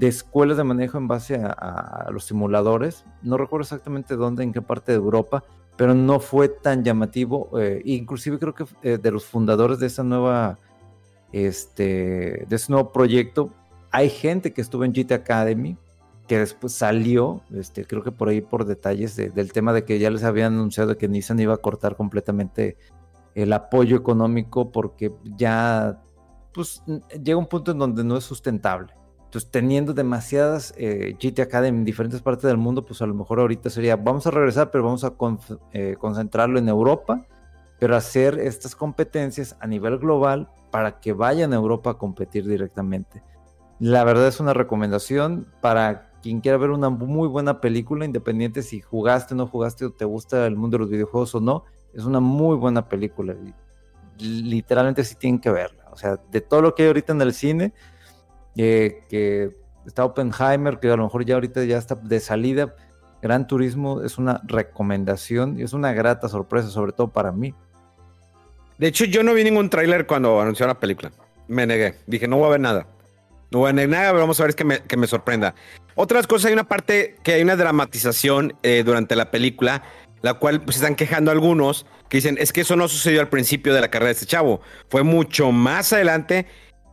escuelas 0.07 0.57
de 0.57 0.63
manejo 0.63 0.97
en 0.97 1.07
base 1.07 1.35
a, 1.35 2.07
los 2.11 2.25
simuladores. 2.25 3.05
No 3.21 3.37
recuerdo 3.37 3.63
exactamente 3.63 4.15
dónde, 4.15 4.43
en 4.43 4.53
qué 4.53 4.61
parte 4.61 4.91
de 4.91 4.97
Europa, 4.97 5.43
pero 5.77 5.93
no 5.93 6.19
fue 6.19 6.47
tan 6.49 6.83
llamativo. 6.83 7.49
eh, 7.59 7.81
inclusive 7.85 8.37
creo 8.39 8.53
que 8.53 8.65
eh, 8.83 8.97
de 8.97 9.11
los 9.11 9.25
fundadores 9.25 9.79
de 9.79 9.87
esta 9.87 10.03
nueva, 10.03 10.59
este, 11.31 12.45
de 12.47 12.55
este 12.55 12.71
nuevo 12.71 12.91
proyecto, 12.91 13.49
hay 13.91 14.09
gente 14.09 14.53
que 14.53 14.61
estuvo 14.61 14.83
en 14.83 14.93
GT 14.93 15.13
Academy 15.13 15.77
que 16.27 16.39
después 16.39 16.73
salió, 16.73 17.41
este, 17.53 17.85
creo 17.85 18.03
que 18.03 18.11
por 18.11 18.29
ahí 18.29 18.41
por 18.41 18.65
detalles 18.65 19.15
de- 19.15 19.29
del 19.29 19.51
tema 19.53 19.73
de 19.73 19.85
que 19.85 19.99
ya 19.99 20.09
les 20.09 20.23
habían 20.23 20.53
anunciado 20.53 20.97
que 20.97 21.07
Nissan 21.07 21.39
iba 21.39 21.53
a 21.53 21.57
cortar 21.57 21.95
completamente 21.95 22.77
el 23.35 23.53
apoyo 23.53 23.95
económico 23.97 24.71
porque 24.71 25.13
ya 25.37 26.01
pues 26.53 26.81
llega 27.21 27.37
un 27.37 27.47
punto 27.47 27.71
en 27.71 27.79
donde 27.79 28.03
no 28.03 28.15
es 28.17 28.23
sustentable. 28.23 28.93
Entonces, 29.25 29.51
teniendo 29.51 29.93
demasiadas 29.93 30.73
eh, 30.77 31.17
GT 31.19 31.41
Academy 31.41 31.79
en 31.79 31.83
diferentes 31.83 32.21
partes 32.21 32.43
del 32.43 32.57
mundo, 32.57 32.85
pues 32.85 33.01
a 33.01 33.05
lo 33.05 33.13
mejor 33.13 33.41
ahorita 33.41 33.69
sería, 33.69 33.97
vamos 33.97 34.25
a 34.25 34.31
regresar, 34.31 34.71
pero 34.71 34.85
vamos 34.85 35.03
a 35.03 35.17
conf- 35.17 35.59
eh, 35.73 35.97
concentrarlo 35.99 36.57
en 36.57 36.69
Europa, 36.69 37.25
pero 37.77 37.97
hacer 37.97 38.39
estas 38.39 38.73
competencias 38.73 39.57
a 39.59 39.67
nivel 39.67 39.97
global 39.97 40.47
para 40.71 41.01
que 41.01 41.11
vayan 41.11 41.51
a 41.51 41.57
Europa 41.57 41.89
a 41.91 41.97
competir 41.97 42.47
directamente. 42.47 43.21
La 43.79 44.05
verdad 44.05 44.27
es 44.29 44.39
una 44.39 44.53
recomendación 44.53 45.47
para 45.59 46.13
quien 46.25 46.41
quiera 46.41 46.57
ver 46.57 46.71
una 46.71 46.89
muy 46.89 47.27
buena 47.27 47.61
película, 47.61 48.03
independiente 48.03 48.63
si 48.63 48.81
jugaste 48.81 49.35
o 49.35 49.37
no 49.37 49.45
jugaste 49.45 49.85
o 49.85 49.91
te 49.91 50.05
gusta 50.05 50.47
el 50.47 50.55
mundo 50.55 50.77
de 50.77 50.79
los 50.79 50.89
videojuegos 50.89 51.35
o 51.35 51.39
no, 51.39 51.65
es 51.93 52.03
una 52.03 52.19
muy 52.19 52.57
buena 52.57 52.89
película. 52.89 53.35
Literalmente 54.17 55.03
sí 55.03 55.13
tienen 55.13 55.39
que 55.39 55.51
verla. 55.51 55.85
O 55.91 55.95
sea, 55.95 56.19
de 56.31 56.41
todo 56.41 56.63
lo 56.63 56.73
que 56.73 56.81
hay 56.81 56.87
ahorita 56.87 57.13
en 57.13 57.21
el 57.21 57.31
cine, 57.31 57.73
eh, 58.57 59.03
que 59.07 59.51
está 59.85 60.03
Oppenheimer, 60.03 60.79
que 60.79 60.89
a 60.89 60.95
lo 60.95 61.03
mejor 61.03 61.25
ya 61.25 61.35
ahorita 61.35 61.63
ya 61.63 61.77
está 61.77 61.93
de 61.93 62.19
salida, 62.19 62.75
Gran 63.21 63.45
Turismo 63.45 64.01
es 64.01 64.17
una 64.17 64.41
recomendación 64.45 65.59
y 65.59 65.61
es 65.61 65.73
una 65.73 65.93
grata 65.93 66.27
sorpresa, 66.27 66.69
sobre 66.69 66.91
todo 66.91 67.09
para 67.09 67.31
mí. 67.31 67.53
De 68.79 68.87
hecho, 68.87 69.05
yo 69.05 69.21
no 69.21 69.35
vi 69.35 69.43
ningún 69.43 69.69
tráiler 69.69 70.07
cuando 70.07 70.41
anunció 70.41 70.65
la 70.65 70.79
película. 70.79 71.11
Me 71.47 71.67
negué. 71.67 71.99
Dije, 72.07 72.27
no 72.27 72.37
voy 72.37 72.47
a 72.47 72.49
ver 72.49 72.61
nada. 72.61 72.87
No 73.55 73.59
voy 73.61 73.71
nada, 73.71 74.11
vamos 74.11 74.37
a 74.41 74.43
ver 74.43 74.49
es 74.49 74.55
que 74.57 74.65
me, 74.65 74.81
que 74.81 74.97
me 74.97 75.07
sorprenda. 75.07 75.55
Otras 75.95 76.27
cosas, 76.27 76.47
hay 76.47 76.53
una 76.53 76.67
parte 76.67 77.15
que 77.23 77.35
hay 77.35 77.41
una 77.41 77.55
dramatización 77.55 78.53
eh, 78.63 78.83
durante 78.85 79.15
la 79.15 79.31
película, 79.31 79.81
la 80.21 80.33
cual 80.33 80.59
pues, 80.61 80.75
están 80.75 80.95
quejando 80.95 81.31
algunos 81.31 81.85
que 82.09 82.17
dicen, 82.17 82.35
es 82.37 82.51
que 82.51 82.59
eso 82.59 82.75
no 82.75 82.89
sucedió 82.89 83.21
al 83.21 83.29
principio 83.29 83.73
de 83.73 83.79
la 83.79 83.87
carrera 83.87 84.07
de 84.07 84.11
este 84.15 84.25
chavo. 84.25 84.59
Fue 84.89 85.03
mucho 85.03 85.53
más 85.53 85.93
adelante 85.93 86.47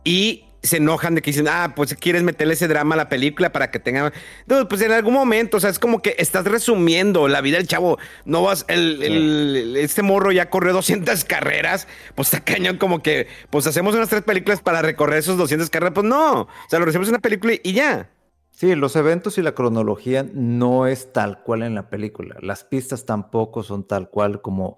y 0.05 0.45
se 0.63 0.77
enojan 0.77 1.13
de 1.13 1.21
que 1.21 1.31
dicen, 1.31 1.47
ah, 1.49 1.73
pues 1.75 1.93
quieres 1.93 2.23
meterle 2.23 2.53
ese 2.53 2.67
drama 2.69 2.95
a 2.95 2.97
la 2.97 3.09
película 3.09 3.51
para 3.51 3.69
que 3.69 3.79
tenga... 3.79 4.13
No, 4.47 4.67
pues 4.69 4.81
en 4.81 4.93
algún 4.93 5.13
momento, 5.13 5.57
o 5.57 5.59
sea, 5.59 5.69
es 5.69 5.77
como 5.77 6.01
que 6.01 6.15
estás 6.17 6.45
resumiendo 6.45 7.27
la 7.27 7.41
vida 7.41 7.57
del 7.57 7.67
chavo. 7.67 7.99
No 8.23 8.41
vas, 8.43 8.63
el, 8.69 9.03
el- 9.03 9.75
este 9.77 10.01
morro 10.03 10.31
ya 10.31 10.49
corrió 10.49 10.71
200 10.73 11.23
carreras, 11.25 11.87
pues 12.15 12.33
está 12.33 12.43
cañón 12.43 12.77
como 12.77 13.03
que, 13.03 13.27
pues 13.49 13.67
hacemos 13.67 13.93
unas 13.93 14.07
tres 14.09 14.21
películas 14.23 14.61
para 14.61 14.81
recorrer 14.81 15.19
esos 15.19 15.37
200 15.37 15.69
carreras. 15.69 15.93
Pues 15.93 16.05
no, 16.07 16.41
o 16.43 16.47
sea, 16.69 16.79
lo 16.79 16.85
recibimos 16.85 17.09
en 17.09 17.15
una 17.15 17.21
película 17.21 17.53
y 17.61 17.73
ya. 17.73 18.09
Sí, 18.51 18.73
los 18.75 18.95
eventos 18.95 19.37
y 19.37 19.41
la 19.41 19.53
cronología 19.55 20.25
no 20.33 20.87
es 20.87 21.11
tal 21.11 21.41
cual 21.43 21.63
en 21.63 21.75
la 21.75 21.89
película. 21.89 22.37
Las 22.39 22.63
pistas 22.63 23.05
tampoco 23.05 23.63
son 23.63 23.83
tal 23.83 24.09
cual 24.09 24.41
como, 24.41 24.77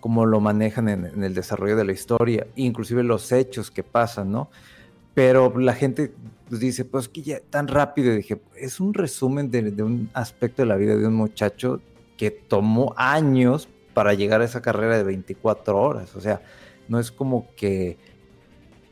como 0.00 0.24
lo 0.24 0.40
manejan 0.40 0.88
en, 0.88 1.04
en 1.04 1.24
el 1.24 1.34
desarrollo 1.34 1.76
de 1.76 1.84
la 1.84 1.92
historia, 1.92 2.46
inclusive 2.54 3.02
los 3.02 3.32
hechos 3.32 3.70
que 3.70 3.82
pasan, 3.82 4.30
¿no? 4.32 4.48
Pero 5.16 5.58
la 5.58 5.72
gente 5.72 6.12
pues, 6.46 6.60
dice, 6.60 6.84
pues 6.84 7.08
que 7.08 7.22
ya 7.22 7.40
tan 7.40 7.68
rápido. 7.68 8.12
Y 8.12 8.16
dije, 8.16 8.38
es 8.54 8.80
un 8.80 8.92
resumen 8.92 9.50
de, 9.50 9.82
un 9.82 10.10
aspecto 10.12 10.60
de 10.60 10.66
la 10.66 10.76
vida 10.76 10.94
de 10.94 11.06
un 11.06 11.14
muchacho 11.14 11.80
que 12.18 12.30
tomó 12.30 12.92
años 12.98 13.66
para 13.94 14.12
llegar 14.12 14.42
a 14.42 14.44
esa 14.44 14.60
carrera 14.60 14.98
de 14.98 15.04
24 15.04 15.74
horas. 15.80 16.14
O 16.16 16.20
sea, 16.20 16.42
no 16.86 17.00
es 17.00 17.10
como 17.10 17.48
que 17.56 17.96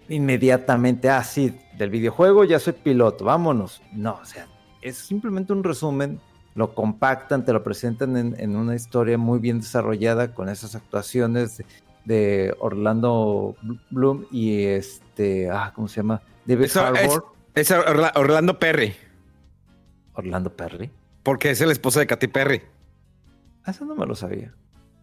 inmediatamente, 0.09 1.11
ah, 1.11 1.23
sí, 1.23 1.55
del 1.77 1.91
videojuego 1.91 2.45
ya 2.45 2.59
soy 2.59 2.73
piloto, 2.73 3.27
vámonos. 3.27 3.83
No, 3.93 4.15
o 4.15 4.25
sea, 4.25 4.47
es 4.81 4.97
simplemente 4.97 5.53
un 5.53 5.63
resumen, 5.63 6.21
lo 6.55 6.75
compactan, 6.75 7.45
te 7.45 7.53
lo 7.53 7.63
presentan 7.63 8.17
en, 8.17 8.35
en 8.41 8.57
una 8.57 8.75
historia 8.75 9.19
muy 9.19 9.41
bien 9.41 9.61
desarrollada 9.61 10.33
con 10.33 10.49
esas 10.49 10.75
actuaciones 10.75 11.63
de 12.05 12.55
Orlando 12.59 13.57
Bloom 13.91 14.27
y 14.31 14.65
este, 14.65 15.51
ah, 15.51 15.73
¿cómo 15.75 15.89
se 15.89 15.97
llama? 15.97 16.21
David 16.45 16.65
Eso 16.65 16.81
es, 16.95 17.01
Harbour. 17.03 17.25
es 17.55 17.71
Orla- 17.71 18.13
Orlando 18.17 18.59
Perry, 18.59 18.95
Orlando 20.15 20.51
Perry. 20.55 20.91
porque 21.23 21.51
es 21.51 21.61
el 21.61 21.71
esposo 21.71 22.01
de 22.01 22.07
Katy 22.07 22.29
Perry. 22.29 22.63
Ah, 23.65 23.71
Eso 23.71 23.85
no 23.85 23.95
me 23.95 24.07
lo 24.07 24.15
sabía. 24.15 24.53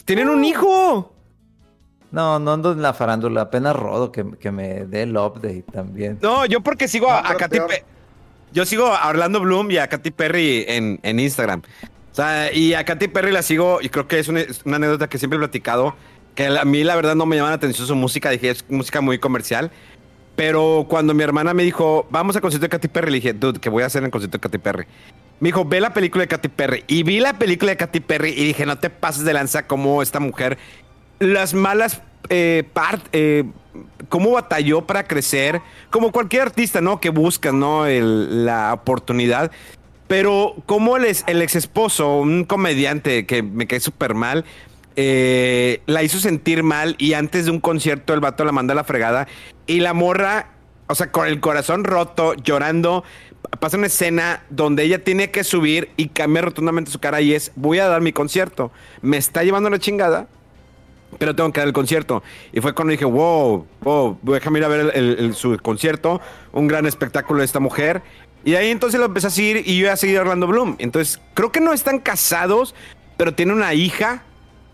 ¡Tienen 0.06 0.30
un 0.30 0.44
hijo! 0.46 1.14
No, 2.12 2.40
no 2.40 2.54
ando 2.54 2.74
en 2.74 2.82
la 2.82 2.94
farándula, 2.94 3.42
apenas 3.42 3.76
rodo 3.76 4.12
que, 4.12 4.26
que 4.38 4.52
me 4.52 4.86
dé 4.86 5.04
el 5.04 5.16
update 5.18 5.64
también. 5.72 6.20
No, 6.22 6.46
yo 6.46 6.62
porque 6.62 6.88
sigo 6.88 7.10
a, 7.10 7.22
No, 7.22 7.28
a 7.28 7.28
pero 7.30 7.40
Katy. 7.40 7.58
Perry. 7.60 7.84
Yo 8.54 8.66
sigo 8.66 8.88
a 8.88 9.08
Orlando 9.08 9.40
Bloom 9.40 9.72
y 9.72 9.78
a 9.78 9.88
Katy 9.88 10.12
Perry 10.12 10.66
en, 10.68 11.00
en 11.04 11.20
Instagram. 11.22 11.62
O 12.12 12.14
sea, 12.16 12.52
y 12.52 12.74
a 12.74 12.84
Katy 12.84 13.08
Perry 13.08 13.32
la 13.32 13.42
sigo 13.42 13.80
y 13.82 13.88
creo 13.88 14.08
que 14.10 14.20
es 14.20 14.28
una, 14.28 14.42
es 14.42 14.62
una 14.66 14.76
anécdota 14.76 15.08
que 15.08 15.18
siempre 15.18 15.38
he 15.38 15.40
platicado. 15.40 15.96
Que 16.36 16.48
a 16.48 16.66
mí 16.66 16.84
la 16.84 16.96
verdad 16.96 17.16
no 17.16 17.26
me 17.26 17.36
llama 17.36 17.50
la 17.50 17.56
atención 17.56 17.88
su 17.88 17.96
música. 17.96 18.30
Dije, 18.30 18.50
es 18.50 18.66
música 18.70 19.02
muy 19.02 19.20
comercial. 19.20 19.72
Pero 20.36 20.86
cuando 20.90 21.14
mi 21.14 21.24
hermana 21.24 21.54
me 21.54 21.64
dijo, 21.64 22.08
vamos 22.10 22.36
al 22.36 22.42
concierto 22.42 22.66
de 22.66 22.70
Katy 22.70 22.88
Perry, 22.88 23.12
le 23.12 23.16
dije, 23.16 23.34
dude, 23.34 23.60
¿qué 23.60 23.70
voy 23.70 23.84
a 23.84 23.88
hacer 23.88 24.00
en 24.00 24.06
el 24.06 24.12
concierto 24.12 24.38
de 24.38 24.42
Katy 24.42 24.58
Perry? 24.58 24.86
Me 25.40 25.50
dijo, 25.50 25.66
ve 25.66 25.82
la 25.82 25.94
película 25.94 26.24
de 26.24 26.28
Katy 26.28 26.48
Perry. 26.48 26.84
Y 26.88 27.04
vi 27.04 27.20
la 27.20 27.38
película 27.38 27.72
de 27.72 27.78
Katy 27.78 28.00
Perry 28.00 28.30
y 28.30 28.46
dije, 28.46 28.66
no 28.66 28.78
te 28.78 28.90
pases 28.90 29.24
de 29.24 29.34
lanza 29.34 29.68
como 29.68 30.02
esta 30.02 30.20
mujer. 30.20 30.58
Las 31.20 31.54
malas 31.54 32.02
eh, 32.30 32.64
part, 32.74 33.06
eh, 33.12 33.44
cómo 34.10 34.32
batalló 34.32 34.86
para 34.86 35.08
crecer, 35.08 35.62
como 35.90 36.12
cualquier 36.12 36.44
artista, 36.44 36.82
¿no? 36.82 37.00
Que 37.00 37.10
busca, 37.10 37.52
¿no? 37.52 37.86
La 37.88 38.74
oportunidad. 38.74 39.52
Pero 40.08 40.56
como 40.66 40.98
el 40.98 41.06
ex 41.06 41.56
esposo, 41.56 42.20
un 42.20 42.44
comediante 42.44 43.26
que 43.26 43.44
me 43.44 43.68
cae 43.68 43.80
súper 43.80 44.14
mal, 44.14 44.46
eh, 44.96 45.82
la 45.86 46.04
hizo 46.04 46.20
sentir 46.20 46.64
mal 46.64 46.96
y 46.98 47.14
antes 47.14 47.46
de 47.46 47.52
un 47.52 47.60
concierto 47.60 48.14
el 48.14 48.20
vato 48.20 48.44
la 48.44 48.52
manda 48.52 48.74
a 48.74 48.76
la 48.76 48.84
fregada 48.84 49.28
y 49.68 49.80
la 49.80 49.94
morra, 49.94 50.50
o 50.88 50.96
sea, 50.96 51.12
con 51.12 51.28
el 51.28 51.40
corazón 51.40 51.84
roto, 51.84 52.34
llorando, 52.36 53.04
pasa 53.60 53.78
una 53.78 53.88
escena 53.88 54.44
donde 54.50 54.84
ella 54.84 55.04
tiene 55.04 55.32
que 55.32 55.44
subir 55.44 55.90
y 55.98 56.10
cambia 56.10 56.42
rotundamente 56.42 56.92
su 56.92 57.00
cara 57.00 57.22
y 57.22 57.34
es, 57.34 57.52
voy 57.56 57.80
a 57.80 57.88
dar 57.88 58.02
mi 58.02 58.14
concierto, 58.14 58.72
me 59.02 59.18
está 59.18 59.44
llevando 59.44 59.70
la 59.70 59.80
chingada, 59.80 60.28
pero 61.18 61.36
tengo 61.36 61.52
que 61.52 61.60
dar 61.60 61.68
el 61.68 61.74
concierto. 61.74 62.24
Y 62.54 62.62
fue 62.62 62.74
cuando 62.74 62.92
dije, 62.92 63.06
wow, 63.06 63.66
wow, 63.82 64.18
déjame 64.24 64.60
ir 64.60 64.66
a 64.66 64.68
ver 64.68 65.34
su 65.34 65.58
concierto, 65.60 66.22
un 66.54 66.68
gran 66.68 66.86
espectáculo 66.86 67.40
de 67.40 67.46
esta 67.46 67.60
mujer. 67.60 68.02
Y 68.44 68.56
ahí 68.56 68.72
entonces 68.72 69.00
lo 69.00 69.06
empecé 69.06 69.28
a 69.28 69.30
seguir 69.30 69.58
y 69.66 69.78
yo 69.78 69.86
iba 69.86 69.94
a 69.94 69.98
seguir 69.98 70.18
a 70.18 70.22
Orlando 70.22 70.48
Bloom. 70.48 70.76
Entonces, 70.80 71.22
creo 71.34 71.52
que 71.52 71.60
no 71.60 71.74
están 71.74 72.00
casados, 72.00 72.74
pero 73.18 73.34
tiene 73.34 73.54
una 73.54 73.74
hija, 73.74 74.24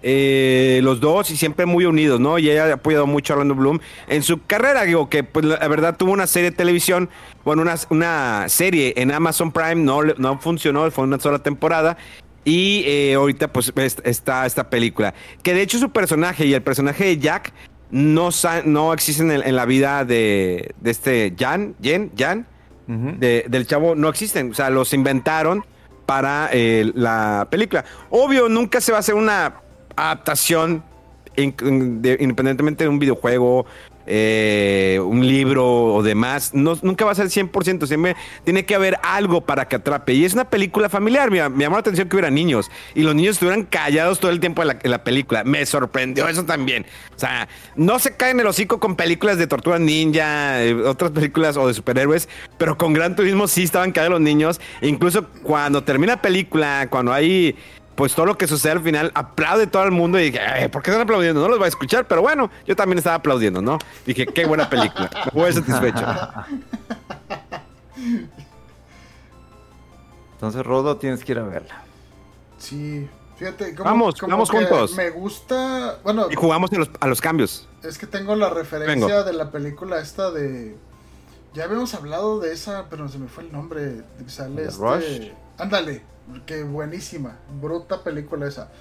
eh, 0.04 0.80
los 0.84 1.00
dos, 1.00 1.32
y 1.32 1.38
siempre 1.38 1.66
muy 1.66 1.86
unidos, 1.86 2.20
¿no? 2.20 2.38
Y 2.39 2.50
ella 2.50 2.66
ha 2.66 2.74
apoyado 2.74 3.08
mucho 3.08 3.34
a 3.34 3.36
Orlando 3.36 3.56
Bloom 3.56 3.80
en 4.08 4.24
su 4.24 4.43
carrera, 4.45 4.84
digo, 4.84 5.10
que 5.10 5.24
pues 5.24 5.45
la 5.45 5.68
verdad 5.68 5.98
tuvo 5.98 6.12
una 6.12 6.28
serie 6.28 6.52
de 6.52 6.56
televisión, 6.58 7.10
bueno, 7.43 7.62
una, 7.64 7.76
una 7.89 8.45
serie 8.50 8.93
en 8.98 9.12
Amazon 9.12 9.52
Prime, 9.52 9.76
no, 9.76 10.04
no 10.04 10.39
funcionó, 10.39 10.89
fue 10.91 11.04
una 11.04 11.20
sola 11.20 11.39
temporada. 11.39 11.98
Y 12.45 12.84
eh, 12.86 13.16
ahorita 13.16 13.52
pues 13.52 13.74
es- 13.76 13.98
está 14.06 14.45
esta 14.45 14.70
película. 14.70 15.14
Que 15.43 15.54
de 15.54 15.62
hecho 15.64 15.80
su 15.80 15.89
personaje 15.89 16.45
y 16.45 16.54
el 16.54 16.62
personaje 16.62 17.04
de 17.04 17.18
Jack 17.18 17.52
no, 17.91 18.30
no 18.64 18.93
existen 18.93 19.32
en, 19.32 19.45
en 19.45 19.56
la 19.58 19.66
vida 19.66 20.06
de, 20.06 20.74
de 20.80 20.91
este 20.91 21.34
Jan, 21.38 21.76
Jen, 21.82 22.12
Jan, 22.18 22.48
de- 22.88 23.43
del 23.50 23.68
chavo, 23.68 23.95
no 23.95 24.08
existen. 24.08 24.52
O 24.52 24.54
sea, 24.54 24.70
los 24.70 24.93
inventaron 24.93 25.66
para 26.06 26.50
eh, 26.54 26.89
la 26.95 27.50
película. 27.52 27.84
Obvio, 28.12 28.48
nunca 28.48 28.80
se 28.80 28.93
va 28.93 29.00
a 29.00 29.02
hacer 29.02 29.16
una 29.16 29.56
adaptación 29.98 30.84
in- 31.36 31.56
in- 31.62 32.02
de- 32.02 32.18
independientemente 32.20 32.84
de 32.84 32.89
un 32.89 33.00
videojuego, 33.00 33.66
eh, 34.10 35.02
un 35.04 35.28
libro 35.28 35.66
o 35.68 36.02
demás. 36.02 36.54
Nunca 36.54 37.04
va 37.04 37.12
a 37.12 37.16
ser 37.16 37.30
100%. 37.30 37.86
Siempre 37.86 38.16
tiene 38.45 38.66
que 38.66 38.74
haber 38.74 38.98
algo 39.04 39.41
para 39.41 39.68
que 39.68 39.76
atrape. 39.76 40.14
Y 40.14 40.24
es 40.24 40.34
una 40.34 40.50
película 40.50 40.88
familiar. 40.88 41.30
Me 41.30 41.39
llamó 41.39 41.76
la 41.76 41.82
atención 41.82 42.08
que 42.08 42.16
hubiera 42.16 42.32
niños. 42.32 42.72
Y 42.95 43.02
los 43.02 43.14
niños 43.14 43.34
estuvieran 43.34 43.64
callados 43.66 44.22
todo 44.22 44.32
el 44.32 44.39
tiempo 44.39 44.62
en 44.64 44.70
la, 44.91 45.04
película. 45.04 45.43
Me 45.43 45.66
sorprendió 45.66 46.28
eso 46.30 46.45
también. 46.45 46.86
O 47.16 47.20
sea, 47.20 47.50
no 47.76 48.00
se 48.00 48.16
caen 48.16 48.39
el 48.39 48.48
hocico 48.48 48.80
con 48.80 48.95
películas 48.95 49.38
de 49.38 49.48
tortuga 49.48 49.78
ninja, 49.78 50.64
eh, 50.64 50.74
otras 50.74 51.12
películas 51.12 51.58
o 51.58 51.68
de 51.68 51.74
superhéroes. 51.74 52.30
Pero 52.58 52.78
con 52.78 52.93
Gran 52.93 53.14
Turismo 53.14 53.48
sí 53.48 53.64
estaban 53.64 53.91
callados 53.91 54.14
los 54.14 54.22
niños. 54.22 54.62
Incluso 54.82 55.28
cuando 55.43 55.84
termina 55.84 56.14
la 56.16 56.22
película, 56.22 56.88
cuando 56.89 57.12
hay 57.12 57.58
pues 57.98 58.14
todo 58.16 58.26
lo 58.28 58.38
que 58.38 58.48
sucede 58.48 58.72
al 58.74 58.82
final, 58.82 59.12
aplaude 59.16 59.68
todo 59.68 59.84
el 59.84 59.91
mundo 59.91 60.18
y 60.20 60.26
dije, 60.32 60.39
"Ay, 60.39 60.68
¿por 60.70 60.82
qué 60.84 60.91
están 60.91 61.02
aplaudiendo? 61.02 61.41
No 61.41 61.50
los 61.50 61.58
voy 61.58 61.66
a 61.66 61.70
escuchar, 61.70 62.08
pero 62.08 62.22
bueno, 62.22 62.50
yo 62.66 62.76
también 62.76 63.00
estaba 63.00 63.16
aplaudiendo, 63.18 63.62
¿no? 63.62 63.80
Dije, 64.06 64.26
qué 64.28 64.45
buena 64.45 64.70
película, 64.70 65.10
me 65.34 65.41
voy 65.41 65.52
satisfecho. 65.52 66.06
Entonces, 70.34 70.64
Rodo, 70.66 70.98
tienes 70.98 71.24
que 71.24 71.32
ir 71.32 71.39
a 71.39 71.43
verla. 71.43 71.82
Sí, 72.60 73.10
fíjate. 73.38 73.74
Como, 73.76 73.89
Vamos, 73.89 74.20
como 74.20 74.32
vamos 74.32 74.52
que 74.52 74.58
juntos. 74.58 74.93
Me 74.95 75.10
gusta. 75.10 75.98
Bueno, 76.04 76.28
Y 76.30 76.36
jugamos 76.36 76.72
a 76.72 76.76
los, 76.78 76.89
a 77.00 77.08
los 77.08 77.22
cambios. 77.22 77.68
es 77.84 77.98
que 77.98 78.06
tengo 78.08 78.36
la 78.36 78.50
referencia 78.50 78.93
Vengo. 79.08 79.24
de 79.24 79.34
la 79.34 79.50
película 79.52 80.00
esta 80.00 80.32
de. 80.32 80.76
Ya 81.54 81.64
habíamos 81.64 81.93
hablado 81.95 82.39
de 82.39 82.54
esa, 82.54 82.86
pero 82.89 83.10
se 83.10 83.18
me 83.18 83.28
fue 83.28 83.43
el 83.45 83.52
nombre. 83.52 84.04
Sale 84.28 84.62
¿De 84.62 84.68
este. 84.70 84.80
Rush? 84.82 85.32
Ándale, 85.58 86.03
que 86.45 86.64
buenísima. 86.64 87.39
Bruta 87.47 88.03
película 88.03 88.47
esa. 88.47 88.72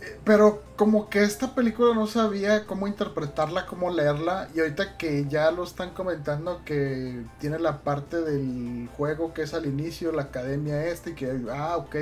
Eh, 0.00 0.20
Pero 0.24 0.62
como 0.76 1.08
que 1.10 1.22
esta 1.24 1.54
película 1.54 1.94
no 1.94 2.06
sabía 2.06 2.66
cómo 2.66 2.86
interpretarla, 2.88 3.66
cómo 3.66 3.90
leerla. 3.90 4.50
Y 4.54 4.60
ahorita 4.60 4.96
que 4.96 5.26
ya 5.28 5.50
lo 5.50 5.64
están 5.64 5.90
comentando 5.94 6.64
que 6.64 7.24
tiene 7.38 7.58
la 7.58 7.82
parte 7.82 8.20
del 8.22 8.88
juego 8.96 9.32
que 9.34 9.42
es 9.42 9.54
al 9.54 9.66
inicio, 9.66 10.12
la 10.12 10.22
academia 10.24 10.86
este, 10.86 11.10
y 11.10 11.14
que, 11.14 11.42
ah, 11.52 11.76
ok. 11.78 11.96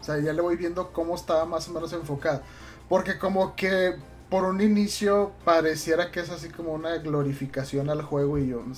O 0.00 0.04
sea, 0.04 0.18
ya 0.20 0.32
le 0.32 0.42
voy 0.42 0.56
viendo 0.56 0.92
cómo 0.92 1.14
estaba 1.16 1.44
más 1.46 1.68
o 1.68 1.72
menos 1.72 1.92
enfocada. 1.92 2.42
Porque 2.88 3.18
como 3.18 3.56
que 3.56 3.96
por 4.30 4.44
un 4.44 4.60
inicio 4.60 5.32
pareciera 5.44 6.10
que 6.10 6.20
es 6.20 6.30
así 6.30 6.50
como 6.50 6.72
una 6.74 6.96
glorificación 6.98 7.90
al 7.90 8.02
juego 8.02 8.38
y 8.38 8.48
yo, 8.48 8.60
"Mm, 8.62 8.72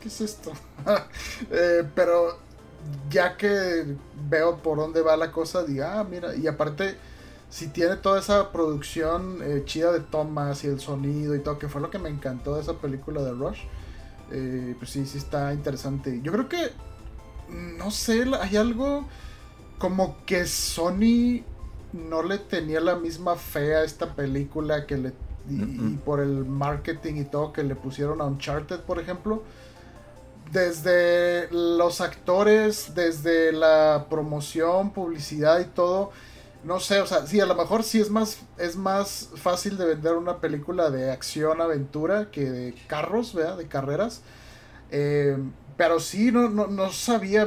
¿qué 0.00 0.08
es 0.08 0.20
esto? 0.20 0.52
Eh, 1.50 1.84
pero 1.94 2.38
ya 3.10 3.36
que 3.36 3.96
veo 4.28 4.58
por 4.58 4.78
dónde 4.78 5.02
va 5.02 5.16
la 5.16 5.32
cosa, 5.32 5.64
digo, 5.64 5.84
ah, 5.84 6.04
mira, 6.08 6.34
y 6.34 6.46
aparte, 6.46 6.96
si 7.48 7.68
tiene 7.68 7.96
toda 7.96 8.18
esa 8.18 8.52
producción 8.52 9.38
eh, 9.42 9.62
chida 9.64 9.92
de 9.92 10.00
tomas 10.00 10.64
y 10.64 10.68
el 10.68 10.80
sonido 10.80 11.34
y 11.34 11.40
todo, 11.40 11.58
que 11.58 11.68
fue 11.68 11.80
lo 11.80 11.90
que 11.90 11.98
me 11.98 12.08
encantó 12.08 12.56
de 12.56 12.62
esa 12.62 12.74
película 12.74 13.22
de 13.22 13.32
Rush, 13.32 13.60
eh, 14.32 14.74
pues 14.78 14.90
sí, 14.90 15.06
sí 15.06 15.18
está 15.18 15.52
interesante. 15.52 16.20
Yo 16.22 16.32
creo 16.32 16.48
que, 16.48 16.72
no 17.78 17.90
sé, 17.90 18.24
hay 18.40 18.56
algo 18.56 19.06
como 19.78 20.16
que 20.26 20.46
Sony 20.46 21.44
no 21.92 22.22
le 22.22 22.38
tenía 22.38 22.80
la 22.80 22.96
misma 22.96 23.36
fe 23.36 23.76
a 23.76 23.84
esta 23.84 24.14
película 24.14 24.86
que 24.86 24.98
le... 24.98 25.12
Y, 25.48 25.62
y 25.62 26.00
por 26.04 26.18
el 26.18 26.44
marketing 26.44 27.14
y 27.18 27.24
todo 27.24 27.52
que 27.52 27.62
le 27.62 27.76
pusieron 27.76 28.20
a 28.20 28.24
Uncharted, 28.24 28.80
por 28.80 28.98
ejemplo 28.98 29.44
desde 30.52 31.48
los 31.50 32.00
actores, 32.00 32.94
desde 32.94 33.52
la 33.52 34.06
promoción, 34.08 34.90
publicidad 34.90 35.60
y 35.60 35.64
todo, 35.64 36.12
no 36.64 36.80
sé, 36.80 37.00
o 37.00 37.06
sea, 37.06 37.26
sí, 37.26 37.40
a 37.40 37.46
lo 37.46 37.54
mejor 37.54 37.84
sí 37.84 38.00
es 38.00 38.10
más, 38.10 38.38
es 38.58 38.76
más 38.76 39.30
fácil 39.36 39.78
de 39.78 39.86
vender 39.86 40.14
una 40.14 40.40
película 40.40 40.90
de 40.90 41.12
acción, 41.12 41.60
aventura, 41.60 42.30
que 42.30 42.50
de 42.50 42.74
carros, 42.88 43.34
¿verdad? 43.34 43.56
De 43.56 43.68
carreras. 43.68 44.22
Eh, 44.90 45.36
pero 45.76 46.00
sí, 46.00 46.32
no, 46.32 46.48
no, 46.48 46.66
no 46.66 46.90
sabía 46.90 47.46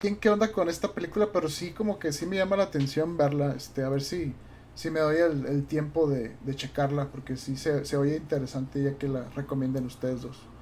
Bien 0.00 0.16
qué 0.20 0.30
onda 0.30 0.52
con 0.52 0.68
esta 0.68 0.94
película, 0.94 1.32
pero 1.32 1.48
sí 1.48 1.72
como 1.72 1.98
que 1.98 2.12
sí 2.12 2.26
me 2.26 2.36
llama 2.36 2.56
la 2.56 2.64
atención 2.64 3.16
verla, 3.16 3.54
este, 3.56 3.82
a 3.82 3.88
ver 3.88 4.02
si, 4.02 4.32
si 4.74 4.90
me 4.90 5.00
doy 5.00 5.16
el, 5.16 5.66
tiempo 5.66 6.08
de, 6.08 6.36
de 6.44 6.54
checarla, 6.56 7.10
porque 7.10 7.36
sí 7.36 7.56
se, 7.56 7.96
oye 7.96 8.16
interesante 8.16 8.82
ya 8.82 8.96
que 8.98 9.08
la 9.08 9.30
recomienden 9.30 9.86
ustedes 9.86 10.22
dos. 10.22 10.52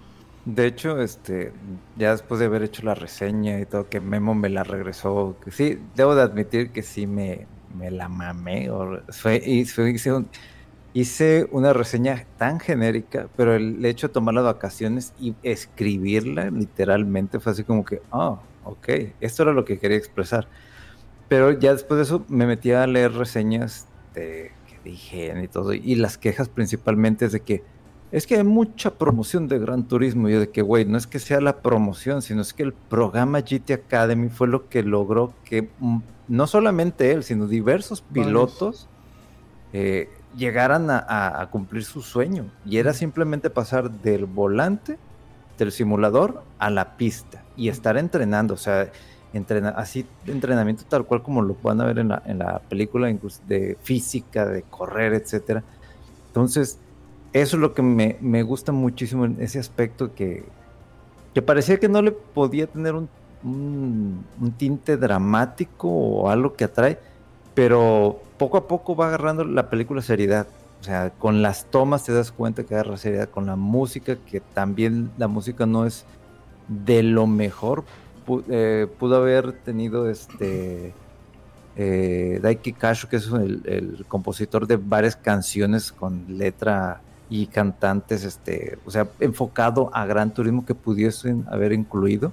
De 0.45 0.67
hecho, 0.67 1.01
este, 1.01 1.53
ya 1.95 2.11
después 2.13 2.41
de 2.41 2.47
haber 2.47 2.63
hecho 2.65 2.83
la 2.83 2.95
reseña 2.97 3.61
y 3.61 3.67
todo, 3.67 3.89
que 3.89 4.01
Memo 4.01 4.35
me 4.35 4.49
la 4.49 4.65
regresó, 4.65 5.39
que 5.41 5.53
sí, 5.53 5.79
debo 5.95 6.15
de 6.17 6.23
admitir 6.23 6.73
que 6.73 6.83
sí 6.83 7.07
me, 7.07 7.49
me 7.69 7.91
la 7.93 8.09
mamé. 8.09 8.71
o- 8.71 9.05
fue- 9.13 9.41
y 9.45 9.61
hice, 9.61 9.95
hice 10.93 11.49
una 11.53 11.73
reseña 11.73 12.29
tan 12.37 12.61
genérica, 12.61 13.31
pero 13.37 13.55
el 13.57 13.85
hecho 13.85 14.09
de 14.09 14.13
tomar 14.15 14.35
las 14.35 14.45
vacaciones 14.45 15.15
y 15.19 15.37
escribirla 15.43 16.51
literalmente 16.51 17.41
fue 17.41 17.53
así 17.53 17.65
como 17.65 17.85
que, 17.85 18.03
ah, 18.11 18.43
ok, 18.65 18.89
esto 19.21 19.43
era 19.43 19.53
lo 19.53 19.65
que 19.65 19.79
quería 19.79 19.97
expresar. 19.97 20.49
Pero 21.29 21.53
ya 21.53 21.73
después 21.73 21.97
de 21.99 22.03
eso 22.05 22.25
me 22.29 22.47
metí 22.47 22.73
a 22.73 22.87
leer 22.87 23.13
reseñas 23.15 23.87
de 24.15 24.53
que 24.69 24.79
dije 24.85 25.33
y 25.43 25.49
todo, 25.49 25.73
y 25.73 25.95
las 25.95 26.19
quejas 26.19 26.49
principalmente 26.49 27.25
es 27.27 27.33
de 27.33 27.41
que 27.41 27.63
es 28.11 28.27
que 28.27 28.37
hay 28.37 28.45
mucha 28.45 28.91
promoción 28.99 29.49
de 29.49 29.59
Gran 29.59 29.89
Turismo. 29.89 30.29
Y 30.29 30.33
yo 30.33 30.41
de 30.41 30.51
que, 30.51 30.61
güey, 30.61 30.85
no 30.85 30.99
es 30.99 31.07
que 31.07 31.19
sea 31.19 31.41
la 31.41 31.63
promoción, 31.63 32.21
sino 32.21 32.43
es 32.43 32.53
que 32.53 32.63
el 32.63 32.75
programa 32.75 33.41
GT 33.41 33.71
Academy 33.73 34.29
fue 34.29 34.49
lo 34.49 34.69
que 34.69 34.83
logró 34.83 35.33
que 35.47 35.71
mm, 35.79 35.99
no 36.29 36.47
solamente 36.47 37.11
él, 37.13 37.25
sino 37.25 37.47
diversos 37.47 38.03
pilotos 38.03 38.87
eh, 39.73 40.11
llegaran 40.37 40.91
a, 40.91 40.99
a- 40.99 41.41
a 41.41 41.51
cumplir 41.51 41.85
su 41.85 42.03
sueño. 42.03 42.45
Y 42.67 42.77
era 42.77 42.93
simplemente 42.93 43.49
pasar 43.49 43.91
del 43.91 44.27
volante 44.27 44.99
del 45.57 45.73
simulador 45.73 46.43
a 46.59 46.69
la 46.69 46.99
pista 46.99 47.42
y 47.57 47.69
estar 47.69 47.97
entrenando. 47.97 48.55
O 48.55 48.59
sea, 48.59 48.91
así 49.77 50.07
entrenamiento 50.27 50.85
tal 50.89 51.05
cual 51.05 51.23
como 51.23 51.43
lo 51.43 51.57
van 51.63 51.79
ver 51.79 51.99
en 51.99 52.09
la, 52.09 52.23
en 52.27 52.39
la 52.39 52.61
película, 52.61 53.11
incluso 53.11 53.41
de 53.47 53.77
física, 53.83 54.47
de 54.47 54.63
correr, 54.63 55.15
etcétera. 55.15 55.63
Entonces, 56.29 56.79
eso 57.33 57.57
es 57.57 57.61
lo 57.61 57.75
que 57.75 57.83
me, 57.83 58.17
me 58.21 58.43
gusta 58.43 58.73
muchísimo 58.73 59.25
en 59.25 59.41
ese 59.41 59.59
aspecto 59.59 60.15
que, 60.15 60.45
que 61.35 61.43
parecía 61.43 61.79
que 61.81 61.89
no 61.89 62.03
le 62.03 62.13
podía 62.13 62.67
tener 62.67 62.95
un 62.95 63.09
un, 63.45 64.25
un 64.41 64.53
tinte 64.53 64.97
dramático 64.97 65.89
o 65.89 66.31
algo 66.31 66.55
que 66.55 66.65
atrae, 66.65 66.99
pero 67.55 68.21
poco 68.39 68.57
a 68.57 68.69
poco 68.69 68.97
va 68.97 69.09
agarrando 69.09 69.45
la 69.45 69.69
película 69.69 70.03
seriedad. 70.03 70.47
O 70.81 70.85
sea, 70.85 71.11
con 71.11 71.43
las 71.43 71.67
tomas 71.67 72.05
te 72.05 72.13
das 72.13 72.33
cuenta 72.33 72.65
que 72.65 72.75
agarra 72.75 72.97
seriedad, 72.97 73.29
con 73.29 73.47
la 73.47 73.57
música, 73.57 74.17
que 74.17 74.41
también 74.41 75.11
la 75.17 75.29
música 75.29 75.65
no 75.65 75.87
es 75.87 76.05
de 76.69 77.03
lo 77.03 77.27
mejor. 77.27 77.85
Eh, 78.49 78.87
pudo 78.99 79.17
haber 79.17 79.53
tenido 79.53 80.09
este 80.09 80.95
eh, 81.77 82.39
Daiki 82.43 82.73
Kasho, 82.73 83.09
que 83.09 83.17
es 83.17 83.27
el, 83.27 83.63
el 83.65 84.05
compositor 84.07 84.67
de 84.67 84.77
varias 84.77 85.17
canciones 85.17 85.93
con 85.93 86.25
letra 86.39 87.01
y 87.33 87.47
cantantes, 87.47 88.25
este, 88.25 88.79
o 88.85 88.91
sea, 88.91 89.09
enfocado 89.19 89.91
a 89.95 90.05
Gran 90.05 90.35
Turismo 90.35 90.67
que 90.67 90.75
pudiesen 90.75 91.47
haber 91.51 91.73
incluido. 91.73 92.31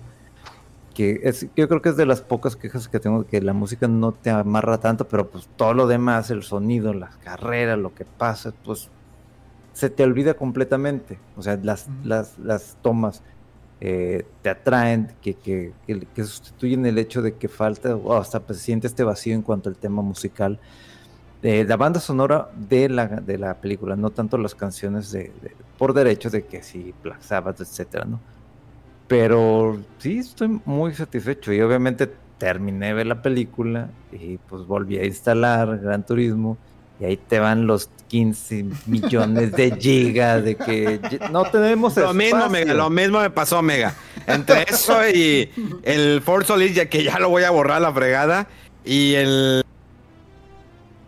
Que 0.94 1.22
es, 1.24 1.48
yo 1.56 1.70
creo 1.70 1.82
que 1.82 1.88
es 1.88 1.96
de 1.96 2.06
las 2.06 2.20
pocas 2.20 2.58
quejas 2.58 2.90
que 2.90 3.00
tengo 3.00 3.26
que 3.26 3.40
la 3.42 3.54
música 3.54 3.88
no 3.88 4.12
te 4.12 4.30
amarra 4.30 4.78
tanto, 4.80 5.08
pero 5.08 5.30
pues 5.30 5.48
todo 5.56 5.74
lo 5.74 5.88
demás, 5.88 6.32
el 6.32 6.44
sonido, 6.44 6.94
las 6.94 7.16
carreras, 7.16 7.80
lo 7.80 7.96
que 7.96 8.04
pasa, 8.04 8.54
pues 8.66 8.90
se 9.72 9.90
te 9.90 10.04
olvida 10.04 10.34
completamente. 10.34 11.18
O 11.38 11.42
sea, 11.42 11.58
las, 11.64 11.88
las, 12.04 12.38
las 12.38 12.76
tomas 12.82 13.24
eh, 13.80 14.34
te 14.42 14.50
atraen, 14.50 15.18
que, 15.22 15.40
que, 15.40 15.78
que- 15.86 16.24
sustituyen 16.26 16.86
el 16.86 16.98
hecho 16.98 17.22
de 17.22 17.38
que 17.38 17.50
falta, 17.50 17.96
o 17.96 18.14
hasta 18.16 18.46
pues, 18.46 18.62
siente 18.62 18.88
este 18.88 19.04
vacío 19.04 19.36
en 19.36 19.44
cuanto 19.44 19.70
al 19.70 19.80
tema 19.80 20.02
musical. 20.02 20.60
Eh, 21.42 21.66
la 21.66 21.78
banda 21.78 22.00
sonora 22.02 22.50
de 22.54 22.90
la, 22.90 23.08
de 23.08 23.38
la 23.38 23.60
película, 23.62 23.96
no 23.96 24.12
tanto 24.14 24.38
las 24.38 24.56
canciones 24.56 25.12
de, 25.12 25.34
de- 25.42 25.58
por 25.78 25.94
derecho 25.94 26.30
de 26.30 26.48
que 26.48 26.64
sí, 26.64 26.98
Black 27.02 27.22
Sabbath, 27.22 27.62
etcétera, 27.62 28.06
¿no? 28.06 28.24
Pero 29.08 29.88
sí, 30.00 30.20
estoy 30.20 30.62
muy 30.66 30.94
satisfecho 30.94 31.52
y 31.54 31.62
obviamente 31.62 32.08
terminé 32.38 32.88
de 32.88 32.94
ver 32.94 33.08
la 33.08 33.22
película 33.22 33.96
y 34.12 34.38
pues 34.40 34.66
volví 34.66 34.98
a 34.98 35.06
instalar 35.06 35.80
Gran 35.80 36.06
Turismo 36.06 36.62
y 37.00 37.06
ahí 37.06 37.18
te 37.18 37.40
van 37.40 37.66
los 37.68 37.90
15 38.10 38.66
millones 38.88 39.52
de 39.54 39.72
gigas 39.80 40.44
de 40.44 40.56
que 40.56 41.00
no 41.32 41.44
tenemos 41.46 41.96
Lo 41.96 42.14
mismo, 42.14 42.38
espacio. 42.40 42.50
Mega, 42.52 42.74
lo 42.74 42.90
mismo 42.90 43.20
me 43.22 43.30
pasó, 43.30 43.62
Mega. 43.62 43.94
Entre 44.28 44.64
eso 44.70 45.08
y 45.08 45.50
el 45.84 46.22
Force 46.22 46.52
Unleashed, 46.52 46.76
ya 46.76 46.90
que 46.90 47.04
ya 47.04 47.20
lo 47.20 47.30
voy 47.30 47.44
a 47.44 47.52
borrar 47.52 47.78
a 47.78 47.80
la 47.82 47.94
fregada, 47.94 48.48
y 48.84 49.14
el, 49.14 49.64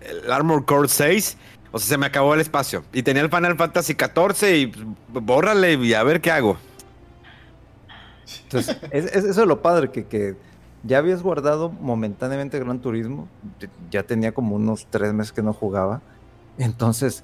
el 0.01 0.31
Armor 0.31 0.65
Core 0.65 0.87
6, 0.87 1.37
o 1.71 1.79
sea, 1.79 1.89
se 1.89 1.97
me 1.97 2.05
acabó 2.05 2.33
el 2.35 2.41
espacio. 2.41 2.83
Y 2.93 3.03
tenía 3.03 3.23
el 3.23 3.29
Final 3.29 3.57
Fantasy 3.57 3.95
14 3.95 4.57
y 4.57 4.67
pues, 4.67 4.85
bórrale 5.25 5.73
y 5.73 5.93
a 5.93 6.03
ver 6.03 6.21
qué 6.21 6.31
hago. 6.31 6.57
Entonces, 8.43 8.77
es, 8.91 9.05
es- 9.05 9.23
eso 9.25 9.41
es 9.41 9.47
lo 9.47 9.61
padre, 9.61 9.89
que, 9.91 10.05
que 10.05 10.35
ya 10.83 10.97
habías 10.99 11.21
guardado 11.23 11.69
momentáneamente 11.71 12.59
Gran 12.59 12.81
Turismo, 12.81 13.27
ya- 13.89 14.03
tenía 14.03 14.33
como 14.33 14.55
unos 14.55 14.87
tres 14.89 15.13
meses 15.13 15.33
que 15.33 15.43
no 15.43 15.53
jugaba, 15.53 16.01
entonces, 16.57 17.23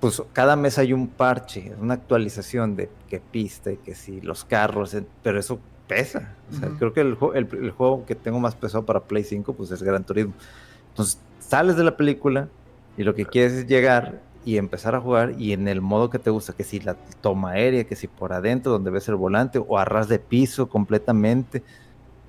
pues 0.00 0.22
cada 0.32 0.56
mes 0.56 0.78
hay 0.78 0.92
un 0.92 1.08
parche, 1.16 1.74
una 1.78 1.94
actualización 1.94 2.76
de 2.76 2.90
qué 3.08 3.20
pista 3.20 3.72
y 3.72 3.78
que 3.78 3.94
si 3.94 4.20
los 4.20 4.44
carros, 4.44 4.96
pero 5.22 5.38
eso 5.38 5.66
pesa. 5.86 6.40
O 6.48 6.52
sea, 6.52 6.70
Ujú. 6.70 6.78
creo 6.78 6.92
que 6.92 7.00
el, 7.02 7.16
el- 7.34 7.48
el 7.64 7.70
juego 7.70 8.04
que 8.04 8.14
tengo 8.16 8.40
más 8.40 8.56
pesado 8.56 8.84
para 8.86 9.06
Play 9.06 9.24
5, 9.24 9.56
pues 9.56 9.70
es 9.70 9.82
Gran 9.82 10.04
Turismo. 10.04 10.34
Entonces, 10.88 11.24
sales 11.38 11.76
de 11.76 11.84
la 11.84 11.96
película 11.96 12.48
y 12.96 13.04
lo 13.04 13.14
que 13.14 13.26
quieres 13.26 13.52
es 13.54 13.66
llegar 13.66 14.22
y 14.44 14.58
empezar 14.58 14.94
a 14.94 15.00
jugar 15.00 15.34
y 15.38 15.52
en 15.52 15.68
el 15.68 15.80
modo 15.80 16.10
que 16.10 16.18
te 16.18 16.30
gusta, 16.30 16.52
que 16.54 16.64
si 16.64 16.80
la 16.80 16.96
toma 17.20 17.52
aérea, 17.52 17.86
que 17.86 17.96
si 17.96 18.08
por 18.08 18.32
adentro 18.32 18.72
donde 18.72 18.90
ves 18.90 19.08
el 19.08 19.16
volante 19.16 19.58
o 19.58 19.78
a 19.78 19.84
ras 19.84 20.08
de 20.08 20.18
piso 20.18 20.68
completamente, 20.68 21.64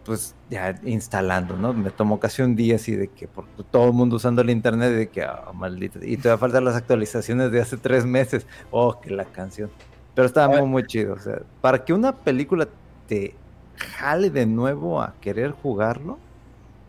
pues 0.05 0.35
ya 0.49 0.79
instalando, 0.83 1.57
¿no? 1.57 1.73
Me 1.73 1.89
tomó 1.89 2.19
casi 2.19 2.43
un 2.43 2.55
día 2.55 2.75
así 2.75 2.95
de 2.95 3.07
que 3.07 3.27
por 3.27 3.45
todo 3.71 3.87
el 3.87 3.93
mundo 3.93 4.17
usando 4.17 4.41
el 4.41 4.51
internet 4.51 4.93
de 4.93 5.09
que, 5.09 5.23
ah, 5.23 5.51
maldito, 5.53 5.99
y 6.03 6.15
todavía 6.17 6.39
faltan 6.39 6.65
las 6.65 6.75
actualizaciones 6.75 7.51
de 7.51 7.59
hace 7.59 7.77
tres 7.77 8.05
meses, 8.05 8.45
oh, 8.71 8.99
que 8.99 9.09
la 9.09 9.25
canción. 9.25 9.69
Pero 10.13 10.27
estaba 10.27 10.55
muy, 10.55 10.67
muy 10.67 10.85
chido, 10.85 11.15
o 11.15 11.19
sea, 11.19 11.41
para 11.59 11.83
que 11.83 11.91
una 11.91 12.15
película 12.15 12.67
te 13.07 13.35
jale 13.75 14.29
de 14.29 14.45
nuevo 14.45 15.01
a 15.01 15.15
querer 15.19 15.51
jugarlo, 15.51 16.19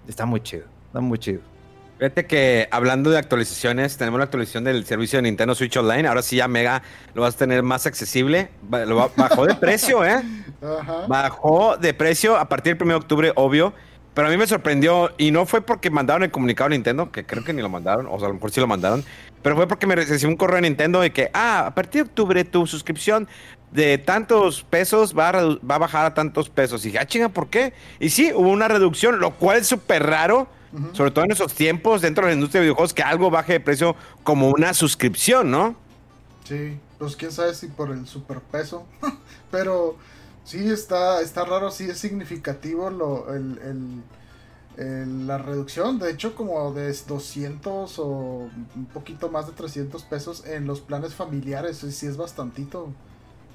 está 0.06 0.26
muy 0.26 0.40
chido, 0.40 0.64
está 0.86 1.00
muy 1.00 1.18
chido. 1.18 1.40
Fíjate 1.98 2.26
que 2.26 2.68
hablando 2.70 3.08
de 3.10 3.18
actualizaciones, 3.18 3.96
tenemos 3.96 4.18
la 4.18 4.24
actualización 4.24 4.64
del 4.64 4.84
servicio 4.84 5.18
de 5.18 5.22
Nintendo 5.22 5.54
Switch 5.54 5.76
Online. 5.78 6.06
Ahora 6.06 6.20
sí 6.20 6.36
ya 6.36 6.46
Mega 6.46 6.82
lo 7.14 7.22
vas 7.22 7.34
a 7.36 7.38
tener 7.38 7.62
más 7.62 7.86
accesible. 7.86 8.50
Lo 8.70 9.10
bajó 9.16 9.46
de 9.46 9.54
precio, 9.54 10.04
¿eh? 10.04 10.22
Ajá. 10.62 11.06
Bajó 11.08 11.78
de 11.78 11.94
precio 11.94 12.36
a 12.36 12.48
partir 12.50 12.76
del 12.76 12.82
1 12.82 12.92
de 12.92 12.98
octubre, 12.98 13.32
obvio. 13.34 13.72
Pero 14.12 14.28
a 14.28 14.30
mí 14.30 14.36
me 14.36 14.46
sorprendió 14.46 15.10
y 15.18 15.30
no 15.30 15.44
fue 15.44 15.60
porque 15.60 15.90
mandaron 15.90 16.22
el 16.22 16.30
comunicado 16.30 16.68
a 16.68 16.70
Nintendo, 16.70 17.12
que 17.12 17.26
creo 17.26 17.44
que 17.44 17.52
ni 17.52 17.60
lo 17.60 17.68
mandaron, 17.68 18.06
o 18.06 18.18
sea, 18.18 18.26
a 18.26 18.28
lo 18.28 18.34
mejor 18.34 18.50
sí 18.50 18.60
lo 18.60 18.66
mandaron, 18.66 19.04
pero 19.42 19.56
fue 19.56 19.68
porque 19.68 19.86
me 19.86 19.94
recibí 19.94 20.24
un 20.24 20.38
correo 20.38 20.56
de 20.56 20.62
Nintendo 20.62 21.02
de 21.02 21.12
que, 21.12 21.30
ah, 21.34 21.66
a 21.66 21.74
partir 21.74 22.04
de 22.04 22.08
octubre 22.08 22.42
tu 22.44 22.66
suscripción 22.66 23.28
de 23.72 23.98
tantos 23.98 24.62
pesos 24.62 25.14
va 25.14 25.28
a, 25.28 25.32
va 25.42 25.74
a 25.74 25.78
bajar 25.78 26.06
a 26.06 26.14
tantos 26.14 26.48
pesos. 26.48 26.82
Y 26.82 26.88
dije, 26.88 26.98
ah, 26.98 27.06
chinga, 27.06 27.28
¿por 27.28 27.48
qué? 27.48 27.74
Y 28.00 28.08
sí, 28.08 28.32
hubo 28.34 28.48
una 28.48 28.68
reducción, 28.68 29.20
lo 29.20 29.32
cual 29.32 29.58
es 29.58 29.66
súper 29.66 30.06
raro, 30.06 30.48
Sobre 30.92 31.10
todo 31.10 31.24
en 31.24 31.32
esos 31.32 31.54
tiempos 31.54 32.02
dentro 32.02 32.24
de 32.24 32.30
la 32.30 32.34
industria 32.34 32.60
de 32.60 32.66
videojuegos, 32.66 32.92
que 32.92 33.02
algo 33.02 33.30
baje 33.30 33.54
de 33.54 33.60
precio 33.60 33.96
como 34.22 34.50
una 34.50 34.74
suscripción, 34.74 35.50
¿no? 35.50 35.76
Sí, 36.44 36.78
pues 36.98 37.16
quién 37.16 37.32
sabe 37.32 37.54
si 37.54 37.68
por 37.68 37.90
el 37.90 38.06
superpeso. 38.06 38.86
Pero 39.50 39.96
sí 40.44 40.70
está, 40.70 41.20
está 41.20 41.44
raro, 41.44 41.70
sí 41.70 41.84
es 41.84 41.98
significativo 41.98 42.90
lo, 42.90 43.32
el, 43.34 44.02
la 45.26 45.38
reducción. 45.38 45.98
De 45.98 46.10
hecho, 46.10 46.34
como 46.34 46.72
de 46.72 46.92
200 46.92 47.98
o 47.98 48.50
un 48.76 48.86
poquito 48.92 49.30
más 49.30 49.46
de 49.46 49.52
300 49.52 50.02
pesos 50.04 50.44
en 50.46 50.66
los 50.66 50.80
planes 50.80 51.14
familiares. 51.14 51.78
Sí 51.78 52.06
es 52.06 52.16
bastantito. 52.16 52.92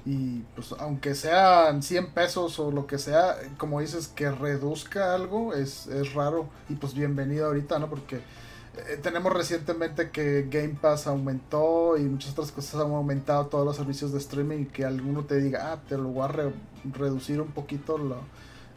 Y 0.04 0.40
pues 0.56 0.74
aunque 0.80 1.14
sean 1.14 1.82
100 1.82 2.12
pesos 2.12 2.58
o 2.58 2.72
lo 2.72 2.86
que 2.88 2.98
sea, 2.98 3.36
como 3.56 3.80
dices, 3.80 4.08
que 4.08 4.30
reduzca 4.32 5.14
algo 5.14 5.54
es, 5.54 5.86
es 5.86 6.12
raro. 6.14 6.48
Y 6.68 6.74
pues 6.74 6.92
bienvenido 6.94 7.46
ahorita, 7.46 7.78
¿no? 7.78 7.88
Porque 7.88 8.16
eh, 8.16 8.98
tenemos 9.00 9.32
recientemente 9.32 10.10
que 10.10 10.48
Game 10.50 10.76
Pass 10.80 11.06
aumentó 11.06 11.96
y 11.96 12.02
muchas 12.02 12.32
otras 12.32 12.50
cosas 12.50 12.74
han 12.84 12.90
aumentado 12.92 13.46
todos 13.46 13.64
los 13.64 13.76
servicios 13.76 14.10
de 14.12 14.18
streaming 14.18 14.62
y 14.62 14.66
que 14.66 14.84
alguno 14.84 15.22
te 15.24 15.38
diga, 15.40 15.72
ah, 15.72 15.78
te 15.88 15.96
lo 15.96 16.08
voy 16.08 16.24
a 16.24 16.28
re- 16.28 16.54
reducir 16.92 17.40
un 17.40 17.52
poquito 17.52 17.96
la, 17.98 18.16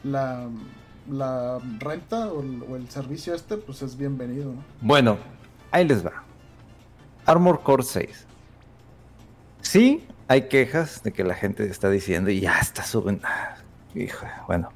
la, 0.03 0.47
la 1.09 1.59
renta 1.79 2.31
o 2.31 2.41
el, 2.43 2.61
o 2.69 2.75
el 2.75 2.87
servicio 2.91 3.33
este, 3.33 3.57
pues 3.57 3.81
es 3.81 3.97
bienvenido, 3.97 4.51
¿no? 4.53 4.63
Bueno, 4.81 5.17
ahí 5.71 5.87
les 5.87 6.05
va. 6.05 6.23
Armor 7.25 7.61
Core 7.63 7.81
6. 7.81 8.25
Sí, 9.61 10.05
hay 10.27 10.47
quejas 10.47 11.03
de 11.03 11.11
que 11.11 11.23
la 11.23 11.35
gente 11.35 11.65
está 11.65 11.89
diciendo 11.89 12.29
y 12.29 12.39
ya 12.39 12.59
está 12.59 12.83
subiendo. 12.83 13.25
Ah, 13.27 13.55
Hijo, 13.93 14.25
bueno. 14.47 14.69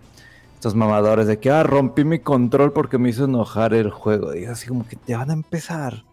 Estos 0.55 0.75
mamadores 0.75 1.27
de 1.27 1.39
que, 1.39 1.49
ah, 1.49 1.63
rompí 1.63 2.03
mi 2.03 2.19
control 2.19 2.73
porque 2.73 2.97
me 2.97 3.09
hizo 3.09 3.25
enojar 3.25 3.73
el 3.73 3.91
juego. 3.91 4.35
Y 4.35 4.45
así 4.45 4.67
como 4.67 4.85
que 4.85 4.97
te 4.97 5.15
van 5.15 5.29
a 5.29 5.33
empezar. 5.33 6.03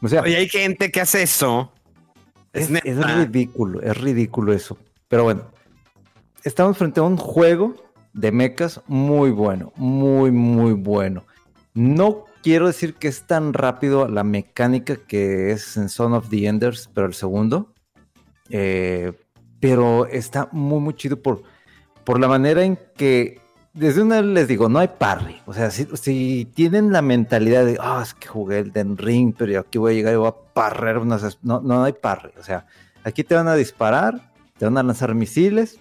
O 0.00 0.08
sea, 0.08 0.22
Oye, 0.22 0.36
hay 0.36 0.48
gente 0.48 0.90
que 0.90 1.00
hace 1.00 1.22
eso. 1.22 1.70
es, 2.52 2.70
es 2.70 3.06
ridículo, 3.06 3.82
es 3.82 3.96
ridículo 3.98 4.52
eso. 4.52 4.78
Pero 5.08 5.24
bueno, 5.24 5.42
estamos 6.42 6.78
frente 6.78 7.00
a 7.00 7.02
un 7.02 7.18
juego 7.18 7.74
de 8.14 8.32
mechas 8.32 8.80
muy 8.86 9.30
bueno, 9.30 9.72
muy, 9.76 10.30
muy 10.30 10.72
bueno. 10.72 11.24
No 11.74 12.24
quiero 12.42 12.66
decir 12.66 12.94
que 12.94 13.08
es 13.08 13.26
tan 13.26 13.52
rápido 13.52 14.08
la 14.08 14.24
mecánica 14.24 14.96
que 14.96 15.52
es 15.52 15.76
en 15.76 15.88
Son 15.88 16.14
of 16.14 16.28
the 16.28 16.46
Enders, 16.46 16.90
pero 16.92 17.06
el 17.06 17.14
segundo. 17.14 17.71
Eh, 18.54 19.12
pero 19.60 20.06
está 20.06 20.48
muy, 20.52 20.78
muy 20.78 20.94
chido 20.94 21.16
por, 21.20 21.42
por 22.04 22.20
la 22.20 22.28
manera 22.28 22.62
en 22.62 22.78
que, 22.96 23.40
desde 23.72 24.02
una 24.02 24.20
vez 24.20 24.30
les 24.30 24.48
digo, 24.48 24.68
no 24.68 24.78
hay 24.78 24.88
parry. 24.98 25.40
O 25.46 25.54
sea, 25.54 25.70
si, 25.70 26.44
tienen 26.54 26.92
la 26.92 27.00
mentalidad 27.00 27.64
de, 27.64 27.78
ah, 27.80 28.00
es 28.02 28.12
que 28.12 28.28
jugué 28.28 28.58
el 28.58 28.72
Den 28.72 28.98
Ring, 28.98 29.34
pero 29.36 29.58
aquí 29.58 29.78
voy 29.78 29.92
a 29.92 29.94
llegar 29.94 30.12
y 30.12 30.16
voy 30.16 30.28
a 30.28 30.52
parrear 30.52 30.98
unas... 30.98 31.22
es-". 31.22 31.38
No, 31.42 31.60
no 31.60 31.82
hay 31.82 31.94
parry. 31.94 32.32
O 32.38 32.42
sea, 32.42 32.66
aquí 33.04 33.24
te 33.24 33.34
van 33.34 33.48
a 33.48 33.54
disparar, 33.54 34.32
te 34.58 34.66
van 34.66 34.76
a 34.76 34.82
lanzar 34.82 35.14
misiles 35.14 35.80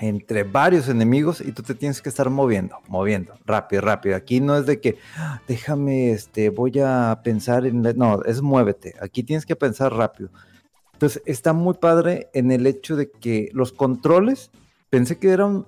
entre 0.00 0.42
varios 0.42 0.88
enemigos 0.88 1.42
y 1.42 1.52
tú 1.52 1.62
te 1.62 1.74
tienes 1.74 2.00
que 2.02 2.08
estar 2.08 2.30
moviendo, 2.30 2.78
moviendo, 2.88 3.34
rápido, 3.44 3.82
rápido. 3.82 4.16
Aquí 4.16 4.40
no 4.40 4.56
es 4.56 4.66
de 4.66 4.80
que, 4.80 4.96
"Ah, 5.16 5.42
déjame, 5.46 6.10
este, 6.10 6.48
voy 6.48 6.72
a 6.82 7.20
pensar 7.22 7.66
en... 7.66 7.84
la-". 7.84 7.92
No, 7.92 8.24
es 8.24 8.42
muévete. 8.42 8.94
Aquí 9.00 9.22
tienes 9.22 9.46
que 9.46 9.54
pensar 9.54 9.92
rápido. 9.92 10.30
Entonces 11.00 11.22
está 11.24 11.54
muy 11.54 11.72
padre 11.80 12.28
en 12.34 12.50
el 12.50 12.66
hecho 12.66 12.94
de 12.94 13.10
que 13.10 13.48
los 13.54 13.72
controles 13.72 14.50
pensé 14.90 15.16
que 15.16 15.30
eran 15.30 15.66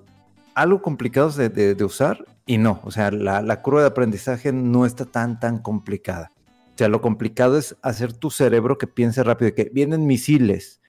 algo 0.53 0.83
complicados 0.83 1.35
de, 1.35 1.75
usar 1.83 2.23
y 2.45 2.59
no, 2.59 2.79
o 2.83 2.91
sea, 2.91 3.09
la, 3.09 3.61
curva 3.63 3.81
de 3.81 3.87
aprendizaje 3.87 4.53
no 4.53 4.85
está 4.85 5.05
tan, 5.05 5.39
tan 5.39 5.57
complicada. 5.57 6.31
O 6.67 6.77
sea, 6.77 6.87
lo 6.87 7.01
complicado 7.01 7.57
es 7.57 7.75
hacer 7.81 8.13
tu 8.13 8.29
cerebro 8.29 8.77
que 8.77 8.85
piense 8.85 9.23
rápido, 9.23 9.55
que 9.55 9.71
vienen 9.73 10.05
misiles. 10.05 10.81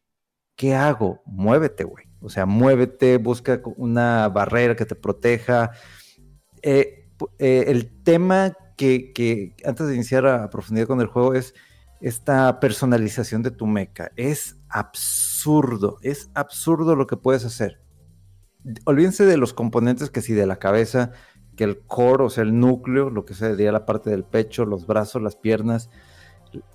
¿Qué 0.57 0.75
hago? 0.75 1.23
Muévete, 1.25 1.85
güey. 1.85 2.05
O 2.21 2.29
sea, 2.29 2.45
muévete, 2.45 3.17
busca 3.17 3.63
una 3.79 4.29
barrera 4.29 4.77
que 4.77 4.85
te 4.85 4.95
proteja. 4.95 5.71
Eh, 6.61 7.09
eh, 7.39 7.65
el 7.69 8.03
tema 8.03 8.55
que, 8.77 9.55
antes 9.65 9.87
de 9.87 9.95
iniciar 9.95 10.27
a 10.27 10.51
profundidad 10.51 10.87
con 10.87 11.01
el 11.01 11.07
juego 11.07 11.33
es 11.33 11.55
esta 12.05 12.61
personalización 12.61 13.43
de 13.43 13.51
tu 13.51 13.67
mecha. 13.67 14.13
Es 14.17 14.59
absurdo, 14.69 15.97
es 16.03 16.31
absurdo 16.35 16.97
lo 16.97 17.07
que 17.07 17.17
puedes 17.17 17.47
hacer. 17.47 17.81
Olvídense 18.85 19.25
de 19.25 19.39
los 19.39 19.55
componentes 19.55 20.11
que 20.11 20.21
si 20.21 20.35
de 20.35 20.47
la 20.47 20.59
cabeza, 20.59 21.13
que 21.57 21.65
el 21.65 21.81
core, 21.87 22.25
o 22.25 22.29
sea, 22.29 22.45
el 22.45 22.61
núcleo, 22.61 23.09
lo 23.09 23.25
que 23.25 23.33
sería 23.33 23.73
la 23.73 23.87
parte 23.87 24.11
del 24.11 24.23
pecho, 24.23 24.67
los 24.67 24.87
brazos, 24.87 25.23
las 25.23 25.37
piernas, 25.37 25.89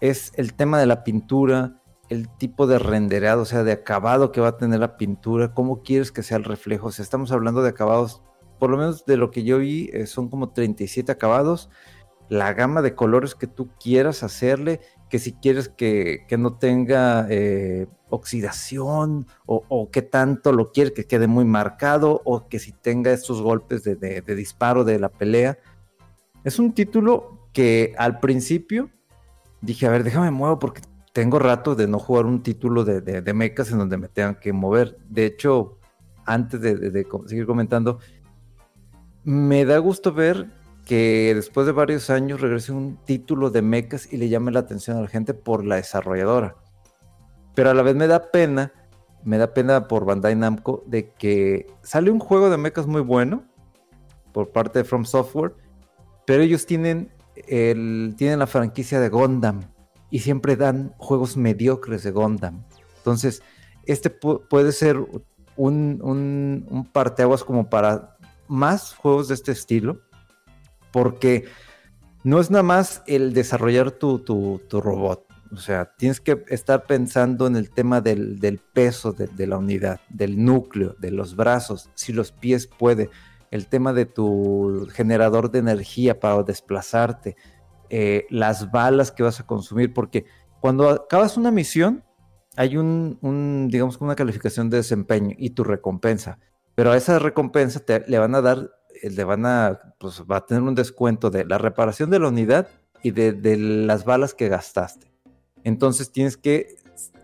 es 0.02 0.32
el 0.36 0.56
tema 0.56 0.80
de 0.80 0.88
la 0.88 1.04
pintura, 1.04 1.80
el 2.10 2.28
tipo 2.38 2.66
de 2.66 2.80
renderado, 2.80 3.44
o 3.44 3.46
sea, 3.46 3.64
de 3.64 3.72
acabado 3.72 4.32
que 4.32 4.42
va 4.42 4.48
a 4.48 4.58
tener 4.58 4.80
la 4.80 4.98
pintura, 4.98 5.54
cómo 5.54 5.84
quieres 5.84 6.12
que 6.12 6.24
sea 6.24 6.38
el 6.38 6.44
reflejo. 6.44 6.88
O 6.88 6.92
sea, 6.92 7.04
estamos 7.04 7.32
hablando 7.32 7.62
de 7.62 7.70
acabados, 7.70 8.24
por 8.58 8.72
lo 8.72 8.78
menos 8.78 9.06
de 9.06 9.16
lo 9.16 9.30
que 9.30 9.44
yo 9.44 9.60
vi, 9.60 9.92
eh, 9.94 10.08
son 10.08 10.28
como 10.28 10.54
37 10.54 11.12
acabados. 11.12 11.70
La 12.30 12.54
gama 12.54 12.82
de 12.82 12.96
colores 12.96 13.36
que 13.36 13.48
tú 13.48 13.70
quieras 13.80 14.24
hacerle, 14.24 14.82
que 15.10 15.20
si 15.20 15.34
quieres 15.34 15.70
que, 15.70 16.26
no 16.38 16.54
tenga 16.58 17.26
eh, 17.30 17.88
oxidación 18.10 19.28
o, 19.46 19.90
que 19.92 20.02
tanto 20.02 20.52
lo 20.52 20.72
quieres 20.72 20.94
que 20.94 21.06
quede 21.06 21.28
muy 21.28 21.46
marcado 21.46 22.22
o 22.26 22.48
que 22.48 22.60
si 22.60 22.72
tenga 22.72 23.12
estos 23.12 23.42
golpes 23.42 23.84
de, 23.84 23.96
de 23.96 24.36
disparo 24.36 24.84
de 24.84 25.00
la 25.00 25.10
pelea. 25.10 25.58
Es 26.44 26.60
un 26.60 26.74
título 26.74 27.50
que 27.54 27.94
al 27.98 28.20
principio 28.20 28.90
dije, 29.62 29.86
a 29.86 29.90
ver, 29.90 30.04
déjame 30.04 30.32
muevo 30.32 30.60
porque 30.60 30.82
tengo 31.14 31.40
rato 31.40 31.76
de 31.76 31.88
no 31.88 32.00
jugar 32.00 32.26
un 32.26 32.44
título 32.44 32.86
de, 32.86 33.02
de, 33.02 33.34
mechas 33.34 33.72
en 33.72 33.80
donde 33.80 33.98
me 33.98 34.08
tengan 34.08 34.36
que 34.36 34.54
mover. 34.54 34.98
De 35.10 35.26
hecho, 35.26 35.78
antes 36.26 36.62
de, 36.62 37.06
seguir 37.26 37.46
comentando, 37.46 38.00
me 39.24 39.66
da 39.66 39.78
gusto 39.80 40.14
ver 40.14 40.50
que 40.90 41.34
después 41.36 41.68
de 41.68 41.72
varios 41.72 42.10
años 42.10 42.42
regrese 42.42 42.72
un 42.72 42.98
título 43.06 43.52
de 43.52 43.62
mechas 43.62 44.12
y 44.12 44.18
le 44.18 44.28
llame 44.28 44.52
la 44.52 44.62
atención 44.62 44.98
a 44.98 45.02
la 45.02 45.08
gente 45.08 45.36
por 45.36 45.64
la 45.64 45.76
desarrolladora. 45.76 46.56
Pero 47.54 47.70
a 47.70 47.76
la 47.76 47.84
vez 47.84 47.96
me 47.96 48.08
da 48.08 48.32
pena, 48.32 48.74
me 49.24 49.38
da 49.38 49.54
pena 49.54 49.88
por 49.88 50.04
Bandai 50.04 50.36
Namco 50.36 50.84
de 50.88 51.12
que 51.12 51.68
sale 51.84 52.10
un 52.10 52.18
juego 52.18 52.50
de 52.50 52.58
mechas 52.58 52.88
muy 52.88 53.02
bueno 53.02 53.44
por 54.32 54.52
parte 54.52 54.80
de 54.80 54.84
From 54.84 55.06
Software, 55.06 55.54
pero 56.26 56.42
ellos 56.42 56.66
tienen, 56.66 57.14
el, 57.36 58.16
tienen 58.18 58.40
la 58.40 58.48
franquicia 58.48 59.00
de 59.00 59.10
Gundam 59.10 59.60
y 60.10 60.22
siempre 60.22 60.56
dan 60.56 60.96
juegos 60.98 61.38
mediocres 61.38 62.02
de 62.02 62.10
Gundam. 62.10 62.64
Entonces, 62.98 63.44
este 63.86 64.10
puede 64.10 64.72
ser 64.72 64.98
un, 65.56 66.00
un, 66.02 66.90
parteaguas 66.92 67.44
como 67.44 67.70
para 67.70 68.18
más 68.48 68.96
juegos 68.96 69.28
de 69.28 69.36
este 69.36 69.52
estilo, 69.52 70.02
porque 70.92 71.46
no 72.24 72.40
es 72.40 72.52
nada 72.52 72.64
más 72.64 73.04
el 73.08 73.34
desarrollar 73.34 73.92
tu, 73.92 74.62
robot. 74.72 75.26
O 75.52 75.58
sea, 75.58 75.94
tienes 75.98 76.22
que 76.22 76.44
estar 76.50 76.86
pensando 76.86 77.48
en 77.48 77.56
el 77.56 77.72
tema 77.72 78.02
del, 78.02 78.62
peso 78.74 79.14
de, 79.14 79.48
la 79.48 79.58
unidad, 79.58 80.00
del 80.10 80.44
núcleo, 80.44 80.96
de 81.00 81.12
los 81.12 81.36
brazos, 81.36 81.90
si 81.96 82.14
los 82.14 82.32
pies 82.32 82.68
puede, 82.68 83.10
el 83.50 83.68
tema 83.68 83.94
de 83.94 84.06
tu 84.06 84.88
generador 84.94 85.50
de 85.50 85.60
energía 85.60 86.20
para 86.20 86.44
desplazarte, 86.44 87.36
eh, 87.90 88.28
las 88.30 88.70
balas 88.70 89.12
que 89.12 89.24
vas 89.24 89.40
a 89.40 89.48
consumir, 89.48 89.94
porque 89.94 90.26
cuando 90.60 90.88
acabas 90.90 91.38
una 91.38 91.50
misión, 91.50 92.04
hay 92.56 92.78
un, 92.78 93.68
digamos, 93.72 94.00
una 94.02 94.16
calificación 94.16 94.70
de 94.70 94.78
desempeño 94.78 95.34
y 95.38 95.52
tu 95.52 95.64
recompensa, 95.64 96.40
pero 96.76 96.92
a 96.92 96.98
esa 96.98 97.18
recompensa 97.18 97.80
te, 97.80 98.04
le 98.08 98.20
van 98.20 98.36
a 98.36 98.42
dar, 98.42 98.70
le 99.04 99.24
van 99.24 99.46
a, 99.46 99.80
pues 100.00 100.24
va 100.30 100.38
a 100.38 100.46
tener 100.46 100.64
un 100.64 100.76
descuento 100.76 101.30
de 101.30 101.46
la 101.46 101.58
reparación 101.58 102.10
de 102.10 102.20
la 102.20 102.28
unidad 102.28 102.68
y 103.04 103.12
de, 103.12 103.58
las 103.58 104.06
balas 104.06 104.34
que 104.34 104.50
gastaste. 104.50 105.12
Entonces 105.64 106.12
tienes 106.12 106.38
que 106.38 106.76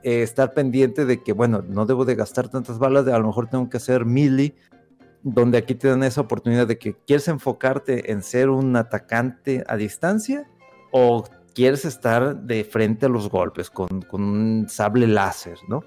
eh, 0.03 0.21
estar 0.21 0.53
pendiente 0.53 1.05
de 1.05 1.21
que, 1.23 1.33
bueno, 1.33 1.63
no 1.67 1.85
debo 1.85 2.05
de 2.05 2.15
gastar 2.15 2.49
tantas 2.49 2.79
balas, 2.79 3.05
de, 3.05 3.13
a 3.13 3.19
lo 3.19 3.27
mejor 3.27 3.47
tengo 3.47 3.69
que 3.69 3.77
hacer 3.77 4.05
melee 4.05 4.55
donde 5.27 5.57
aquí 5.57 5.73
te 5.73 5.87
dan 5.87 6.03
esa 6.03 6.21
oportunidad 6.21 6.67
de 6.67 6.77
que 6.77 6.93
quieres 6.93 7.27
enfocarte 7.27 8.11
en 8.11 8.21
ser 8.21 8.49
un 8.49 8.75
atacante 8.75 9.63
a 9.67 9.75
distancia 9.75 10.47
o 10.91 11.23
quieres 11.55 11.83
estar 11.83 12.35
de 12.35 12.63
frente 12.63 13.07
a 13.07 13.09
los 13.09 13.29
golpes 13.29 13.71
con, 13.71 14.05
un 14.11 14.67
sable 14.69 15.07
láser, 15.07 15.57
¿no? 15.67 15.83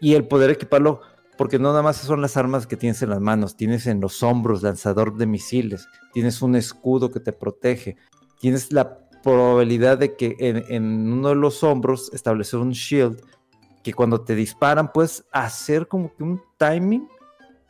Y 0.00 0.14
el 0.14 0.26
poder 0.26 0.50
equiparlo, 0.50 1.00
porque 1.36 1.58
no 1.58 1.70
nada 1.70 1.82
más 1.82 1.96
son 1.96 2.22
las 2.22 2.36
armas 2.36 2.66
que 2.66 2.76
tienes 2.76 3.02
en 3.02 3.10
las 3.10 3.20
manos, 3.20 3.56
tienes 3.56 3.86
en 3.86 4.00
los 4.00 4.22
hombros 4.22 4.62
lanzador 4.62 5.16
de 5.16 5.26
misiles, 5.26 5.88
tienes 6.12 6.42
un 6.42 6.56
escudo 6.56 7.10
que 7.10 7.20
te 7.20 7.32
protege, 7.32 7.96
tienes 8.40 8.72
la 8.72 8.98
probabilidad 9.22 9.98
de 9.98 10.14
que 10.14 10.36
en, 10.38 11.12
uno 11.12 11.30
de 11.30 11.34
los 11.34 11.62
hombros 11.62 12.10
establecer 12.14 12.60
un 12.60 12.70
shield 12.70 13.20
que 13.82 13.92
cuando 13.92 14.22
te 14.22 14.34
disparan 14.34 14.92
puedes 14.92 15.24
hacer 15.32 15.88
como 15.88 16.14
que 16.14 16.22
un 16.22 16.40
timing 16.56 17.08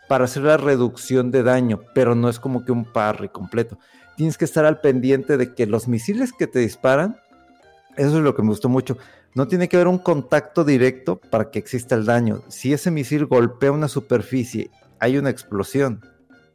para 0.09 0.27
hacer 0.27 0.45
la 0.45 0.57
reducción 0.57 1.31
de 1.31 1.43
daño, 1.43 1.81
pero 1.95 2.15
no 2.15 2.29
es 2.29 2.39
como 2.39 2.65
que 2.65 2.73
un 2.73 2.85
parry 2.85 3.29
completo. 3.29 3.79
Tienes 4.17 4.39
que 4.39 4.45
estar 4.45 4.65
al 4.65 4.81
pendiente 4.81 5.37
de 5.37 5.55
que 5.55 5.67
los 5.67 5.89
misiles 5.89 6.33
que 6.33 6.47
te 6.47 6.61
disparan, 6.61 7.17
eso 7.97 8.19
es 8.19 8.23
lo 8.23 8.35
que 8.35 8.43
me 8.43 8.49
gustó 8.49 8.69
mucho, 8.69 8.97
no 9.37 9.47
tiene 9.47 9.69
que 9.69 9.77
haber 9.77 9.89
un 9.89 9.99
contacto 9.99 10.65
directo 10.65 11.21
para 11.21 11.51
que 11.51 11.59
exista 11.59 11.95
el 11.95 12.07
daño. 12.07 12.43
Si 12.49 12.73
ese 12.73 12.91
misil 12.91 13.27
golpea 13.27 13.71
una 13.71 13.87
superficie, 13.87 14.71
hay 14.99 15.19
una 15.19 15.29
explosión, 15.29 16.01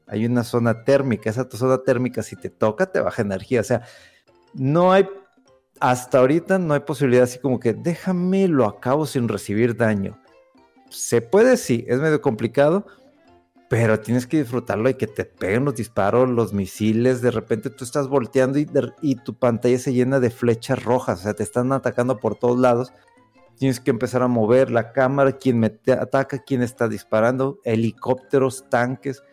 hay 0.08 0.26
una 0.26 0.44
zona 0.44 0.84
térmica, 0.84 1.30
esa 1.30 1.48
zona 1.48 1.84
térmica 1.84 2.24
si 2.24 2.36
te 2.36 2.50
toca 2.50 2.92
te 2.92 3.00
baja 3.00 3.22
energía, 3.22 3.62
o 3.62 3.64
sea, 3.64 3.84
no 4.56 4.92
hay, 4.92 5.08
hasta 5.80 6.18
ahorita 6.18 6.58
no 6.58 6.74
hay 6.74 6.80
posibilidad 6.80 7.26
así 7.26 7.38
como 7.38 7.60
que 7.60 7.76
déjame 7.76 8.48
lo 8.48 8.66
acabo 8.66 9.06
sin 9.06 9.28
recibir 9.28 9.78
daño. 9.78 10.20
Se 10.90 11.22
puede, 11.22 11.58
sí, 11.58 11.86
es 11.88 12.00
medio 12.00 12.20
complicado, 12.20 12.88
pero 13.72 14.02
tienes 14.02 14.28
que 14.28 14.40
disfrutarlo 14.40 14.90
y 14.90 14.96
que 14.96 15.08
te 15.08 15.24
peguen 15.24 15.64
los 15.64 15.76
disparos, 15.76 16.28
los 16.28 16.52
misiles, 16.52 17.22
de 17.22 17.32
repente 17.32 17.70
tú 17.70 17.86
estás 17.86 18.10
volteando 18.10 18.60
y, 18.60 19.16
tu 19.16 19.34
pantalla 19.36 19.80
se 19.80 19.94
llena 19.94 20.20
de 20.20 20.30
flechas 20.30 20.84
rojas, 20.84 21.22
o 21.22 21.24
sea, 21.24 21.36
te 21.36 21.44
están 21.44 21.72
atacando 21.72 22.18
por 22.18 22.36
todos 22.36 22.60
lados. 22.60 22.92
Tienes 23.56 23.80
que 23.80 23.92
empezar 23.92 24.24
a 24.24 24.28
mover 24.28 24.72
la 24.72 24.92
cámara, 24.92 25.38
quien 25.38 25.58
me 25.58 25.68
ataca, 25.68 26.40
quién 26.40 26.62
está 26.62 26.90
disparando, 26.90 27.60
helicópteros, 27.64 28.66
tanques. 28.70 29.24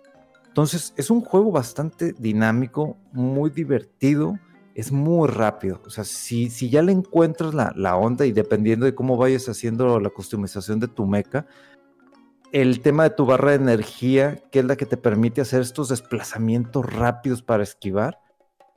Entonces 0.47 0.95
es 0.97 1.11
un 1.11 1.20
juego 1.20 1.51
bastante 1.51 2.14
dinámico, 2.16 2.97
muy 3.11 3.51
divertido, 3.51 4.39
es 4.76 4.93
muy 4.93 5.26
rápido. 5.26 5.80
O 5.84 5.91
sea, 5.91 6.05
si, 6.05 6.49
si 6.49 6.70
ya 6.70 6.82
le 6.82 6.93
encuentras 6.93 7.55
la, 7.55 7.72
la 7.74 7.97
onda 7.97 8.24
y 8.24 8.30
dependiendo 8.30 8.86
de 8.86 8.95
cómo 8.95 9.16
vayas 9.16 9.49
haciendo 9.49 9.99
la 9.99 10.11
customización 10.11 10.78
de 10.78 10.86
tu 10.86 11.07
mecha, 11.07 11.45
el 12.53 12.80
tema 12.80 13.05
de 13.05 13.11
tu 13.11 13.26
barra 13.26 13.51
de 13.51 13.57
energía, 13.57 14.42
que 14.51 14.61
es 14.61 14.64
la 14.64 14.76
que 14.76 14.86
te 14.86 14.96
permite 14.96 15.40
hacer 15.40 15.61
estos 15.61 15.88
desplazamientos 15.88 16.86
rápidos 16.86 17.42
para 17.42 17.62
esquivar, 17.62 18.20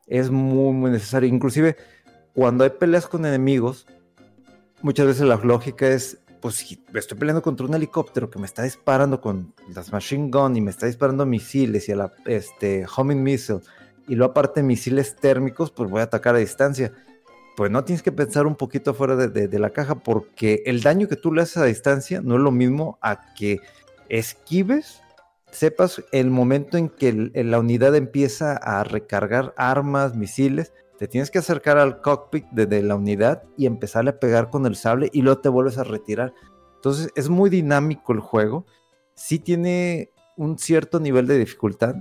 es 0.08 0.30
muy, 0.30 0.74
muy 0.74 0.92
necesario. 0.92 1.30
Inclusive, 1.30 1.78
cuando 2.34 2.64
hay 2.64 2.72
peleas 2.72 3.08
con 3.08 3.26
enemigos, 3.26 3.88
muchas 4.82 5.08
veces 5.08 5.26
la 5.26 5.38
lógica 5.38 5.88
es, 5.88 6.20
pues 6.42 6.56
si 6.56 6.84
estoy 6.94 7.18
peleando 7.18 7.42
contra 7.42 7.66
un 7.66 7.74
helicóptero 7.74 8.30
que 8.30 8.40
me 8.40 8.46
está 8.46 8.64
disparando 8.64 9.22
con 9.22 9.54
las 9.74 9.92
machine 9.92 10.30
gun 10.30 10.58
y 10.58 10.62
me 10.62 10.72
está 10.72 10.88
disparando 10.88 11.26
misiles 11.26 11.88
y 11.88 11.92
a 11.94 11.96
la 11.96 12.14
este, 12.26 12.86
homing 12.96 13.24
missile, 13.24 13.62
y 14.08 14.16
luego 14.16 14.32
aparte 14.32 14.64
misiles 14.64 15.16
térmicos, 15.16 15.72
pues 15.72 15.90
voy 15.90 16.02
a 16.02 16.06
atacar 16.06 16.36
a 16.36 16.40
distancia 16.40 16.92
pues 17.62 17.70
no 17.70 17.84
tienes 17.84 18.02
que 18.02 18.12
pensar 18.12 18.48
un 18.48 18.56
poquito 18.56 18.96
fuera 18.96 19.16
de, 19.16 19.60
la 19.60 19.70
caja 19.70 19.94
porque 19.94 20.64
el 20.66 20.82
daño 20.82 21.08
que 21.08 21.16
tú 21.16 21.32
le 21.32 21.44
haces 21.44 21.58
a 21.58 21.66
distancia 21.66 22.20
no 22.20 22.34
es 22.34 22.42
lo 22.42 22.50
mismo 22.50 22.98
a 23.04 23.36
que 23.36 23.60
esquives, 24.10 25.04
sepas 25.52 26.04
el 26.12 26.32
momento 26.32 26.80
en 26.80 26.90
que 26.90 27.30
la 27.36 27.60
unidad 27.60 27.96
empieza 27.96 28.54
a 28.54 28.84
recargar 28.84 29.54
armas, 29.58 30.16
misiles, 30.16 30.74
te 30.98 31.08
tienes 31.08 31.30
que 31.30 31.38
acercar 31.38 31.78
al 31.78 32.02
cockpit 32.02 32.46
de, 32.50 32.82
la 32.82 32.96
unidad 32.96 33.44
y 33.58 33.68
empezarle 33.68 34.10
a 34.10 34.20
pegar 34.20 34.50
con 34.50 34.66
el 34.66 34.76
sable 34.76 35.12
y 35.14 35.22
luego 35.22 35.42
te 35.42 35.50
vuelves 35.50 35.78
a 35.78 35.84
retirar. 35.84 36.34
Entonces 36.78 37.10
es 37.14 37.30
muy 37.30 37.52
dinámico 37.52 38.12
el 38.12 38.22
juego, 38.22 38.66
sí 39.14 39.38
tiene 39.38 40.10
un 40.36 40.58
cierto 40.58 41.00
nivel 41.00 41.28
de 41.28 41.38
dificultad. 41.38 41.94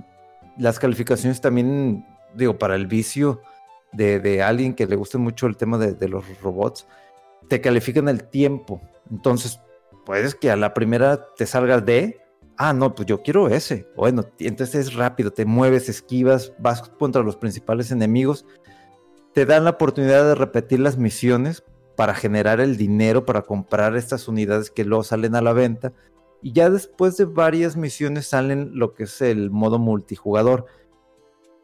Las 0.57 0.79
calificaciones 0.79 1.39
también, 1.39 2.03
digo, 2.33 2.57
para 2.57 2.73
el 2.73 2.87
vicio 2.87 3.41
de, 3.91 4.41
alguien 4.41 4.73
que 4.73 4.87
le 4.87 4.95
guste 4.95 5.17
mucho 5.17 5.47
el 5.47 5.57
tema 5.57 5.77
de, 5.77 6.07
los 6.07 6.23
robots, 6.41 6.87
te 7.47 7.61
califican 7.61 8.07
el 8.07 8.23
tiempo. 8.29 8.81
Entonces, 9.09 9.59
puedes 10.05 10.35
que 10.35 10.51
a 10.51 10.55
la 10.55 10.73
primera 10.73 11.27
te 11.35 11.45
salgas 11.45 11.85
de, 11.85 12.21
ah, 12.57 12.73
no, 12.73 12.95
pues 12.95 13.07
yo 13.07 13.21
quiero 13.21 13.47
ese. 13.49 13.87
Bueno, 13.95 14.25
entonces 14.39 14.87
es 14.87 14.93
rápido, 14.93 15.31
te 15.31 15.45
mueves, 15.45 15.89
esquivas, 15.89 16.53
vas 16.59 16.81
contra 16.81 17.23
los 17.23 17.35
principales 17.35 17.91
enemigos. 17.91 18.45
Te 19.33 19.45
dan 19.45 19.63
la 19.63 19.71
oportunidad 19.71 20.25
de 20.25 20.35
repetir 20.35 20.79
las 20.79 20.97
misiones 20.97 21.63
para 21.95 22.15
generar 22.15 22.59
el 22.59 22.77
dinero 22.77 23.25
para 23.25 23.43
comprar 23.43 23.95
estas 23.95 24.27
unidades 24.27 24.71
que 24.71 24.85
luego 24.85 25.03
salen 25.03 25.35
a 25.35 25.41
la 25.41 25.53
venta. 25.53 25.93
Y 26.41 26.53
ya 26.53 26.69
después 26.69 27.17
de 27.17 27.25
varias 27.25 27.77
misiones 27.77 28.27
salen 28.27 28.71
lo 28.73 28.93
que 28.93 29.03
es 29.03 29.21
el 29.21 29.51
modo 29.51 29.77
multijugador 29.77 30.65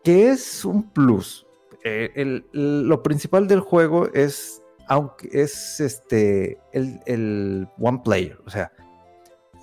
que 0.03 0.29
es 0.29 0.63
un 0.63 0.83
plus. 0.91 1.46
Eh, 1.83 2.41
lo 2.51 3.03
principal 3.03 3.47
del 3.47 3.59
juego 3.61 4.09
es, 4.13 4.61
aunque 4.87 5.29
es 5.31 5.79
este, 5.79 6.59
el, 6.73 6.99
el 7.05 7.67
one 7.79 8.01
player, 8.03 8.39
o 8.45 8.49
sea, 8.49 8.71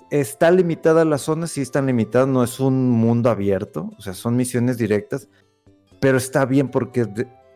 está 0.09 0.49
limitada 0.51 1.05
la 1.05 1.17
zona, 1.17 1.47
sí 1.47 1.61
están 1.61 1.87
limitadas, 1.87 2.27
no 2.27 2.43
es 2.43 2.59
un 2.59 2.89
mundo 2.89 3.29
abierto, 3.29 3.91
o 3.97 4.01
sea, 4.01 4.13
son 4.13 4.35
misiones 4.35 4.77
directas, 4.77 5.27
pero 5.99 6.17
está 6.17 6.45
bien 6.45 6.69
porque 6.69 7.07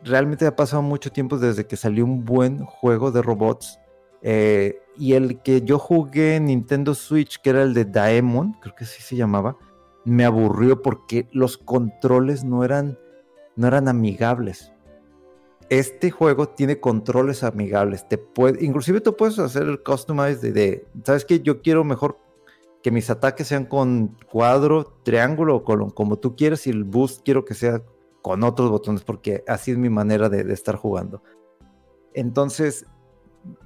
realmente 0.03 0.45
ha 0.45 0.55
pasado 0.55 0.81
mucho 0.81 1.11
tiempo 1.11 1.37
desde 1.37 1.65
que 1.65 1.77
salió 1.77 2.05
un 2.05 2.25
buen 2.25 2.65
juego 2.65 3.11
de 3.11 3.21
robots. 3.21 3.79
eh, 4.21 4.81
y 4.97 5.13
el 5.13 5.41
que 5.41 5.61
yo 5.61 5.79
jugué 5.79 6.35
en 6.35 6.45
Nintendo 6.45 6.93
Switch, 6.93 7.39
que 7.41 7.51
era 7.51 7.63
el 7.63 7.73
de 7.73 7.85
Daemon, 7.85 8.57
creo 8.59 8.75
que 8.75 8.83
así 8.83 9.01
se 9.01 9.15
llamaba, 9.15 9.55
me 10.03 10.25
aburrió 10.25 10.81
porque 10.81 11.29
los 11.31 11.57
controles 11.57 12.43
no 12.43 12.65
eran, 12.65 12.99
no 13.59 13.67
eran 13.67 13.89
amigables. 13.89 14.71
Este 15.69 16.11
juego 16.11 16.47
tiene 16.47 16.79
controles 16.79 17.43
amigables. 17.43 18.07
Te 18.07 18.17
inclusive 18.61 19.01
tú 19.01 19.17
puedes 19.17 19.37
hacer 19.37 19.63
el 19.63 19.83
customize 19.83 20.37
de, 20.37 20.51
de, 20.53 20.87
¿sabes 21.03 21.25
qué? 21.25 21.41
Yo 21.41 21.61
quiero 21.61 21.83
mejor 21.83 22.17
que 22.81 22.89
mis 22.89 23.09
ataques 23.09 23.47
sean 23.47 23.65
con 23.65 24.17
cuadro, 24.31 24.85
triángulo 25.03 25.57
o 25.57 25.63
con, 25.65 25.89
como 25.89 26.17
tú 26.17 26.37
quieras 26.37 26.67
y 26.67 26.69
el 26.69 26.85
boost 26.85 27.25
quiero 27.25 27.43
que 27.43 27.53
sea 27.53 27.83
con 28.21 28.45
otros 28.45 28.69
botones 28.69 29.03
porque 29.03 29.43
así 29.45 29.71
es 29.71 29.77
mi 29.77 29.89
manera 29.89 30.29
de, 30.29 30.53
estar 30.53 30.77
jugando. 30.77 31.21
Entonces 32.13 32.85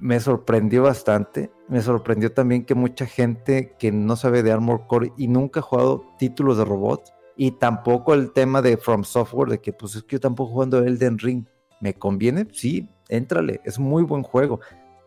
me 0.00 0.18
sorprendió 0.18 0.82
bastante. 0.82 1.52
Me 1.68 1.80
sorprendió 1.82 2.32
también 2.32 2.64
que 2.64 2.74
mucha 2.74 3.06
gente 3.06 3.76
que 3.78 3.92
no 3.92 4.16
sabe 4.16 4.42
de 4.42 4.50
Armor 4.50 4.88
Core 4.88 5.12
y 5.16 5.28
nunca 5.28 5.60
ha 5.60 5.62
jugado 5.62 6.04
títulos 6.18 6.58
de 6.58 6.64
robots 6.64 7.14
y 7.36 7.52
tampoco 7.52 8.14
el 8.14 8.32
tema 8.32 8.62
de 8.62 8.76
From 8.76 9.04
Software 9.04 9.50
de 9.50 9.60
que 9.60 9.72
pues 9.72 9.96
es 9.96 10.02
que 10.02 10.16
yo 10.16 10.20
tampoco 10.20 10.52
jugando 10.52 10.78
Elden 10.78 11.18
Ring. 11.18 11.46
¿Me 11.80 11.94
conviene? 11.94 12.46
Sí, 12.52 12.88
éntrale. 13.08 13.60
Es 13.64 13.78
muy 13.78 14.04
buen 14.04 14.22
juego. 14.22 14.60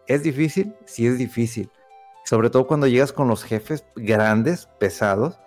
¿Es 0.07 0.23
difícil? 0.23 0.75
Sí 0.85 1.07
es 1.07 1.17
difícil. 1.17 1.71
Sobre 2.25 2.49
todo 2.49 2.67
cuando 2.67 2.87
llegas 2.87 3.13
con 3.13 3.27
los 3.27 3.43
jefes 3.43 3.85
grandes, 3.95 4.67
pesados. 4.79 5.39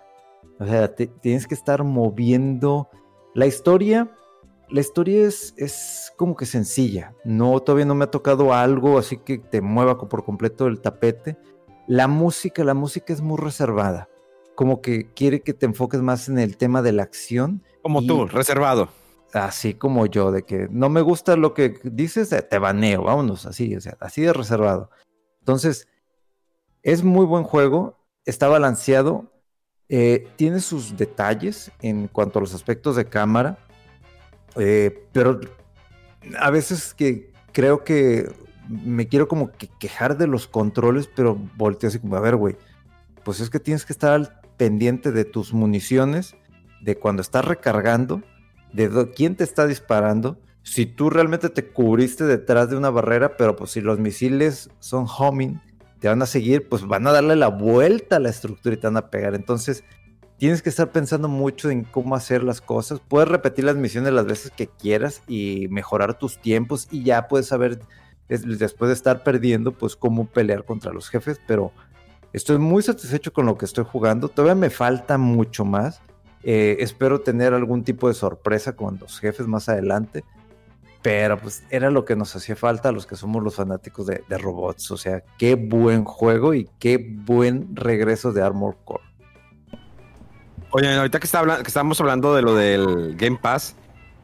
O 0.59 0.65
sea, 0.65 0.93
tienes 0.95 1.47
que 1.47 1.55
estar 1.55 1.83
moviendo. 1.83 2.89
La 3.33 3.45
historia, 3.45 4.11
la 4.69 4.81
historia 4.81 5.27
es, 5.27 5.53
es 5.57 6.11
como 6.17 6.35
que 6.35 6.45
sencilla. 6.45 7.13
No, 7.23 7.59
todavía 7.59 7.85
no 7.85 7.95
me 7.95 8.05
ha 8.05 8.11
tocado 8.11 8.53
algo 8.53 8.97
así 8.97 9.17
que 9.17 9.37
te 9.37 9.61
mueva 9.61 9.97
por 9.97 10.25
completo 10.25 10.67
el 10.67 10.81
tapete. 10.81 11.37
La 11.87 12.07
música, 12.07 12.63
la 12.63 12.73
música 12.73 13.13
es 13.13 13.21
muy 13.21 13.37
reservada. 13.37 14.09
Como 14.55 14.81
que 14.81 15.07
quiere 15.13 15.41
que 15.41 15.53
te 15.53 15.65
enfoques 15.65 16.01
más 16.01 16.29
en 16.29 16.39
el 16.39 16.57
tema 16.57 16.81
de 16.81 16.91
la 16.91 17.03
acción. 17.03 17.63
Como 17.81 18.01
Y- 18.01 18.07
tú, 18.07 18.25
reservado. 18.27 18.89
Así 19.33 19.73
como 19.73 20.05
yo, 20.07 20.31
de 20.31 20.43
que 20.43 20.67
no 20.69 20.89
me 20.89 20.99
gusta 21.01 21.37
lo 21.37 21.53
que 21.53 21.79
dices, 21.83 22.31
eh, 22.33 22.41
te 22.41 22.59
baneo, 22.59 23.03
vámonos, 23.03 23.45
así, 23.45 23.73
o 23.75 23.79
sea, 23.81 23.95
así 24.01 24.21
de 24.21 24.33
reservado. 24.33 24.89
Entonces, 25.39 25.87
es 26.83 27.03
muy 27.03 27.25
buen 27.25 27.43
juego, 27.45 27.97
está 28.25 28.49
balanceado, 28.49 29.31
eh, 29.87 30.27
tiene 30.35 30.59
sus 30.59 30.97
detalles 30.97 31.71
en 31.81 32.07
cuanto 32.09 32.39
a 32.39 32.41
los 32.41 32.53
aspectos 32.53 32.97
de 32.97 33.05
cámara, 33.05 33.57
eh, 34.57 35.07
pero 35.13 35.39
a 36.37 36.49
veces 36.49 36.93
que 36.93 37.31
creo 37.53 37.85
que 37.85 38.29
me 38.67 39.07
quiero 39.07 39.27
como 39.29 39.51
que 39.51 39.67
quejar 39.79 40.17
de 40.17 40.27
los 40.27 40.45
controles, 40.47 41.07
pero 41.07 41.35
volteo 41.55 41.87
así 41.87 41.99
como, 41.99 42.17
a 42.17 42.21
ver, 42.21 42.35
güey, 42.35 42.57
pues 43.23 43.39
es 43.39 43.49
que 43.49 43.59
tienes 43.61 43.85
que 43.85 43.93
estar 43.93 44.11
al 44.11 44.40
pendiente 44.61 45.11
de 45.11 45.25
tus 45.25 45.55
municiones, 45.55 46.35
de 46.81 46.95
cuando 46.95 47.23
estás 47.23 47.43
recargando, 47.45 48.21
de 48.73 49.09
quién 49.15 49.35
te 49.35 49.43
está 49.43 49.65
disparando, 49.65 50.37
si 50.61 50.85
tú 50.85 51.09
realmente 51.09 51.49
te 51.49 51.65
cubriste 51.65 52.25
detrás 52.25 52.69
de 52.69 52.77
una 52.77 52.91
barrera, 52.91 53.37
pero 53.37 53.55
pues 53.55 53.71
si 53.71 53.81
los 53.81 53.97
misiles 53.97 54.69
son 54.77 55.07
homing, 55.17 55.55
te 55.99 56.09
van 56.09 56.21
a 56.21 56.27
seguir, 56.27 56.69
pues 56.69 56.85
van 56.85 57.07
a 57.07 57.11
darle 57.11 57.35
la 57.37 57.47
vuelta 57.47 58.17
a 58.17 58.19
la 58.19 58.29
estructura 58.29 58.75
y 58.75 58.77
te 58.77 58.85
van 58.85 58.97
a 58.97 59.09
pegar. 59.09 59.33
Entonces, 59.33 59.83
tienes 60.37 60.61
que 60.61 60.69
estar 60.69 60.91
pensando 60.91 61.27
mucho 61.27 61.71
en 61.71 61.83
cómo 61.83 62.13
hacer 62.15 62.43
las 62.43 62.61
cosas. 62.61 62.99
Puedes 62.99 63.29
repetir 63.29 63.65
las 63.65 63.77
misiones 63.77 64.13
las 64.13 64.27
veces 64.27 64.51
que 64.55 64.67
quieras 64.67 65.23
y 65.27 65.69
mejorar 65.71 66.19
tus 66.19 66.37
tiempos 66.39 66.87
y 66.91 67.01
ya 67.01 67.27
puedes 67.27 67.47
saber, 67.47 67.79
des- 68.29 68.59
después 68.59 68.89
de 68.89 68.93
estar 68.93 69.23
perdiendo, 69.23 69.71
pues 69.71 69.95
cómo 69.95 70.27
pelear 70.27 70.65
contra 70.65 70.93
los 70.93 71.09
jefes, 71.09 71.41
pero 71.47 71.71
estoy 72.33 72.57
muy 72.57 72.81
satisfecho 72.83 73.33
con 73.33 73.45
lo 73.45 73.57
que 73.57 73.65
estoy 73.65 73.85
jugando. 73.89 74.29
Todavía 74.29 74.55
me 74.55 74.69
falta 74.69 75.17
mucho 75.17 75.65
más. 75.65 76.01
Eh, 76.43 76.77
espero 76.79 77.21
tener 77.21 77.53
algún 77.53 77.83
tipo 77.83 78.07
de 78.07 78.13
sorpresa 78.13 78.75
con 78.75 78.97
los 78.99 79.19
jefes 79.19 79.47
más 79.47 79.69
adelante. 79.69 80.23
Pero 81.01 81.39
pues 81.39 81.63
era 81.71 81.89
lo 81.89 82.05
que 82.05 82.15
nos 82.15 82.35
hacía 82.35 82.55
falta 82.55 82.89
a 82.89 82.91
los 82.91 83.07
que 83.07 83.15
somos 83.15 83.43
los 83.43 83.55
fanáticos 83.55 84.05
de, 84.05 84.23
robots. 84.37 84.91
O 84.91 84.97
sea, 84.97 85.23
qué 85.39 85.55
buen 85.55 86.03
juego 86.03 86.53
y 86.53 86.69
qué 86.77 86.97
buen 86.97 87.75
regreso 87.75 88.31
de 88.31 88.43
Armor 88.43 88.77
Core. 88.85 89.03
Oye, 90.69 90.93
ahorita 90.93 91.19
que, 91.19 91.25
está 91.25 91.39
habla- 91.39 91.61
que 91.63 91.67
estamos 91.67 91.99
hablando 91.99 92.35
de 92.35 92.43
lo 92.43 92.55
del 92.55 93.15
Game 93.17 93.37
Pass, 93.41 93.75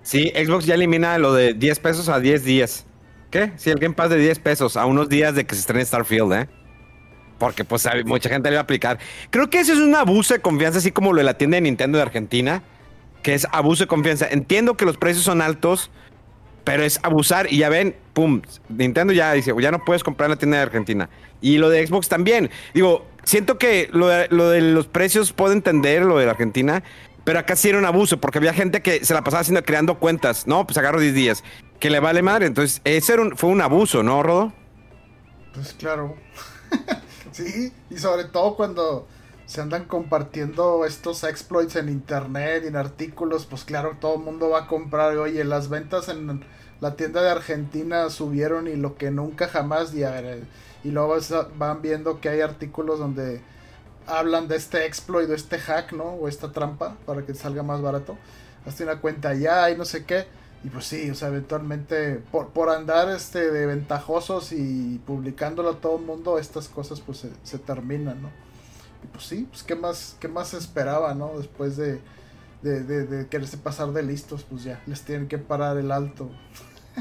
sí, 0.02 0.32
Xbox 0.36 0.66
ya 0.66 0.76
elimina 0.76 1.18
lo 1.18 1.34
de 1.34 1.54
10 1.54 1.80
pesos 1.80 2.10
a 2.10 2.20
10 2.20 2.44
días. 2.46 2.86
¿Qué? 3.32 3.52
Sí, 3.58 3.70
el 3.70 3.80
Game 3.80 3.96
Pass 3.96 4.12
de 4.12 4.18
10 4.18 4.40
pesos 4.40 4.78
a 4.78 4.86
unos 4.86 5.10
días 5.10 5.36
de 5.36 5.46
que 5.46 5.56
se 5.56 5.62
estrene 5.62 5.84
Starfield, 5.84 6.32
¿eh? 6.34 6.50
Porque 7.38 7.64
pues 7.64 7.86
hay- 7.86 8.04
mucha 8.04 8.30
gente 8.30 8.50
le 8.50 8.56
va 8.56 8.62
a 8.62 8.64
aplicar. 8.64 9.00
Creo 9.30 9.50
que 9.50 9.60
eso 9.60 9.74
es 9.74 9.80
un 9.80 9.94
abuso 9.96 10.34
de 10.34 10.42
confianza, 10.42 10.80
así 10.80 10.92
como 10.92 11.14
lo 11.14 11.20
de 11.20 11.24
la 11.24 11.36
tienda 11.38 11.56
de 11.56 11.62
Nintendo 11.62 11.98
de 11.98 12.02
Argentina, 12.04 12.64
que 13.24 13.34
es 13.34 13.48
abuso 13.52 13.84
de 13.84 13.88
confianza. 13.88 14.28
Entiendo 14.30 14.76
que 14.78 14.86
los 14.86 14.98
precios 14.98 15.24
son 15.26 15.42
altos, 15.42 15.92
pero 16.64 16.84
es 16.84 17.00
abusar 17.04 17.52
y 17.52 17.58
ya 17.60 17.70
ven, 17.70 17.96
pum, 18.14 18.42
Nintendo 18.70 19.14
ya 19.14 19.32
dice, 19.34 19.54
ya 19.60 19.72
no 19.72 19.86
puedes 19.86 20.04
comprar 20.04 20.28
en 20.28 20.32
la 20.32 20.36
tienda 20.38 20.58
de 20.58 20.64
Argentina. 20.64 21.10
Y 21.40 21.58
lo 21.60 21.70
de 21.70 21.86
Xbox 21.86 22.10
también. 22.10 22.50
Digo, 22.74 23.06
siento 23.24 23.58
que 23.58 23.90
lo 23.92 24.08
de, 24.08 24.28
lo 24.32 24.50
de 24.50 24.62
los 24.62 24.88
precios 24.88 25.32
puedo 25.34 25.54
entender, 25.54 26.02
lo 26.04 26.18
de 26.18 26.26
la 26.26 26.32
Argentina, 26.32 26.84
pero 27.24 27.40
acá 27.40 27.56
sí 27.56 27.70
era 27.70 27.78
un 27.78 27.86
abuso, 27.86 28.20
porque 28.20 28.40
había 28.40 28.54
gente 28.54 28.82
que 28.82 29.06
se 29.06 29.14
la 29.14 29.24
pasaba 29.24 29.42
haciendo, 29.42 29.64
creando 29.64 30.00
cuentas, 30.00 30.48
¿no? 30.48 30.66
Pues 30.66 30.78
agarro 30.78 31.00
10 31.00 31.14
días, 31.14 31.44
que 31.80 31.90
le 31.90 32.00
vale 32.00 32.22
madre. 32.22 32.48
Entonces, 32.48 32.82
ese 32.86 33.14
era 33.14 33.22
un- 33.22 33.38
fue 33.38 33.50
un 33.50 33.62
abuso, 33.62 34.02
¿no, 34.02 34.24
Rodo? 34.24 34.54
Pues 35.54 35.74
claro. 35.74 36.16
sí, 37.32 37.74
y 37.90 37.98
sobre 37.98 38.26
todo 38.26 38.56
cuando 38.56 39.08
se 39.46 39.62
andan 39.62 39.86
compartiendo 39.86 40.86
estos 40.86 41.24
exploits 41.24 41.78
en 41.78 41.88
internet 41.88 42.64
y 42.66 42.68
en 42.68 42.76
artículos, 42.76 43.46
pues 43.46 43.64
claro, 43.64 43.98
todo 44.00 44.16
el 44.16 44.22
mundo 44.22 44.50
va 44.50 44.64
a 44.64 44.68
comprar. 44.68 45.18
Oye, 45.18 45.44
las 45.46 45.70
ventas 45.70 46.10
en 46.10 46.44
la 46.82 46.96
tienda 46.96 47.22
de 47.22 47.30
Argentina 47.30 48.10
subieron 48.10 48.68
y 48.68 48.76
lo 48.76 48.98
que 48.98 49.10
nunca 49.10 49.48
jamás. 49.48 49.94
Y, 49.94 50.02
ver, 50.02 50.44
y 50.84 50.92
luego 50.92 51.16
van 51.58 51.82
viendo 51.82 52.20
que 52.20 52.28
hay 52.30 52.42
artículos 52.42 53.00
donde 53.00 53.42
hablan 54.06 54.50
de 54.50 54.58
este 54.58 54.86
exploit 54.86 55.30
o 55.30 55.34
este 55.34 55.60
hack, 55.60 55.94
¿no? 55.94 56.06
O 56.06 56.28
esta 56.28 56.52
trampa 56.52 56.98
para 57.06 57.26
que 57.26 57.34
salga 57.34 57.64
más 57.64 57.82
barato. 57.82 58.18
Hazte 58.66 58.84
una 58.84 59.00
cuenta 59.00 59.34
ya 59.34 59.70
y 59.70 59.78
no 59.78 59.86
sé 59.86 60.06
qué. 60.06 60.28
Y 60.64 60.70
pues 60.70 60.86
sí, 60.86 61.10
o 61.10 61.16
sea, 61.16 61.30
eventualmente 61.30 62.16
por, 62.32 62.50
por 62.50 62.70
andar 62.70 63.10
este 63.10 63.52
de 63.52 63.66
ventajosos 63.68 64.52
y 64.52 65.00
publicándolo 65.06 65.70
a 65.70 65.76
todo 65.80 65.98
el 65.98 66.06
mundo, 66.06 66.40
estas 66.40 66.68
cosas 66.68 67.00
pues 67.00 67.20
se, 67.20 67.30
se 67.44 67.60
terminan, 67.60 68.22
¿no? 68.22 68.30
Y 69.04 69.08
pues 69.08 69.26
sí, 69.26 69.48
pues 69.50 69.64
qué 69.64 69.76
más, 69.76 70.18
qué 70.20 70.28
más 70.28 70.50
se 70.50 70.58
esperaba, 70.58 71.14
¿no? 71.14 71.38
Después 71.38 71.78
de, 71.78 72.02
de, 72.62 72.84
de, 72.84 73.06
de 73.06 73.28
quererse 73.28 73.58
pasar 73.58 73.92
de 73.94 74.04
listos, 74.04 74.44
pues 74.44 74.64
ya, 74.64 74.82
les 74.88 75.04
tienen 75.04 75.28
que 75.28 75.38
parar 75.38 75.78
el 75.78 75.92
alto. 75.92 76.30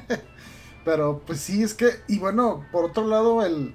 Pero 0.85 1.23
pues 1.27 1.41
sí, 1.41 1.63
es 1.63 1.75
que, 1.75 1.91
y 2.07 2.19
bueno, 2.19 2.65
por 2.71 2.85
otro 2.85 3.07
lado, 3.07 3.45
el... 3.45 3.75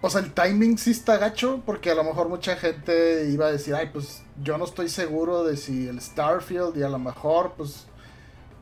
O 0.00 0.10
sea, 0.10 0.20
el 0.20 0.32
timing 0.32 0.78
sí 0.78 0.92
está 0.92 1.16
gacho, 1.16 1.62
porque 1.66 1.90
a 1.90 1.94
lo 1.94 2.04
mejor 2.04 2.28
mucha 2.28 2.54
gente 2.54 3.28
iba 3.30 3.46
a 3.46 3.52
decir, 3.52 3.74
ay, 3.74 3.90
pues 3.92 4.22
yo 4.40 4.56
no 4.56 4.64
estoy 4.64 4.88
seguro 4.88 5.42
de 5.42 5.56
si 5.56 5.88
el 5.88 6.00
Starfield, 6.00 6.76
y 6.76 6.82
a 6.84 6.88
lo 6.88 7.00
mejor, 7.00 7.54
pues 7.56 7.87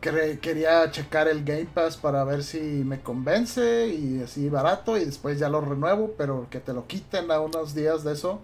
quería 0.00 0.90
checar 0.90 1.26
el 1.28 1.44
Game 1.44 1.66
Pass 1.72 1.96
para 1.96 2.22
ver 2.24 2.42
si 2.44 2.58
me 2.60 3.00
convence 3.00 3.88
y 3.88 4.22
así 4.22 4.48
barato 4.48 4.96
y 4.96 5.04
después 5.04 5.38
ya 5.38 5.48
lo 5.48 5.60
renuevo, 5.60 6.14
pero 6.16 6.46
que 6.50 6.60
te 6.60 6.72
lo 6.72 6.86
quiten 6.86 7.30
a 7.30 7.40
unos 7.40 7.74
días 7.74 8.04
de 8.04 8.12
eso 8.12 8.40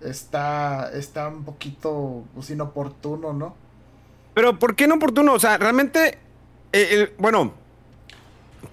está 0.00 0.90
está 0.94 1.28
un 1.28 1.44
poquito 1.44 2.24
pues, 2.34 2.50
inoportuno, 2.50 3.32
¿no? 3.32 3.54
Pero 4.34 4.58
¿por 4.58 4.74
qué 4.74 4.86
no 4.86 4.96
oportuno? 4.96 5.34
O 5.34 5.38
sea, 5.38 5.58
realmente, 5.58 6.18
eh, 6.72 6.88
el- 6.92 7.12
bueno, 7.18 7.52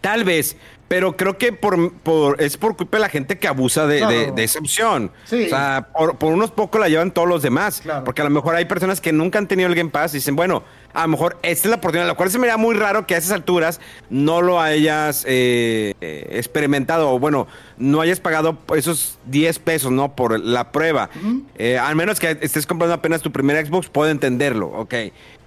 tal 0.01 0.23
vez, 0.23 0.55
pero 0.87 1.15
creo 1.15 1.37
que 1.37 1.53
por, 1.53 1.93
por- 1.99 2.41
es 2.41 2.57
por 2.57 2.75
culpa 2.75 2.97
de 2.97 3.01
la 3.01 3.09
gente 3.09 3.37
que 3.37 3.47
abusa 3.47 3.85
de, 3.85 3.95
de- 3.95 3.99
Claro. 3.99 4.31
de 4.35 4.43
esa 4.43 4.59
opción. 4.59 5.11
Sí. 5.25 5.45
O 5.45 5.49
sea, 5.49 5.89
por, 5.95 6.17
por 6.17 6.33
unos 6.33 6.49
pocos 6.51 6.79
la 6.81 6.87
llevan 6.89 7.11
todos 7.11 7.27
los 7.27 7.41
demás. 7.43 7.81
Claro. 7.81 8.03
Porque 8.05 8.21
a 8.21 8.25
lo 8.25 8.31
mejor 8.31 8.55
hay 8.55 8.65
personas 8.65 8.99
que 9.01 9.11
nunca 9.11 9.37
han 9.37 9.47
tenido 9.47 9.69
el 9.69 9.75
Game 9.75 9.89
Pass 9.91 10.13
y 10.13 10.17
dicen, 10.17 10.35
bueno, 10.35 10.63
a 10.93 11.03
lo 11.03 11.09
mejor 11.09 11.37
esta 11.43 11.67
es 11.67 11.69
la 11.69 11.77
oportunidad. 11.77 12.07
Lo 12.07 12.15
cual 12.15 12.31
se 12.31 12.39
me 12.39 12.47
da 12.47 12.57
muy 12.57 12.75
raro 12.75 13.05
que 13.05 13.15
a 13.15 13.17
esas 13.17 13.31
alturas 13.31 13.79
no 14.09 14.41
lo 14.41 14.59
hayas 14.59 15.23
eh, 15.27 15.93
experimentado 16.31 17.11
o, 17.11 17.19
bueno, 17.19 17.47
no 17.77 18.01
hayas 18.01 18.19
pagado 18.19 18.57
esos 18.75 19.17
10 19.25 19.59
pesos, 19.59 19.91
¿no? 19.91 20.15
Por 20.15 20.39
la 20.39 20.71
prueba. 20.71 21.09
Eh, 21.57 21.77
al 21.77 21.95
menos 21.95 22.19
que 22.19 22.37
estés 22.41 22.65
comprando 22.65 22.95
apenas 22.95 23.21
tu 23.21 23.31
primer 23.31 23.65
Xbox, 23.65 23.89
puedo 23.89 24.09
entenderlo, 24.11 24.67
ok. 24.67 24.93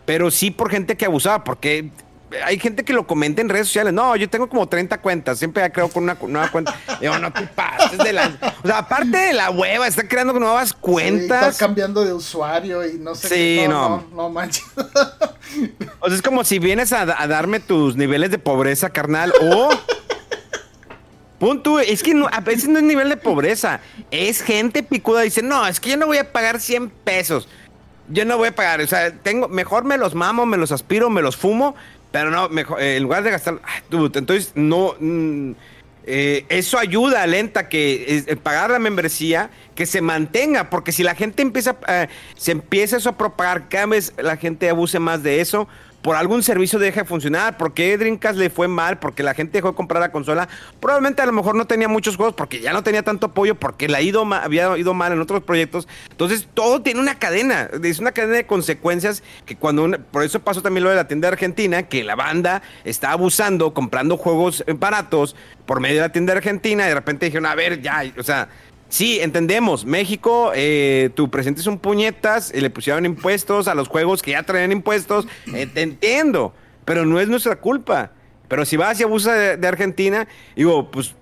pero 0.05 0.31
sí 0.31 0.51
por 0.51 0.71
gente 0.71 0.97
que 0.97 1.05
abusaba, 1.05 1.45
porque 1.45 1.91
hay 2.45 2.59
gente 2.59 2.85
que 2.85 2.93
lo 2.93 3.07
comenta 3.07 3.41
en 3.41 3.49
redes 3.49 3.67
sociales. 3.69 3.93
No, 3.93 4.15
yo 4.17 4.29
tengo 4.29 4.49
como 4.49 4.69
30 4.69 5.01
cuentas, 5.01 5.39
siempre 5.39 5.71
creo 5.73 5.89
con 5.89 6.05
una 6.05 6.17
nueva 6.27 6.51
cuenta. 6.51 6.75
Digo, 7.01 7.19
no 7.19 7.33
te 7.33 7.43
pases 7.43 7.99
de 7.99 8.13
la. 8.13 8.31
O 8.63 8.67
sea, 8.67 8.79
aparte 8.79 9.17
de 9.17 9.33
la 9.33 9.51
hueva, 9.51 9.87
está 9.87 10.07
creando 10.09 10.33
nuevas 10.35 10.73
cuentas. 10.73 11.49
está 11.53 11.67
cambiando 11.67 12.05
de 12.05 12.13
usuario 12.13 12.87
y 12.87 12.95
no 12.99 13.15
sé 13.15 13.29
Sí, 13.29 13.35
qué. 13.63 13.69
no. 13.69 13.89
No, 13.89 14.07
no, 14.15 14.31
manches. 14.31 14.65
O 16.01 16.07
sea, 16.09 16.17
es 16.17 16.23
como 16.23 16.45
si 16.45 16.59
vienes 16.59 16.93
a, 16.93 17.03
a 17.03 17.27
darme 17.27 17.61
tus 17.61 17.97
niveles 17.97 18.31
de 18.31 18.39
pobreza, 18.39 18.91
carnal, 18.91 19.33
o. 19.43 19.71
Punto, 21.39 21.81
es 21.81 22.03
que 22.05 22.15
no- 22.15 22.29
a 22.31 22.41
veces 22.41 22.69
no 22.69 22.79
es 22.79 22.85
nivel 22.85 23.09
de 23.09 23.17
pobreza, 23.17 23.81
es 24.13 24.43
gente 24.43 24.83
picuda. 24.85 25.23
Dice, 25.23 25.43
no, 25.43 25.67
es 25.67 25.81
que 25.81 25.91
yo 25.91 25.97
no 25.97 26.07
voy 26.07 26.19
a 26.19 26.31
pagar 26.33 26.61
100 26.61 26.89
pesos. 26.91 27.49
Yo 28.09 28.25
no 28.25 28.37
voy 28.37 28.49
a 28.49 28.55
pagar, 28.55 28.81
o 28.81 28.87
sea, 28.87 29.13
tengo, 29.13 29.49
mejor 29.49 29.85
me 29.85 29.97
los 29.97 30.15
mamo, 30.15 30.45
me 30.47 30.57
los 30.57 30.71
aspiro, 30.71 31.09
me 31.11 31.23
los 31.23 31.37
fumo, 31.37 31.75
pero 32.13 32.31
no, 32.31 32.49
mejor, 32.49 32.81
eh, 32.81 32.97
en 32.97 33.03
lugar 33.03 33.25
de 33.25 33.31
gastar, 33.33 33.61
entonces 33.91 34.53
no, 34.55 34.95
mm, 35.01 35.53
eh, 36.05 36.45
eso 36.49 36.79
ayuda, 36.79 37.27
lenta, 37.27 37.69
que 37.69 38.25
eh, 38.27 38.37
pagar 38.37 38.71
la 38.71 38.79
membresía, 38.79 39.51
que 39.75 39.87
se 39.87 40.01
mantenga, 40.01 40.69
porque 40.69 40.91
si 40.93 41.03
la 41.03 41.15
gente 41.15 41.43
empieza, 41.43 41.77
eh, 41.87 42.09
se 42.37 42.53
empieza 42.53 42.97
eso 42.97 43.11
a 43.11 43.19
propagar, 43.19 43.69
cada 43.69 43.87
vez 43.87 44.13
la 44.19 44.37
gente 44.37 44.69
abuse 44.69 44.99
más 44.99 45.23
de 45.23 45.41
eso, 45.41 45.69
por 46.03 46.17
algún 46.17 46.43
servicio 46.43 46.79
deja 46.79 47.03
de 47.03 47.07
funcionar, 47.07 47.57
porque 47.57 47.97
Dreamcast 47.97 48.37
le 48.37 48.51
fue 48.51 48.69
mal, 48.69 48.99
porque 48.99 49.23
la 49.23 49.35
gente 49.35 49.59
dejó 49.59 49.69
de 49.69 49.75
comprar 49.75 50.01
la 50.01 50.11
consola, 50.11 50.49
probablemente 50.81 51.23
a 51.23 51.27
lo 51.27 51.33
mejor 51.33 51.55
no 51.55 51.67
tenía 51.67 51.89
muchos 51.89 52.17
juegos, 52.17 52.35
porque 52.35 52.61
ya 52.61 52.73
no 52.73 52.83
tenía 52.83 53.03
tanto 53.03 53.27
apoyo, 53.27 53.55
porque 53.55 53.89
le 53.89 53.97
ha 53.97 54.01
ido 54.01 54.23
había 54.35 54.77
ido 54.77 54.95
mal 54.95 55.13
en 55.13 55.21
otros 55.21 55.43
proyectos, 55.43 55.87
entonces 56.11 56.49
todo 56.55 56.83
tiene 56.83 57.01
una 57.01 57.19
cadena, 57.19 57.71
es 57.83 58.01
una 58.01 58.13
cadena 58.13 58.37
de 58.37 58.47
consecuencias 58.47 59.23
que 59.47 59.57
cuando, 59.57 59.91
por 60.11 60.25
eso 60.25 60.41
pasó 60.41 60.61
también 60.61 60.85
lo 60.85 60.91
de 60.91 60.97
la 60.97 61.07
tienda 61.07 61.29
argentina, 61.29 61.85
que 61.85 62.03
la 62.03 62.17
banda 62.17 62.63
está 62.85 63.13
abusando, 63.13 63.73
comprando 63.73 64.17
juegos 64.17 64.65
eh, 64.67 64.75
baratos 64.77 65.37
por 65.67 65.81
medio 65.81 65.97
de 65.97 66.03
la 66.03 66.13
tienda 66.13 66.33
argentina, 66.33 66.85
y 66.85 66.89
de 66.89 66.95
repente 66.95 67.27
dijeron, 67.27 67.47
a 67.47 67.55
ver, 67.55 67.81
ya, 67.81 68.03
o 68.19 68.23
sea, 68.23 68.49
Sí, 68.93 69.21
entendemos. 69.23 69.87
México, 69.87 70.53
eh, 70.55 71.09
tu 71.15 71.31
presidente 71.31 71.63
son 71.63 71.79
puñetas 71.79 72.53
y 72.55 72.61
le 72.61 72.69
pusieron 72.69 73.07
impuestos 73.07 73.67
a 73.67 73.75
los 73.75 73.89
juegos 73.89 74.21
que 74.21 74.33
ya 74.33 74.43
traían 74.43 74.71
impuestos. 74.71 75.27
Eh, 75.55 75.67
te 75.67 75.81
entiendo, 75.81 76.53
pero 76.85 77.07
no 77.07 77.19
es 77.19 77.27
nuestra 77.27 77.57
culpa. 77.57 78.11
Pero 78.49 78.67
si 78.67 78.77
vas 78.77 79.01
y 79.01 79.05
abusas 79.05 79.59
de, 79.59 79.67
Argentina, 79.67 80.29
digo, 80.55 80.91
pues 80.91 81.15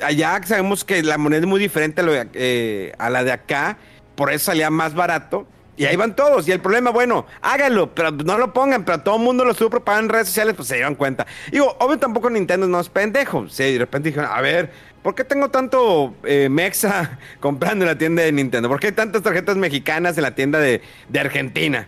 allá 0.00 0.40
sabemos 0.44 0.84
que 0.84 1.02
la 1.02 1.18
moneda 1.18 1.40
es 1.40 1.46
muy 1.46 1.58
diferente 1.58 2.00
a, 2.02 2.04
lo 2.04 2.12
de- 2.12 2.28
eh, 2.34 2.92
la 2.96 3.24
de 3.24 3.32
acá, 3.32 3.76
por 4.14 4.30
eso 4.30 4.44
salía 4.44 4.70
más 4.70 4.94
barato. 4.94 5.48
Y 5.76 5.84
ahí 5.84 5.96
van 5.96 6.16
todos. 6.16 6.48
Y 6.48 6.52
el 6.52 6.60
problema, 6.60 6.90
bueno, 6.90 7.26
háganlo, 7.42 7.94
pero 7.94 8.10
no 8.10 8.38
lo 8.38 8.52
pongan. 8.52 8.84
Pero 8.84 9.00
todo 9.00 9.16
el 9.16 9.22
mundo 9.22 9.44
lo 9.44 9.50
estuvo 9.50 9.70
propagando 9.70 10.04
en 10.04 10.14
redes 10.14 10.28
sociales, 10.28 10.54
pues 10.54 10.68
se 10.68 10.76
dieron 10.76 10.94
cuenta. 10.94 11.26
Digo, 11.52 11.76
obvio 11.80 11.98
tampoco 11.98 12.30
Nintendo 12.30 12.66
no 12.66 12.80
es 12.80 12.88
pendejo. 12.88 13.48
Sí, 13.48 13.72
de 13.72 13.78
repente 13.80 14.08
dijeron, 14.10 14.30
a 14.32 14.40
ver, 14.40 14.70
¿por 15.06 15.14
qué 15.14 15.22
tengo 15.22 15.50
tanto 15.50 16.16
eh, 16.24 16.48
Mexa 16.48 17.20
comprando 17.40 17.84
en 17.84 17.90
la 17.92 17.96
tienda 17.96 18.24
de 18.24 18.32
Nintendo? 18.32 18.68
¿Por 18.68 18.80
qué 18.80 18.88
hay 18.88 18.92
tantas 18.92 19.22
tarjetas 19.22 19.56
mexicanas 19.56 20.16
en 20.16 20.24
la 20.24 20.34
tienda 20.34 20.58
de, 20.58 20.82
de 21.08 21.20
Argentina? 21.20 21.86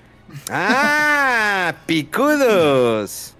¡Ah! 0.48 1.74
¡Picudos! 1.86 3.34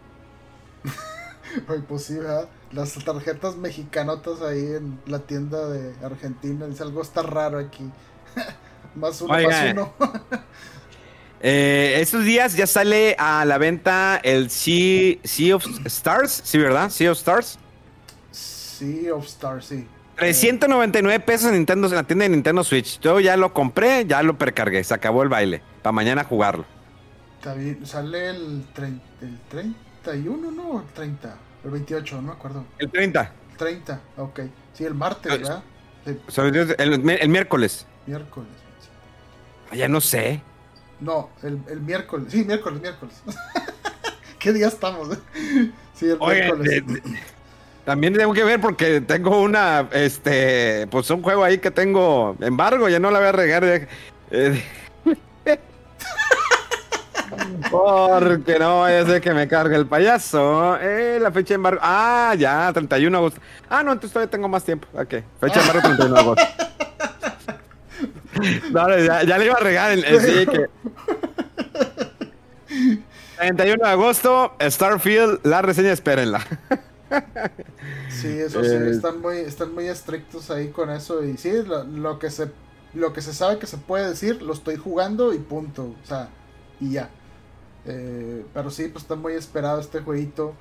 Ay, 1.69 1.85
pues 1.87 2.03
sí, 2.03 2.17
¿verdad? 2.17 2.49
Las 2.73 2.93
tarjetas 3.05 3.55
mexicanotas 3.55 4.43
ahí 4.43 4.67
en 4.67 4.99
la 5.07 5.21
tienda 5.21 5.69
de 5.69 5.95
Argentina. 6.05 6.67
Dice 6.67 6.83
algo 6.83 7.01
está 7.01 7.23
raro 7.23 7.61
aquí. 7.61 7.89
más 8.97 9.21
uno, 9.21 9.33
Oiga. 9.33 9.49
más 9.49 9.73
uno. 9.75 9.95
Eh, 11.41 11.99
estos 12.01 12.25
días 12.25 12.57
ya 12.57 12.67
sale 12.67 13.15
a 13.17 13.45
la 13.45 13.59
venta 13.59 14.19
el 14.25 14.51
Sea, 14.51 15.19
sea 15.23 15.55
of 15.55 15.65
Stars, 15.85 16.41
¿sí, 16.45 16.59
verdad? 16.59 16.91
Sea 16.91 17.13
of 17.13 17.19
Stars. 17.19 17.61
Sea 18.79 19.15
of 19.15 19.27
Stars, 19.27 19.67
sí. 19.67 19.87
399 20.17 21.21
pesos 21.21 21.49
en, 21.49 21.55
Nintendo, 21.55 21.87
en 21.89 21.95
la 21.95 22.03
tienda 22.03 22.25
de 22.25 22.31
Nintendo 22.31 22.65
Switch. 22.65 22.99
Yo 23.01 23.21
ya 23.21 23.37
lo 23.37 23.53
compré, 23.55 24.05
ya 24.07 24.23
lo 24.23 24.37
precargué. 24.37 24.83
Se 24.83 24.95
acabó 24.95 25.23
el 25.23 25.29
baile. 25.29 25.63
Para 25.83 25.93
mañana 25.93 26.25
jugarlo. 26.25 26.65
Está 27.39 27.55
bien, 27.55 27.87
Sale 27.87 28.31
el, 28.31 28.65
el 29.21 29.39
31, 29.49 30.51
¿no? 30.51 30.81
El 30.81 30.87
30. 30.89 31.37
El 31.65 31.71
28, 31.71 32.17
no 32.17 32.23
me 32.23 32.33
acuerdo. 32.33 32.65
El 32.79 32.91
30. 32.91 33.33
El 33.53 33.57
30, 33.57 34.01
ok. 34.17 34.41
Sí, 34.75 34.85
el 34.85 34.95
martes, 34.95 35.31
¿verdad? 35.31 35.63
Sí, 36.05 36.19
El, 36.79 37.11
el 37.11 37.29
miércoles. 37.29 37.87
miércoles. 38.07 38.49
Ya 39.73 39.87
no 39.89 40.01
sé. 40.01 40.41
No, 41.01 41.31
el, 41.43 41.61
el 41.69 41.81
miércoles. 41.81 42.33
Sí, 42.33 42.45
miércoles, 42.45 42.81
miércoles. 42.81 43.23
¿Qué 44.41 44.53
día 44.53 44.67
estamos? 44.69 45.09
Sí, 45.95 46.07
el 46.07 46.17
Oye, 46.21 46.43
miércoles. 46.43 46.71
de- 46.71 46.81
de- 46.81 47.03
también 47.89 48.13
tengo 48.13 48.35
que 48.35 48.45
ver 48.45 48.61
porque 48.61 49.01
tengo 49.01 49.41
una, 49.41 49.89
este, 49.93 50.87
pues 50.91 51.09
un 51.09 51.23
juego 51.23 51.43
ahí 51.43 51.57
que 51.57 51.71
tengo 51.71 52.37
embargo, 52.39 52.87
ya 52.91 52.99
no 52.99 53.11
la 53.11 53.19
voy 53.19 53.29
a 53.29 53.33
regar. 53.33 53.65
ya- 53.65 53.89
eh, 54.31 54.63
porque 57.71 58.59
no 58.59 58.81
vaya 58.81 59.01
a 59.01 59.07
ser 59.07 59.23
que 59.23 59.33
me 59.33 59.49
cargue 59.49 59.75
el 59.77 59.87
payaso. 59.87 60.77
Eh, 60.83 61.19
la 61.19 61.33
fecha 61.33 61.49
de 61.49 61.55
embargo. 61.55 61.81
Ah, 61.83 62.35
ya, 62.37 62.71
31 62.75 63.17
de 63.17 63.23
agosto. 63.25 63.41
Ah, 63.71 63.83
no, 63.83 63.93
entonces 63.93 64.13
todavía 64.13 64.31
tengo 64.31 64.49
más 64.49 64.65
tiempo. 64.65 64.87
Ok, 64.93 65.15
fecha 65.41 65.55
de 65.55 65.61
embargo 65.61 65.81
31 65.89 66.15
de 66.15 66.21
agosto. 66.21 66.45
No, 68.71 68.87
no, 68.87 68.97
ya, 68.99 69.25
ya 69.25 69.37
le 69.39 69.47
iba 69.47 69.55
a 69.55 69.61
regar 69.61 69.91
el, 69.91 70.05
el- 70.05 70.21
sí, 70.21 70.47
que 70.47 70.67
31 73.39 73.83
de 73.85 73.91
agosto, 73.91 74.55
Starfield, 74.63 75.41
la 75.45 75.61
reseña, 75.63 75.91
espérenla. 75.91 76.47
Sí, 78.21 78.29
eso 78.39 78.65
sí, 78.65 78.77
Eh, 78.77 78.91
están 78.91 79.21
muy, 79.21 79.39
están 79.39 79.75
muy 79.75 79.87
estrictos 79.87 80.51
ahí 80.51 80.71
con 80.71 80.91
eso. 80.91 81.25
Y 81.25 81.37
sí, 81.37 81.51
lo, 81.65 81.85
lo 81.85 82.19
que 82.19 82.31
se 82.31 82.53
lo 82.95 83.13
que 83.13 83.21
se 83.23 83.35
sabe 83.35 83.59
que 83.59 83.67
se 83.67 83.77
puede 83.79 84.09
decir, 84.09 84.43
lo 84.43 84.53
estoy 84.55 84.77
jugando 84.77 85.35
y 85.35 85.39
punto. 85.39 85.97
O 86.03 86.07
sea, 86.07 86.31
y 86.81 86.93
ya. 86.93 87.11
Eh, 87.85 88.47
pero 88.55 88.71
sí, 88.71 88.89
pues 88.89 89.05
está 89.05 89.17
muy 89.17 89.35
esperado 89.35 89.81
este 89.81 90.01
jueguito. 90.01 90.55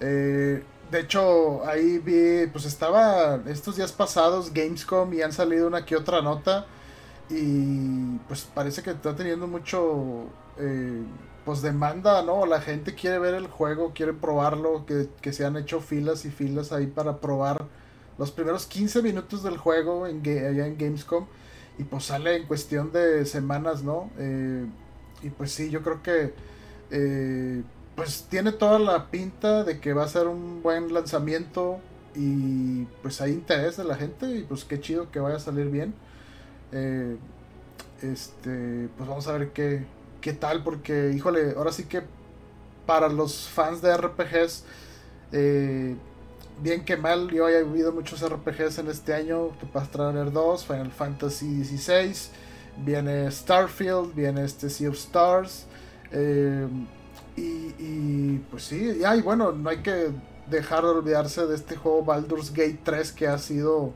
Eh, 0.00 0.64
de 0.90 1.00
hecho, 1.00 1.64
ahí 1.66 1.98
vi, 1.98 2.46
pues 2.52 2.66
estaba 2.66 3.42
estos 3.46 3.76
días 3.76 3.92
pasados 3.92 4.52
Gamescom 4.52 5.12
y 5.14 5.22
han 5.22 5.32
salido 5.32 5.66
una 5.68 5.84
que 5.86 5.96
otra 5.96 6.22
nota. 6.22 6.66
Y 7.30 8.18
pues 8.28 8.42
parece 8.54 8.82
que 8.82 8.90
está 8.90 9.16
teniendo 9.16 9.46
mucho 9.46 10.26
eh, 10.58 11.02
pues 11.44 11.62
demanda, 11.62 12.22
¿no? 12.22 12.46
La 12.46 12.60
gente 12.60 12.94
quiere 12.94 13.18
ver 13.18 13.34
el 13.34 13.46
juego, 13.46 13.92
quiere 13.94 14.12
probarlo, 14.12 14.86
que, 14.86 15.08
que 15.20 15.32
se 15.32 15.44
han 15.44 15.56
hecho 15.56 15.80
filas 15.80 16.24
y 16.24 16.30
filas 16.30 16.72
ahí 16.72 16.86
para 16.86 17.18
probar 17.18 17.66
los 18.18 18.30
primeros 18.30 18.66
15 18.66 19.02
minutos 19.02 19.42
del 19.42 19.56
juego 19.56 20.06
en, 20.06 20.20
allá 20.20 20.66
en 20.66 20.78
Gamescom. 20.78 21.26
Y 21.78 21.84
pues 21.84 22.04
sale 22.04 22.36
en 22.36 22.46
cuestión 22.46 22.92
de 22.92 23.24
semanas, 23.26 23.82
¿no? 23.82 24.10
Eh, 24.18 24.66
y 25.22 25.30
pues 25.30 25.52
sí, 25.52 25.70
yo 25.70 25.82
creo 25.82 26.02
que 26.02 26.34
eh, 26.90 27.62
pues 27.96 28.26
tiene 28.28 28.52
toda 28.52 28.78
la 28.78 29.10
pinta 29.10 29.64
de 29.64 29.80
que 29.80 29.92
va 29.92 30.04
a 30.04 30.08
ser 30.08 30.26
un 30.26 30.62
buen 30.62 30.92
lanzamiento 30.92 31.78
y 32.14 32.84
pues 33.02 33.20
hay 33.20 33.32
interés 33.32 33.78
de 33.78 33.84
la 33.84 33.96
gente 33.96 34.26
y 34.26 34.42
pues 34.42 34.64
qué 34.64 34.80
chido 34.80 35.10
que 35.10 35.18
vaya 35.18 35.36
a 35.36 35.40
salir 35.40 35.66
bien. 35.66 35.94
Eh, 36.72 37.16
este, 38.02 38.88
pues 38.96 39.08
vamos 39.08 39.26
a 39.28 39.32
ver 39.32 39.50
qué, 39.52 39.84
qué 40.22 40.32
tal, 40.32 40.62
porque 40.62 41.12
híjole, 41.14 41.52
ahora 41.56 41.72
sí 41.72 41.84
que 41.84 42.02
para 42.86 43.08
los 43.08 43.48
fans 43.48 43.82
de 43.82 43.94
RPGs, 43.94 44.64
eh, 45.32 45.96
bien 46.62 46.84
que 46.86 46.96
mal, 46.96 47.28
yo 47.30 47.44
haya 47.44 47.58
vivido 47.58 47.92
muchos 47.92 48.26
RPGs 48.26 48.78
en 48.78 48.88
este 48.88 49.12
año, 49.12 49.48
Topaz 49.60 49.90
Traveler 49.90 50.32
2, 50.32 50.64
Final 50.64 50.90
Fantasy 50.90 51.64
XVI, 51.64 52.14
viene 52.78 53.30
Starfield, 53.30 54.14
viene 54.14 54.44
este 54.44 54.70
Sea 54.70 54.88
of 54.88 54.96
Stars, 54.96 55.66
eh, 56.12 56.66
y, 57.36 57.74
y, 57.78 58.46
pues 58.50 58.64
sí, 58.64 58.98
ya, 59.00 59.16
y 59.16 59.22
bueno, 59.22 59.52
no 59.52 59.68
hay 59.68 59.78
que 59.78 60.10
dejar 60.48 60.84
de 60.84 60.90
olvidarse 60.90 61.46
de 61.46 61.54
este 61.54 61.76
juego 61.76 62.04
Baldur's 62.04 62.52
Gate 62.52 62.78
3 62.84 63.12
que 63.12 63.26
ha 63.26 63.38
sido 63.38 63.92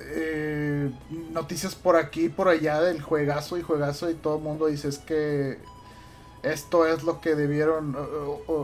eh, 0.00 0.90
noticias 1.32 1.74
por 1.74 1.96
aquí 1.96 2.28
por 2.28 2.48
allá 2.48 2.80
del 2.80 3.00
juegazo 3.02 3.58
y 3.58 3.62
juegazo 3.62 4.10
y 4.10 4.14
todo 4.14 4.36
el 4.36 4.42
mundo 4.42 4.66
dice 4.66 4.88
es 4.88 4.98
que 4.98 5.58
esto 6.42 6.86
es 6.86 7.02
lo 7.02 7.20
que 7.20 7.34
debieron 7.34 7.96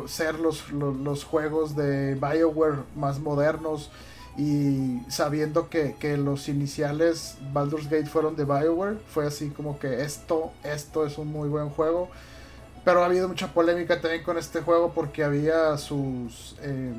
ser 0.06 0.40
los, 0.40 0.72
los, 0.72 1.24
juegos 1.24 1.76
de 1.76 2.14
Bioware 2.14 2.78
más 2.94 3.18
modernos 3.18 3.90
y 4.38 5.00
sabiendo 5.08 5.68
que, 5.68 5.94
que 5.98 6.16
los 6.16 6.48
iniciales 6.48 7.36
Baldur's 7.52 7.90
Gate 7.90 8.06
fueron 8.06 8.34
de 8.34 8.44
Bioware 8.44 8.98
fue 9.08 9.26
así 9.26 9.50
como 9.50 9.78
que 9.78 10.02
esto 10.02 10.52
esto 10.64 11.04
es 11.04 11.18
un 11.18 11.28
muy 11.28 11.48
buen 11.48 11.68
juego. 11.68 12.08
Pero 12.86 13.02
ha 13.02 13.06
habido 13.06 13.26
mucha 13.26 13.52
polémica 13.52 14.00
también 14.00 14.22
con 14.22 14.38
este 14.38 14.60
juego 14.60 14.92
porque 14.94 15.24
había 15.24 15.76
sus 15.76 16.54
eh, 16.62 16.94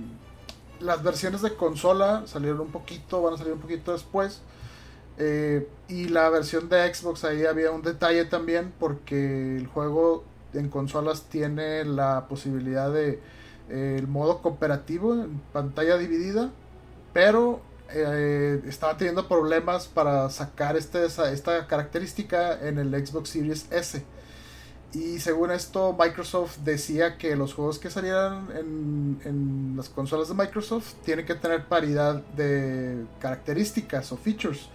las 0.81 1.03
versiones 1.03 1.41
de 1.41 1.55
consola 1.55 2.23
salieron 2.27 2.61
un 2.61 2.71
poquito, 2.71 3.21
van 3.21 3.33
a 3.35 3.37
salir 3.37 3.53
un 3.53 3.59
poquito 3.59 3.93
después. 3.93 4.41
Eh, 5.19 5.67
y 5.87 6.09
la 6.09 6.29
versión 6.29 6.69
de 6.69 6.93
Xbox 6.93 7.23
ahí 7.23 7.45
había 7.45 7.71
un 7.71 7.81
detalle 7.81 8.25
también 8.25 8.71
porque 8.79 9.57
el 9.57 9.65
juego 9.67 10.23
en 10.53 10.69
consolas 10.69 11.23
tiene 11.23 11.83
la 11.85 12.27
posibilidad 12.29 12.91
de 12.91 13.19
eh, 13.69 13.95
el 13.97 14.07
modo 14.07 14.41
cooperativo 14.41 15.13
en 15.13 15.39
pantalla 15.53 15.97
dividida, 15.97 16.51
pero 17.13 17.61
eh, 17.89 18.61
estaba 18.67 18.97
teniendo 18.97 19.27
problemas 19.27 19.87
para 19.87 20.29
sacar 20.29 20.77
este, 20.77 21.05
esa- 21.05 21.31
esta 21.31 21.65
característica 21.67 22.59
en 22.67 22.77
el 22.77 22.91
Xbox 23.05 23.29
Series 23.29 23.67
S. 23.71 24.03
Y 24.93 25.19
según 25.19 25.51
esto, 25.51 25.95
Microsoft 25.99 26.59
decía 26.63 27.17
que 27.17 27.35
los 27.35 27.53
juegos 27.53 27.77
que 27.77 27.89
salieran 27.89 28.47
en, 28.55 29.19
en 29.25 29.73
las 29.75 29.89
consolas 29.89 30.29
de 30.29 30.33
Microsoft 30.33 30.93
tienen 31.03 31.25
que 31.25 31.35
tener 31.35 31.65
paridad 31.65 32.23
de 32.35 33.05
características 33.19 34.11
o 34.11 34.17
features. 34.17 34.69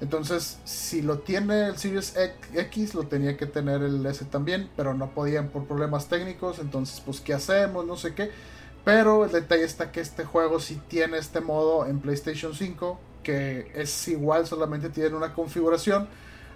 Entonces, 0.00 0.58
si 0.64 1.02
lo 1.02 1.18
tiene 1.18 1.66
el 1.66 1.76
Series 1.76 2.14
X, 2.54 2.94
lo 2.94 3.04
tenía 3.04 3.36
que 3.36 3.46
tener 3.46 3.82
el 3.82 4.04
S 4.06 4.24
también, 4.26 4.70
pero 4.76 4.94
no 4.94 5.10
podían 5.10 5.48
por 5.48 5.66
problemas 5.66 6.08
técnicos. 6.08 6.60
Entonces, 6.60 7.02
pues, 7.04 7.20
¿qué 7.20 7.34
hacemos? 7.34 7.84
No 7.84 7.96
sé 7.96 8.14
qué. 8.14 8.30
Pero 8.84 9.24
el 9.24 9.32
detalle 9.32 9.64
está 9.64 9.90
que 9.90 10.00
este 10.00 10.24
juego 10.24 10.60
sí 10.60 10.80
tiene 10.88 11.18
este 11.18 11.40
modo 11.40 11.84
en 11.84 11.98
PlayStation 11.98 12.54
5, 12.54 12.98
que 13.24 13.72
es 13.74 14.08
igual, 14.08 14.46
solamente 14.46 14.88
tiene 14.88 15.16
una 15.16 15.34
configuración. 15.34 16.08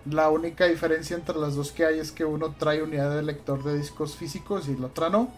La 0.04 0.30
única 0.30 0.66
diferencia 0.66 1.16
entre 1.16 1.38
las 1.38 1.54
dos 1.54 1.70
que 1.70 1.86
hay 1.86 2.00
es 2.00 2.10
que 2.10 2.24
uno 2.24 2.54
trae 2.58 2.82
unidad 2.82 3.14
de 3.14 3.22
lector 3.22 3.62
de 3.62 3.78
discos 3.78 4.16
físicos 4.16 4.68
y 4.68 4.76
la 4.76 4.86
otra 4.86 5.10
no. 5.10 5.28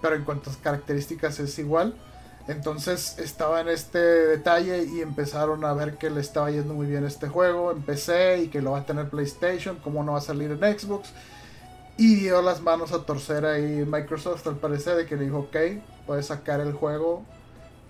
Pero 0.00 0.14
en 0.14 0.24
cuanto 0.24 0.50
a 0.50 0.54
características 0.62 1.40
es 1.40 1.58
igual. 1.58 1.94
Entonces 2.46 3.18
estaba 3.18 3.60
en 3.60 3.68
este 3.68 3.98
detalle 3.98 4.84
y 4.84 5.00
empezaron 5.00 5.64
a 5.64 5.72
ver 5.72 5.96
que 5.96 6.10
le 6.10 6.20
estaba 6.20 6.50
yendo 6.50 6.74
muy 6.74 6.86
bien 6.86 7.04
este 7.04 7.28
juego 7.28 7.72
en 7.72 7.82
PC 7.82 8.42
y 8.42 8.48
que 8.48 8.60
lo 8.60 8.72
va 8.72 8.80
a 8.80 8.86
tener 8.86 9.08
PlayStation, 9.08 9.78
cómo 9.82 10.04
no 10.04 10.12
va 10.12 10.18
a 10.18 10.22
salir 10.22 10.50
en 10.50 10.78
Xbox. 10.78 11.10
Y 11.96 12.16
dio 12.16 12.42
las 12.42 12.60
manos 12.60 12.92
a 12.92 13.06
torcer 13.06 13.46
ahí 13.46 13.84
Microsoft 13.86 14.46
al 14.46 14.56
parecer 14.56 14.96
de 14.96 15.06
que 15.06 15.16
le 15.16 15.24
dijo, 15.24 15.38
ok, 15.38 15.56
puedes 16.06 16.26
sacar 16.26 16.60
el 16.60 16.72
juego. 16.72 17.24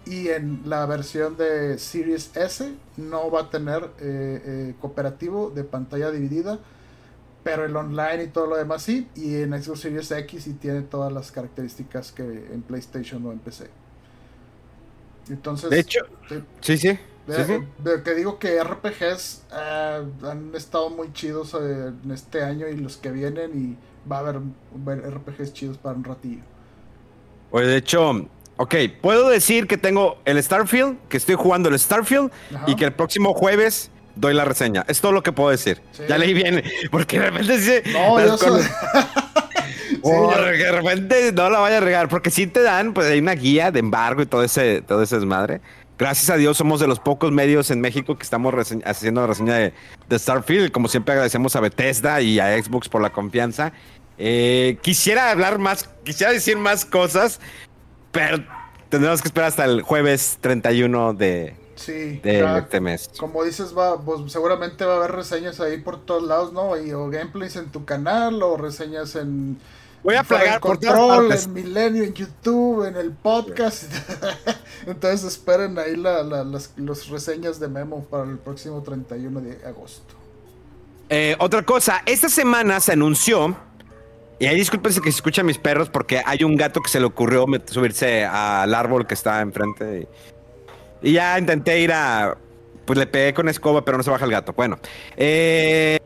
Y 0.07 0.29
en 0.29 0.63
la 0.67 0.87
versión 0.87 1.37
de 1.37 1.79
Series 1.79 2.37
S 2.37 2.75
no 2.97 3.31
va 3.31 3.43
a 3.43 3.51
tener 3.51 3.85
eh, 4.01 4.43
eh, 4.45 4.75
cooperativo 4.81 5.51
de 5.51 5.65
pantalla 5.65 6.11
dividida. 6.11 6.61
Pero 7.45 7.65
el 7.67 7.77
online 7.77 8.25
y 8.25 8.29
todo 8.29 8.47
lo 8.47 8.57
demás 8.57 8.83
sí. 8.83 9.09
Y 9.15 9.37
en 9.37 9.61
Xbox 9.63 9.81
Series 9.81 10.11
X 10.11 10.45
sí 10.45 10.55
tiene 10.55 10.83
todas 10.83 11.13
las 11.13 11.33
características 11.33 12.13
que 12.13 12.23
en 12.53 12.63
PlayStation 12.63 13.25
o 13.27 13.33
en 13.33 13.41
PC. 13.41 13.71
Entonces, 15.29 15.71
De 15.71 15.81
hecho, 15.81 16.01
sí. 16.29 16.45
sí, 16.61 16.79
sí. 16.79 16.99
sí, 17.29 17.45
De- 17.45 17.45
sí. 17.45 17.65
de 17.79 18.03
que 18.03 18.15
digo 18.15 18.39
que 18.39 18.63
RPGs 18.63 19.47
eh, 19.53 20.05
han 20.23 20.55
estado 20.55 20.91
muy 20.91 21.13
chidos 21.13 21.55
eh, 21.55 21.89
en 22.03 22.11
este 22.11 22.43
año 22.43 22.69
y 22.69 22.77
los 22.77 22.97
que 22.99 23.11
vienen 23.11 23.53
y 23.55 24.11
va 24.11 24.19
a 24.19 24.21
haber 24.21 24.41
RPGs 25.15 25.53
chidos 25.55 25.79
para 25.79 25.97
un 25.97 26.05
ratillo. 26.05 26.45
Pues 27.51 27.67
de 27.67 27.77
hecho, 27.77 28.29
ok, 28.57 28.75
puedo 29.01 29.29
decir 29.29 29.67
que 29.67 29.77
tengo 29.77 30.19
el 30.25 30.43
Starfield, 30.43 30.97
que 31.09 31.17
estoy 31.17 31.35
jugando 31.35 31.69
el 31.69 31.79
Starfield 31.79 32.31
Ajá. 32.55 32.65
y 32.67 32.77
que 32.77 32.85
el 32.85 32.93
próximo 32.93 33.35
jueves 33.35 33.91
doy 34.17 34.33
la 34.35 34.45
reseña. 34.45 34.85
Es 34.89 35.01
todo 35.01 35.13
lo 35.13 35.23
que 35.23 35.33
puedo 35.33 35.51
decir. 35.51 35.81
Sí. 35.93 36.03
Ya 36.09 36.19
leí 36.19 36.35
bien, 36.35 36.63
porque 36.91 37.19
de 37.19 37.31
repente 37.31 37.59
sí. 37.61 37.91
No, 37.93 38.21
yo 38.21 38.39
con- 38.39 38.63
soy- 38.63 38.71
Porque 40.03 40.53
de 40.65 40.73
repente 40.73 41.33
no 41.33 41.51
la 41.51 41.59
vaya 41.59 41.79
a 41.79 41.81
regar, 41.81 42.09
porque 42.09 42.31
si 42.31 42.47
te 42.47 42.63
dan, 42.63 42.93
pues 42.95 43.09
hay 43.09 43.19
una 43.19 43.33
guía 43.35 43.71
de 43.71 43.81
embargo 43.81 44.23
y 44.23 44.27
todo 44.27 44.43
ese, 44.45 44.83
todo 44.83 45.03
ese 45.03 45.17
desmadre. 45.17 45.61
Gracias 45.97 46.29
a 46.31 46.37
Dios 46.37 46.57
somos 46.57 46.81
de 46.81 46.89
los 46.89 46.99
pocos 46.99 47.31
medios 47.31 47.71
en 47.71 47.81
México 47.81 48.17
que 48.17 48.25
estamos 48.25 48.53
rese- 48.53 48.83
haciendo 48.85 49.21
la 49.21 49.29
reseña 49.29 49.55
de, 49.55 49.73
de 50.09 50.19
Starfield. 50.19 50.73
Como 50.73 50.89
siempre 50.89 51.13
agradecemos 51.13 51.55
a 51.55 51.61
Bethesda 51.61 52.21
y 52.21 52.41
a 52.41 52.61
Xbox 52.61 52.89
por 52.89 53.01
la 53.01 53.11
confianza. 53.11 53.73
Eh, 54.19 54.77
quisiera 54.83 55.31
hablar 55.31 55.59
más, 55.59 55.89
quisiera 56.05 56.33
decir 56.33 56.57
más 56.57 56.85
cosas, 56.85 57.41
pero 58.15 58.39
tendremos 58.89 59.21
que 59.21 59.29
esperar 59.29 59.49
hasta 59.49 59.65
el 59.67 59.83
jueves 59.83 60.39
31 60.41 61.13
de, 61.13 61.55
sí, 61.75 62.21
de 62.23 62.39
ya, 62.39 62.59
este 62.59 62.81
mes. 62.81 63.11
como 63.19 63.45
dices, 63.45 63.77
va, 63.77 64.01
pues, 64.01 64.33
seguramente 64.33 64.87
va 64.87 64.95
a 64.95 64.97
haber 64.97 65.13
reseñas 65.13 65.61
ahí 65.61 65.79
por 65.83 66.01
todos 66.07 66.23
lados, 66.23 66.53
¿no? 66.55 66.81
Y, 66.81 66.93
o 66.93 67.11
gameplays 67.11 67.57
en 67.57 67.67
tu 67.71 67.85
canal, 67.85 68.43
o 68.43 68.57
reseñas 68.57 69.17
en... 69.17 69.59
Voy 70.03 70.17
a 70.17 70.23
plagar 70.23 70.61
por 70.61 70.79
control, 70.79 71.33
en 71.33 71.53
Milenio, 71.55 72.05
en 72.05 72.13
YouTube, 72.13 72.87
en 72.87 72.97
el 72.97 73.11
podcast. 73.13 73.85
Entonces 74.87 75.25
esperen 75.25 75.79
ahí 75.79 75.97
la, 75.97 76.23
la- 76.23 76.45
las 76.45 76.73
los 76.77 77.09
reseñas 77.09 77.59
de 77.59 77.69
Memo 77.69 78.05
para 78.05 78.25
el 78.25 78.37
próximo 78.37 78.83
31 78.83 79.41
de 79.41 79.67
agosto. 79.67 80.15
Eh, 81.09 81.37
otra 81.39 81.63
cosa, 81.63 82.03
esta 82.05 82.29
semana 82.29 82.81
se 82.81 82.93
anunció, 82.93 83.57
y 84.39 84.47
ahí 84.47 84.57
discúlpense 84.57 85.01
que 85.01 85.11
se 85.11 85.17
escuchan 85.17 85.47
mis 85.47 85.59
perros 85.59 85.89
porque 85.89 86.23
hay 86.25 86.43
un 86.43 86.57
gato 86.57 86.81
que 86.81 86.89
se 86.89 86.99
le 86.99 87.07
ocurrió 87.07 87.47
subirse 87.67 88.25
al 88.25 88.75
árbol 88.75 89.07
que 89.07 89.15
está 89.15 89.41
enfrente. 89.41 90.09
Y, 91.03 91.13
ya 91.13 91.39
intenté 91.39 91.81
ir 91.81 91.93
a... 91.93 92.37
Pues 92.85 92.99
le 92.99 93.07
pegué 93.07 93.33
con 93.33 93.49
escoba, 93.49 93.85
pero 93.85 93.97
no 93.97 94.03
se 94.03 94.11
baja 94.11 94.25
el 94.25 94.31
gato. 94.31 94.53
Bueno, 94.53 94.79
eh, 95.17 95.99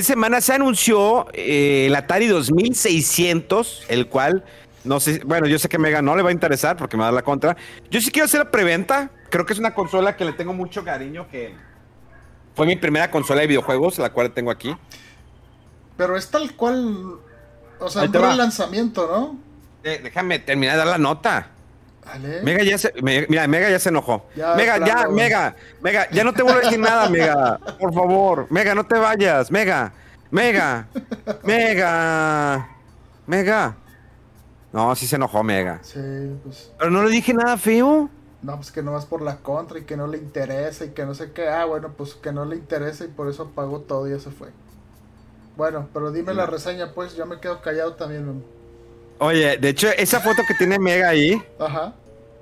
semana 0.00 0.40
se 0.40 0.54
anunció 0.54 1.26
eh, 1.34 1.86
el 1.86 1.94
Atari 1.94 2.26
2600, 2.26 3.86
el 3.88 4.06
cual... 4.08 4.44
No 4.84 5.00
sé, 5.00 5.20
bueno, 5.26 5.46
yo 5.46 5.58
sé 5.58 5.68
que 5.68 5.76
Mega 5.76 6.00
no 6.00 6.16
le 6.16 6.22
va 6.22 6.30
a 6.30 6.32
interesar 6.32 6.76
porque 6.76 6.96
me 6.96 7.02
va 7.02 7.08
a 7.08 7.10
dar 7.10 7.16
la 7.16 7.22
contra. 7.22 7.56
Yo 7.90 8.00
sí 8.00 8.10
quiero 8.10 8.24
hacer 8.24 8.38
la 8.38 8.50
preventa. 8.50 9.10
Creo 9.28 9.44
que 9.44 9.52
es 9.52 9.58
una 9.58 9.74
consola 9.74 10.16
que 10.16 10.24
le 10.24 10.32
tengo 10.32 10.54
mucho 10.54 10.82
cariño, 10.82 11.28
que 11.30 11.52
fue 12.54 12.64
mi 12.64 12.76
primera 12.76 13.10
consola 13.10 13.42
de 13.42 13.48
videojuegos, 13.48 13.98
la 13.98 14.12
cual 14.12 14.32
tengo 14.32 14.50
aquí. 14.50 14.74
Pero 15.96 16.16
es 16.16 16.30
tal 16.30 16.54
cual. 16.54 17.18
O 17.80 17.88
sea, 17.88 18.08
te 18.10 18.18
va. 18.18 18.30
relanzamiento, 18.30 19.06
¿no? 19.06 19.38
Eh, 19.84 20.00
déjame 20.02 20.38
terminar 20.38 20.74
de 20.74 20.78
dar 20.78 20.86
la 20.88 20.98
nota. 20.98 21.48
Vale. 22.04 22.42
Mega 22.42 22.62
ya 22.64 22.78
se, 22.78 22.92
me- 23.02 23.26
mira, 23.28 23.46
Mega 23.46 23.68
ya 23.70 23.78
se 23.78 23.90
enojó. 23.90 24.26
Ya, 24.34 24.54
Mega, 24.54 24.78
ya, 24.84 25.04
güey. 25.04 25.16
Mega, 25.16 25.54
Mega, 25.82 26.10
ya 26.10 26.24
no 26.24 26.32
te 26.32 26.42
vuelvo 26.42 26.60
a 26.60 26.62
decir 26.64 26.78
nada, 26.80 27.08
Mega. 27.10 27.58
Por 27.78 27.92
favor, 27.92 28.46
Mega, 28.50 28.74
no 28.74 28.84
te 28.86 28.98
vayas, 28.98 29.50
Mega, 29.50 29.92
Mega, 30.30 30.86
Mega, 31.44 32.68
Mega. 33.26 33.76
No, 34.72 34.94
sí 34.94 35.06
se 35.06 35.16
enojó, 35.16 35.42
Mega. 35.42 35.80
Sí, 35.82 35.98
pues. 36.44 36.70
Pero 36.78 36.90
no 36.90 37.02
le 37.04 37.10
dije 37.10 37.32
nada 37.34 37.56
feo. 37.56 38.08
No, 38.42 38.56
pues 38.56 38.70
que 38.70 38.82
no 38.82 38.92
vas 38.92 39.04
por 39.06 39.20
la 39.22 39.38
contra 39.38 39.78
y 39.78 39.82
que 39.82 39.96
no 39.96 40.06
le 40.06 40.18
interesa 40.18 40.84
y 40.84 40.90
que 40.90 41.04
no 41.04 41.14
sé 41.14 41.32
qué. 41.32 41.48
Ah, 41.48 41.64
bueno, 41.64 41.92
pues 41.96 42.14
que 42.14 42.32
no 42.32 42.44
le 42.44 42.56
interesa 42.56 43.04
y 43.04 43.08
por 43.08 43.28
eso 43.28 43.50
apagó 43.52 43.80
todo 43.80 44.06
y 44.06 44.12
ya 44.12 44.20
se 44.20 44.30
fue. 44.30 44.48
Bueno, 45.58 45.88
pero 45.92 46.12
dime 46.12 46.32
la 46.34 46.46
reseña, 46.46 46.92
pues. 46.94 47.16
Yo 47.16 47.26
me 47.26 47.40
quedo 47.40 47.60
callado 47.60 47.94
también. 47.94 48.24
Memo. 48.24 48.42
Oye, 49.18 49.56
de 49.56 49.70
hecho, 49.70 49.88
esa 49.88 50.20
foto 50.20 50.42
que 50.46 50.54
tiene 50.54 50.78
Mega 50.78 51.08
ahí, 51.08 51.42
Ajá. 51.58 51.94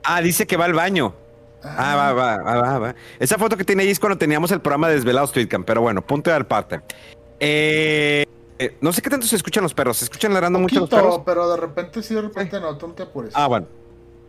ah, 0.04 0.20
dice 0.20 0.46
que 0.46 0.58
va 0.58 0.66
al 0.66 0.74
baño. 0.74 1.14
Ah, 1.62 1.96
va, 1.96 2.12
va, 2.12 2.36
va, 2.36 2.60
va, 2.60 2.78
va. 2.78 2.94
Esa 3.18 3.38
foto 3.38 3.56
que 3.56 3.64
tiene 3.64 3.84
ahí 3.84 3.88
es 3.88 3.98
cuando 3.98 4.18
teníamos 4.18 4.50
el 4.50 4.60
programa 4.60 4.88
de 4.88 4.96
Desvelados 4.96 5.32
Tweetcam, 5.32 5.64
pero 5.64 5.80
bueno, 5.80 6.02
punto 6.02 6.30
de 6.30 6.44
parte. 6.44 6.82
Eh, 7.40 8.26
eh, 8.58 8.76
no 8.82 8.92
sé 8.92 9.00
qué 9.00 9.08
tanto 9.08 9.26
se 9.26 9.36
escuchan 9.36 9.62
los 9.62 9.72
perros. 9.72 9.96
¿Se 9.96 10.04
escuchan 10.04 10.34
ladrando 10.34 10.58
mucho 10.58 10.80
los 10.80 10.90
perros? 10.90 11.22
Pero 11.24 11.48
de 11.48 11.56
repente 11.56 12.02
sí, 12.02 12.14
de 12.14 12.20
repente 12.20 12.60
no. 12.60 12.76
Tú 12.76 12.88
no 12.88 12.92
te 12.92 13.04
apures. 13.04 13.32
Ah, 13.34 13.46
bueno. 13.46 13.66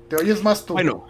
Te 0.08 0.16
oyes 0.16 0.42
más 0.42 0.66
tú. 0.66 0.72
Bueno, 0.76 1.06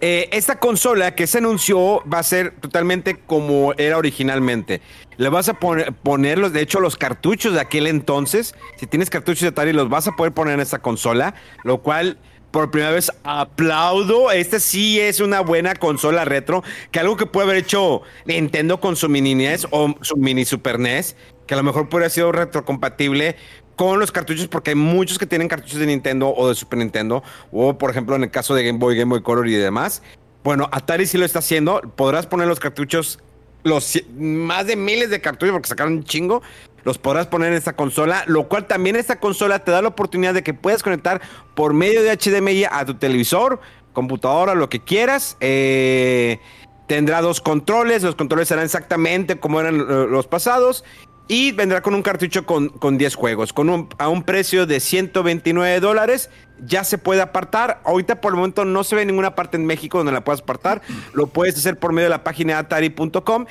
eh, 0.00 0.28
esta 0.32 0.58
consola 0.58 1.14
que 1.14 1.26
se 1.26 1.38
anunció 1.38 2.02
va 2.12 2.18
a 2.18 2.22
ser 2.22 2.54
totalmente 2.60 3.16
como 3.16 3.72
era 3.78 3.96
originalmente. 3.96 4.82
Le 5.16 5.30
vas 5.30 5.48
a 5.48 5.54
poner, 5.54 5.94
poner 5.94 6.38
los, 6.38 6.52
de 6.52 6.60
hecho, 6.60 6.80
los 6.80 6.96
cartuchos 6.96 7.54
de 7.54 7.60
aquel 7.60 7.86
entonces. 7.86 8.54
Si 8.76 8.86
tienes 8.86 9.08
cartuchos 9.08 9.40
de 9.40 9.48
Atari, 9.48 9.72
los 9.72 9.88
vas 9.88 10.06
a 10.06 10.12
poder 10.12 10.32
poner 10.32 10.54
en 10.54 10.60
esta 10.60 10.80
consola, 10.80 11.34
lo 11.64 11.78
cual 11.78 12.18
por 12.50 12.70
primera 12.70 12.92
vez 12.92 13.10
aplaudo. 13.24 14.30
Esta 14.30 14.60
sí 14.60 15.00
es 15.00 15.20
una 15.20 15.40
buena 15.40 15.74
consola 15.74 16.24
retro, 16.24 16.62
que 16.90 17.00
algo 17.00 17.16
que 17.16 17.26
puede 17.26 17.46
haber 17.46 17.56
hecho 17.56 18.02
Nintendo 18.26 18.80
con 18.80 18.96
su 18.96 19.08
mini 19.08 19.34
NES 19.34 19.66
o 19.70 19.94
su 20.02 20.16
mini 20.16 20.44
Super 20.44 20.78
NES, 20.78 21.16
que 21.46 21.54
a 21.54 21.56
lo 21.56 21.62
mejor 21.62 21.88
podría 21.88 22.06
haber 22.06 22.10
sido 22.10 22.32
retrocompatible 22.32 23.36
con 23.76 24.00
los 24.00 24.10
cartuchos, 24.10 24.48
porque 24.48 24.70
hay 24.70 24.76
muchos 24.76 25.18
que 25.18 25.26
tienen 25.26 25.48
cartuchos 25.48 25.78
de 25.78 25.86
Nintendo 25.86 26.34
o 26.34 26.48
de 26.48 26.54
Super 26.54 26.78
Nintendo, 26.78 27.22
o 27.52 27.76
por 27.76 27.90
ejemplo 27.90 28.16
en 28.16 28.24
el 28.24 28.30
caso 28.30 28.54
de 28.54 28.64
Game 28.64 28.78
Boy, 28.78 28.96
Game 28.96 29.10
Boy 29.10 29.22
Color 29.22 29.46
y 29.46 29.54
demás. 29.54 30.02
Bueno, 30.42 30.68
Atari 30.72 31.06
sí 31.06 31.18
lo 31.18 31.24
está 31.24 31.40
haciendo. 31.40 31.80
Podrás 31.96 32.26
poner 32.26 32.48
los 32.48 32.60
cartuchos, 32.60 33.18
los 33.64 34.00
más 34.16 34.66
de 34.66 34.76
miles 34.76 35.10
de 35.10 35.20
cartuchos, 35.20 35.52
porque 35.52 35.68
sacaron 35.68 35.94
un 35.94 36.04
chingo. 36.04 36.42
Los 36.84 36.98
podrás 36.98 37.26
poner 37.26 37.50
en 37.50 37.58
esta 37.58 37.74
consola, 37.74 38.22
lo 38.28 38.46
cual 38.46 38.66
también 38.68 38.94
esta 38.94 39.18
consola 39.18 39.58
te 39.64 39.72
da 39.72 39.82
la 39.82 39.88
oportunidad 39.88 40.34
de 40.34 40.44
que 40.44 40.54
puedas 40.54 40.84
conectar 40.84 41.20
por 41.56 41.74
medio 41.74 42.02
de 42.04 42.16
HDMI 42.16 42.64
a 42.70 42.84
tu 42.84 42.94
televisor, 42.94 43.60
computadora, 43.92 44.54
lo 44.54 44.68
que 44.68 44.78
quieras. 44.78 45.36
Eh, 45.40 46.38
tendrá 46.86 47.20
dos 47.22 47.40
controles, 47.40 48.04
los 48.04 48.14
controles 48.14 48.46
serán 48.46 48.64
exactamente 48.64 49.40
como 49.40 49.60
eran 49.60 49.80
eh, 49.80 50.06
los 50.08 50.28
pasados. 50.28 50.84
Y 51.28 51.52
vendrá 51.52 51.82
con 51.82 51.94
un 51.94 52.02
cartucho 52.02 52.46
con, 52.46 52.68
con 52.68 52.98
10 52.98 53.14
juegos, 53.16 53.52
con 53.52 53.68
un, 53.68 53.88
a 53.98 54.08
un 54.08 54.22
precio 54.22 54.66
de 54.66 54.78
129 54.78 55.80
dólares. 55.80 56.30
Ya 56.64 56.84
se 56.84 56.98
puede 56.98 57.20
apartar. 57.20 57.80
Ahorita 57.84 58.20
por 58.20 58.32
el 58.32 58.36
momento 58.36 58.64
no 58.64 58.84
se 58.84 58.94
ve 58.94 59.04
ninguna 59.04 59.34
parte 59.34 59.56
en 59.56 59.66
México 59.66 59.98
donde 59.98 60.12
la 60.12 60.22
puedas 60.22 60.42
apartar. 60.42 60.82
Lo 61.14 61.26
puedes 61.26 61.56
hacer 61.56 61.78
por 61.78 61.92
medio 61.92 62.06
de 62.06 62.10
la 62.10 62.22
página 62.22 62.58
atari.com. 62.58 63.46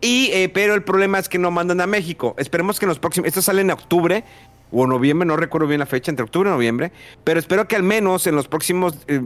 Y, 0.00 0.30
eh, 0.32 0.48
pero 0.48 0.74
el 0.74 0.82
problema 0.82 1.18
es 1.18 1.28
que 1.28 1.38
no 1.38 1.50
mandan 1.50 1.80
a 1.80 1.86
México. 1.86 2.34
Esperemos 2.38 2.78
que 2.78 2.86
en 2.86 2.88
los 2.88 2.98
próximos. 2.98 3.28
Esto 3.28 3.42
sale 3.42 3.60
en 3.60 3.70
octubre. 3.70 4.24
o 4.70 4.86
noviembre, 4.86 5.26
no 5.26 5.36
recuerdo 5.36 5.66
bien 5.66 5.80
la 5.80 5.86
fecha, 5.86 6.10
entre 6.10 6.24
octubre 6.24 6.48
y 6.48 6.52
noviembre, 6.52 6.92
pero 7.24 7.40
espero 7.40 7.66
que 7.66 7.74
al 7.74 7.82
menos 7.82 8.26
en 8.26 8.36
los 8.36 8.48
próximos 8.48 8.98
eh, 9.06 9.22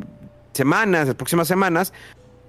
semanas, 0.53 1.09
las 1.09 1.17
próximas 1.17 1.49
semanas, 1.49 1.93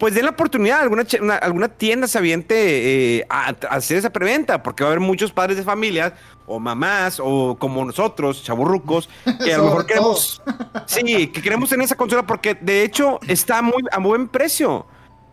pues 0.03 0.15
den 0.15 0.25
la 0.25 0.31
oportunidad 0.31 0.79
a 0.79 0.81
alguna, 0.81 1.05
una- 1.21 1.37
alguna 1.37 1.69
tienda 1.69 2.07
sabiente 2.09 3.19
eh, 3.19 3.25
a, 3.29 3.51
a 3.69 3.75
hacer 3.75 3.95
esa 3.99 4.09
preventa, 4.09 4.61
porque 4.61 4.83
va 4.83 4.89
a 4.89 4.91
haber 4.91 4.99
muchos 4.99 5.31
padres 5.31 5.55
de 5.55 5.63
familias 5.63 6.11
o 6.45 6.59
mamás 6.59 7.21
o 7.23 7.55
como 7.57 7.85
nosotros, 7.85 8.43
chaburrucos, 8.43 9.07
que 9.45 9.53
a 9.53 9.59
lo 9.59 9.63
mejor 9.63 9.85
queremos, 9.85 10.41
sí, 10.87 11.27
que 11.27 11.41
queremos 11.41 11.69
tener 11.69 11.85
esa 11.85 11.95
consola 11.95 12.23
porque 12.27 12.53
de 12.59 12.83
hecho 12.83 13.17
está 13.29 13.61
muy 13.61 13.81
a 13.93 13.99
buen 13.99 14.27
precio. 14.27 14.85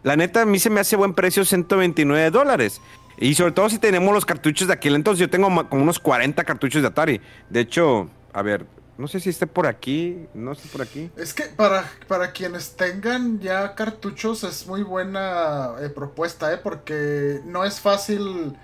La 0.05 0.15
neta, 0.15 0.43
a 0.43 0.47
mí 0.47 0.61
se 0.61 0.71
me 0.71 0.79
hace 0.79 0.95
buen 0.95 1.15
precio 1.15 1.45
129 1.45 2.31
dólares. 2.31 2.81
Y 3.19 3.35
sobre 3.35 3.51
todo 3.51 3.69
si 3.71 3.81
tenemos 3.81 4.15
los 4.15 4.25
cartuchos 4.25 4.69
de 4.69 4.75
aquel 4.75 4.95
entonces, 4.95 5.19
yo 5.19 5.29
tengo 5.29 5.49
como 5.69 5.83
unos 5.83 5.99
40 5.99 6.45
cartuchos 6.45 6.81
de 6.81 6.87
Atari. 6.87 7.21
De 7.49 7.59
hecho, 7.59 8.09
a 8.33 8.43
ver, 8.43 8.67
no 9.01 9.09
sé 9.09 9.21
si 9.21 9.31
esté 9.31 9.47
por 9.47 9.67
aquí, 9.67 10.29
no 10.35 10.53
esté 10.53 10.69
por 10.69 10.83
aquí. 10.83 11.11
Es 11.17 11.35
que 11.35 11.45
para, 11.45 11.85
para 12.09 12.33
quienes 12.33 12.77
tengan 12.77 13.41
ya 13.41 13.75
cartuchos 13.75 14.45
es 14.45 14.67
muy 14.67 14.83
buena 14.83 15.75
eh, 15.81 15.91
propuesta, 15.91 16.53
¿eh? 16.53 16.59
Porque 16.59 17.41
no 17.45 17.65
es 17.65 17.81
fácil 17.81 18.57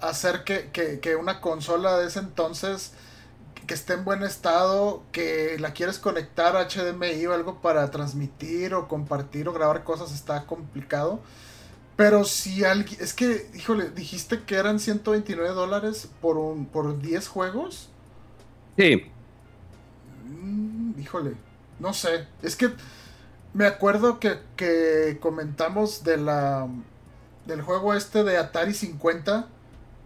hacer 0.00 0.44
que, 0.44 0.70
que- 0.72 1.00
que 1.00 1.16
una 1.16 1.40
consola 1.40 1.98
de 1.98 2.06
ese 2.08 2.20
entonces 2.20 2.92
que 3.66 3.74
esté 3.74 3.94
en 3.94 4.04
buen 4.04 4.22
estado, 4.24 5.04
que 5.12 5.56
la 5.60 5.72
quieres 5.74 5.98
conectar 5.98 6.56
a 6.56 6.62
HDMI 6.68 7.26
o 7.26 7.34
algo 7.34 7.60
para 7.62 7.90
transmitir 7.90 8.74
o 8.74 8.88
compartir 8.88 9.48
o 9.48 9.52
grabar 9.52 9.84
cosas, 9.84 10.12
está 10.14 10.46
complicado. 10.46 11.22
Pero 11.96 12.24
si 12.24 12.64
alguien... 12.64 13.00
Es 13.02 13.14
que, 13.14 13.50
híjole, 13.54 13.90
dijiste 13.90 14.44
que 14.44 14.56
eran 14.56 14.80
129 14.80 15.54
dólares 15.54 16.08
por, 16.20 16.38
un, 16.38 16.66
por 16.66 17.00
10 17.00 17.28
juegos. 17.28 17.90
Sí, 18.76 19.12
Mm, 20.30 20.98
híjole, 21.00 21.34
no 21.78 21.92
sé. 21.92 22.26
Es 22.42 22.56
que 22.56 22.70
me 23.54 23.66
acuerdo 23.66 24.20
que, 24.20 24.38
que 24.56 25.18
comentamos 25.20 26.04
de 26.04 26.16
la 26.16 26.68
del 27.46 27.62
juego 27.62 27.94
este 27.94 28.22
de 28.22 28.36
Atari 28.36 28.74
50 28.74 29.48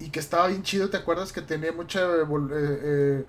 y 0.00 0.10
que 0.10 0.20
estaba 0.20 0.48
bien 0.48 0.62
chido. 0.62 0.90
¿Te 0.90 0.96
acuerdas 0.96 1.32
que 1.32 1.42
tenía 1.42 1.72
mucha 1.72 2.00
eh, 2.00 2.26
eh, 2.52 3.26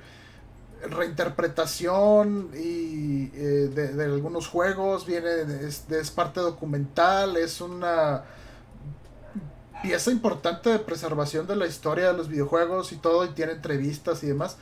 reinterpretación 0.89 2.49
y 2.55 3.31
eh, 3.35 3.69
de, 3.73 3.93
de 3.93 4.03
algunos 4.05 4.47
juegos? 4.47 5.05
Viene 5.05 5.29
es, 5.67 5.89
es 5.91 6.11
parte 6.11 6.39
documental, 6.39 7.37
es 7.37 7.61
una 7.61 8.23
pieza 9.83 10.11
importante 10.11 10.69
de 10.69 10.79
preservación 10.79 11.45
de 11.47 11.55
la 11.55 11.67
historia 11.67 12.07
de 12.07 12.13
los 12.13 12.29
videojuegos 12.29 12.91
y 12.91 12.95
todo, 12.97 13.25
y 13.25 13.29
tiene 13.29 13.53
entrevistas 13.53 14.23
y 14.23 14.27
demás. 14.27 14.57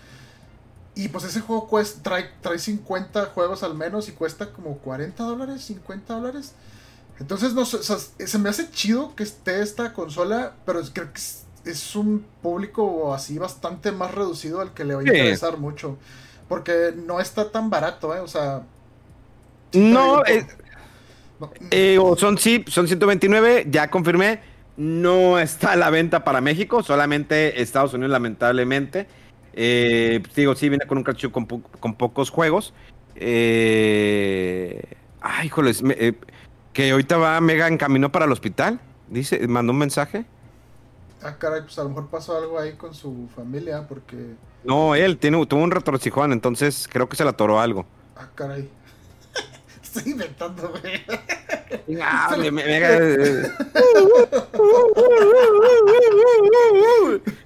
Y 0.95 1.09
pues 1.09 1.23
ese 1.25 1.41
juego 1.41 1.67
cuesta, 1.67 2.03
trae, 2.03 2.29
trae 2.41 2.59
50 2.59 3.25
juegos 3.27 3.63
al 3.63 3.75
menos 3.75 4.09
y 4.09 4.13
cuesta 4.13 4.51
como 4.53 4.77
40 4.79 5.23
dólares, 5.23 5.63
50 5.65 6.13
dólares. 6.13 6.55
Entonces, 7.19 7.53
no 7.53 7.61
o 7.63 7.65
sea, 7.65 7.97
se 7.99 8.39
me 8.39 8.49
hace 8.49 8.69
chido 8.71 9.15
que 9.15 9.23
esté 9.23 9.61
esta 9.61 9.93
consola, 9.93 10.57
pero 10.65 10.81
creo 10.93 11.13
que 11.13 11.19
es, 11.19 11.47
es 11.65 11.95
un 11.95 12.25
público 12.41 13.13
así 13.13 13.37
bastante 13.39 13.91
más 13.91 14.13
reducido 14.13 14.61
al 14.61 14.73
que 14.73 14.85
le 14.85 14.95
va 14.95 15.01
a 15.01 15.05
Sí. 15.05 15.09
interesar 15.09 15.57
mucho. 15.57 15.97
Porque 16.47 16.93
no 16.95 17.19
está 17.19 17.51
tan 17.51 17.69
barato, 17.69 18.15
¿eh? 18.15 18.19
O 18.19 18.27
sea... 18.27 18.63
no, 19.73 20.23
eh, 20.25 20.45
no, 21.39 21.51
eh, 21.71 21.97
o 21.99 22.15
son 22.15 22.37
sí, 22.37 22.63
son 22.67 22.87
129, 22.87 23.67
ya 23.69 23.89
confirmé. 23.89 24.41
No 24.75 25.37
está 25.39 25.73
a 25.73 25.75
la 25.75 25.89
venta 25.91 26.23
para 26.23 26.41
México, 26.41 26.81
solamente 26.81 27.61
Estados 27.61 27.93
Unidos, 27.93 28.11
lamentablemente. 28.11 29.07
Eh, 29.53 30.19
pues, 30.23 30.35
digo, 30.35 30.55
sí, 30.55 30.69
viene 30.69 30.85
con 30.87 30.97
un 30.97 31.03
cartucho 31.03 31.31
con, 31.31 31.45
po- 31.45 31.61
con 31.79 31.95
pocos 31.95 32.29
juegos. 32.29 32.73
Eh, 33.15 34.81
ay, 35.21 35.47
híjoles, 35.47 35.83
me- 35.83 35.95
eh, 35.99 36.13
que 36.73 36.91
ahorita 36.91 37.17
va 37.17 37.39
Mega 37.41 37.67
en 37.67 37.77
camino 37.77 38.11
para 38.11 38.25
el 38.25 38.31
hospital. 38.31 38.79
Dice, 39.09 39.47
mandó 39.47 39.73
un 39.73 39.79
mensaje. 39.79 40.25
Ah, 41.21 41.37
caray, 41.37 41.61
pues 41.61 41.77
a 41.79 41.83
lo 41.83 41.89
mejor 41.89 42.09
pasó 42.09 42.37
algo 42.37 42.59
ahí 42.59 42.73
con 42.73 42.93
su 42.93 43.29
familia, 43.35 43.85
porque... 43.87 44.17
No, 44.63 44.95
él 44.95 45.17
tiene, 45.17 45.45
tuvo 45.45 45.61
un 45.63 45.71
retorcijón, 45.71 46.33
entonces 46.33 46.87
creo 46.91 47.07
que 47.07 47.15
se 47.15 47.23
le 47.23 47.29
atoró 47.29 47.59
algo. 47.59 47.85
Ah, 48.15 48.27
caray. 48.35 48.67
Estoy 49.83 50.11
inventando, 50.13 50.69
güey. 50.69 51.01
Ah, 52.01 52.35
me- 52.37 52.51
me- 52.51 52.65
Mega, 52.65 52.97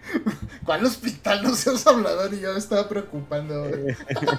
¿Cuál 0.67 0.85
hospital? 0.85 1.41
No 1.43 1.55
seas 1.55 1.87
hablador 1.87 2.31
y 2.33 2.41
yo 2.41 2.51
me 2.53 2.59
estaba 2.59 2.87
preocupando. 2.87 3.61
güey. 3.69 3.95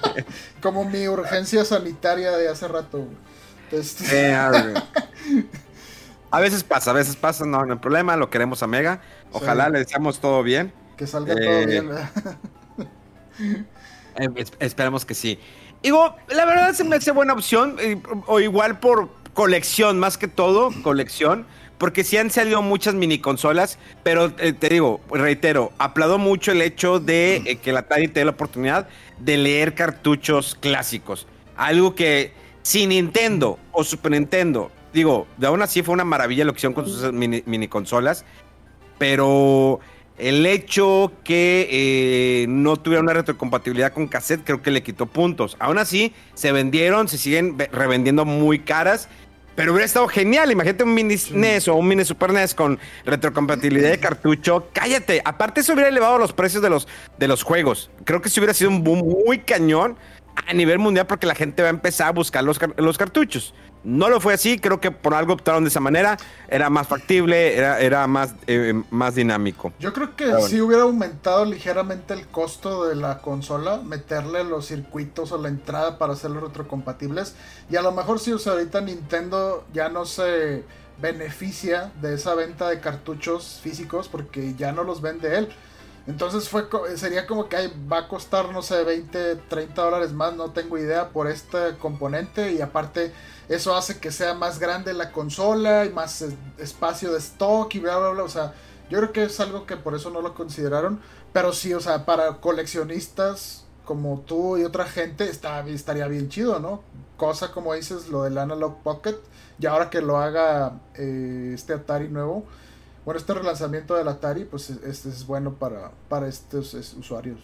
Como 0.63 0.85
mi 0.85 1.09
urgencia 1.09 1.65
sanitaria 1.65 2.31
de 2.37 2.49
hace 2.49 2.69
rato. 2.69 3.05
Eh, 4.13 4.35
a 6.31 6.41
veces 6.41 6.65
pasa, 6.65 6.91
a 6.91 6.95
veces 6.95 7.17
pasa, 7.17 7.45
no, 7.45 7.65
no 7.67 7.73
hay 7.75 7.79
problema, 7.79 8.17
lo 8.17 8.31
queremos 8.31 8.63
a 8.63 8.67
Mega. 8.67 9.01
Ojalá 9.33 9.67
Sí. 9.67 9.73
le 9.73 9.79
deseamos 9.81 10.21
todo 10.21 10.43
bien. 10.43 10.73
que 10.97 11.07
salga 11.07 11.35
eh, 11.35 11.37
todo 11.45 11.67
bien. 11.67 11.89
¿verdad? 11.89 12.11
Eh, 14.17 14.29
es- 14.37 14.53
esperemos 14.59 15.05
que 15.05 15.15
sí. 15.15 15.39
Digo, 15.83 16.15
la 16.29 16.45
verdad 16.47 16.73
se 16.75 16.83
me 16.85 16.97
hace 16.97 17.11
buena 17.13 17.35
opción, 17.35 17.77
eh, 17.79 18.01
o 18.27 18.41
igual 18.41 18.81
por 18.81 19.11
colección, 19.35 19.99
más 19.99 20.17
que 20.19 20.29
todo, 20.29 20.71
colección, 20.83 21.47
porque 21.79 22.05
sí 22.05 22.17
han 22.17 22.31
salido 22.31 22.61
muchas 22.61 22.95
mini 22.95 23.19
consolas, 23.21 23.79
pero 24.03 24.33
eh, 24.39 24.53
te 24.53 24.69
digo, 24.69 25.01
reitero, 25.11 25.73
aplaudo 25.79 26.19
mucho 26.19 26.53
el 26.53 26.61
hecho 26.61 27.01
de 27.01 27.37
eh, 27.45 27.57
que 27.57 27.73
la 27.73 27.81
Atari 27.81 28.09
te 28.09 28.21
dé 28.21 28.25
la 28.25 28.33
oportunidad 28.33 28.89
de 29.19 29.37
leer 29.37 29.75
cartuchos 29.75 30.57
clásicos. 30.61 31.27
Algo 31.57 31.95
que 31.95 32.33
si 32.63 32.87
Nintendo 32.87 33.59
o 33.73 33.85
Super 33.85 34.13
Nintendo, 34.13 34.71
digo, 34.93 35.27
de 35.37 35.47
aún 35.47 35.63
así 35.63 35.83
fue 35.83 35.95
una 35.95 36.05
maravilla 36.05 36.45
la 36.45 36.51
opción 36.51 36.73
con 36.73 36.87
sus 36.87 37.13
mini, 37.13 37.69
consolas, 37.69 38.25
pero 38.99 39.81
el 40.19 40.45
hecho 40.47 41.13
que 41.23 41.69
eh, 41.71 42.47
no 42.49 42.77
tuviera 42.77 43.03
una 43.03 43.13
retrocompatibilidad 43.13 43.93
con 43.93 44.09
cassette 44.09 44.43
creo 44.45 44.63
que 44.63 44.73
le 44.73 44.83
quitó 44.83 45.07
puntos. 45.07 45.57
Aún 45.61 45.79
así, 45.79 46.13
se 46.35 46.51
vendieron, 46.51 47.07
se 47.09 47.19
siguen 47.19 47.57
ve- 47.57 47.71
revendiendo 47.73 48.25
muy 48.25 48.59
caras. 48.59 49.09
Pero 49.59 49.73
hubiera 49.73 49.87
estado 49.87 50.07
genial. 50.07 50.53
Imagínate 50.53 50.85
un 50.85 50.95
mini 50.95 51.17
NES 51.33 51.67
o 51.67 51.75
un 51.75 51.89
mini 51.89 52.05
Super 52.05 52.33
NES 52.33 52.55
con 52.55 52.79
retrocompatibilidad 53.05 53.91
de 53.91 53.99
cartucho. 53.99 54.69
Cállate. 54.73 55.21
Aparte, 55.25 55.63
eso 55.63 55.73
hubiera 55.73 55.89
elevado 55.89 56.17
los 56.17 56.33
precios 56.33 56.63
de 56.63 56.71
los, 56.71 56.87
de 57.19 57.27
los 57.27 57.43
juegos. 57.43 57.91
Creo 58.05 58.23
que 58.23 58.29
sí 58.29 58.39
hubiera 58.39 58.55
sido 58.55 58.71
un 58.71 58.85
boom 58.85 59.01
muy 59.01 59.41
cañón 59.41 59.97
a 60.47 60.55
nivel 60.55 60.79
mundial 60.79 61.07
porque 61.07 61.27
la 61.27 61.35
gente 61.35 61.63
va 61.63 61.69
a 61.69 61.71
empezar 61.71 62.09
a 62.09 62.13
buscar 62.13 62.45
los, 62.45 62.59
los 62.77 62.99
cartuchos. 62.99 63.55
No 63.85 64.09
lo 64.09 64.21
fue 64.21 64.35
así. 64.35 64.59
Creo 64.59 64.81
que 64.81 64.91
por 64.91 65.15
algo 65.15 65.33
optaron 65.33 65.65
de 65.65 65.69
esa 65.69 65.81
manera. 65.81 66.17
Era 66.49 66.69
más 66.69 66.87
factible, 66.89 67.57
era, 67.57 67.81
era 67.81 68.07
más, 68.07 68.35
eh, 68.47 68.83
más 68.91 69.15
dinámico. 69.15 69.73
Yo 69.79 69.93
creo 69.93 70.17
que 70.17 70.31
sí 70.43 70.61
hubiera 70.61 70.83
aumentado 70.83 71.45
ligeramente 71.45 72.15
el 72.15 72.27
costo 72.27 72.87
de 72.87 72.97
la 72.97 73.19
consola, 73.19 73.81
meterle 73.85 74.45
los 74.45 74.67
circuitos 74.67 75.33
o 75.33 75.39
la 75.39 75.49
entrada 75.49 75.99
para 75.99 76.15
hacerlos 76.15 76.43
retrocompatibles. 76.43 77.35
Y 77.71 77.77
a 77.77 77.83
lo 77.83 77.93
mejor 77.93 78.19
sí, 78.19 78.33
o 78.33 78.39
sea, 78.39 78.53
ahorita 78.53 78.81
Nintendo 78.81 79.65
ya 79.73 79.89
no 79.89 80.05
se 80.05 80.65
beneficia 81.01 81.93
de 82.01 82.15
esa 82.15 82.35
venta 82.35 82.69
de 82.69 82.81
cartuchos 82.81 83.61
físicos 83.63 84.09
porque 84.09 84.55
ya 84.57 84.73
no 84.73 84.83
los 84.83 85.01
vende 85.01 85.39
él. 85.39 85.49
Entonces 86.09 86.49
fue 86.49 86.67
sería 86.97 87.27
como 87.27 87.49
que 87.49 87.71
va 87.91 87.99
a 87.99 88.09
costar, 88.09 88.51
no 88.51 88.63
sé, 88.63 88.83
20, 88.83 89.37
30 89.49 89.83
dólares 89.83 90.13
más, 90.13 90.35
no 90.35 90.51
tengo 90.53 90.79
idea, 90.79 91.11
por 91.11 91.29
este 91.29 91.77
componente. 91.79 92.53
Y 92.53 92.63
aparte, 92.63 93.13
eso 93.51 93.77
hace 93.77 94.01
que 94.01 94.11
sea 94.11 94.33
más 94.35 94.59
grande 94.59 94.95
la 94.95 95.13
consola 95.13 95.85
y 95.85 95.91
más 95.91 96.23
es- 96.23 96.35
espacio 96.57 97.13
de 97.13 97.19
stock 97.19 97.73
y 97.75 97.79
bla, 97.81 97.99
bla, 97.99 98.09
bla. 98.11 98.23
O 98.25 98.29
sea, 98.29 98.55
yo 98.89 98.99
creo 98.99 99.13
que 99.13 99.25
es 99.25 99.39
algo 99.39 99.67
que 99.67 99.77
por 99.77 99.95
eso 99.95 100.09
no 100.11 100.23
lo 100.23 100.35
consideraron. 100.35 101.01
Pero 101.35 101.53
sí, 101.53 101.75
o 101.75 101.81
sea, 101.81 102.07
para 102.07 102.39
coleccionistas 102.41 103.65
como 103.85 104.21
tú 104.21 104.57
y 104.59 104.65
otra 104.65 104.85
gente 104.87 105.29
está, 105.29 105.61
estaría 105.69 106.07
bien 106.09 106.29
chido, 106.31 106.59
¿no? 106.59 106.83
Cosa 107.19 107.53
como 107.53 107.75
dices, 107.75 108.09
lo 108.09 108.23
del 108.25 108.39
Analog 108.39 108.83
Pocket. 108.83 109.17
Y 109.61 109.67
ahora 109.67 109.91
que 109.91 110.01
lo 110.01 110.17
haga 110.19 110.81
eh, 110.95 111.53
este 111.55 111.75
Atari 111.75 112.09
nuevo, 112.09 112.45
bueno, 113.09 113.21
este 113.21 113.33
relanzamiento 113.33 113.95
del 113.95 114.07
Atari, 114.07 114.45
pues 114.45 114.69
es- 114.69 114.83
este 114.85 115.09
es 115.09 115.27
bueno 115.27 115.55
para, 115.55 115.93
para 116.11 116.29
estos 116.29 116.75
es, 116.75 116.93
usuarios. 116.93 117.41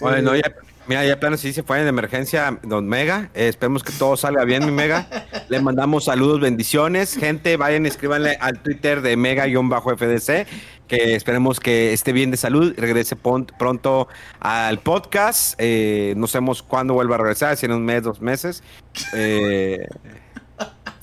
Bueno, 0.00 0.32
Eh, 0.32 0.40
ya, 0.42 0.54
mira, 0.86 1.04
ya 1.04 1.20
plano 1.20 1.36
sí 1.36 1.52
se 1.52 1.62
fue 1.62 1.82
de 1.82 1.90
emergencia 1.90 2.58
Don 2.62 2.88
Mega. 2.88 3.28
Eh, 3.34 3.48
esperemos 3.48 3.84
que 3.84 3.92
todo 3.92 4.16
salga 4.16 4.44
bien, 4.44 4.64
mi 4.64 4.72
Mega. 4.72 5.06
Le 5.50 5.60
mandamos 5.60 6.04
saludos, 6.04 6.40
bendiciones. 6.40 7.14
Gente, 7.18 7.58
vayan, 7.58 7.84
escríbanle 7.84 8.38
al 8.40 8.62
Twitter 8.62 9.02
de 9.02 9.14
Mega-FDC, 9.18 10.46
que 10.88 11.14
esperemos 11.14 11.60
que 11.60 11.92
esté 11.92 12.14
bien 12.14 12.30
de 12.30 12.38
salud, 12.38 12.72
regrese 12.78 13.14
pronto 13.14 14.08
al 14.40 14.78
podcast. 14.78 15.54
Eh, 15.58 16.14
no 16.16 16.26
sabemos 16.28 16.62
cuándo 16.62 16.94
vuelva 16.94 17.16
a 17.16 17.18
regresar, 17.18 17.58
si 17.58 17.66
en 17.66 17.72
un 17.72 17.84
mes, 17.84 18.02
dos 18.02 18.22
meses. 18.22 18.62
Eh, 19.14 19.86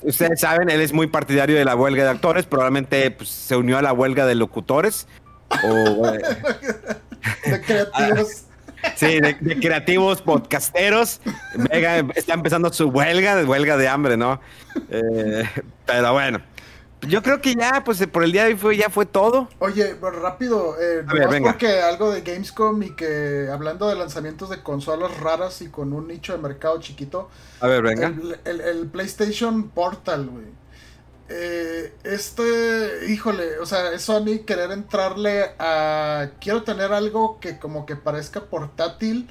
ustedes 0.02 0.40
saben, 0.40 0.70
él 0.70 0.80
es 0.80 0.92
muy 0.92 1.06
partidario 1.06 1.56
de 1.56 1.64
la 1.64 1.74
huelga 1.74 2.04
de 2.04 2.10
actores, 2.10 2.46
probablemente 2.46 3.10
pues, 3.10 3.28
se 3.28 3.56
unió 3.56 3.78
a 3.78 3.82
la 3.82 3.92
huelga 3.92 4.26
de 4.26 4.34
locutores. 4.34 5.06
O, 5.64 6.06
eh, 6.06 6.20
de 7.50 7.60
creativos. 7.60 8.28
Sí, 8.96 9.20
de, 9.20 9.36
de 9.38 9.60
creativos 9.60 10.22
podcasteros. 10.22 11.20
Mega 11.70 11.98
está 12.14 12.32
empezando 12.32 12.72
su 12.72 12.88
huelga, 12.88 13.44
huelga 13.44 13.76
de 13.76 13.86
hambre, 13.86 14.16
¿no? 14.16 14.40
Eh, 14.88 15.44
pero 15.84 16.14
bueno. 16.14 16.40
Yo 17.02 17.22
creo 17.22 17.40
que 17.40 17.54
ya, 17.54 17.82
pues 17.84 18.04
por 18.08 18.24
el 18.24 18.32
día 18.32 18.44
de 18.44 18.50
hoy 18.50 18.56
fue, 18.56 18.76
ya 18.76 18.90
fue 18.90 19.06
todo. 19.06 19.48
Oye, 19.58 19.96
rápido, 20.00 20.76
eh, 20.80 21.02
A 21.06 21.12
ver, 21.14 21.28
venga. 21.28 21.50
porque 21.52 21.80
algo 21.80 22.10
de 22.10 22.20
Gamescom 22.20 22.82
y 22.82 22.90
que 22.94 23.48
hablando 23.50 23.88
de 23.88 23.94
lanzamientos 23.96 24.50
de 24.50 24.62
consolas 24.62 25.18
raras 25.18 25.62
y 25.62 25.68
con 25.70 25.92
un 25.94 26.08
nicho 26.08 26.32
de 26.34 26.38
mercado 26.38 26.78
chiquito, 26.80 27.30
A 27.60 27.66
ver, 27.68 27.82
venga. 27.82 28.08
el, 28.08 28.38
el- 28.44 28.60
el 28.60 28.86
PlayStation 28.88 29.70
Portal, 29.70 30.26
güey. 30.28 30.44
Eh, 31.32 31.94
este, 32.02 33.06
híjole, 33.08 33.60
o 33.60 33.66
sea, 33.66 33.92
es 33.92 34.02
Sony 34.02 34.40
querer 34.44 34.72
entrarle 34.72 35.52
a... 35.60 36.30
Quiero 36.40 36.64
tener 36.64 36.92
algo 36.92 37.38
que 37.40 37.58
como 37.58 37.86
que 37.86 37.94
parezca 37.96 38.46
portátil, 38.46 39.30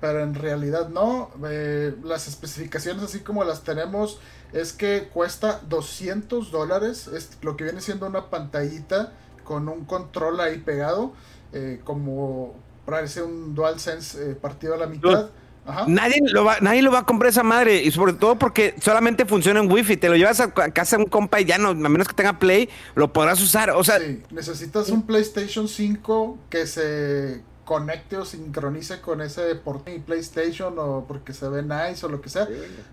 pero 0.00 0.20
en 0.22 0.34
realidad 0.34 0.88
no. 0.90 1.30
Eh, 1.48 1.94
las 2.04 2.28
especificaciones 2.28 3.02
así 3.02 3.20
como 3.20 3.44
las 3.44 3.64
tenemos 3.64 4.20
es 4.52 4.72
que 4.72 5.08
cuesta 5.12 5.60
200 5.68 6.50
dólares, 6.50 7.08
es 7.08 7.30
lo 7.42 7.56
que 7.56 7.64
viene 7.64 7.80
siendo 7.80 8.06
una 8.06 8.30
pantallita 8.30 9.12
con 9.44 9.68
un 9.68 9.84
control 9.84 10.40
ahí 10.40 10.58
pegado, 10.58 11.12
eh, 11.52 11.80
como 11.84 12.54
parece 12.84 13.22
un 13.22 13.54
DualSense 13.54 14.32
eh, 14.32 14.34
partido 14.34 14.74
a 14.74 14.76
la 14.78 14.86
mitad. 14.86 15.30
Ajá. 15.66 15.84
Nadie 15.86 16.22
lo, 16.32 16.44
va, 16.44 16.56
nadie 16.60 16.80
lo 16.80 16.90
va 16.90 17.00
a 17.00 17.04
comprar 17.04 17.28
esa 17.28 17.42
madre. 17.42 17.82
Y 17.82 17.90
sobre 17.90 18.14
todo 18.14 18.38
porque 18.38 18.74
solamente 18.80 19.26
funciona 19.26 19.60
en 19.60 19.70
Wi-Fi. 19.70 19.98
Te 19.98 20.08
lo 20.08 20.16
llevas 20.16 20.40
a, 20.40 20.44
a 20.44 20.70
casa 20.70 20.96
de 20.96 21.02
un 21.04 21.10
compa 21.10 21.40
y 21.40 21.44
ya 21.44 21.58
no, 21.58 21.68
a 21.70 21.74
menos 21.74 22.08
que 22.08 22.14
tenga 22.14 22.38
Play, 22.38 22.70
lo 22.94 23.12
podrás 23.12 23.40
usar. 23.42 23.70
O 23.70 23.84
sea, 23.84 23.98
Sí, 23.98 24.22
necesitas 24.30 24.88
un 24.88 25.02
PlayStation 25.06 25.68
5 25.68 26.38
que 26.48 26.66
se 26.66 27.42
conecte 27.68 28.16
o 28.16 28.24
sincronice 28.24 29.02
con 29.02 29.20
ese 29.20 29.54
portátil 29.54 29.96
y 29.96 29.98
PlayStation 29.98 30.74
o 30.78 31.04
porque 31.06 31.34
se 31.34 31.46
ve 31.50 31.62
nice 31.62 32.06
o 32.06 32.08
lo 32.08 32.22
que 32.22 32.30
sea. 32.30 32.48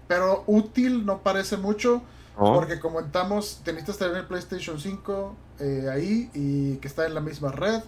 Pero 0.06 0.44
útil 0.48 1.06
no 1.06 1.20
parece 1.20 1.56
mucho. 1.56 2.02
No. 2.38 2.54
Porque 2.54 2.82
comentamos, 2.82 3.62
necesitas 3.66 3.98
tener 3.98 4.18
el 4.18 4.26
PlayStation 4.26 4.78
5 4.78 5.36
eh, 5.62 5.88
ahí 5.90 6.30
y 6.34 6.76
que 6.80 6.90
está 6.90 7.06
en 7.06 7.14
la 7.14 7.22
misma 7.22 7.54
red. 7.54 7.84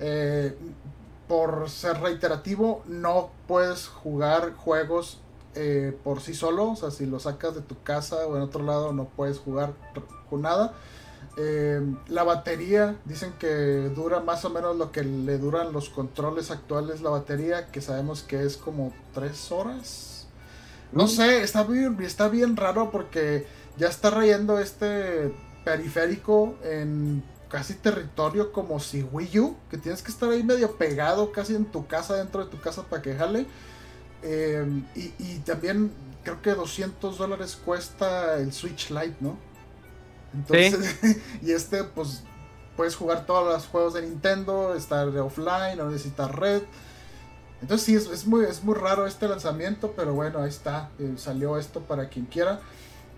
Eh, 0.00 0.58
por 1.28 1.70
ser 1.70 2.00
reiterativo, 2.00 2.82
no 2.88 3.30
puedes 3.46 3.86
jugar 3.86 4.54
juegos 4.54 5.20
eh, 5.54 5.96
por 6.02 6.20
sí 6.20 6.34
solo. 6.34 6.72
O 6.72 6.76
sea, 6.76 6.90
si 6.90 7.06
lo 7.06 7.20
sacas 7.20 7.54
de 7.54 7.60
tu 7.60 7.80
casa 7.84 8.26
o 8.26 8.34
en 8.36 8.42
otro 8.42 8.64
lado, 8.64 8.92
no 8.92 9.04
puedes 9.04 9.38
jugar 9.38 9.74
con 10.28 10.42
nada. 10.42 10.74
Eh, 11.38 11.80
la 12.08 12.24
batería, 12.24 12.96
dicen 13.06 13.32
que 13.38 13.90
dura 13.94 14.20
más 14.20 14.44
o 14.44 14.50
menos 14.50 14.76
lo 14.76 14.92
que 14.92 15.02
le 15.02 15.38
duran 15.38 15.72
los 15.72 15.88
controles 15.88 16.50
actuales 16.50 17.00
la 17.00 17.08
batería, 17.08 17.68
que 17.68 17.80
sabemos 17.80 18.22
que 18.22 18.44
es 18.44 18.56
como 18.56 18.92
3 19.14 19.52
horas. 19.52 20.26
No 20.92 21.08
sé, 21.08 21.42
está 21.42 21.62
bien, 21.64 21.96
está 22.02 22.28
bien 22.28 22.56
raro 22.56 22.90
porque 22.90 23.46
ya 23.78 23.88
está 23.88 24.10
rayando 24.10 24.58
este 24.58 25.32
periférico 25.64 26.54
en 26.64 27.22
casi 27.48 27.74
territorio 27.74 28.52
como 28.52 28.78
si 28.78 29.02
Wii 29.02 29.38
U, 29.38 29.56
que 29.70 29.78
tienes 29.78 30.02
que 30.02 30.10
estar 30.10 30.28
ahí 30.28 30.42
medio 30.42 30.76
pegado 30.76 31.32
casi 31.32 31.54
en 31.54 31.64
tu 31.64 31.86
casa, 31.86 32.16
dentro 32.16 32.44
de 32.44 32.50
tu 32.50 32.60
casa 32.60 32.82
para 32.82 33.00
que 33.00 33.14
jale. 33.14 33.46
Eh, 34.22 34.66
y, 34.94 35.12
y 35.18 35.38
también 35.46 35.90
creo 36.24 36.42
que 36.42 36.50
200 36.50 37.16
dólares 37.16 37.58
cuesta 37.64 38.36
el 38.36 38.52
Switch 38.52 38.90
Lite, 38.90 39.16
¿no? 39.20 39.51
Entonces, 40.34 40.96
y 41.42 41.52
este, 41.52 41.84
pues, 41.84 42.22
puedes 42.76 42.96
jugar 42.96 43.26
todos 43.26 43.52
los 43.52 43.66
juegos 43.66 43.94
de 43.94 44.02
Nintendo, 44.02 44.74
estar 44.74 45.08
offline, 45.08 45.76
no 45.78 45.90
necesitas 45.90 46.30
red. 46.30 46.62
Entonces 47.60 47.86
sí, 47.86 47.94
es, 47.94 48.06
es 48.08 48.26
muy, 48.26 48.44
es 48.44 48.64
muy 48.64 48.74
raro 48.74 49.06
este 49.06 49.28
lanzamiento, 49.28 49.92
pero 49.96 50.14
bueno, 50.14 50.40
ahí 50.40 50.48
está. 50.48 50.90
eh, 50.98 51.14
salió 51.16 51.56
esto 51.58 51.80
para 51.80 52.08
quien 52.08 52.26
quiera. 52.26 52.60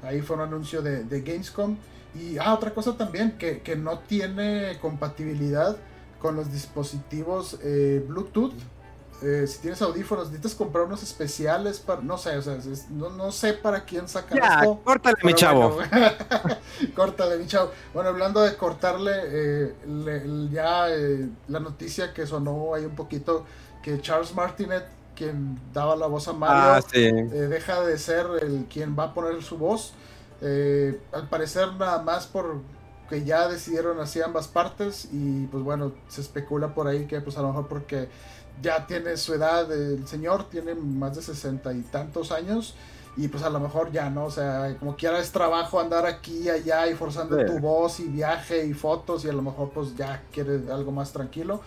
Ahí 0.03 0.21
fue 0.21 0.37
un 0.37 0.43
anuncio 0.43 0.83
de, 0.83 1.05
de 1.05 1.23
Gamescom. 1.23 1.79
Y, 2.15 2.37
ah, 2.39 2.55
otra 2.55 2.73
cosa 2.75 2.97
también, 2.97 3.39
que, 3.39 3.63
que 3.63 3.75
no 3.77 4.01
tiene 4.01 4.79
compatibilidad 4.81 5.77
con 6.21 6.37
los 6.37 6.53
dispositivos 6.53 7.59
eh, 7.63 8.05
Bluetooth. 8.07 8.55
Eh, 9.23 9.47
si 9.47 9.59
tienes 9.61 9.81
audífonos, 9.81 10.27
necesitas 10.27 10.55
comprar 10.55 10.85
unos 10.85 11.03
especiales 11.03 11.79
para, 11.79 12.03
no 12.03 12.19
sé, 12.19 12.37
o 12.37 12.43
sea, 12.43 12.57
es- 12.57 12.91
no, 12.91 13.09
no 13.11 13.33
sé 13.33 13.55
para 13.55 13.85
quién 13.85 14.07
sacan 14.09 14.39
ya, 14.39 14.57
esto. 14.61 14.81
córtale, 14.85 15.17
mi 15.23 15.33
chavo. 15.35 15.71
bueno, 15.71 15.89
córtale, 16.95 17.39
mi 17.39 17.47
chavo. 17.47 17.71
Bueno, 17.95 18.11
hablando 18.11 18.41
de 18.43 18.57
cortarle, 18.57 19.13
eh, 19.25 19.75
le- 19.87 20.25
le- 20.27 20.51
ya 20.51 20.91
eh, 20.91 21.29
la 21.49 21.61
noticia 21.61 22.13
que 22.13 22.27
sonó 22.27 22.75
ahí 22.75 22.85
un 22.85 22.95
poquito, 22.97 23.45
que 23.83 24.01
Charles 24.01 24.35
Martinet, 24.35 24.85
quien 25.17 25.59
daba 25.73 25.95
la 25.97 26.07
voz 26.07 26.27
a 26.29 26.33
Mario, 26.33 26.73
Ah, 26.75 26.83
sí. 26.83 27.05
eh, 27.07 27.13
deja 27.49 27.81
de 27.83 27.97
ser 27.99 28.27
el 28.43 28.67
quien 28.69 28.99
va 28.99 29.05
a 29.05 29.15
poner 29.15 29.43
su 29.43 29.57
voz. 29.57 29.95
Al 30.43 31.29
parecer 31.31 31.73
nada 31.75 32.03
más 32.03 32.27
por 32.27 32.57
que 33.09 33.25
ya 33.25 33.49
decidieron 33.49 34.01
así 34.01 34.21
ambas 34.21 34.49
partes 34.49 35.09
y 35.13 35.47
pues 35.47 35.63
bueno, 35.63 35.93
se 36.09 36.21
especula 36.21 36.75
por 36.75 36.87
ahí 36.89 37.07
que 37.07 37.21
pues 37.21 37.39
a 37.39 37.43
lo 37.43 37.49
mejor 37.49 37.69
porque 37.69 38.09
ya 38.63 38.87
tiene 38.87 39.17
su 39.17 39.35
edad, 39.35 39.71
el 39.73 40.07
señor 40.07 40.49
tiene 40.49 40.75
más 40.75 41.17
de 41.17 41.23
sesenta 41.23 41.73
y 41.73 41.83
tantos 41.83 42.33
años 42.33 42.75
y 43.17 43.29
pues 43.29 43.43
a 43.45 43.51
lo 43.51 43.61
mejor 43.61 43.93
ya 43.93 44.11
no, 44.11 44.25
o 44.25 44.31
sea, 44.31 44.77
como 44.79 44.97
quiera 44.97 45.19
es 45.21 45.31
trabajo 45.31 45.79
andar 45.79 46.05
aquí 46.07 46.41
y 46.45 46.49
allá 46.51 46.89
y 46.89 46.95
forzando 46.95 47.39
Sí. 47.39 47.47
tu 47.47 47.59
voz 47.61 48.01
y 48.01 48.05
viaje 48.09 48.65
y 48.67 48.75
fotos 48.75 49.25
y 49.25 49.29
a 49.29 49.33
lo 49.33 49.43
mejor 49.43 49.71
pues 49.71 49.95
ya 49.97 50.23
quiere 50.33 50.61
algo 50.73 50.91
más 50.93 51.13
tranquilo. 51.13 51.61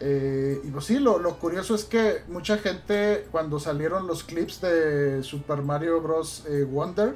Eh, 0.00 0.60
y 0.64 0.70
pues 0.70 0.86
sí, 0.86 0.98
lo, 0.98 1.18
lo 1.18 1.38
curioso 1.38 1.74
es 1.74 1.84
que 1.84 2.22
mucha 2.28 2.56
gente 2.58 3.26
cuando 3.30 3.60
salieron 3.60 4.06
los 4.06 4.24
clips 4.24 4.60
de 4.62 5.22
Super 5.22 5.62
Mario 5.62 6.00
Bros. 6.00 6.44
eh, 6.48 6.64
Wonder, 6.64 7.14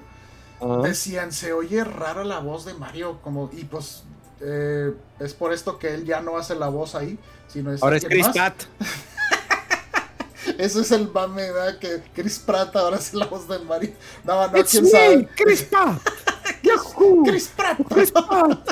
decían, 0.82 1.32
se 1.32 1.52
oye 1.52 1.82
rara 1.84 2.24
la 2.24 2.38
voz 2.40 2.64
de 2.64 2.74
Mario, 2.74 3.20
como, 3.22 3.50
y 3.52 3.64
pues 3.64 4.04
eh, 4.44 4.94
es 5.20 5.32
por 5.32 5.52
esto 5.52 5.78
que 5.78 5.94
él 5.94 6.04
ya 6.04 6.20
no 6.20 6.36
hace 6.36 6.54
la 6.54 6.68
voz 6.68 6.94
ahí, 6.94 7.18
sino 7.48 7.72
es 7.72 7.82
Ahora 7.82 7.96
es 7.96 8.04
Chris 8.04 8.26
más. 8.26 8.34
Pratt. 8.34 8.62
Eso 10.58 10.80
es 10.82 10.92
el 10.92 11.10
mame, 11.10 11.50
¿verdad? 11.50 11.78
Que 11.78 12.02
Chris 12.14 12.38
Pratt 12.38 12.76
ahora 12.76 12.98
es 12.98 13.14
la 13.14 13.26
voz 13.26 13.48
de 13.48 13.58
Mario. 13.60 13.92
No, 14.24 14.46
no, 14.48 14.58
It's 14.58 14.72
quién 14.72 14.84
me, 14.84 14.90
sabe. 14.90 15.28
Chris 15.34 15.62
Pratt. 15.62 15.98
Yahoo. 16.62 17.24
Chris 17.24 17.48
Pratt. 17.48 17.78
Chris 17.88 18.10
Pratt. 18.10 18.68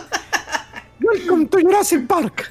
Welcome 1.00 1.48
to 1.48 1.58
Jurassic 1.60 2.06
Park. 2.06 2.50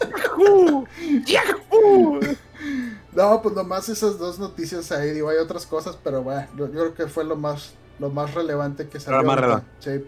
Yahoo. 0.00 0.86
Yahoo. 1.24 2.20
No, 3.12 3.42
pues 3.42 3.54
nomás 3.54 3.88
esas 3.88 4.18
dos 4.18 4.38
noticias 4.38 4.90
ahí, 4.90 5.12
digo, 5.12 5.28
hay 5.28 5.36
otras 5.36 5.66
cosas, 5.66 5.96
pero 6.02 6.22
bueno, 6.22 6.48
yo, 6.56 6.70
creo 6.70 6.94
que 6.94 7.06
fue 7.06 7.24
lo 7.24 7.36
más, 7.36 7.74
lo 7.98 8.10
más 8.10 8.34
relevante 8.34 8.88
que 8.88 8.98
salió. 8.98 9.22
más 9.22 9.38
ahorita. 9.38 9.64
Sí. 9.80 10.04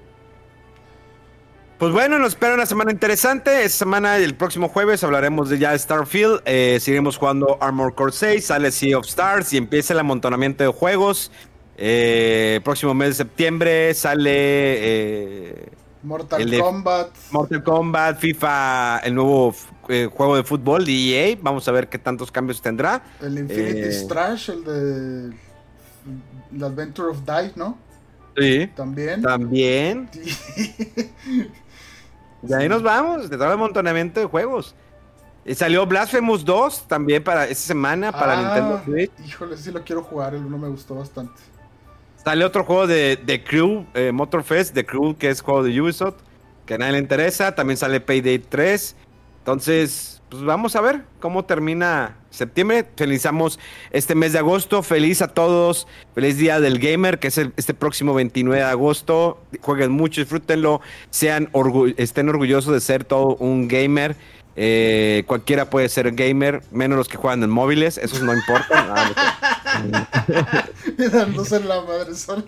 Pues 1.78 1.92
bueno, 1.92 2.20
nos 2.20 2.28
espera 2.28 2.54
una 2.54 2.66
semana 2.66 2.92
interesante. 2.92 3.64
Esta 3.64 3.78
semana, 3.78 4.16
el 4.16 4.36
próximo 4.36 4.68
jueves, 4.68 5.02
hablaremos 5.02 5.50
de 5.50 5.58
ya 5.58 5.76
Starfield. 5.76 6.40
Eh, 6.44 6.78
seguiremos 6.80 7.16
jugando 7.16 7.58
Armor 7.60 7.96
Core 7.96 8.12
6, 8.12 8.46
sale 8.46 8.70
Sea 8.70 8.96
of 8.96 9.06
Stars 9.06 9.52
y 9.52 9.56
empieza 9.56 9.92
el 9.92 9.98
amontonamiento 9.98 10.62
de 10.62 10.70
juegos. 10.70 11.32
Eh, 11.76 12.60
próximo 12.62 12.94
mes 12.94 13.08
de 13.08 13.14
septiembre 13.14 13.92
sale 13.94 14.30
eh, 14.32 15.68
Mortal 16.04 16.60
Kombat. 16.60 17.10
Mortal 17.32 17.64
Kombat, 17.64 18.18
FIFA, 18.20 18.98
el 18.98 19.14
nuevo 19.16 19.52
eh, 19.88 20.08
juego 20.12 20.36
de 20.36 20.44
fútbol 20.44 20.84
de 20.84 20.92
EA. 20.92 21.38
Vamos 21.42 21.66
a 21.66 21.72
ver 21.72 21.88
qué 21.88 21.98
tantos 21.98 22.30
cambios 22.30 22.62
tendrá. 22.62 23.02
El 23.20 23.36
Infinity 23.36 23.90
Strash, 23.92 24.50
el 24.50 24.64
de. 24.64 25.36
The 26.56 26.64
Adventure 26.66 27.08
of 27.08 27.24
Die, 27.24 27.52
¿no? 27.56 27.76
Sí. 28.36 28.70
También. 28.76 29.22
También. 29.22 30.08
Y 32.48 32.52
ahí 32.52 32.68
nos 32.68 32.82
vamos, 32.82 33.30
de 33.30 33.36
todo 33.36 33.46
el 33.46 33.52
amontonamiento 33.54 34.20
de 34.20 34.26
juegos. 34.26 34.74
Y 35.44 35.54
salió 35.54 35.84
Blasphemous 35.86 36.44
2 36.44 36.88
también 36.88 37.22
para 37.22 37.44
esta 37.44 37.66
semana 37.66 38.10
para 38.12 38.32
Ah, 38.32 38.42
Nintendo 38.42 38.82
Switch. 38.84 39.10
Híjole, 39.26 39.56
sí 39.58 39.70
lo 39.70 39.82
quiero 39.84 40.02
jugar, 40.02 40.34
el 40.34 40.44
uno 40.44 40.56
me 40.58 40.68
gustó 40.68 40.94
bastante. 40.94 41.40
Sale 42.24 42.44
otro 42.44 42.64
juego 42.64 42.86
de, 42.86 43.16
de 43.22 43.44
Crew, 43.44 43.84
eh, 43.92 44.10
Motorfest, 44.10 44.74
de 44.74 44.86
Crew, 44.86 45.14
que 45.18 45.28
es 45.28 45.42
juego 45.42 45.62
de 45.62 45.78
Ubisoft, 45.78 46.16
que 46.64 46.74
a 46.74 46.78
nadie 46.78 46.92
le 46.92 46.98
interesa. 46.98 47.54
También 47.54 47.76
sale 47.76 48.00
Payday 48.00 48.38
3. 48.38 48.96
Entonces, 49.48 50.22
pues 50.30 50.42
vamos 50.42 50.74
a 50.74 50.80
ver 50.80 51.02
cómo 51.20 51.44
termina 51.44 52.16
septiembre. 52.30 52.86
Felizamos 52.96 53.58
este 53.90 54.14
mes 54.14 54.32
de 54.32 54.38
agosto. 54.38 54.82
Feliz 54.82 55.20
a 55.20 55.28
todos. 55.28 55.86
Feliz 56.14 56.38
Día 56.38 56.60
del 56.60 56.78
Gamer, 56.78 57.18
que 57.18 57.28
es 57.28 57.36
el- 57.36 57.52
este 57.58 57.74
próximo 57.74 58.14
29 58.14 58.62
de 58.62 58.66
agosto. 58.70 59.38
Jueguen 59.60 59.90
mucho, 59.92 60.22
disfrútenlo. 60.22 60.80
Sean 61.10 61.52
orgu- 61.52 61.94
estén 61.98 62.30
orgullosos 62.30 62.72
de 62.72 62.80
ser 62.80 63.04
todo 63.04 63.36
un 63.36 63.68
gamer. 63.68 64.16
Eh, 64.56 65.24
cualquiera 65.26 65.68
puede 65.68 65.90
ser 65.90 66.12
gamer, 66.12 66.62
menos 66.70 66.96
los 66.96 67.08
que 67.08 67.18
juegan 67.18 67.42
en 67.42 67.50
móviles. 67.50 67.98
Esos 67.98 68.22
no 68.22 68.32
importan. 68.32 69.12
Dándose 71.12 71.60
la 71.64 71.82
madre 71.82 72.14
sola. 72.14 72.44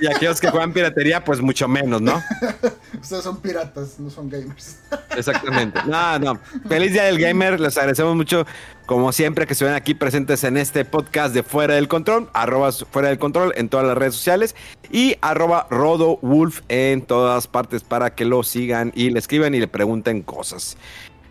Y 0.00 0.06
aquellos 0.06 0.40
que 0.40 0.50
juegan 0.50 0.72
piratería, 0.72 1.24
pues 1.24 1.40
mucho 1.40 1.68
menos, 1.68 2.02
¿no? 2.02 2.22
Ustedes 3.00 3.24
son 3.24 3.40
piratas, 3.40 3.98
no 3.98 4.10
son 4.10 4.28
gamers. 4.28 4.78
Exactamente. 5.16 5.80
No, 5.86 6.18
no. 6.18 6.40
Feliz 6.68 6.92
Día 6.92 7.04
del 7.04 7.18
Gamer. 7.18 7.58
Les 7.60 7.76
agradecemos 7.76 8.14
mucho, 8.14 8.46
como 8.84 9.12
siempre, 9.12 9.46
que 9.46 9.54
se 9.54 9.64
ven 9.64 9.74
aquí 9.74 9.94
presentes 9.94 10.44
en 10.44 10.56
este 10.56 10.84
podcast 10.84 11.34
de 11.34 11.42
Fuera 11.42 11.74
del 11.74 11.88
Control. 11.88 12.28
Arroba 12.34 12.72
Fuera 12.72 13.08
del 13.08 13.18
Control 13.18 13.52
en 13.56 13.68
todas 13.68 13.86
las 13.86 13.96
redes 13.96 14.14
sociales. 14.14 14.54
Y 14.90 15.16
arroba 15.20 15.66
Rodo 15.70 16.18
Wolf 16.22 16.60
en 16.68 17.02
todas 17.02 17.46
partes 17.46 17.82
para 17.82 18.14
que 18.14 18.24
lo 18.24 18.42
sigan 18.42 18.92
y 18.94 19.10
le 19.10 19.18
escriban 19.18 19.54
y 19.54 19.60
le 19.60 19.68
pregunten 19.68 20.22
cosas. 20.22 20.76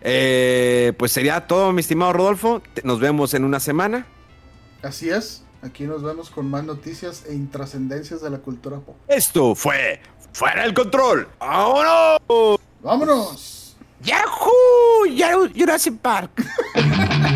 Eh, 0.02 0.92
pues 0.98 1.12
sería 1.12 1.46
todo, 1.46 1.72
mi 1.72 1.80
estimado 1.80 2.12
Rodolfo. 2.12 2.62
Nos 2.84 3.00
vemos 3.00 3.34
en 3.34 3.44
una 3.44 3.60
semana. 3.60 4.06
Así 4.82 5.10
es. 5.10 5.45
Aquí 5.66 5.84
nos 5.84 6.00
vemos 6.00 6.30
con 6.30 6.48
más 6.48 6.62
noticias 6.62 7.24
e 7.26 7.34
intrascendencias 7.34 8.22
de 8.22 8.30
la 8.30 8.38
cultura 8.38 8.78
pop. 8.78 8.94
Esto 9.08 9.56
fue 9.56 10.00
Fuera 10.32 10.62
del 10.62 10.72
Control. 10.74 11.26
¡Vámonos! 11.40 12.60
¡Vámonos! 12.80 13.76
¡Yahoo! 14.00 15.06
Yahoo! 15.12 15.48
Jurassic 15.56 15.98
Park. 15.98 16.30